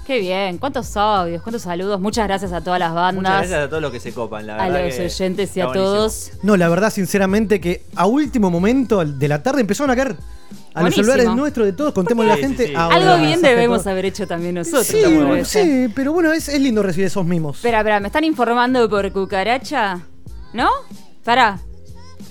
Qué 0.06 0.18
bien. 0.20 0.59
¿Cuántos 0.59 0.94
audios? 0.97 1.43
¿Cuántos 1.43 1.62
saludos? 1.62 1.98
Muchas 2.01 2.26
gracias 2.26 2.52
a 2.52 2.60
todas 2.60 2.78
las 2.78 2.93
bandas. 2.93 3.14
Muchas 3.22 3.39
gracias 3.39 3.60
a 3.60 3.68
todos 3.68 3.82
los 3.82 3.90
que 3.93 4.01
se 4.01 4.12
copan, 4.12 4.47
la 4.47 4.56
a 4.56 4.68
verdad. 4.68 4.85
los 4.86 4.94
que 4.97 5.05
oyentes 5.06 5.56
y 5.56 5.60
a 5.60 5.72
todos. 5.72 6.32
No, 6.43 6.56
la 6.56 6.68
verdad, 6.68 6.90
sinceramente, 6.90 7.60
que 7.60 7.85
a 7.97 8.06
último 8.06 8.51
momento 8.51 9.05
de 9.05 9.28
la 9.28 9.43
tarde 9.43 9.62
empezaron 9.62 9.90
a 9.90 9.97
caer 9.97 10.09
a 10.09 10.12
los 10.12 10.94
Buenísimo. 10.94 11.05
celulares 11.06 11.35
nuestros 11.35 11.66
de 11.66 11.72
todos, 11.72 11.94
contémosle 11.94 12.32
a 12.32 12.35
la 12.35 12.40
sí, 12.40 12.47
gente. 12.48 12.66
sí. 12.68 12.74
ahora, 12.76 12.97
Algo 12.97 13.24
bien 13.26 13.40
debemos 13.40 13.81
todo. 13.82 13.93
haber 13.93 14.05
hecho 14.06 14.26
también 14.26 14.56
nosotros. 14.56 14.86
Sí, 14.86 15.02
bueno, 15.05 15.44
sí, 15.44 15.89
pero 15.94 16.12
bueno, 16.12 16.32
es, 16.32 16.48
es 16.48 16.60
lindo 16.60 16.82
recibir 16.82 17.06
esos 17.06 17.24
mimos. 17.24 17.56
Espera, 17.56 17.78
espera, 17.78 18.01
me 18.01 18.09
están 18.09 18.24
informando 18.24 18.89
por 18.90 19.10
cucaracha. 19.12 20.01
¿No? 20.52 20.68
Pará. 21.24 21.59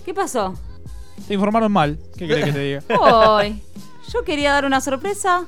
¿Qué 0.05 0.13
pasó? 0.13 0.53
Te 1.27 1.33
informaron 1.33 1.71
mal. 1.71 1.97
¿Qué 2.17 2.27
querés 2.27 2.45
que 2.45 2.51
te 2.51 2.59
diga? 2.59 2.83
Hoy. 2.99 3.63
Yo 4.13 4.23
quería 4.23 4.51
dar 4.51 4.65
una 4.65 4.79
sorpresa. 4.81 5.45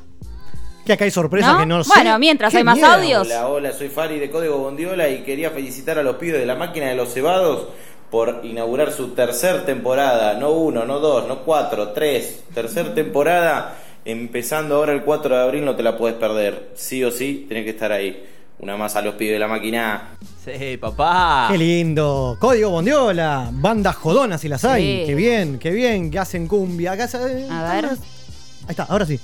Que 0.86 0.94
acá 0.94 1.06
hay 1.06 1.12
sorpresas 1.12 1.54
¿No? 1.54 1.60
que 1.60 1.66
no 1.66 1.84
sé. 1.84 1.92
Bueno, 1.96 2.20
mientras 2.20 2.52
Qué 2.52 2.58
hay 2.60 2.64
más 2.64 2.76
miedo. 2.76 2.88
audios. 2.92 3.28
Hola, 3.28 3.48
hola, 3.48 3.74
soy 3.74 3.90
Fari 3.90 4.20
de 4.20 4.30
Código 4.30 4.58
Bondiola 4.60 5.10
y 5.10 5.24
quería 5.24 5.50
felicitar 5.50 5.98
a 5.98 6.04
los 6.04 6.18
pibes 6.18 6.40
de 6.40 6.46
la 6.46 6.56
máquina 6.56 6.88
de 6.88 6.96
los 6.96 7.12
cebados 7.14 7.68
por 8.12 8.42
inaugurar 8.44 8.92
su 8.92 9.10
tercer 9.10 9.66
temporada, 9.66 10.36
no 10.36 10.52
uno, 10.52 10.86
no 10.86 11.00
dos, 11.00 11.28
no 11.28 11.40
cuatro, 11.40 11.90
tres, 11.90 12.44
tercer 12.54 12.94
temporada, 12.94 13.76
empezando 14.06 14.76
ahora 14.76 14.94
el 14.94 15.02
4 15.02 15.36
de 15.36 15.42
abril, 15.42 15.66
no 15.66 15.76
te 15.76 15.82
la 15.82 15.98
puedes 15.98 16.16
perder, 16.18 16.70
sí 16.76 17.04
o 17.04 17.10
sí, 17.12 17.46
tenés 17.50 17.64
que 17.64 17.72
estar 17.72 17.92
ahí. 17.92 18.24
Una 18.60 18.78
más 18.78 18.96
a 18.96 19.02
los 19.02 19.16
pibes 19.16 19.34
de 19.34 19.40
la 19.40 19.48
máquina. 19.50 20.12
Sí, 20.46 20.78
papá. 20.78 21.50
Qué 21.52 21.58
lindo. 21.58 22.38
Código 22.40 22.70
Bondiola. 22.70 23.50
Bandas 23.52 23.96
jodonas 23.98 24.40
si 24.40 24.48
las 24.48 24.64
hay. 24.64 25.00
Sí. 25.02 25.04
Qué 25.08 25.16
bien, 25.16 25.60
qué 25.60 25.72
bien. 25.72 26.10
Que 26.10 26.20
hacen 26.20 26.48
cumbia. 26.48 26.94
Acá 26.94 27.06
se- 27.10 27.18
A 27.52 27.74
ver. 27.74 27.86
Ahí 27.86 27.98
está, 28.70 28.84
ahora 28.84 29.06
sí. 29.06 29.20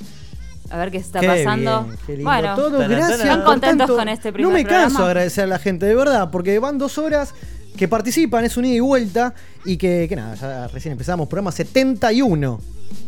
A 0.71 0.77
ver 0.77 0.91
qué 0.91 0.97
está 0.97 1.19
Qué 1.19 1.27
pasando. 1.27 1.83
bien, 1.83 1.97
qué 2.05 2.13
lindo 2.17 2.31
bueno, 2.31 2.55
todo. 2.55 2.77
Gracias. 2.79 3.19
¿están 3.19 3.41
contentos 3.43 3.87
tanto. 3.87 3.95
con 3.97 4.07
este 4.09 4.31
primer 4.31 4.49
No 4.51 4.57
me 4.57 4.63
programa? 4.63 4.83
canso 4.85 4.99
de 5.03 5.05
agradecer 5.09 5.43
a 5.43 5.47
la 5.47 5.59
gente, 5.59 5.85
de 5.85 5.95
verdad, 5.95 6.29
porque 6.31 6.57
van 6.59 6.77
dos 6.77 6.97
horas 6.97 7.33
que 7.77 7.87
participan, 7.87 8.45
es 8.45 8.55
un 8.57 8.65
ida 8.65 8.75
y 8.75 8.79
vuelta. 8.79 9.33
Y 9.65 9.77
que, 9.77 10.05
que 10.07 10.15
nada, 10.15 10.35
ya 10.35 10.67
recién 10.67 10.93
empezamos, 10.93 11.27
programa 11.27 11.51
71. 11.51 12.59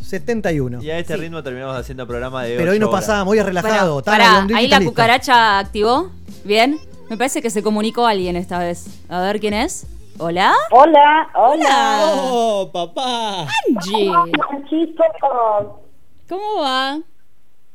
71. 0.02 0.82
Y 0.84 0.90
a 0.92 1.00
este 1.00 1.18
ritmo 1.18 1.42
terminamos 1.44 1.76
haciendo 1.78 2.06
programa 2.08 2.44
de 2.44 2.56
Pero 2.58 2.72
hoy 2.72 2.80
no 2.80 2.90
pasamos, 2.92 3.32
hoy 3.32 3.40
es 3.40 3.46
relajado. 3.46 3.94
Bueno, 3.94 4.04
pará, 4.06 4.48
ahí 4.56 4.68
la 4.68 4.80
lista. 4.80 4.86
cucaracha 4.92 5.60
activó. 5.60 6.12
Bien. 6.44 6.80
Me 7.10 7.18
parece 7.18 7.42
que 7.42 7.50
se 7.50 7.62
comunicó 7.62 8.06
alguien 8.08 8.36
esta 8.36 8.60
vez. 8.60 8.86
A 9.10 9.22
ver 9.22 9.40
quién 9.40 9.54
es. 9.54 9.86
¿Hola? 10.20 10.54
Hola, 10.72 11.28
hola. 11.36 11.98
¡Oh, 12.06 12.70
papá! 12.72 13.48
Angie. 13.68 14.12
¿Cómo 16.30 16.62
va? 16.62 17.00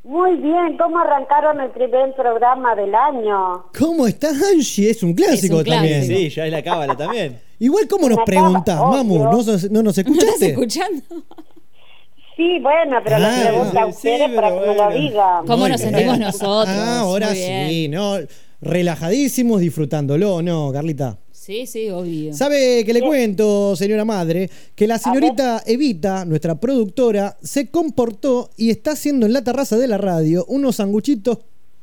Muy 0.08 0.36
bien, 0.36 0.76
¿cómo 0.78 0.98
arrancaron 0.98 1.60
el 1.60 1.70
primer 1.70 2.14
programa 2.14 2.74
del 2.74 2.94
año? 2.94 3.66
¿Cómo 3.78 4.06
está 4.06 4.28
Angie? 4.30 4.90
Es 4.90 5.02
un 5.02 5.12
clásico 5.14 5.56
Es 5.56 5.58
un 5.60 5.64
clásico. 5.64 5.74
también. 5.74 6.04
Sí, 6.06 6.28
ya 6.30 6.46
es 6.46 6.52
la 6.52 6.62
cábala 6.62 6.96
también. 6.96 7.38
Igual, 7.58 7.86
¿cómo 7.88 8.08
nos 8.08 8.20
preguntás, 8.24 8.80
mamu? 8.80 9.18
¿No, 9.24 9.42
no 9.70 9.82
nos 9.82 9.98
escuchaste? 9.98 10.46
escuchando? 10.50 11.02
Sí, 12.36 12.58
bueno, 12.60 12.98
pero 13.02 13.16
Ah, 13.16 13.18
les 13.18 13.48
pregunto 13.48 13.78
a 13.80 13.86
ustedes 13.86 14.28
sí, 14.30 14.34
para 14.36 14.48
que 14.48 14.60
me 14.60 14.66
lo 14.66 14.74
bueno. 14.74 14.90
digan. 15.00 15.46
¿Cómo 15.46 15.56
Muy 15.58 15.70
nos 15.72 15.80
bien. 15.80 15.92
sentimos 15.92 16.18
nosotros? 16.20 16.68
Ah, 16.68 17.00
ahora 17.00 17.34
sí, 17.34 17.88
¿no? 17.88 18.14
Relajadísimos, 18.60 19.60
disfrutándolo, 19.60 20.40
¿no, 20.42 20.70
Carlita? 20.72 21.18
Sí, 21.48 21.66
sí, 21.66 21.88
obvio. 21.88 22.34
¿Sabe 22.34 22.84
que 22.84 22.92
le 22.92 23.00
cuento, 23.00 23.74
señora 23.74 24.04
madre, 24.04 24.50
que 24.74 24.86
la 24.86 24.98
señorita 24.98 25.62
Evita, 25.64 26.26
nuestra 26.26 26.60
productora, 26.60 27.38
se 27.42 27.70
comportó 27.70 28.50
y 28.58 28.68
está 28.68 28.90
haciendo 28.90 29.24
en 29.24 29.32
la 29.32 29.42
terraza 29.42 29.78
de 29.78 29.88
la 29.88 29.96
radio 29.96 30.44
unos 30.48 30.76
sanguchitos 30.76 31.38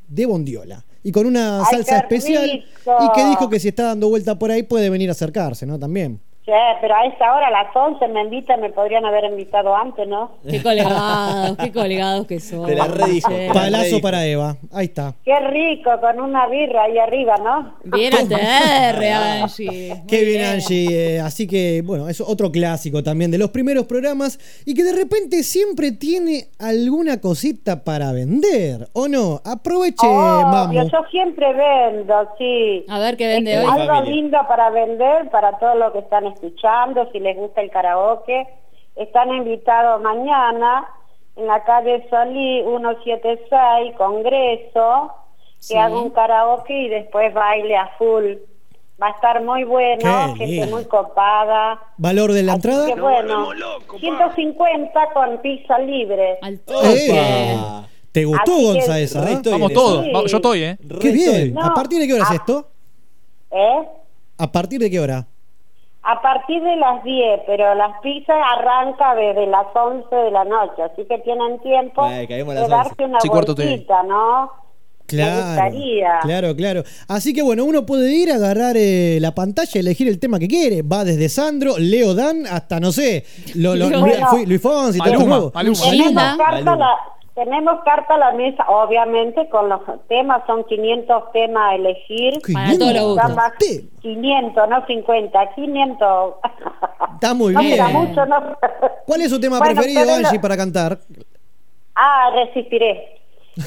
de 0.08 0.28
bondiola? 0.28 0.86
Y 1.02 1.12
con 1.12 1.26
una 1.26 1.62
Ay, 1.62 1.66
salsa 1.72 1.98
especial. 1.98 2.64
Y 2.86 3.16
que 3.16 3.26
dijo 3.26 3.50
que 3.50 3.60
si 3.60 3.70
está 3.70 3.86
dando 3.86 4.08
vuelta 4.08 4.38
por 4.38 4.52
ahí 4.52 4.62
puede 4.62 4.92
venir 4.92 5.10
a 5.10 5.14
acercarse, 5.14 5.66
¿no? 5.66 5.80
También. 5.80 6.20
Sí, 6.46 6.52
pero 6.80 6.96
a 6.96 7.06
esta 7.08 7.34
hora, 7.36 7.48
a 7.48 7.52
las 7.52 7.76
11, 7.76 8.08
me 8.10 8.22
invitan, 8.22 8.62
me 8.62 8.70
podrían 8.70 9.04
haber 9.04 9.24
invitado 9.24 9.76
antes, 9.76 10.08
¿no? 10.08 10.34
Qué 10.48 10.62
colgados, 10.62 11.58
qué 11.58 11.72
colgados 11.72 12.28
que 12.28 12.40
son. 12.40 12.68
Te 12.68 12.76
la 12.76 12.86
redijo. 12.86 13.30
Che. 13.32 13.50
Palazo 13.52 14.00
para 14.00 14.24
Eva. 14.28 14.56
Ahí 14.72 14.86
está. 14.86 15.16
Qué 15.24 15.40
rico, 15.40 15.90
con 16.00 16.20
una 16.20 16.46
birra 16.48 16.84
ahí 16.84 17.00
arriba, 17.00 17.38
¿no? 17.38 17.74
Bien 17.86 18.14
ATR, 18.14 19.04
Angie. 19.42 20.04
Qué 20.08 20.24
bien, 20.24 20.46
Angie. 20.46 21.16
Eh, 21.16 21.20
así 21.20 21.48
que, 21.48 21.82
bueno, 21.84 22.08
es 22.10 22.22
otro 22.22 22.52
clásico 22.52 23.02
también 23.02 23.32
de 23.32 23.40
los 23.40 23.50
primeros 23.50 23.86
programas 23.86 24.38
y 24.66 24.76
que 24.76 24.84
de 24.84 24.94
repente 24.94 25.42
siempre 25.42 25.94
tiene 25.94 26.50
alguna 26.60 27.20
cosita 27.22 27.84
para 27.84 28.12
vender, 28.12 28.88
¿o 28.94 29.08
no? 29.08 29.42
Aproveche, 29.44 30.06
Obvio, 30.06 30.48
mamu. 30.48 30.74
yo 30.74 31.02
siempre 31.10 31.48
vendo, 31.54 32.30
sí. 32.38 32.86
A 32.88 33.00
ver 33.00 33.18
qué 33.18 33.26
vende 33.26 33.58
hoy. 33.58 33.66
Algo 33.68 34.02
lindo 34.04 34.38
para 34.48 34.70
vender 34.70 35.28
para 35.32 35.58
todos 35.58 35.76
los 35.78 35.92
que 35.92 36.00
están 36.00 36.35
escuchando, 36.36 37.10
si 37.12 37.20
les 37.20 37.36
gusta 37.36 37.62
el 37.62 37.72
karaoke. 37.72 38.48
Están 38.96 39.34
invitados 39.34 40.02
mañana 40.02 40.88
en 41.36 41.48
la 41.48 41.64
calle 41.64 42.08
Solí 42.10 42.62
176, 42.64 43.96
Congreso, 43.98 45.12
que 45.58 45.64
Sí. 45.64 45.76
haga 45.78 46.00
un 46.00 46.12
karaoke 46.12 46.74
y 46.84 46.90
después 46.90 47.34
baile 47.34 47.76
a 47.76 47.88
full. 47.98 48.36
Va 49.02 49.08
a 49.08 49.12
estar 49.12 49.44
muy 49.44 49.66
bueno, 49.66 50.00
Qué 50.00 50.38
gente 50.38 50.46
lindo. 50.48 50.68
muy 50.78 50.86
copada. 50.86 51.78
¿Valor 51.98 52.32
de 52.32 52.44
la 52.44 52.54
entrada? 52.54 52.86
Qué 52.86 53.02
bueno. 53.02 53.50
150 54.00 55.10
con 55.14 55.38
pizza 55.42 55.78
libre. 55.80 56.38
¿Te 58.14 58.24
gustó, 58.24 58.54
Así 58.54 58.62
que- 58.62 58.64
Gonza, 58.74 59.00
esa? 59.00 59.30
Eh? 59.32 59.40
Vamos 59.52 59.74
todos, 59.74 60.06
va- 60.06 60.26
yo 60.26 60.38
estoy, 60.38 60.64
¿eh? 60.64 60.78
Qué 61.02 61.08
Re 61.10 61.12
bien. 61.12 61.36
estoy. 61.36 61.54
¿A 61.62 61.68
No, 61.68 61.74
partir 61.74 62.00
de 62.00 62.08
qué 62.08 62.14
hora 62.14 62.24
es 62.24 62.32
esto? 62.32 62.68
¿Eh? 63.52 63.88
¿A 64.38 64.52
partir 64.52 64.80
de 64.80 64.90
qué 64.90 65.00
hora? 65.02 65.28
A 66.08 66.22
partir 66.22 66.62
de 66.62 66.76
las 66.76 67.04
10, 67.04 67.42
pero 67.48 67.74
las 67.76 68.00
pizzas 68.02 68.36
arranca 68.58 69.16
desde 69.16 69.48
las 69.48 69.66
11 69.74 70.16
de 70.16 70.32
la 70.32 70.44
noche, 70.46 70.84
así 70.84 71.04
que 71.06 71.18
tienen 71.20 71.60
tiempo 71.62 72.04
Ay, 72.04 72.28
de 72.28 72.44
las 72.46 72.70
darse 72.70 72.92
11. 72.92 73.06
una 73.06 73.20
Sí, 73.22 73.30
¿no? 74.08 74.52
Claro. 75.08 75.72
Claro, 76.22 76.56
claro. 76.56 76.84
Así 77.08 77.34
que 77.34 77.42
bueno, 77.44 77.64
uno 77.64 77.86
puede 77.86 78.12
ir 78.16 78.32
a 78.32 78.36
agarrar 78.36 78.76
eh, 78.78 79.20
la 79.22 79.34
pantalla 79.36 79.70
y 79.76 79.80
elegir 79.80 80.08
el 80.08 80.20
tema 80.20 80.40
que 80.40 80.48
quiere. 80.48 80.82
Va 80.82 81.04
desde 81.04 81.30
Sandro, 81.30 81.78
Leo 81.78 82.16
Dan, 82.16 82.46
hasta 82.48 82.80
no 82.80 82.92
sé, 82.92 83.24
lo, 83.56 83.76
lo- 83.76 83.90
Bueno. 84.00 84.28
Luis, 84.46 84.62
Fonsi, 84.62 84.98
todo 85.00 85.10
Maluma, 85.12 85.26
nuevo. 85.28 85.52
Tenemos 85.52 86.38
carta, 86.38 86.72
a 86.74 86.76
la, 86.76 86.90
tenemos 87.36 87.84
carta 87.84 88.16
a 88.16 88.18
la 88.18 88.32
mesa, 88.32 88.64
obviamente, 88.70 89.48
con 89.50 89.68
los 89.70 89.82
temas, 90.08 90.42
son 90.48 90.64
500 90.64 91.32
temas 91.34 91.72
a 91.72 91.76
elegir. 91.76 92.34
Para 92.54 92.78
todos 92.78 92.94
los 92.94 93.04
gustos. 93.04 93.26
Son 93.28 93.36
más 93.36 93.52
500, 94.02 94.70
no 94.70 94.86
50, 94.86 95.54
500. 95.56 96.34
Está 97.16 97.34
muy 97.34 97.54
no 97.54 97.60
bien. 97.60 97.84
mucho, 97.92 98.26
¿no? 98.26 98.38
¿Cuál 99.06 99.22
es 99.22 99.30
su 99.30 99.40
tema 99.40 99.60
Bueno, 99.60 99.74
preferido, 99.76 100.06
lo- 100.06 100.14
Angie, 100.14 100.40
para 100.40 100.56
cantar? 100.58 100.98
Ah, 101.96 102.30
resistiré. 102.34 103.20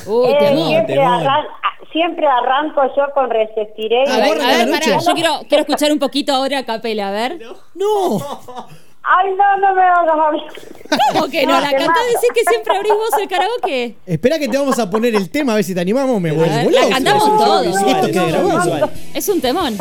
Uy, 0.07 0.27
Eh, 0.31 0.37
temón, 0.39 0.69
siempre, 0.69 0.95
temón. 0.97 1.13
arran- 1.21 1.47
ah, 1.63 1.85
siempre 1.93 2.27
arranco 2.27 2.83
yo 2.97 3.05
con 3.15 3.31
resistiré. 3.31 4.03
A 4.11 4.17
ver, 4.19 4.41
a 4.41 4.47
ver, 4.65 4.71
pará, 4.71 4.99
yo 4.99 5.15
quiero, 5.15 5.31
quiero 5.49 5.63
escuchar 5.63 5.93
un 5.93 5.99
poquito 5.99 6.33
ahora 6.33 6.59
a 6.59 6.65
capela, 6.65 7.09
a 7.09 7.11
ver. 7.13 7.39
No. 7.75 8.19
Ay, 9.11 9.31
no, 9.37 9.57
no 9.69 9.75
me 9.75 9.83
hagas. 9.83 11.03
¿Cómo 11.13 11.29
que 11.29 11.47
no? 11.47 11.61
La 11.61 11.71
cantás 11.71 12.05
decís 12.13 12.29
que 12.35 12.45
siempre 12.51 12.77
abrís 12.77 12.93
vos 12.93 13.21
el 13.21 13.29
karaoke. 13.29 13.95
Espera 14.07 14.39
que 14.39 14.49
te 14.49 14.59
vamos 14.59 14.79
a 14.79 14.91
poner 14.91 15.15
el 15.15 15.31
tema, 15.31 15.53
a 15.53 15.55
ver 15.57 15.65
si 15.65 15.75
te 15.75 15.81
animamos. 15.81 16.21
Me 16.21 16.31
vuelvo 16.33 16.71
loco. 16.71 16.89
la 16.89 16.89
cantamos 16.95 17.29
Es 17.29 17.37
todos. 17.39 17.67
visual, 17.67 17.89
Esto 17.89 18.07
que 18.07 18.27
grabamos. 18.31 18.91
Es 19.15 19.29
un 19.29 19.41
temón. 19.41 19.79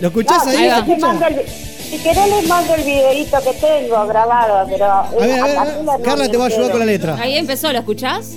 ¿Lo 0.00 0.08
escuchás 0.08 0.46
ahí? 0.48 0.56
si 0.56 0.60
¿Se 0.64 2.02
querés 2.02 2.18
el- 2.18 2.28
Si 2.28 2.30
les 2.30 2.48
mando 2.48 2.74
el 2.74 2.82
videito 2.82 3.38
que 3.44 3.52
tengo 3.54 4.06
grabado, 4.08 4.66
pero... 4.68 4.84
A 4.86 5.10
ver, 5.12 5.40
a 5.40 5.44
ver, 5.46 5.58
a 5.58 5.64
ver. 5.64 6.02
Carla 6.02 6.28
te 6.28 6.36
va 6.36 6.44
a 6.44 6.46
ayudar 6.48 6.70
con 6.72 6.80
la 6.80 6.86
letra. 6.86 7.16
Ahí 7.20 7.36
empezó, 7.36 7.72
¿lo 7.72 7.78
escuchás? 7.78 8.32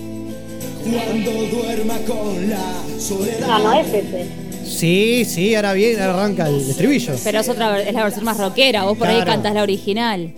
Cuando 0.84 1.32
duerma 1.32 1.96
con 2.08 2.50
la 2.50 3.00
soledad. 3.00 3.48
No, 3.48 3.60
no 3.60 3.74
es 3.74 3.88
ese. 3.88 4.47
Sí, 4.68 5.26
sí, 5.26 5.56
ahora 5.56 5.74
bien, 5.74 6.00
ahora 6.02 6.14
arranca 6.16 6.48
el 6.48 6.70
estribillo. 6.70 7.14
Pero 7.24 7.40
es 7.40 7.50
otra, 7.50 7.80
es 7.82 7.94
la 7.94 8.04
versión 8.04 8.26
más 8.26 8.38
rockera. 8.38 8.84
Vos 8.84 8.98
por 8.98 9.08
ahí 9.08 9.24
cantás 9.24 9.54
la 9.54 9.64
original. 9.64 10.34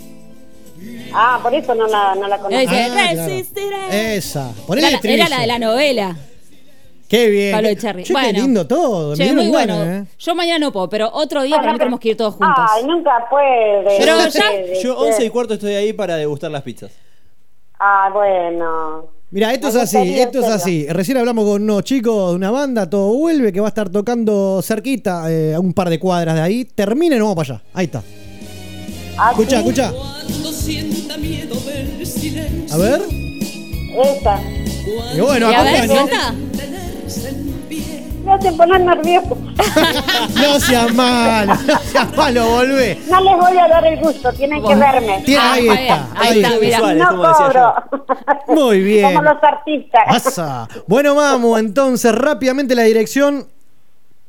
Ah, 1.14 1.40
por 1.42 1.54
eso 1.54 1.74
no 1.76 1.88
la, 1.88 2.16
no 2.16 2.28
la 2.28 2.38
conozco. 2.38 2.60
Dice, 2.60 2.84
Ah, 2.84 2.90
claro. 2.94 3.28
resistiré. 3.28 4.16
Esa. 4.16 4.54
Poné 4.68 4.82
el 4.82 4.88
Era, 4.88 4.96
estribillo. 4.96 5.22
era 5.26 5.30
la 5.36 5.42
de 5.42 5.48
la 5.48 5.60
novela. 5.60 6.16
Qué 7.10 7.28
bien. 7.30 7.52
Pablo 7.54 7.68
Qué- 7.70 7.74
Echarri. 7.74 8.04
Che, 8.04 8.14
Bueno. 8.14 8.28
qué 8.28 8.34
lindo 8.34 8.68
todo. 8.68 9.16
Che, 9.16 9.34
muy 9.34 9.48
bueno. 9.48 9.78
ganas, 9.80 10.08
¿eh? 10.08 10.12
Yo 10.20 10.36
mañana 10.36 10.60
no 10.60 10.72
puedo, 10.72 10.88
pero 10.90 11.10
otro 11.12 11.42
día 11.42 11.58
para 11.58 11.74
mí 11.74 11.80
tenemos 11.80 12.00
que 12.00 12.10
ir 12.10 12.18
todos 12.18 12.36
juntos. 12.36 12.56
Ay, 12.70 12.84
nunca 12.86 13.26
puede. 13.30 13.98
Pero 13.98 14.18
ya- 14.20 14.26
Yo 14.26 14.32
ser. 14.32 14.92
11 14.92 15.26
y 15.26 15.30
cuarto 15.32 15.56
estoy 15.56 15.74
ahí 15.74 15.92
para 15.92 16.16
degustar 16.18 16.52
las 16.52 16.62
pizzas. 16.62 16.92
Ah, 17.80 18.10
bueno. 18.14 19.08
Mira, 19.32 19.54
esto 19.54 19.68
es 19.68 19.76
así, 19.76 20.20
esto 20.20 20.40
es 20.40 20.48
así. 20.48 20.88
Recién 20.90 21.18
hablamos 21.18 21.46
con 21.46 21.62
unos 21.62 21.84
chicos 21.84 22.32
de 22.32 22.36
una 22.36 22.50
banda, 22.50 22.90
todo 22.90 23.14
vuelve, 23.14 23.54
que 23.54 23.60
va 23.60 23.68
a 23.68 23.70
estar 23.70 23.88
tocando 23.90 24.60
cerquita, 24.64 25.32
eh, 25.32 25.54
a 25.54 25.60
un 25.60 25.74
par 25.74 25.90
de 25.90 26.00
cuadras 26.00 26.34
de 26.36 26.42
ahí. 26.42 26.66
Termina 26.66 27.16
y 27.16 27.20
nos 27.20 27.28
vamos 27.28 27.48
para 27.48 27.56
allá. 27.58 27.64
Ahí 27.74 27.86
está. 27.86 28.04
Ah, 29.18 29.32
Escucha, 29.32 29.50
¿sí? 29.50 29.56
escucha. 29.58 29.92
Cuando 29.92 30.52
sienta 30.52 31.18
miedo 31.18 31.56
del 31.60 32.08
silencio. 32.08 32.74
A 32.74 32.78
ver. 32.78 33.02
Esa. 33.02 34.42
Y 35.16 35.20
bueno, 35.22 35.50
acompaña. 35.50 36.36
Canta. 38.20 38.26
Me 38.26 38.34
hacen 38.34 38.58
poner 38.58 38.82
nervioso. 38.82 39.38
No 40.36 40.60
seas 40.60 40.94
malo, 40.94 41.54
no 41.68 41.78
seas 41.80 42.16
malo, 42.16 42.46
volvé. 42.48 42.98
No 43.10 43.22
les 43.22 43.38
voy 43.38 43.58
a 43.58 43.68
dar 43.68 43.86
el 43.86 44.00
gusto, 44.00 44.32
tienen 44.34 44.64
que 44.66 44.76
verme. 44.76 45.22
Tiene- 45.26 45.42
Ah, 45.42 45.54
ahí 45.54 45.68
está 45.68 45.94
ahí 46.16 46.28
ahí 46.30 46.42
está. 46.42 46.58
Visuales, 46.60 47.04
No 47.04 47.10
como 47.10 47.28
decía 47.28 47.46
cobro. 47.48 47.74
Muy 48.48 48.80
bien. 48.84 49.04
Como 49.14 49.22
los 49.24 49.44
artistas. 49.44 50.04
Pasa. 50.08 50.68
Bueno, 50.88 51.16
vamos, 51.16 51.60
entonces, 51.60 52.14
rápidamente 52.14 52.76
la 52.76 52.84
dirección. 52.84 53.48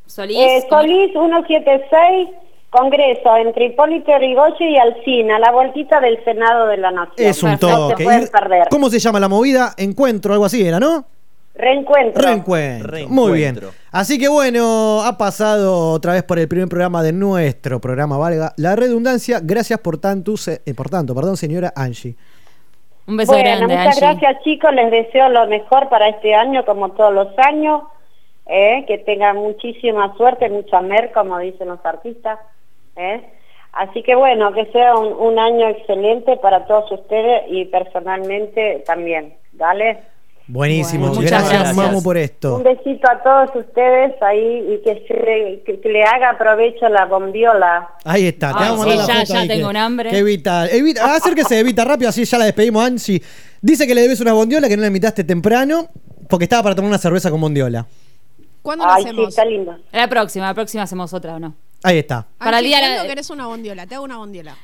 Solís. 0.06 0.36
Eh, 0.38 0.66
Solís 0.68 1.12
176, 1.12 2.28
Congreso, 2.70 3.36
entre 3.36 3.66
Hipólito 3.66 4.10
Yrigoyen 4.16 4.68
y 4.70 4.78
Alcina, 4.78 5.38
la 5.38 5.52
vueltita 5.52 6.00
del 6.00 6.22
Senado 6.24 6.66
de 6.66 6.76
la 6.78 6.90
Nación. 6.90 7.14
Es 7.28 7.42
un 7.42 7.52
No 7.52 7.58
toque. 7.58 7.96
se 7.98 8.04
pueden 8.04 8.28
perder. 8.28 8.68
¿Cómo 8.70 8.90
se 8.90 8.98
llama 8.98 9.20
la 9.20 9.28
movida? 9.28 9.72
Encuentro, 9.76 10.32
algo 10.32 10.44
así 10.44 10.66
era, 10.66 10.80
¿no? 10.80 11.04
Reencuentro. 11.54 12.22
Reencuentro. 12.22 13.08
Muy 13.08 13.32
bien. 13.38 13.60
Así 13.92 14.18
que 14.18 14.28
bueno, 14.28 15.02
ha 15.02 15.18
pasado 15.18 15.90
otra 15.92 16.12
vez 16.12 16.22
por 16.22 16.38
el 16.38 16.46
primer 16.46 16.68
programa 16.68 17.02
de 17.02 17.12
nuestro 17.12 17.80
programa, 17.80 18.16
valga 18.18 18.52
la 18.56 18.76
redundancia. 18.76 19.40
Gracias 19.42 19.80
por 19.80 19.98
tanto, 19.98 20.36
se- 20.36 20.62
eh, 20.64 20.74
por 20.74 20.88
tanto, 20.88 21.14
perdón, 21.14 21.36
señora 21.36 21.72
Angie. 21.74 22.14
Un 23.08 23.16
beso 23.16 23.32
bueno, 23.32 23.48
grande, 23.48 23.66
muchas 23.76 23.86
Angie. 24.00 24.00
gracias 24.20 24.44
chicos, 24.44 24.72
les 24.74 24.90
deseo 24.92 25.28
lo 25.30 25.46
mejor 25.48 25.88
para 25.88 26.08
este 26.08 26.34
año 26.34 26.64
como 26.64 26.90
todos 26.92 27.12
los 27.12 27.36
años, 27.38 27.82
eh, 28.46 28.84
que 28.86 28.98
tengan 28.98 29.36
muchísima 29.36 30.14
suerte, 30.16 30.48
mucha 30.48 30.80
mer, 30.80 31.10
como 31.12 31.38
dicen 31.38 31.68
los 31.68 31.84
artistas. 31.84 32.38
eh. 32.96 33.24
Así 33.72 34.02
que 34.02 34.16
bueno, 34.16 34.52
que 34.52 34.66
sea 34.72 34.96
un, 34.96 35.12
un 35.12 35.38
año 35.38 35.68
excelente 35.68 36.36
para 36.36 36.66
todos 36.66 36.90
ustedes 36.90 37.42
y 37.48 37.64
personalmente 37.66 38.82
también. 38.84 39.34
Dale. 39.52 39.98
Buenísimo, 40.52 41.06
Bueno, 41.09 41.14
muchas 41.22 41.31
gracias, 41.31 41.52
gracias. 41.62 41.77
Mamu, 41.77 42.02
por 42.02 42.16
esto. 42.16 42.56
Un 42.56 42.64
besito 42.64 43.09
a 43.09 43.22
todos 43.22 43.55
ustedes 43.64 44.20
ahí 44.20 44.66
y 44.74 44.82
que, 44.82 45.05
se, 45.06 45.62
que, 45.64 45.81
que 45.81 45.89
le 45.89 46.02
haga 46.02 46.36
provecho 46.36 46.89
la 46.89 47.06
bombiola. 47.06 47.89
Ahí 48.05 48.27
está, 48.27 48.52
te 48.52 48.64
Ay, 48.64 48.70
vamos 48.70 48.81
a 48.81 48.82
sí, 48.90 48.97
mandar 48.97 49.06
la 49.09 49.14
ya- 49.14 49.20
foto 49.20 49.32
ya 49.35 49.40
ahí, 49.40 49.48
tengo 49.48 49.60
que- 49.60 49.70
un 49.70 49.77
hambre. 49.77 50.10
que 50.10 50.18
evita, 50.18 50.66
evita, 50.68 51.14
acérquese, 51.14 51.60
evita 51.60 51.85
rápido, 51.85 52.09
así 52.09 52.24
ya 52.24 52.36
la 52.39 52.47
despedimos, 52.47 52.85
Angie. 52.85 53.22
Dice 53.62 53.86
que 53.86 53.94
le 53.94 54.02
debes 54.02 54.20
una 54.20 54.32
bondiola, 54.32 54.68
que 54.68 54.77
no 54.77 54.81
la 54.81 54.89
invitaste 54.89 55.22
temprano, 55.24 55.86
porque 56.28 56.44
estaba 56.44 56.64
para 56.64 56.74
tomar 56.74 56.89
una 56.89 56.98
cerveza 56.98 57.31
con 57.31 57.40
bondiola. 57.40 57.86
¿Cuándo 58.62 58.85
lo 58.85 58.93
Ay, 58.93 59.02
sí, 59.05 59.09
hacemos? 59.10 59.28
está 59.28 59.44
lindo. 59.44 59.77
La 59.93 60.09
próxima, 60.09 60.47
la 60.47 60.55
próxima 60.55 60.82
hacemos 60.82 61.14
otra 61.14 61.36
o 61.36 61.39
no. 61.39 61.55
Ahí 61.82 61.98
está. 61.98 62.27
Para 62.39 62.59
el 62.59 62.64
día 62.64 62.78
¿cuándo 62.81 63.02
la- 63.05 63.09
querés 63.09 63.31
una 63.31 63.47
bondiola? 63.47 63.86
Te 63.86 63.94
hago 63.94 64.05
una 64.05 64.18
bondiola. 64.18 64.55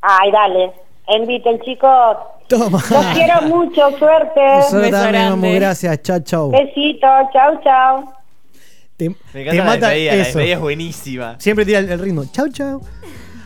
Ay, 0.00 0.32
dale. 0.32 0.72
Inviten 1.08 1.60
chicos. 1.60 2.16
Toma. 2.50 2.82
Los 2.90 3.06
quiero 3.14 3.42
mucho, 3.42 3.96
suerte. 3.98 4.40
Nosotros 4.44 4.90
también, 4.90 5.12
grande. 5.12 5.30
Mamu, 5.48 5.54
gracias, 5.54 6.02
chao, 6.02 6.18
chao. 6.20 6.50
Besito, 6.50 7.06
chau, 7.32 7.60
chau. 7.62 8.12
Te, 8.96 9.08
Me 9.08 9.16
te 9.32 9.40
encanta 9.42 9.54
la 9.54 9.64
mata 9.64 9.86
despedida, 9.88 10.10
la 10.12 10.16
eso. 10.18 10.24
despedida 10.26 10.54
es 10.54 10.60
buenísima. 10.60 11.36
Siempre 11.38 11.64
tira 11.64 11.78
el, 11.78 11.88
el 11.90 11.98
ritmo. 12.00 12.24
Chau, 12.32 12.48
chau. 12.48 12.82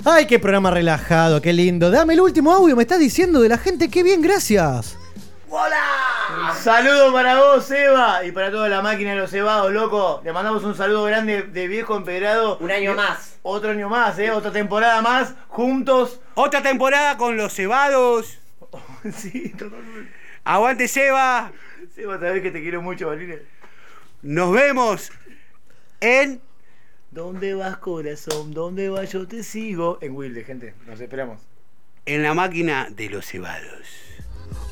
Ay, 0.07 0.27
qué 0.27 0.39
programa 0.39 0.71
relajado, 0.71 1.41
qué 1.41 1.53
lindo. 1.53 1.91
Dame 1.91 2.15
el 2.15 2.21
último 2.23 2.51
audio, 2.53 2.75
me 2.77 2.83
estás 2.83 2.99
diciendo 2.99 3.41
de 3.41 3.49
la 3.51 3.59
gente. 3.59 3.89
Qué 3.91 4.03
bien, 4.03 4.21
gracias. 4.23 4.97
Un 5.49 6.57
saludo 6.63 7.13
para 7.13 7.39
vos, 7.39 7.71
Eva, 7.71 8.25
y 8.25 8.33
para 8.33 8.51
toda 8.51 8.69
la 8.69 8.83
máquina 8.83 9.11
de 9.11 9.17
los 9.17 9.31
cebados, 9.31 9.71
loco. 9.71 10.21
Le 10.25 10.33
mandamos 10.33 10.65
un 10.65 10.75
saludo 10.75 11.05
grande 11.05 11.43
de 11.43 11.69
viejo 11.69 11.97
empedrado. 11.97 12.59
Un 12.59 12.71
año 12.73 12.95
más. 12.95 13.37
Otro 13.43 13.71
año 13.71 13.89
más, 13.89 14.19
¿eh? 14.19 14.31
Otra 14.33 14.51
temporada 14.51 15.01
más, 15.01 15.35
juntos. 15.49 16.21
Otra 16.35 16.63
temporada 16.63 17.17
con 17.17 17.37
los 17.37 17.53
cebados. 17.55 18.39
sí, 19.13 19.51
totalmente. 19.51 20.11
Aguante 20.45 20.89
Seba. 20.89 21.53
Seba, 21.95 22.19
sabés 22.19 22.43
que 22.43 22.51
te 22.51 22.63
quiero 22.63 22.83
mucho, 22.83 23.09
Valines. 23.09 23.41
Nos 24.23 24.53
vemos 24.53 25.13
en 26.01 26.41
¿Dónde 27.15 27.55
vas, 27.55 27.77
corazón? 27.77 28.53
¿Dónde 28.53 28.89
vas? 28.89 29.13
Yo 29.13 29.29
te 29.29 29.45
sigo. 29.45 29.99
En 30.01 30.17
Wilde, 30.17 30.43
gente. 30.43 30.75
Nos 30.85 31.01
esperamos. 31.01 31.41
En 32.07 32.25
la 32.25 32.35
máquina 32.35 32.89
de 32.91 33.09
los 33.09 33.25
cebados. 33.25 34.04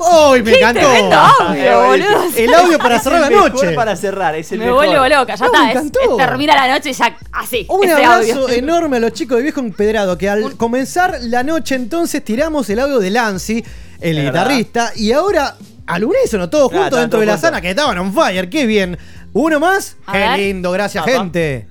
¡Ay, 0.01 0.43
me 0.43 0.53
¡Qué 0.53 0.59
encantó! 0.59 0.81
tremendo 0.81 1.17
audio, 1.17 1.83
boludo! 1.87 2.23
El 2.37 2.55
audio 2.55 2.79
para 2.79 2.97
Es 2.97 3.03
cerrar 3.03 3.21
la 3.21 3.31
noche. 3.31 3.73
para 3.73 3.97
cerrar, 3.97 4.35
es 4.35 4.51
el 4.53 4.59
Me 4.59 4.65
mejor. 4.67 4.87
vuelvo 4.87 5.09
loca, 5.09 5.35
ya 5.37 5.45
No, 5.47 5.53
me 5.53 5.59
está. 5.59 5.71
es- 5.71 5.77
encantó. 5.77 6.01
es- 6.01 6.17
termina 6.27 6.55
la 6.67 6.75
noche 6.75 6.91
y 6.91 6.93
ya 6.93 7.17
así. 7.33 7.67
Un 7.69 7.85
ese 7.85 7.93
abrazo 7.93 8.17
audio. 8.43 8.49
enorme 8.57 8.97
a 8.97 9.01
los 9.01 9.13
chicos 9.13 9.37
de 9.37 9.43
Viejo 9.45 9.61
Empedrado, 9.61 10.19
que 10.19 10.29
al 10.29 10.57
comenzar 10.57 11.19
la 11.23 11.43
noche 11.43 11.75
entonces 11.77 12.25
tiramos 12.25 12.69
el 12.71 12.81
audio 12.81 12.99
de 12.99 13.11
Lancy, 13.11 13.65
el 14.01 14.19
Es 14.19 14.25
guitarrista, 14.25 14.93
y 14.97 15.13
ahora 15.13 15.55
al 15.87 16.05
unísono, 16.05 16.49
todos 16.51 16.69
Claro, 16.71 16.85
juntos 16.85 17.01
dentro 17.01 17.21
de 17.21 17.27
la 17.27 17.39
sana, 17.39 17.61
que 17.61 17.71
estaban 17.71 17.97
on 17.99 18.13
fire, 18.13 18.49
qué 18.51 18.67
bien. 18.67 18.99
¿Uno 19.35 19.61
más? 19.61 19.97
A 20.07 20.13
Qué 20.13 20.19
ver. 20.19 20.39
lindo, 20.39 20.71
gracias 20.73 21.05
Papá. 21.05 21.17
gente. 21.19 21.69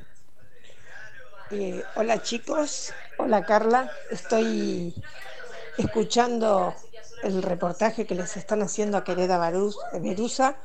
Eh, 1.51 1.83
hola 1.95 2.21
chicos, 2.23 2.93
hola 3.17 3.43
Carla, 3.45 3.89
estoy 4.09 4.93
escuchando 5.77 6.73
el 7.23 7.43
reportaje 7.43 8.05
que 8.05 8.15
les 8.15 8.37
están 8.37 8.61
haciendo 8.61 8.97
a 8.97 9.03
Quereda 9.03 9.37
Berusa, 9.93 10.55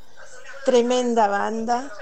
tremenda 0.65 1.29
banda, 1.29 1.93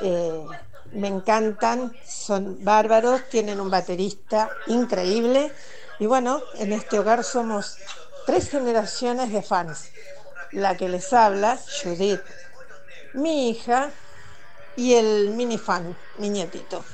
eh, 0.00 0.46
me 0.92 1.08
encantan, 1.08 1.96
son 2.06 2.62
bárbaros, 2.64 3.28
tienen 3.28 3.60
un 3.60 3.70
baterista 3.70 4.50
increíble 4.66 5.52
y 5.98 6.06
bueno, 6.06 6.42
en 6.54 6.72
este 6.72 6.98
hogar 6.98 7.24
somos 7.24 7.78
tres 8.26 8.50
generaciones 8.50 9.32
de 9.32 9.42
fans, 9.42 9.90
la 10.52 10.76
que 10.76 10.88
les 10.88 11.12
habla, 11.12 11.58
Judith, 11.82 12.22
mi 13.14 13.50
hija 13.50 13.90
y 14.76 14.94
el 14.94 15.30
mini 15.30 15.58
fan, 15.58 15.96
mi 16.18 16.30
nietito. 16.30 16.84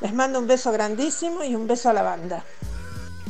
Les 0.00 0.12
mando 0.12 0.38
un 0.38 0.46
beso 0.46 0.72
grandísimo 0.72 1.44
y 1.44 1.54
un 1.54 1.66
beso 1.66 1.90
a 1.90 1.92
la 1.92 2.02
banda. 2.02 2.44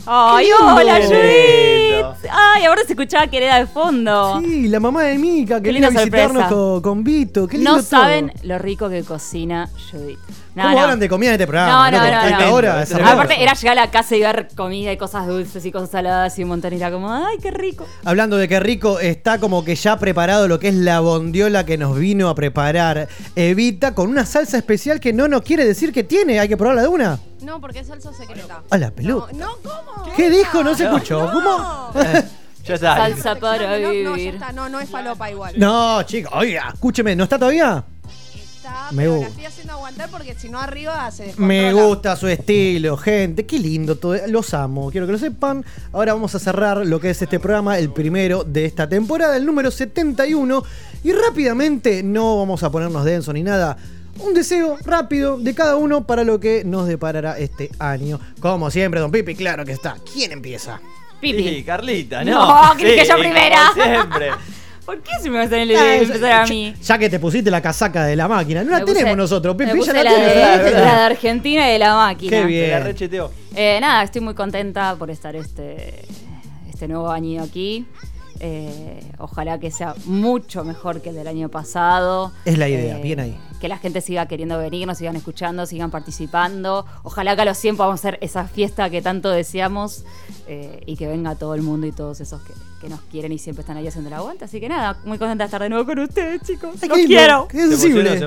Ay, 0.06 0.48
hola. 0.52 0.96
Judith. 1.02 2.30
Ay, 2.30 2.64
ahora 2.64 2.82
se 2.86 2.92
escuchaba 2.92 3.26
querida 3.26 3.58
de 3.58 3.66
fondo. 3.66 4.40
Sí, 4.40 4.68
la 4.68 4.80
mamá 4.80 5.02
de 5.04 5.18
Mica, 5.18 5.56
que 5.60 5.68
Qué 5.68 5.72
vino 5.74 5.86
a 5.86 5.90
visitarnos 5.90 6.32
sorpresa. 6.32 6.48
con, 6.48 6.80
con 6.82 7.04
Vito. 7.04 7.46
Qué 7.46 7.56
lindo 7.58 7.70
No 7.72 7.76
todo. 7.78 7.86
saben 7.86 8.32
lo 8.42 8.58
rico 8.58 8.88
que 8.88 9.02
cocina 9.04 9.68
Judith. 9.90 10.18
No, 10.54 10.62
¿Cómo 10.64 10.74
no. 10.74 10.80
hablan 10.82 10.98
de 10.98 11.08
comida 11.08 11.28
en 11.30 11.34
este 11.34 11.44
No, 11.46 11.50
programa? 11.50 11.90
no, 11.92 11.98
no, 11.98 12.04
A 12.04 12.28
esta 12.28 12.46
no. 12.46 12.54
hora, 12.54 12.82
es 12.82 12.92
Aparte, 12.92 13.40
era 13.40 13.54
llegar 13.54 13.78
a 13.78 13.82
la 13.86 13.90
casa 13.92 14.16
y 14.16 14.20
ver 14.20 14.48
comida 14.56 14.90
y 14.92 14.96
cosas 14.96 15.26
dulces 15.28 15.64
y 15.64 15.70
cosas 15.70 15.90
saladas 15.90 16.36
y 16.38 16.42
un 16.42 16.48
montón. 16.48 16.72
Y 16.72 16.76
era 16.76 16.90
como, 16.90 17.12
ay, 17.12 17.36
qué 17.40 17.52
rico. 17.52 17.86
Hablando 18.04 18.36
de 18.36 18.48
qué 18.48 18.58
rico, 18.58 18.98
está 18.98 19.38
como 19.38 19.64
que 19.64 19.76
ya 19.76 19.96
preparado 19.98 20.48
lo 20.48 20.58
que 20.58 20.68
es 20.68 20.74
la 20.74 20.98
bondiola 21.00 21.64
que 21.64 21.78
nos 21.78 21.96
vino 21.96 22.28
a 22.28 22.34
preparar 22.34 23.08
Evita 23.36 23.94
con 23.94 24.08
una 24.10 24.26
salsa 24.26 24.58
especial 24.58 24.98
que 24.98 25.12
no 25.12 25.28
nos 25.28 25.42
quiere 25.42 25.64
decir 25.64 25.92
que 25.92 26.02
tiene. 26.02 26.40
Hay 26.40 26.48
que 26.48 26.56
probarla 26.56 26.82
de 26.82 26.88
una. 26.88 27.18
No, 27.42 27.60
porque 27.60 27.78
es 27.78 27.86
salsa 27.86 28.12
secreta. 28.12 28.62
A 28.70 28.76
la 28.78 28.90
pelota. 28.90 29.32
No, 29.34 29.50
¿cómo? 29.62 30.12
¿Qué 30.16 30.30
dijo? 30.30 30.64
No 30.64 30.74
se 30.74 30.82
No. 30.84 30.96
escuchó. 30.96 31.30
¿Cómo? 31.32 31.92
Ya 32.62 32.74
está. 32.74 32.94
Salsa 32.96 33.36
para 33.36 33.78
No, 33.78 33.86
no, 33.86 33.92
ya 34.10 34.12
vivir. 34.16 34.34
está, 34.34 34.52
no, 34.52 34.68
no 34.68 34.80
es 34.80 34.88
falopa 34.90 35.30
igual. 35.30 35.54
No, 35.56 36.02
chicos, 36.02 36.30
oiga, 36.34 36.70
escúcheme, 36.74 37.16
¿no 37.16 37.24
está 37.24 37.38
todavía? 37.38 37.82
Está, 38.70 38.92
Me 38.92 39.02
pero 39.04 39.20
la 39.20 39.26
estoy 39.28 39.44
haciendo 39.46 39.72
aguantar 39.74 40.10
porque 40.10 40.34
si 40.34 40.48
no 40.48 40.60
arriba 40.60 41.10
se 41.10 41.24
descontrola. 41.24 41.48
Me 41.48 41.72
gusta 41.72 42.16
su 42.16 42.28
estilo, 42.28 42.96
gente. 42.96 43.44
Qué 43.46 43.58
lindo 43.58 43.96
todo. 43.96 44.16
Los 44.28 44.54
amo. 44.54 44.90
Quiero 44.90 45.06
que 45.06 45.12
lo 45.12 45.18
sepan. 45.18 45.64
Ahora 45.92 46.12
vamos 46.14 46.34
a 46.34 46.38
cerrar 46.38 46.78
lo 46.86 47.00
que 47.00 47.10
es 47.10 47.20
este 47.22 47.40
programa, 47.40 47.78
el 47.78 47.90
primero 47.92 48.44
de 48.44 48.64
esta 48.64 48.88
temporada, 48.88 49.36
el 49.36 49.44
número 49.46 49.70
71. 49.70 50.62
Y 51.02 51.12
rápidamente, 51.12 52.02
no 52.02 52.38
vamos 52.38 52.62
a 52.62 52.70
ponernos 52.70 53.04
denso 53.04 53.32
ni 53.32 53.42
nada. 53.42 53.76
Un 54.18 54.34
deseo 54.34 54.76
rápido 54.84 55.38
de 55.38 55.54
cada 55.54 55.76
uno 55.76 56.06
para 56.06 56.24
lo 56.24 56.38
que 56.40 56.62
nos 56.64 56.86
deparará 56.86 57.38
este 57.38 57.70
año. 57.78 58.20
Como 58.40 58.70
siempre, 58.70 59.00
don 59.00 59.10
Pipi, 59.10 59.34
claro 59.34 59.64
que 59.64 59.72
está. 59.72 59.96
¿Quién 60.12 60.32
empieza? 60.32 60.80
Pipi. 61.20 61.42
Sí, 61.42 61.62
Carlita, 61.64 62.22
¿no? 62.24 62.70
No, 62.72 62.76
¿querés 62.76 63.02
que 63.02 63.08
yo 63.08 63.14
Sí, 63.16 63.20
primera? 63.20 63.70
como 63.72 63.84
Siempre. 63.84 64.30
¿Por 64.90 65.02
qué 65.02 65.12
se 65.22 65.30
me 65.30 65.36
va 65.36 65.42
a 65.42 65.46
hacer 65.46 65.60
el 65.60 65.70
empezar 65.70 66.32
a 66.32 66.46
mí? 66.46 66.74
Ya 66.82 66.98
que 66.98 67.08
te 67.08 67.20
pusiste 67.20 67.48
la 67.48 67.62
casaca 67.62 68.04
de 68.06 68.16
la 68.16 68.26
máquina. 68.26 68.64
No 68.64 68.72
la 68.72 68.78
Me 68.80 68.84
puse- 68.84 68.94
tenemos 68.94 69.16
nosotros, 69.18 69.54
puse 69.54 69.86
Ya 69.86 69.92
la 69.92 70.02
la, 70.02 70.18
de, 70.58 70.70
la 70.72 70.80
de 70.80 70.88
Argentina 71.02 71.68
y 71.68 71.72
de 71.74 71.78
la 71.78 71.94
máquina. 71.94 72.30
Qué 72.30 72.44
bien. 72.44 72.64
Te 72.64 72.70
la 72.72 72.80
recheteó. 72.80 73.30
Eh, 73.54 73.78
nada, 73.80 74.02
estoy 74.02 74.20
muy 74.20 74.34
contenta 74.34 74.96
por 74.98 75.08
estar 75.12 75.36
este, 75.36 76.04
este 76.68 76.88
nuevo 76.88 77.08
año 77.08 77.40
aquí. 77.44 77.86
Eh, 78.40 79.00
ojalá 79.18 79.60
que 79.60 79.70
sea 79.70 79.94
mucho 80.06 80.64
mejor 80.64 81.00
que 81.02 81.10
el 81.10 81.14
del 81.14 81.28
año 81.28 81.48
pasado. 81.50 82.32
Es 82.44 82.58
la 82.58 82.68
idea, 82.68 82.98
Eh, 82.98 83.00
bien 83.00 83.20
ahí. 83.20 83.36
Que 83.60 83.68
la 83.68 83.76
gente 83.78 84.00
siga 84.00 84.26
queriendo 84.26 84.58
venir, 84.58 84.86
nos 84.86 84.98
sigan 84.98 85.16
escuchando, 85.16 85.66
sigan 85.66 85.90
participando. 85.90 86.86
Ojalá 87.02 87.36
que 87.36 87.42
a 87.42 87.44
los 87.44 87.58
100 87.58 87.76
podamos 87.76 88.00
hacer 88.00 88.18
esa 88.22 88.46
fiesta 88.46 88.88
que 88.88 89.02
tanto 89.02 89.28
deseamos 89.30 90.04
eh, 90.48 90.82
y 90.86 90.96
que 90.96 91.06
venga 91.06 91.34
todo 91.34 91.54
el 91.54 91.62
mundo 91.62 91.86
y 91.86 91.92
todos 91.92 92.20
esos 92.20 92.40
que, 92.40 92.54
que 92.80 92.88
nos 92.88 93.00
quieren 93.02 93.32
y 93.32 93.38
siempre 93.38 93.60
están 93.60 93.76
ahí 93.76 93.86
haciendo 93.86 94.08
la 94.08 94.16
aguanta. 94.16 94.46
Así 94.46 94.60
que 94.60 94.68
nada, 94.68 94.96
muy 95.04 95.18
contenta 95.18 95.44
de 95.44 95.46
estar 95.46 95.60
de 95.62 95.68
nuevo 95.68 95.84
con 95.84 95.98
ustedes, 95.98 96.40
chicos. 96.42 96.70
Ay, 96.82 96.88
Los 96.88 96.98
qué 96.98 97.06
quiero. 97.06 97.48
Qué 97.48 97.58
sensible. 97.58 98.18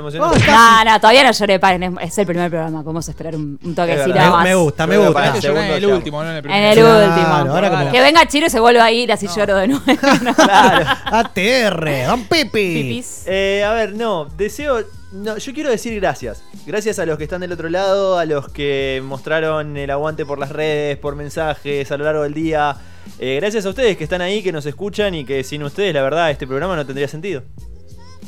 Ah. 0.49 0.83
No, 0.85 0.91
no, 0.91 0.99
todavía 0.99 1.23
no 1.23 1.31
lloré, 1.31 1.59
paren, 1.59 1.97
es, 1.99 2.17
el 2.17 2.25
primer 2.27 2.51
programa, 2.51 2.83
podemos 2.83 3.09
esperar 3.09 3.35
un, 3.35 3.57
toquecito 3.75 4.13
más. 4.15 4.43
Me 4.43 4.53
gusta, 4.55 4.85
me 4.85 4.95
a 4.95 4.99
gusta. 4.99 5.35
en 5.35 5.41
segundo 5.41 5.73
el 5.75 5.85
último, 5.87 6.23
no 6.23 6.29
en 6.29 6.35
el 6.35 6.37
En 6.37 6.43
primero. 6.43 6.69
el 6.69 6.75
Claro, 7.09 7.09
último. 7.41 7.53
ahora 7.55 7.69
como- 7.71 7.91
Que 7.91 8.01
venga 8.01 8.27
Chiro 8.27 8.45
y 8.45 8.49
se 8.51 8.59
vuelva 8.59 8.85
a 8.85 8.91
ir, 8.91 9.11
así 9.11 9.27
lloro 9.35 9.55
de 9.55 9.67
nuevo. 9.69 9.83
Claro. 10.35 10.85
ATR, 11.05 12.05
don 12.07 12.23
Pipi. 12.25 12.51
Pipis. 12.51 13.23
Eh, 13.25 13.63
a 13.65 13.71
ver, 13.73 13.95
no, 13.95 14.25
deseo. 14.25 14.83
No, 15.13 15.37
yo 15.37 15.53
quiero 15.53 15.69
decir 15.69 15.93
gracias. 15.99 16.43
Gracias 16.65 16.97
a 16.97 17.05
los 17.05 17.19
que 17.19 17.25
están 17.25 17.41
del 17.41 17.51
otro 17.51 17.69
lado, 17.69 18.17
a 18.17 18.25
los 18.25 18.49
que 18.49 18.99
mostraron 19.05 19.77
el 19.77 19.91
aguante 19.91 20.25
por 20.25 20.39
las 20.39 20.49
redes, 20.49 20.97
por 20.97 21.15
mensajes 21.15 21.91
a 21.91 21.97
lo 21.97 22.05
largo 22.05 22.23
del 22.23 22.33
día. 22.33 22.75
Eh, 23.19 23.37
gracias 23.39 23.63
a 23.67 23.69
ustedes 23.69 23.95
que 23.95 24.05
están 24.05 24.21
ahí, 24.21 24.41
que 24.41 24.51
nos 24.51 24.65
escuchan 24.65 25.13
y 25.13 25.23
que 25.23 25.43
sin 25.43 25.61
ustedes, 25.61 25.93
la 25.93 26.01
verdad, 26.01 26.31
este 26.31 26.47
programa 26.47 26.75
no 26.75 26.83
tendría 26.83 27.07
sentido. 27.07 27.43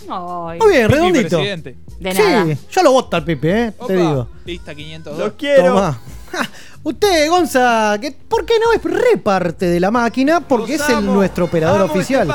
Ay. 0.07 0.59
Muy 0.59 0.73
bien, 0.73 0.87
Pipi, 0.87 0.93
redondito. 0.93 1.37
presidente. 1.37 1.75
De 1.99 2.11
sí, 2.11 2.21
nada. 2.21 2.57
yo 2.69 2.83
lo 2.83 2.91
voto 2.91 3.17
al 3.17 3.23
Pipi, 3.23 3.47
eh, 3.47 3.73
Opa, 3.75 3.87
te 3.87 3.95
digo. 3.95 4.27
Lista 4.45 4.75
502. 4.75 5.17
¡Los 5.17 5.33
quiero! 5.33 5.73
Tomá. 5.73 5.99
Ja, 6.31 6.49
Usted, 6.83 7.29
Gonza, 7.31 7.97
que, 7.99 8.11
¿por 8.11 8.45
qué 8.45 8.53
no 8.59 8.71
es 8.71 8.83
re 8.83 9.17
parte 9.17 9.65
de 9.65 9.79
la 9.79 9.89
máquina? 9.89 10.41
Porque 10.41 10.75
es 10.75 10.87
el, 10.87 11.03
nuestro 11.03 11.45
operador 11.45 11.81
este 11.81 11.97
oficial. 11.97 12.27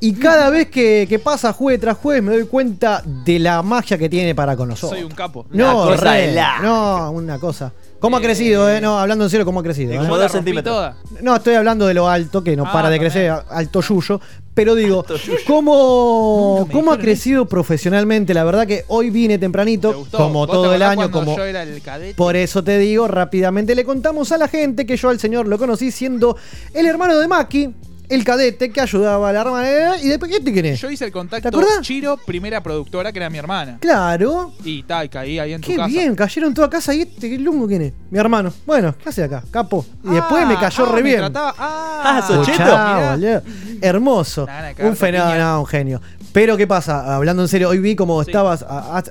Y 0.00 0.12
cada 0.14 0.50
vez 0.50 0.68
que, 0.68 1.06
que 1.08 1.18
pasa 1.18 1.52
jueves 1.52 1.80
tras 1.80 1.96
jueves 1.96 2.22
me 2.22 2.32
doy 2.32 2.46
cuenta 2.46 3.02
de 3.04 3.38
la 3.38 3.62
magia 3.62 3.96
que 3.96 4.08
tiene 4.08 4.34
para 4.34 4.56
con 4.56 4.68
nosotros. 4.68 4.98
Soy 4.98 5.04
un 5.08 5.14
capo. 5.14 5.46
No, 5.50 5.82
Una 5.84 5.96
cosa 5.96 6.12
re, 6.12 6.26
de 6.26 6.32
la- 6.34 6.58
no, 6.60 7.10
una 7.12 7.38
cosa. 7.38 7.72
¿Cómo 7.98 8.18
ha 8.18 8.20
crecido, 8.20 8.70
eh? 8.70 8.78
No, 8.80 8.98
hablando 9.00 9.24
en 9.24 9.30
serio, 9.30 9.46
¿cómo 9.46 9.60
ha 9.60 9.62
crecido? 9.62 9.94
Eh? 9.94 9.96
como 9.96 10.16
la 10.16 10.24
dos 10.24 10.32
rompí 10.32 10.36
centímetros. 10.50 10.74
toda. 10.76 10.96
No, 11.22 11.34
estoy 11.34 11.54
hablando 11.54 11.86
de 11.86 11.94
lo 11.94 12.08
alto, 12.08 12.44
que 12.44 12.54
no 12.54 12.64
Ah, 12.66 12.72
para 12.72 12.90
de 12.90 12.96
también. 12.98 13.12
crecer, 13.12 13.32
alto 13.48 13.80
yuyo. 13.80 14.20
Pero 14.52 14.74
digo. 14.74 15.02
¿cómo, 15.46 16.56
Nunca 16.60 16.68
me 16.68 16.72
cómo 16.72 16.92
ha 16.92 16.96
dijeron 16.96 16.98
crecido 17.14 17.46
profesionalmente? 17.46 18.34
La 18.34 18.44
verdad 18.44 18.66
que 18.66 18.84
hoy 18.88 19.10
vine 19.10 19.34
¿Te 19.34 19.40
tempranito, 19.40 19.94
gustó? 19.96 20.18
como 20.18 20.40
¿Vos 20.40 20.46
te 20.48 20.52
todo 20.52 20.74
el 20.74 20.82
acordás 20.82 20.90
año, 20.90 21.10
cuando 21.10 21.18
como... 21.32 21.36
yo 21.38 21.44
era 21.44 21.62
el 21.62 21.80
cadete? 21.82 22.14
Por 22.14 22.36
eso 22.36 22.62
te 22.62 22.78
digo, 22.78 23.08
rápidamente 23.08 23.74
le 23.74 23.84
contamos 23.84 24.30
a 24.32 24.38
la 24.38 24.48
gente 24.48 24.84
que 24.86 24.96
yo 24.96 25.08
al 25.08 25.18
señor 25.18 25.46
lo 25.48 25.58
conocí 25.58 25.90
siendo 25.90 26.36
el 26.74 26.86
hermano 26.86 27.18
de 27.18 27.28
Maki, 27.28 27.70
el 28.08 28.24
cadete 28.24 28.70
que 28.70 28.80
ayudaba 28.80 29.28
a 29.28 29.32
la 29.32 29.40
hermana. 29.40 29.96
¿Y 30.02 30.08
después 30.08 30.30
este 30.32 30.52
quién 30.52 30.66
es? 30.66 30.80
Yo 30.80 30.90
hice 30.90 31.04
el 31.04 31.10
¿Te 31.10 31.12
contacto 31.12 31.48
acordás? 31.48 31.80
Chiro, 31.82 32.16
primera 32.26 32.62
productora, 32.62 33.12
que 33.12 33.18
era 33.18 33.30
mi 33.30 33.38
hermana. 33.38 33.78
Claro. 33.80 34.52
Y 34.64 34.82
tal, 34.84 35.08
caí 35.10 35.38
ahí 35.38 35.52
en 35.52 35.60
tu 35.60 35.68
Qué 35.68 35.76
casa. 35.76 35.88
bien, 35.88 36.14
cayeron 36.14 36.54
toda 36.54 36.68
casa 36.70 36.94
y 36.94 37.02
este, 37.02 37.28
¿qué 37.30 37.38
lungo 37.38 37.66
quién 37.66 37.82
es? 37.82 37.92
Mi 38.10 38.18
hermano. 38.18 38.52
Bueno, 38.66 38.94
¿qué 39.02 39.08
hace 39.08 39.24
acá? 39.24 39.42
Capo. 39.50 39.84
Y 40.04 40.10
después 40.10 40.42
Ah, 40.44 40.48
me 40.48 40.56
cayó 40.58 40.84
ah, 40.86 40.92
re 40.92 41.02
me 41.02 41.08
bien. 41.08 41.18
trataba- 41.20 41.54
ah, 41.58 42.02
Ah, 42.18 42.26
Socheto. 42.26 43.46
Hermoso. 43.80 44.46
Un 44.80 44.96
fenómeno, 44.96 45.60
un 45.60 45.66
genio. 45.66 46.00
Pero 46.32 46.56
¿qué 46.56 46.66
pasa? 46.66 47.14
Hablando 47.16 47.42
en 47.42 47.48
serio, 47.48 47.68
hoy 47.70 47.78
vi 47.78 47.96
como 47.96 48.22
Sí. 48.22 48.30
estabas. 48.30 48.62
a- 48.62 48.98
a- 48.98 49.02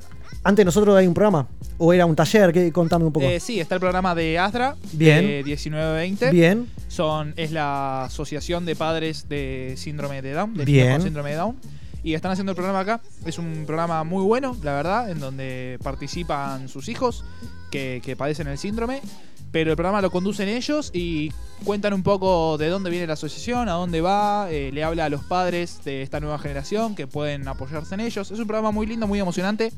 antes 0.45 0.57
de 0.57 0.65
nosotros 0.65 0.95
hay 0.95 1.07
un 1.07 1.13
programa. 1.15 1.47
O 1.79 1.91
era 1.91 2.05
un 2.05 2.15
taller, 2.15 2.53
¿qué? 2.53 2.71
contame 2.71 3.03
un 3.03 3.11
poco. 3.11 3.25
Eh, 3.25 3.39
sí, 3.39 3.59
está 3.59 3.75
el 3.75 3.81
programa 3.81 4.13
de 4.13 4.37
Astra. 4.37 4.75
Bien. 4.93 5.25
De 5.25 5.43
1920. 5.43 6.29
Bien. 6.29 6.67
Son, 6.87 7.33
es 7.35 7.51
la 7.51 8.05
Asociación 8.05 8.63
de 8.63 8.75
Padres 8.75 9.27
de 9.27 9.73
Síndrome 9.75 10.21
de 10.21 10.33
Down. 10.33 10.53
De 10.53 10.63
Bien. 10.63 10.93
con 10.93 11.01
Síndrome 11.01 11.31
de 11.31 11.37
Down. 11.37 11.57
Y 12.03 12.13
están 12.13 12.31
haciendo 12.31 12.51
el 12.51 12.55
programa 12.55 12.81
acá. 12.81 13.01
Es 13.25 13.39
un 13.39 13.63
programa 13.65 14.03
muy 14.03 14.23
bueno, 14.23 14.55
la 14.61 14.73
verdad, 14.73 15.09
en 15.09 15.19
donde 15.19 15.79
participan 15.83 16.69
sus 16.69 16.89
hijos 16.89 17.25
que, 17.71 17.99
que 18.05 18.15
padecen 18.15 18.47
el 18.47 18.59
síndrome. 18.59 19.01
Pero 19.51 19.71
el 19.71 19.75
programa 19.75 20.01
lo 20.01 20.11
conducen 20.11 20.47
ellos 20.47 20.91
y 20.93 21.31
cuentan 21.63 21.93
un 21.93 22.03
poco 22.03 22.59
de 22.59 22.69
dónde 22.69 22.91
viene 22.91 23.07
la 23.07 23.13
asociación, 23.13 23.67
a 23.67 23.71
dónde 23.71 24.01
va, 24.01 24.51
eh, 24.51 24.71
le 24.71 24.83
habla 24.83 25.05
a 25.05 25.09
los 25.09 25.23
padres 25.23 25.83
de 25.83 26.03
esta 26.03 26.19
nueva 26.19 26.37
generación 26.37 26.93
que 26.93 27.07
pueden 27.07 27.47
apoyarse 27.47 27.95
en 27.95 28.01
ellos. 28.01 28.29
Es 28.29 28.37
un 28.37 28.45
programa 28.45 28.71
muy 28.71 28.85
lindo, 28.85 29.07
muy 29.07 29.19
emocionante. 29.19 29.71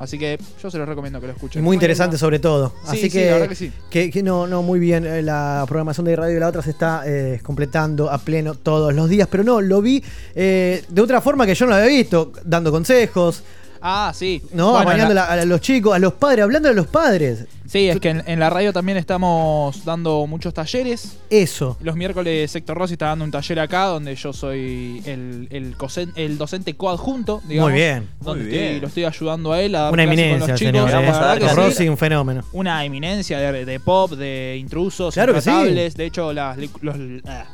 Así 0.00 0.18
que 0.18 0.38
yo 0.62 0.70
se 0.70 0.78
los 0.78 0.88
recomiendo 0.88 1.20
que 1.20 1.26
lo 1.26 1.34
escuchen. 1.34 1.62
Muy 1.62 1.74
interesante 1.76 2.16
sobre 2.18 2.38
todo. 2.38 2.70
Sí, 2.84 2.88
Así 2.88 3.00
sí, 3.02 3.10
que, 3.10 3.26
la 3.26 3.32
verdad 3.34 3.48
que 3.50 3.54
sí. 3.54 3.70
que, 3.90 4.10
que 4.10 4.22
no, 4.22 4.46
no, 4.46 4.62
muy 4.62 4.80
bien. 4.80 5.04
eh, 5.06 5.20
La 5.22 5.64
programación 5.68 6.06
de 6.06 6.16
Radio 6.16 6.34
de 6.34 6.40
la 6.40 6.48
Otra 6.48 6.62
se 6.62 6.70
está 6.70 7.02
eh, 7.06 7.38
completando 7.42 8.10
a 8.10 8.16
pleno 8.16 8.54
todos 8.54 8.94
los 8.94 9.10
días. 9.10 9.28
Pero 9.30 9.44
no, 9.44 9.60
lo 9.60 9.82
vi 9.82 10.02
eh, 10.34 10.82
de 10.88 11.02
otra 11.02 11.20
forma 11.20 11.44
que 11.46 11.54
yo 11.54 11.66
no 11.66 11.70
lo 11.70 11.76
había 11.76 11.88
visto, 11.88 12.32
dando 12.44 12.70
consejos, 12.72 13.44
Ah, 13.82 14.12
sí. 14.14 14.42
No, 14.52 14.66
Bueno, 14.72 14.78
acompañando 14.80 15.14
la- 15.14 15.24
a, 15.24 15.32
a 15.32 15.44
los 15.44 15.60
chicos, 15.60 15.94
a 15.94 15.98
los 15.98 16.12
padres, 16.14 16.42
hablando 16.44 16.68
de 16.68 16.74
los 16.74 16.86
padres. 16.86 17.46
Sí, 17.66 17.88
es 17.88 18.00
que 18.00 18.08
en, 18.10 18.24
en 18.26 18.40
la 18.40 18.50
radio 18.50 18.72
también 18.72 18.98
estamos 18.98 19.84
dando 19.84 20.26
muchos 20.26 20.52
talleres. 20.52 21.18
Eso. 21.30 21.76
Los 21.80 21.94
miércoles 21.94 22.50
Sector 22.50 22.76
Rossi 22.76 22.94
está 22.94 23.06
dando 23.06 23.24
un 23.24 23.30
taller 23.30 23.60
acá 23.60 23.84
donde 23.84 24.16
yo 24.16 24.32
soy 24.32 25.00
el, 25.06 25.46
el, 25.50 25.78
cosen- 25.78 26.12
el 26.16 26.36
docente 26.36 26.74
coadjunto, 26.74 27.40
digamos. 27.46 27.70
Muy 27.70 27.80
bien. 27.80 28.08
Donde 28.20 28.42
Muy 28.44 28.52
estoy- 28.52 28.68
bien. 28.68 28.80
lo 28.80 28.86
estoy 28.88 29.04
ayudando 29.04 29.52
a 29.52 29.60
él 29.60 29.74
a 29.76 29.80
dar 29.82 29.92
Una 29.92 30.02
clase 30.02 30.16
con 30.16 30.24
eminencia, 30.24 30.48
los 30.52 30.58
chicos. 30.58 30.90
señor. 30.90 31.04
Eh. 31.04 31.48
sí. 31.48 31.54
Rossi, 31.56 31.88
un 31.88 31.96
fenómeno. 31.96 32.44
Una 32.52 32.84
eminencia 32.84 33.38
de, 33.38 33.64
de 33.64 33.80
pop, 33.80 34.10
de 34.12 34.56
intrusos, 34.58 35.14
Claro 35.14 35.32
que 35.32 35.40
sí. 35.40 35.48
intratables. 35.50 35.94
De 35.94 36.06
hecho, 36.06 36.32
las, 36.32 36.58
los- 36.80 36.96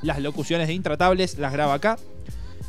las 0.03 0.19
locuciones 0.21 0.67
de 0.69 0.73
intratables 0.73 1.39
las 1.39 1.53
graba 1.53 1.75
acá. 1.75 1.99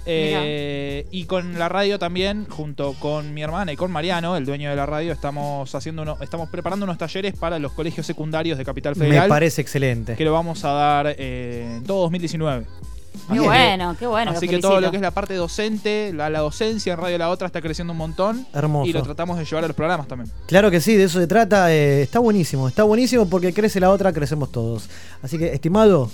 Eh, 0.08 1.06
y 1.12 1.26
con 1.26 1.60
la 1.60 1.70
radio 1.70 2.00
también, 2.00 2.46
junto 2.50 2.94
con 2.94 3.34
mi 3.34 3.42
hermana 3.44 3.74
y 3.74 3.76
con 3.76 3.92
Mariano, 3.92 4.38
el 4.38 4.46
dueño 4.46 4.70
de 4.70 4.76
la 4.76 4.86
radio, 4.86 5.12
estamos 5.12 5.74
haciendo 5.76 6.02
uno, 6.04 6.18
estamos 6.22 6.50
preparando 6.50 6.86
unos 6.86 6.98
talleres 6.98 7.36
para 7.36 7.60
los 7.60 7.74
colegios 7.74 8.06
secundarios 8.06 8.58
de 8.58 8.66
Capital 8.66 8.96
Federal. 8.96 9.24
Me 9.24 9.30
parece 9.30 9.62
excelente. 9.62 10.16
Que 10.16 10.24
lo 10.26 10.34
vamos 10.34 10.64
a 10.64 10.70
dar 10.72 11.16
eh, 11.18 11.76
en 11.78 11.84
todo 11.84 12.02
2019. 12.04 12.66
Qué 13.34 13.40
bueno, 13.40 13.96
qué 14.00 14.08
bueno. 14.08 14.32
Así 14.32 14.48
que 14.48 14.60
todo 14.60 14.80
lo 14.80 14.90
que 14.92 14.98
es 14.98 15.02
la 15.02 15.12
parte 15.12 15.34
docente, 15.34 16.14
la, 16.14 16.30
la 16.30 16.40
docencia 16.40 16.94
en 16.94 17.00
Radio 17.00 17.18
La 17.18 17.30
Otra 17.30 17.48
está 17.48 17.62
creciendo 17.62 17.92
un 17.92 17.98
montón. 17.98 18.46
Hermoso. 18.54 18.88
Y 18.88 18.94
lo 18.94 19.02
tratamos 19.02 19.38
de 19.38 19.44
llevar 19.44 19.64
a 19.64 19.68
los 19.68 19.76
programas 19.76 20.08
también. 20.08 20.32
Claro 20.46 20.72
que 20.72 20.80
sí, 20.80 20.96
de 20.96 21.06
eso 21.06 21.20
se 21.20 21.28
trata. 21.28 21.74
eh, 21.74 22.04
está 22.04 22.20
buenísimo, 22.20 22.68
está 22.68 22.84
buenísimo 22.84 23.28
porque 23.28 23.54
crece 23.54 23.80
la 23.80 23.90
otra, 23.90 24.14
crecemos 24.14 24.52
todos. 24.52 24.88
Así 25.22 25.38
que, 25.38 25.52
estimado, 25.52 26.10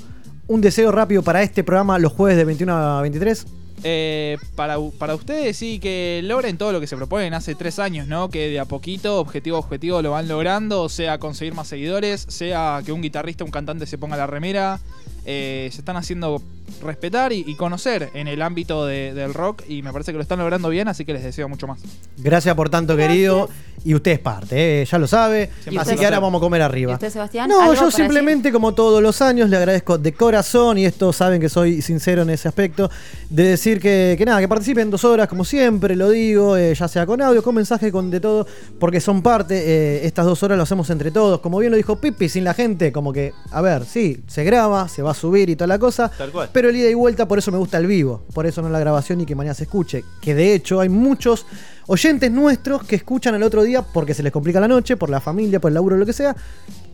un 0.47 0.61
deseo 0.61 0.91
rápido 0.91 1.21
para 1.21 1.43
este 1.43 1.63
programa 1.63 1.99
los 1.99 2.13
jueves 2.13 2.37
de 2.37 2.45
21 2.45 2.73
a 2.73 3.01
23. 3.01 3.45
Eh, 3.83 4.37
para, 4.55 4.77
para 4.97 5.13
ustedes 5.13 5.57
sí 5.57 5.79
que 5.79 6.21
logren 6.23 6.57
todo 6.57 6.71
lo 6.71 6.79
que 6.79 6.87
se 6.87 6.95
proponen 6.95 7.33
hace 7.33 7.53
tres 7.55 7.79
años, 7.79 8.07
¿no? 8.07 8.29
Que 8.29 8.49
de 8.49 8.59
a 8.59 8.65
poquito, 8.65 9.19
objetivo 9.19 9.57
a 9.57 9.59
objetivo, 9.59 10.01
lo 10.01 10.11
van 10.11 10.27
logrando, 10.27 10.87
sea 10.87 11.17
conseguir 11.17 11.53
más 11.53 11.67
seguidores, 11.67 12.25
sea 12.29 12.81
que 12.85 12.91
un 12.91 13.01
guitarrista, 13.01 13.43
un 13.43 13.51
cantante 13.51 13.85
se 13.85 13.97
ponga 13.97 14.15
la 14.17 14.27
remera. 14.27 14.79
eh, 15.25 15.69
se 15.71 15.79
están 15.79 15.95
haciendo 15.95 16.41
respetar 16.83 17.33
y, 17.33 17.43
y 17.47 17.55
conocer 17.55 18.09
en 18.13 18.27
el 18.27 18.41
ámbito 18.41 18.85
de- 18.85 19.13
del 19.13 19.33
rock 19.33 19.63
y 19.67 19.81
me 19.81 19.91
parece 19.91 20.11
que 20.11 20.17
lo 20.17 20.21
están 20.23 20.39
logrando 20.39 20.69
bien, 20.69 20.87
así 20.87 21.05
que 21.05 21.13
les 21.13 21.23
deseo 21.23 21.49
mucho 21.49 21.67
más. 21.67 21.79
Gracias 22.17 22.55
por 22.55 22.69
tanto, 22.69 22.95
querido. 22.95 23.49
Y 23.85 23.93
usted 23.95 24.11
es 24.11 24.19
parte, 24.19 24.81
eh, 24.83 24.85
ya 24.85 24.97
lo 24.97 25.07
sabe. 25.07 25.49
Siempre 25.61 25.81
Así 25.81 25.95
que 25.97 26.05
ahora 26.05 26.19
vamos 26.21 26.39
a 26.39 26.43
comer 26.43 26.61
¿Y 26.61 26.63
arriba. 26.63 26.93
usted, 26.93 27.09
Sebastián? 27.09 27.49
No, 27.49 27.59
¿Algo 27.61 27.73
yo 27.75 27.91
simplemente 27.91 28.49
como 28.53 28.73
todos 28.73 29.01
los 29.03 29.21
años 29.21 29.49
le 29.49 29.57
agradezco 29.57 29.97
de 29.97 30.13
corazón, 30.13 30.77
y 30.77 30.85
esto 30.85 31.11
saben 31.11 31.41
que 31.41 31.49
soy 31.49 31.81
sincero 31.81 32.21
en 32.21 32.29
ese 32.29 32.47
aspecto, 32.47 32.89
de 33.29 33.43
decir 33.43 33.81
que, 33.81 34.15
que 34.17 34.23
nada, 34.23 34.39
que 34.39 34.47
participen 34.47 34.89
dos 34.89 35.03
horas, 35.03 35.27
como 35.27 35.43
siempre, 35.43 35.97
lo 35.97 36.09
digo, 36.11 36.55
eh, 36.55 36.73
ya 36.73 36.87
sea 36.87 37.05
con 37.05 37.21
audio, 37.21 37.43
con 37.43 37.55
mensaje, 37.55 37.91
con 37.91 38.09
de 38.09 38.21
todo, 38.21 38.47
porque 38.79 39.01
son 39.01 39.21
parte, 39.21 39.57
eh, 39.65 40.05
estas 40.07 40.25
dos 40.25 40.41
horas 40.43 40.55
lo 40.55 40.63
hacemos 40.63 40.89
entre 40.89 41.11
todos. 41.11 41.41
Como 41.41 41.57
bien 41.59 41.71
lo 41.71 41.75
dijo 41.77 41.97
Pipi, 41.97 42.29
sin 42.29 42.45
la 42.45 42.53
gente, 42.53 42.93
como 42.93 43.11
que, 43.11 43.33
a 43.51 43.61
ver, 43.61 43.83
sí, 43.83 44.21
se 44.27 44.45
graba, 44.45 44.87
se 44.87 45.01
va 45.01 45.11
a 45.11 45.15
subir 45.15 45.49
y 45.49 45.57
toda 45.57 45.67
la 45.67 45.79
cosa, 45.79 46.09
Tal 46.17 46.31
cual. 46.31 46.49
pero 46.53 46.71
el 46.73 46.81
ida 46.81 46.89
y 46.89 46.93
vuelta, 46.93 47.27
por 47.27 47.37
eso 47.37 47.51
me 47.51 47.57
gusta 47.57 47.77
el 47.77 47.87
vivo, 47.87 48.23
por 48.33 48.45
eso 48.45 48.61
no 48.61 48.69
la 48.69 48.79
grabación 48.79 49.21
y 49.21 49.25
que 49.25 49.35
mañana 49.35 49.53
se 49.53 49.63
escuche. 49.63 50.03
Que 50.21 50.35
de 50.35 50.53
hecho 50.53 50.79
hay 50.79 50.89
muchos 50.89 51.45
oyentes 51.87 52.31
nuestros 52.31 52.83
que 52.83 52.95
escuchan 52.95 53.35
al 53.35 53.43
otro 53.43 53.63
día 53.63 53.81
porque 53.81 54.13
se 54.13 54.23
les 54.23 54.31
complica 54.31 54.59
la 54.59 54.67
noche, 54.67 54.97
por 54.97 55.09
la 55.09 55.21
familia, 55.21 55.59
por 55.59 55.69
el 55.69 55.75
laburo, 55.75 55.97
lo 55.97 56.05
que 56.05 56.13
sea. 56.13 56.35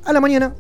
A 0.04 0.14
la 0.14 0.22
mañana, 0.22 0.54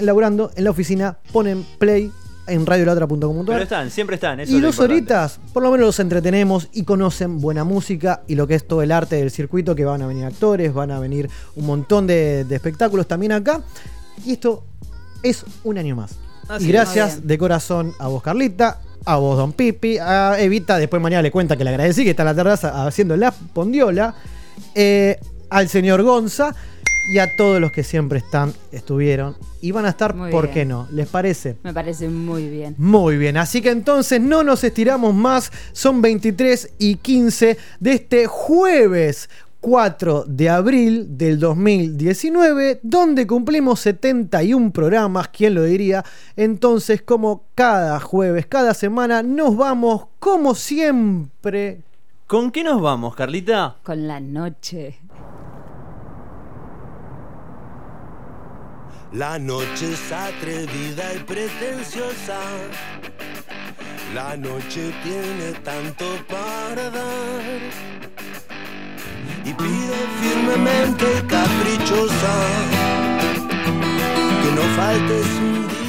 laburando 0.00 0.50
en 0.56 0.64
la 0.64 0.70
oficina, 0.70 1.18
ponen 1.32 1.64
play 1.78 2.10
en 2.46 2.64
Pero 2.64 2.72
radiolaotra.com.ar. 2.72 3.62
están, 3.62 3.90
siempre 3.90 4.16
están. 4.16 4.40
Eso 4.40 4.52
Y 4.52 4.56
es 4.56 4.62
dos 4.62 4.78
horitas, 4.78 5.40
por 5.52 5.62
lo 5.62 5.70
menos 5.70 5.86
los 5.86 6.00
entretenemos 6.00 6.68
y 6.72 6.84
conocen 6.84 7.40
buena 7.40 7.64
música 7.64 8.22
y 8.26 8.34
lo 8.34 8.46
que 8.46 8.54
es 8.54 8.66
todo 8.66 8.82
el 8.82 8.92
arte 8.92 9.16
del 9.16 9.30
circuito, 9.30 9.74
que 9.74 9.84
van 9.84 10.02
a 10.02 10.06
venir 10.06 10.24
actores, 10.24 10.72
van 10.72 10.90
a 10.90 10.98
venir 10.98 11.30
un 11.56 11.66
montón 11.66 12.06
de, 12.06 12.44
de 12.44 12.54
espectáculos 12.54 13.06
también 13.06 13.32
acá. 13.32 13.62
Y 14.24 14.32
esto 14.32 14.64
es 15.22 15.44
un 15.64 15.78
año 15.78 15.96
más. 15.96 16.23
Así 16.48 16.66
y 16.66 16.68
gracias 16.68 17.26
de 17.26 17.38
corazón 17.38 17.92
a 17.98 18.08
vos, 18.08 18.22
Carlita, 18.22 18.80
a 19.04 19.16
vos, 19.16 19.36
Don 19.36 19.52
Pipi, 19.52 19.98
a 19.98 20.40
Evita, 20.40 20.78
después 20.78 21.00
mañana 21.02 21.22
le 21.22 21.30
cuenta 21.30 21.56
que 21.56 21.64
le 21.64 21.70
agradecí, 21.70 22.04
que 22.04 22.10
está 22.10 22.22
en 22.22 22.26
la 22.26 22.34
terraza 22.34 22.86
haciendo 22.86 23.16
la 23.16 23.30
pondiola, 23.32 24.14
eh, 24.74 25.18
al 25.50 25.68
señor 25.68 26.02
Gonza 26.02 26.54
y 27.12 27.18
a 27.18 27.36
todos 27.36 27.60
los 27.60 27.70
que 27.70 27.84
siempre 27.84 28.18
están, 28.18 28.54
estuvieron 28.72 29.36
y 29.60 29.72
van 29.72 29.84
a 29.86 29.90
estar, 29.90 30.14
Muy 30.14 30.30
¿por 30.30 30.44
bien. 30.44 30.54
qué 30.54 30.64
no? 30.64 30.88
¿Les 30.90 31.06
parece? 31.06 31.56
Me 31.62 31.72
parece 31.74 32.08
muy 32.08 32.48
bien. 32.48 32.74
Muy 32.78 33.16
bien, 33.18 33.36
así 33.36 33.60
que 33.60 33.70
entonces 33.70 34.20
no 34.20 34.42
nos 34.42 34.64
estiramos 34.64 35.14
más, 35.14 35.52
son 35.72 36.00
23 36.00 36.70
y 36.78 36.96
15 36.96 37.58
de 37.80 37.92
este 37.92 38.26
jueves 38.26 39.28
4 39.64 40.26
de 40.28 40.50
abril 40.50 41.16
del 41.16 41.38
2019, 41.38 42.80
donde 42.82 43.26
cumplimos 43.26 43.80
71 43.80 44.70
programas, 44.72 45.28
¿quién 45.28 45.54
lo 45.54 45.62
diría? 45.62 46.04
Entonces, 46.36 47.00
como 47.00 47.44
cada 47.54 47.98
jueves, 47.98 48.44
cada 48.44 48.74
semana, 48.74 49.22
nos 49.22 49.56
vamos, 49.56 50.08
como 50.18 50.54
siempre. 50.54 51.80
¿Con 52.26 52.50
qué 52.50 52.62
nos 52.62 52.82
vamos, 52.82 53.16
Carlita? 53.16 53.76
Con 53.82 54.06
la 54.06 54.20
noche. 54.20 54.98
La 59.14 59.38
noche 59.38 59.94
es 59.94 60.12
atrevida 60.12 61.14
y 61.14 61.20
pretenciosa. 61.20 62.38
La 64.14 64.36
noche 64.36 64.92
tiene 65.02 65.58
tanto 65.64 66.04
para 66.28 66.90
dar. 66.90 68.04
Y 69.46 69.52
pide 69.52 70.00
firmemente 70.20 71.06
caprichosa 71.28 72.34
que 74.42 74.50
no 74.56 74.62
faltes 74.74 75.26
un 75.38 75.68
día 75.68 75.83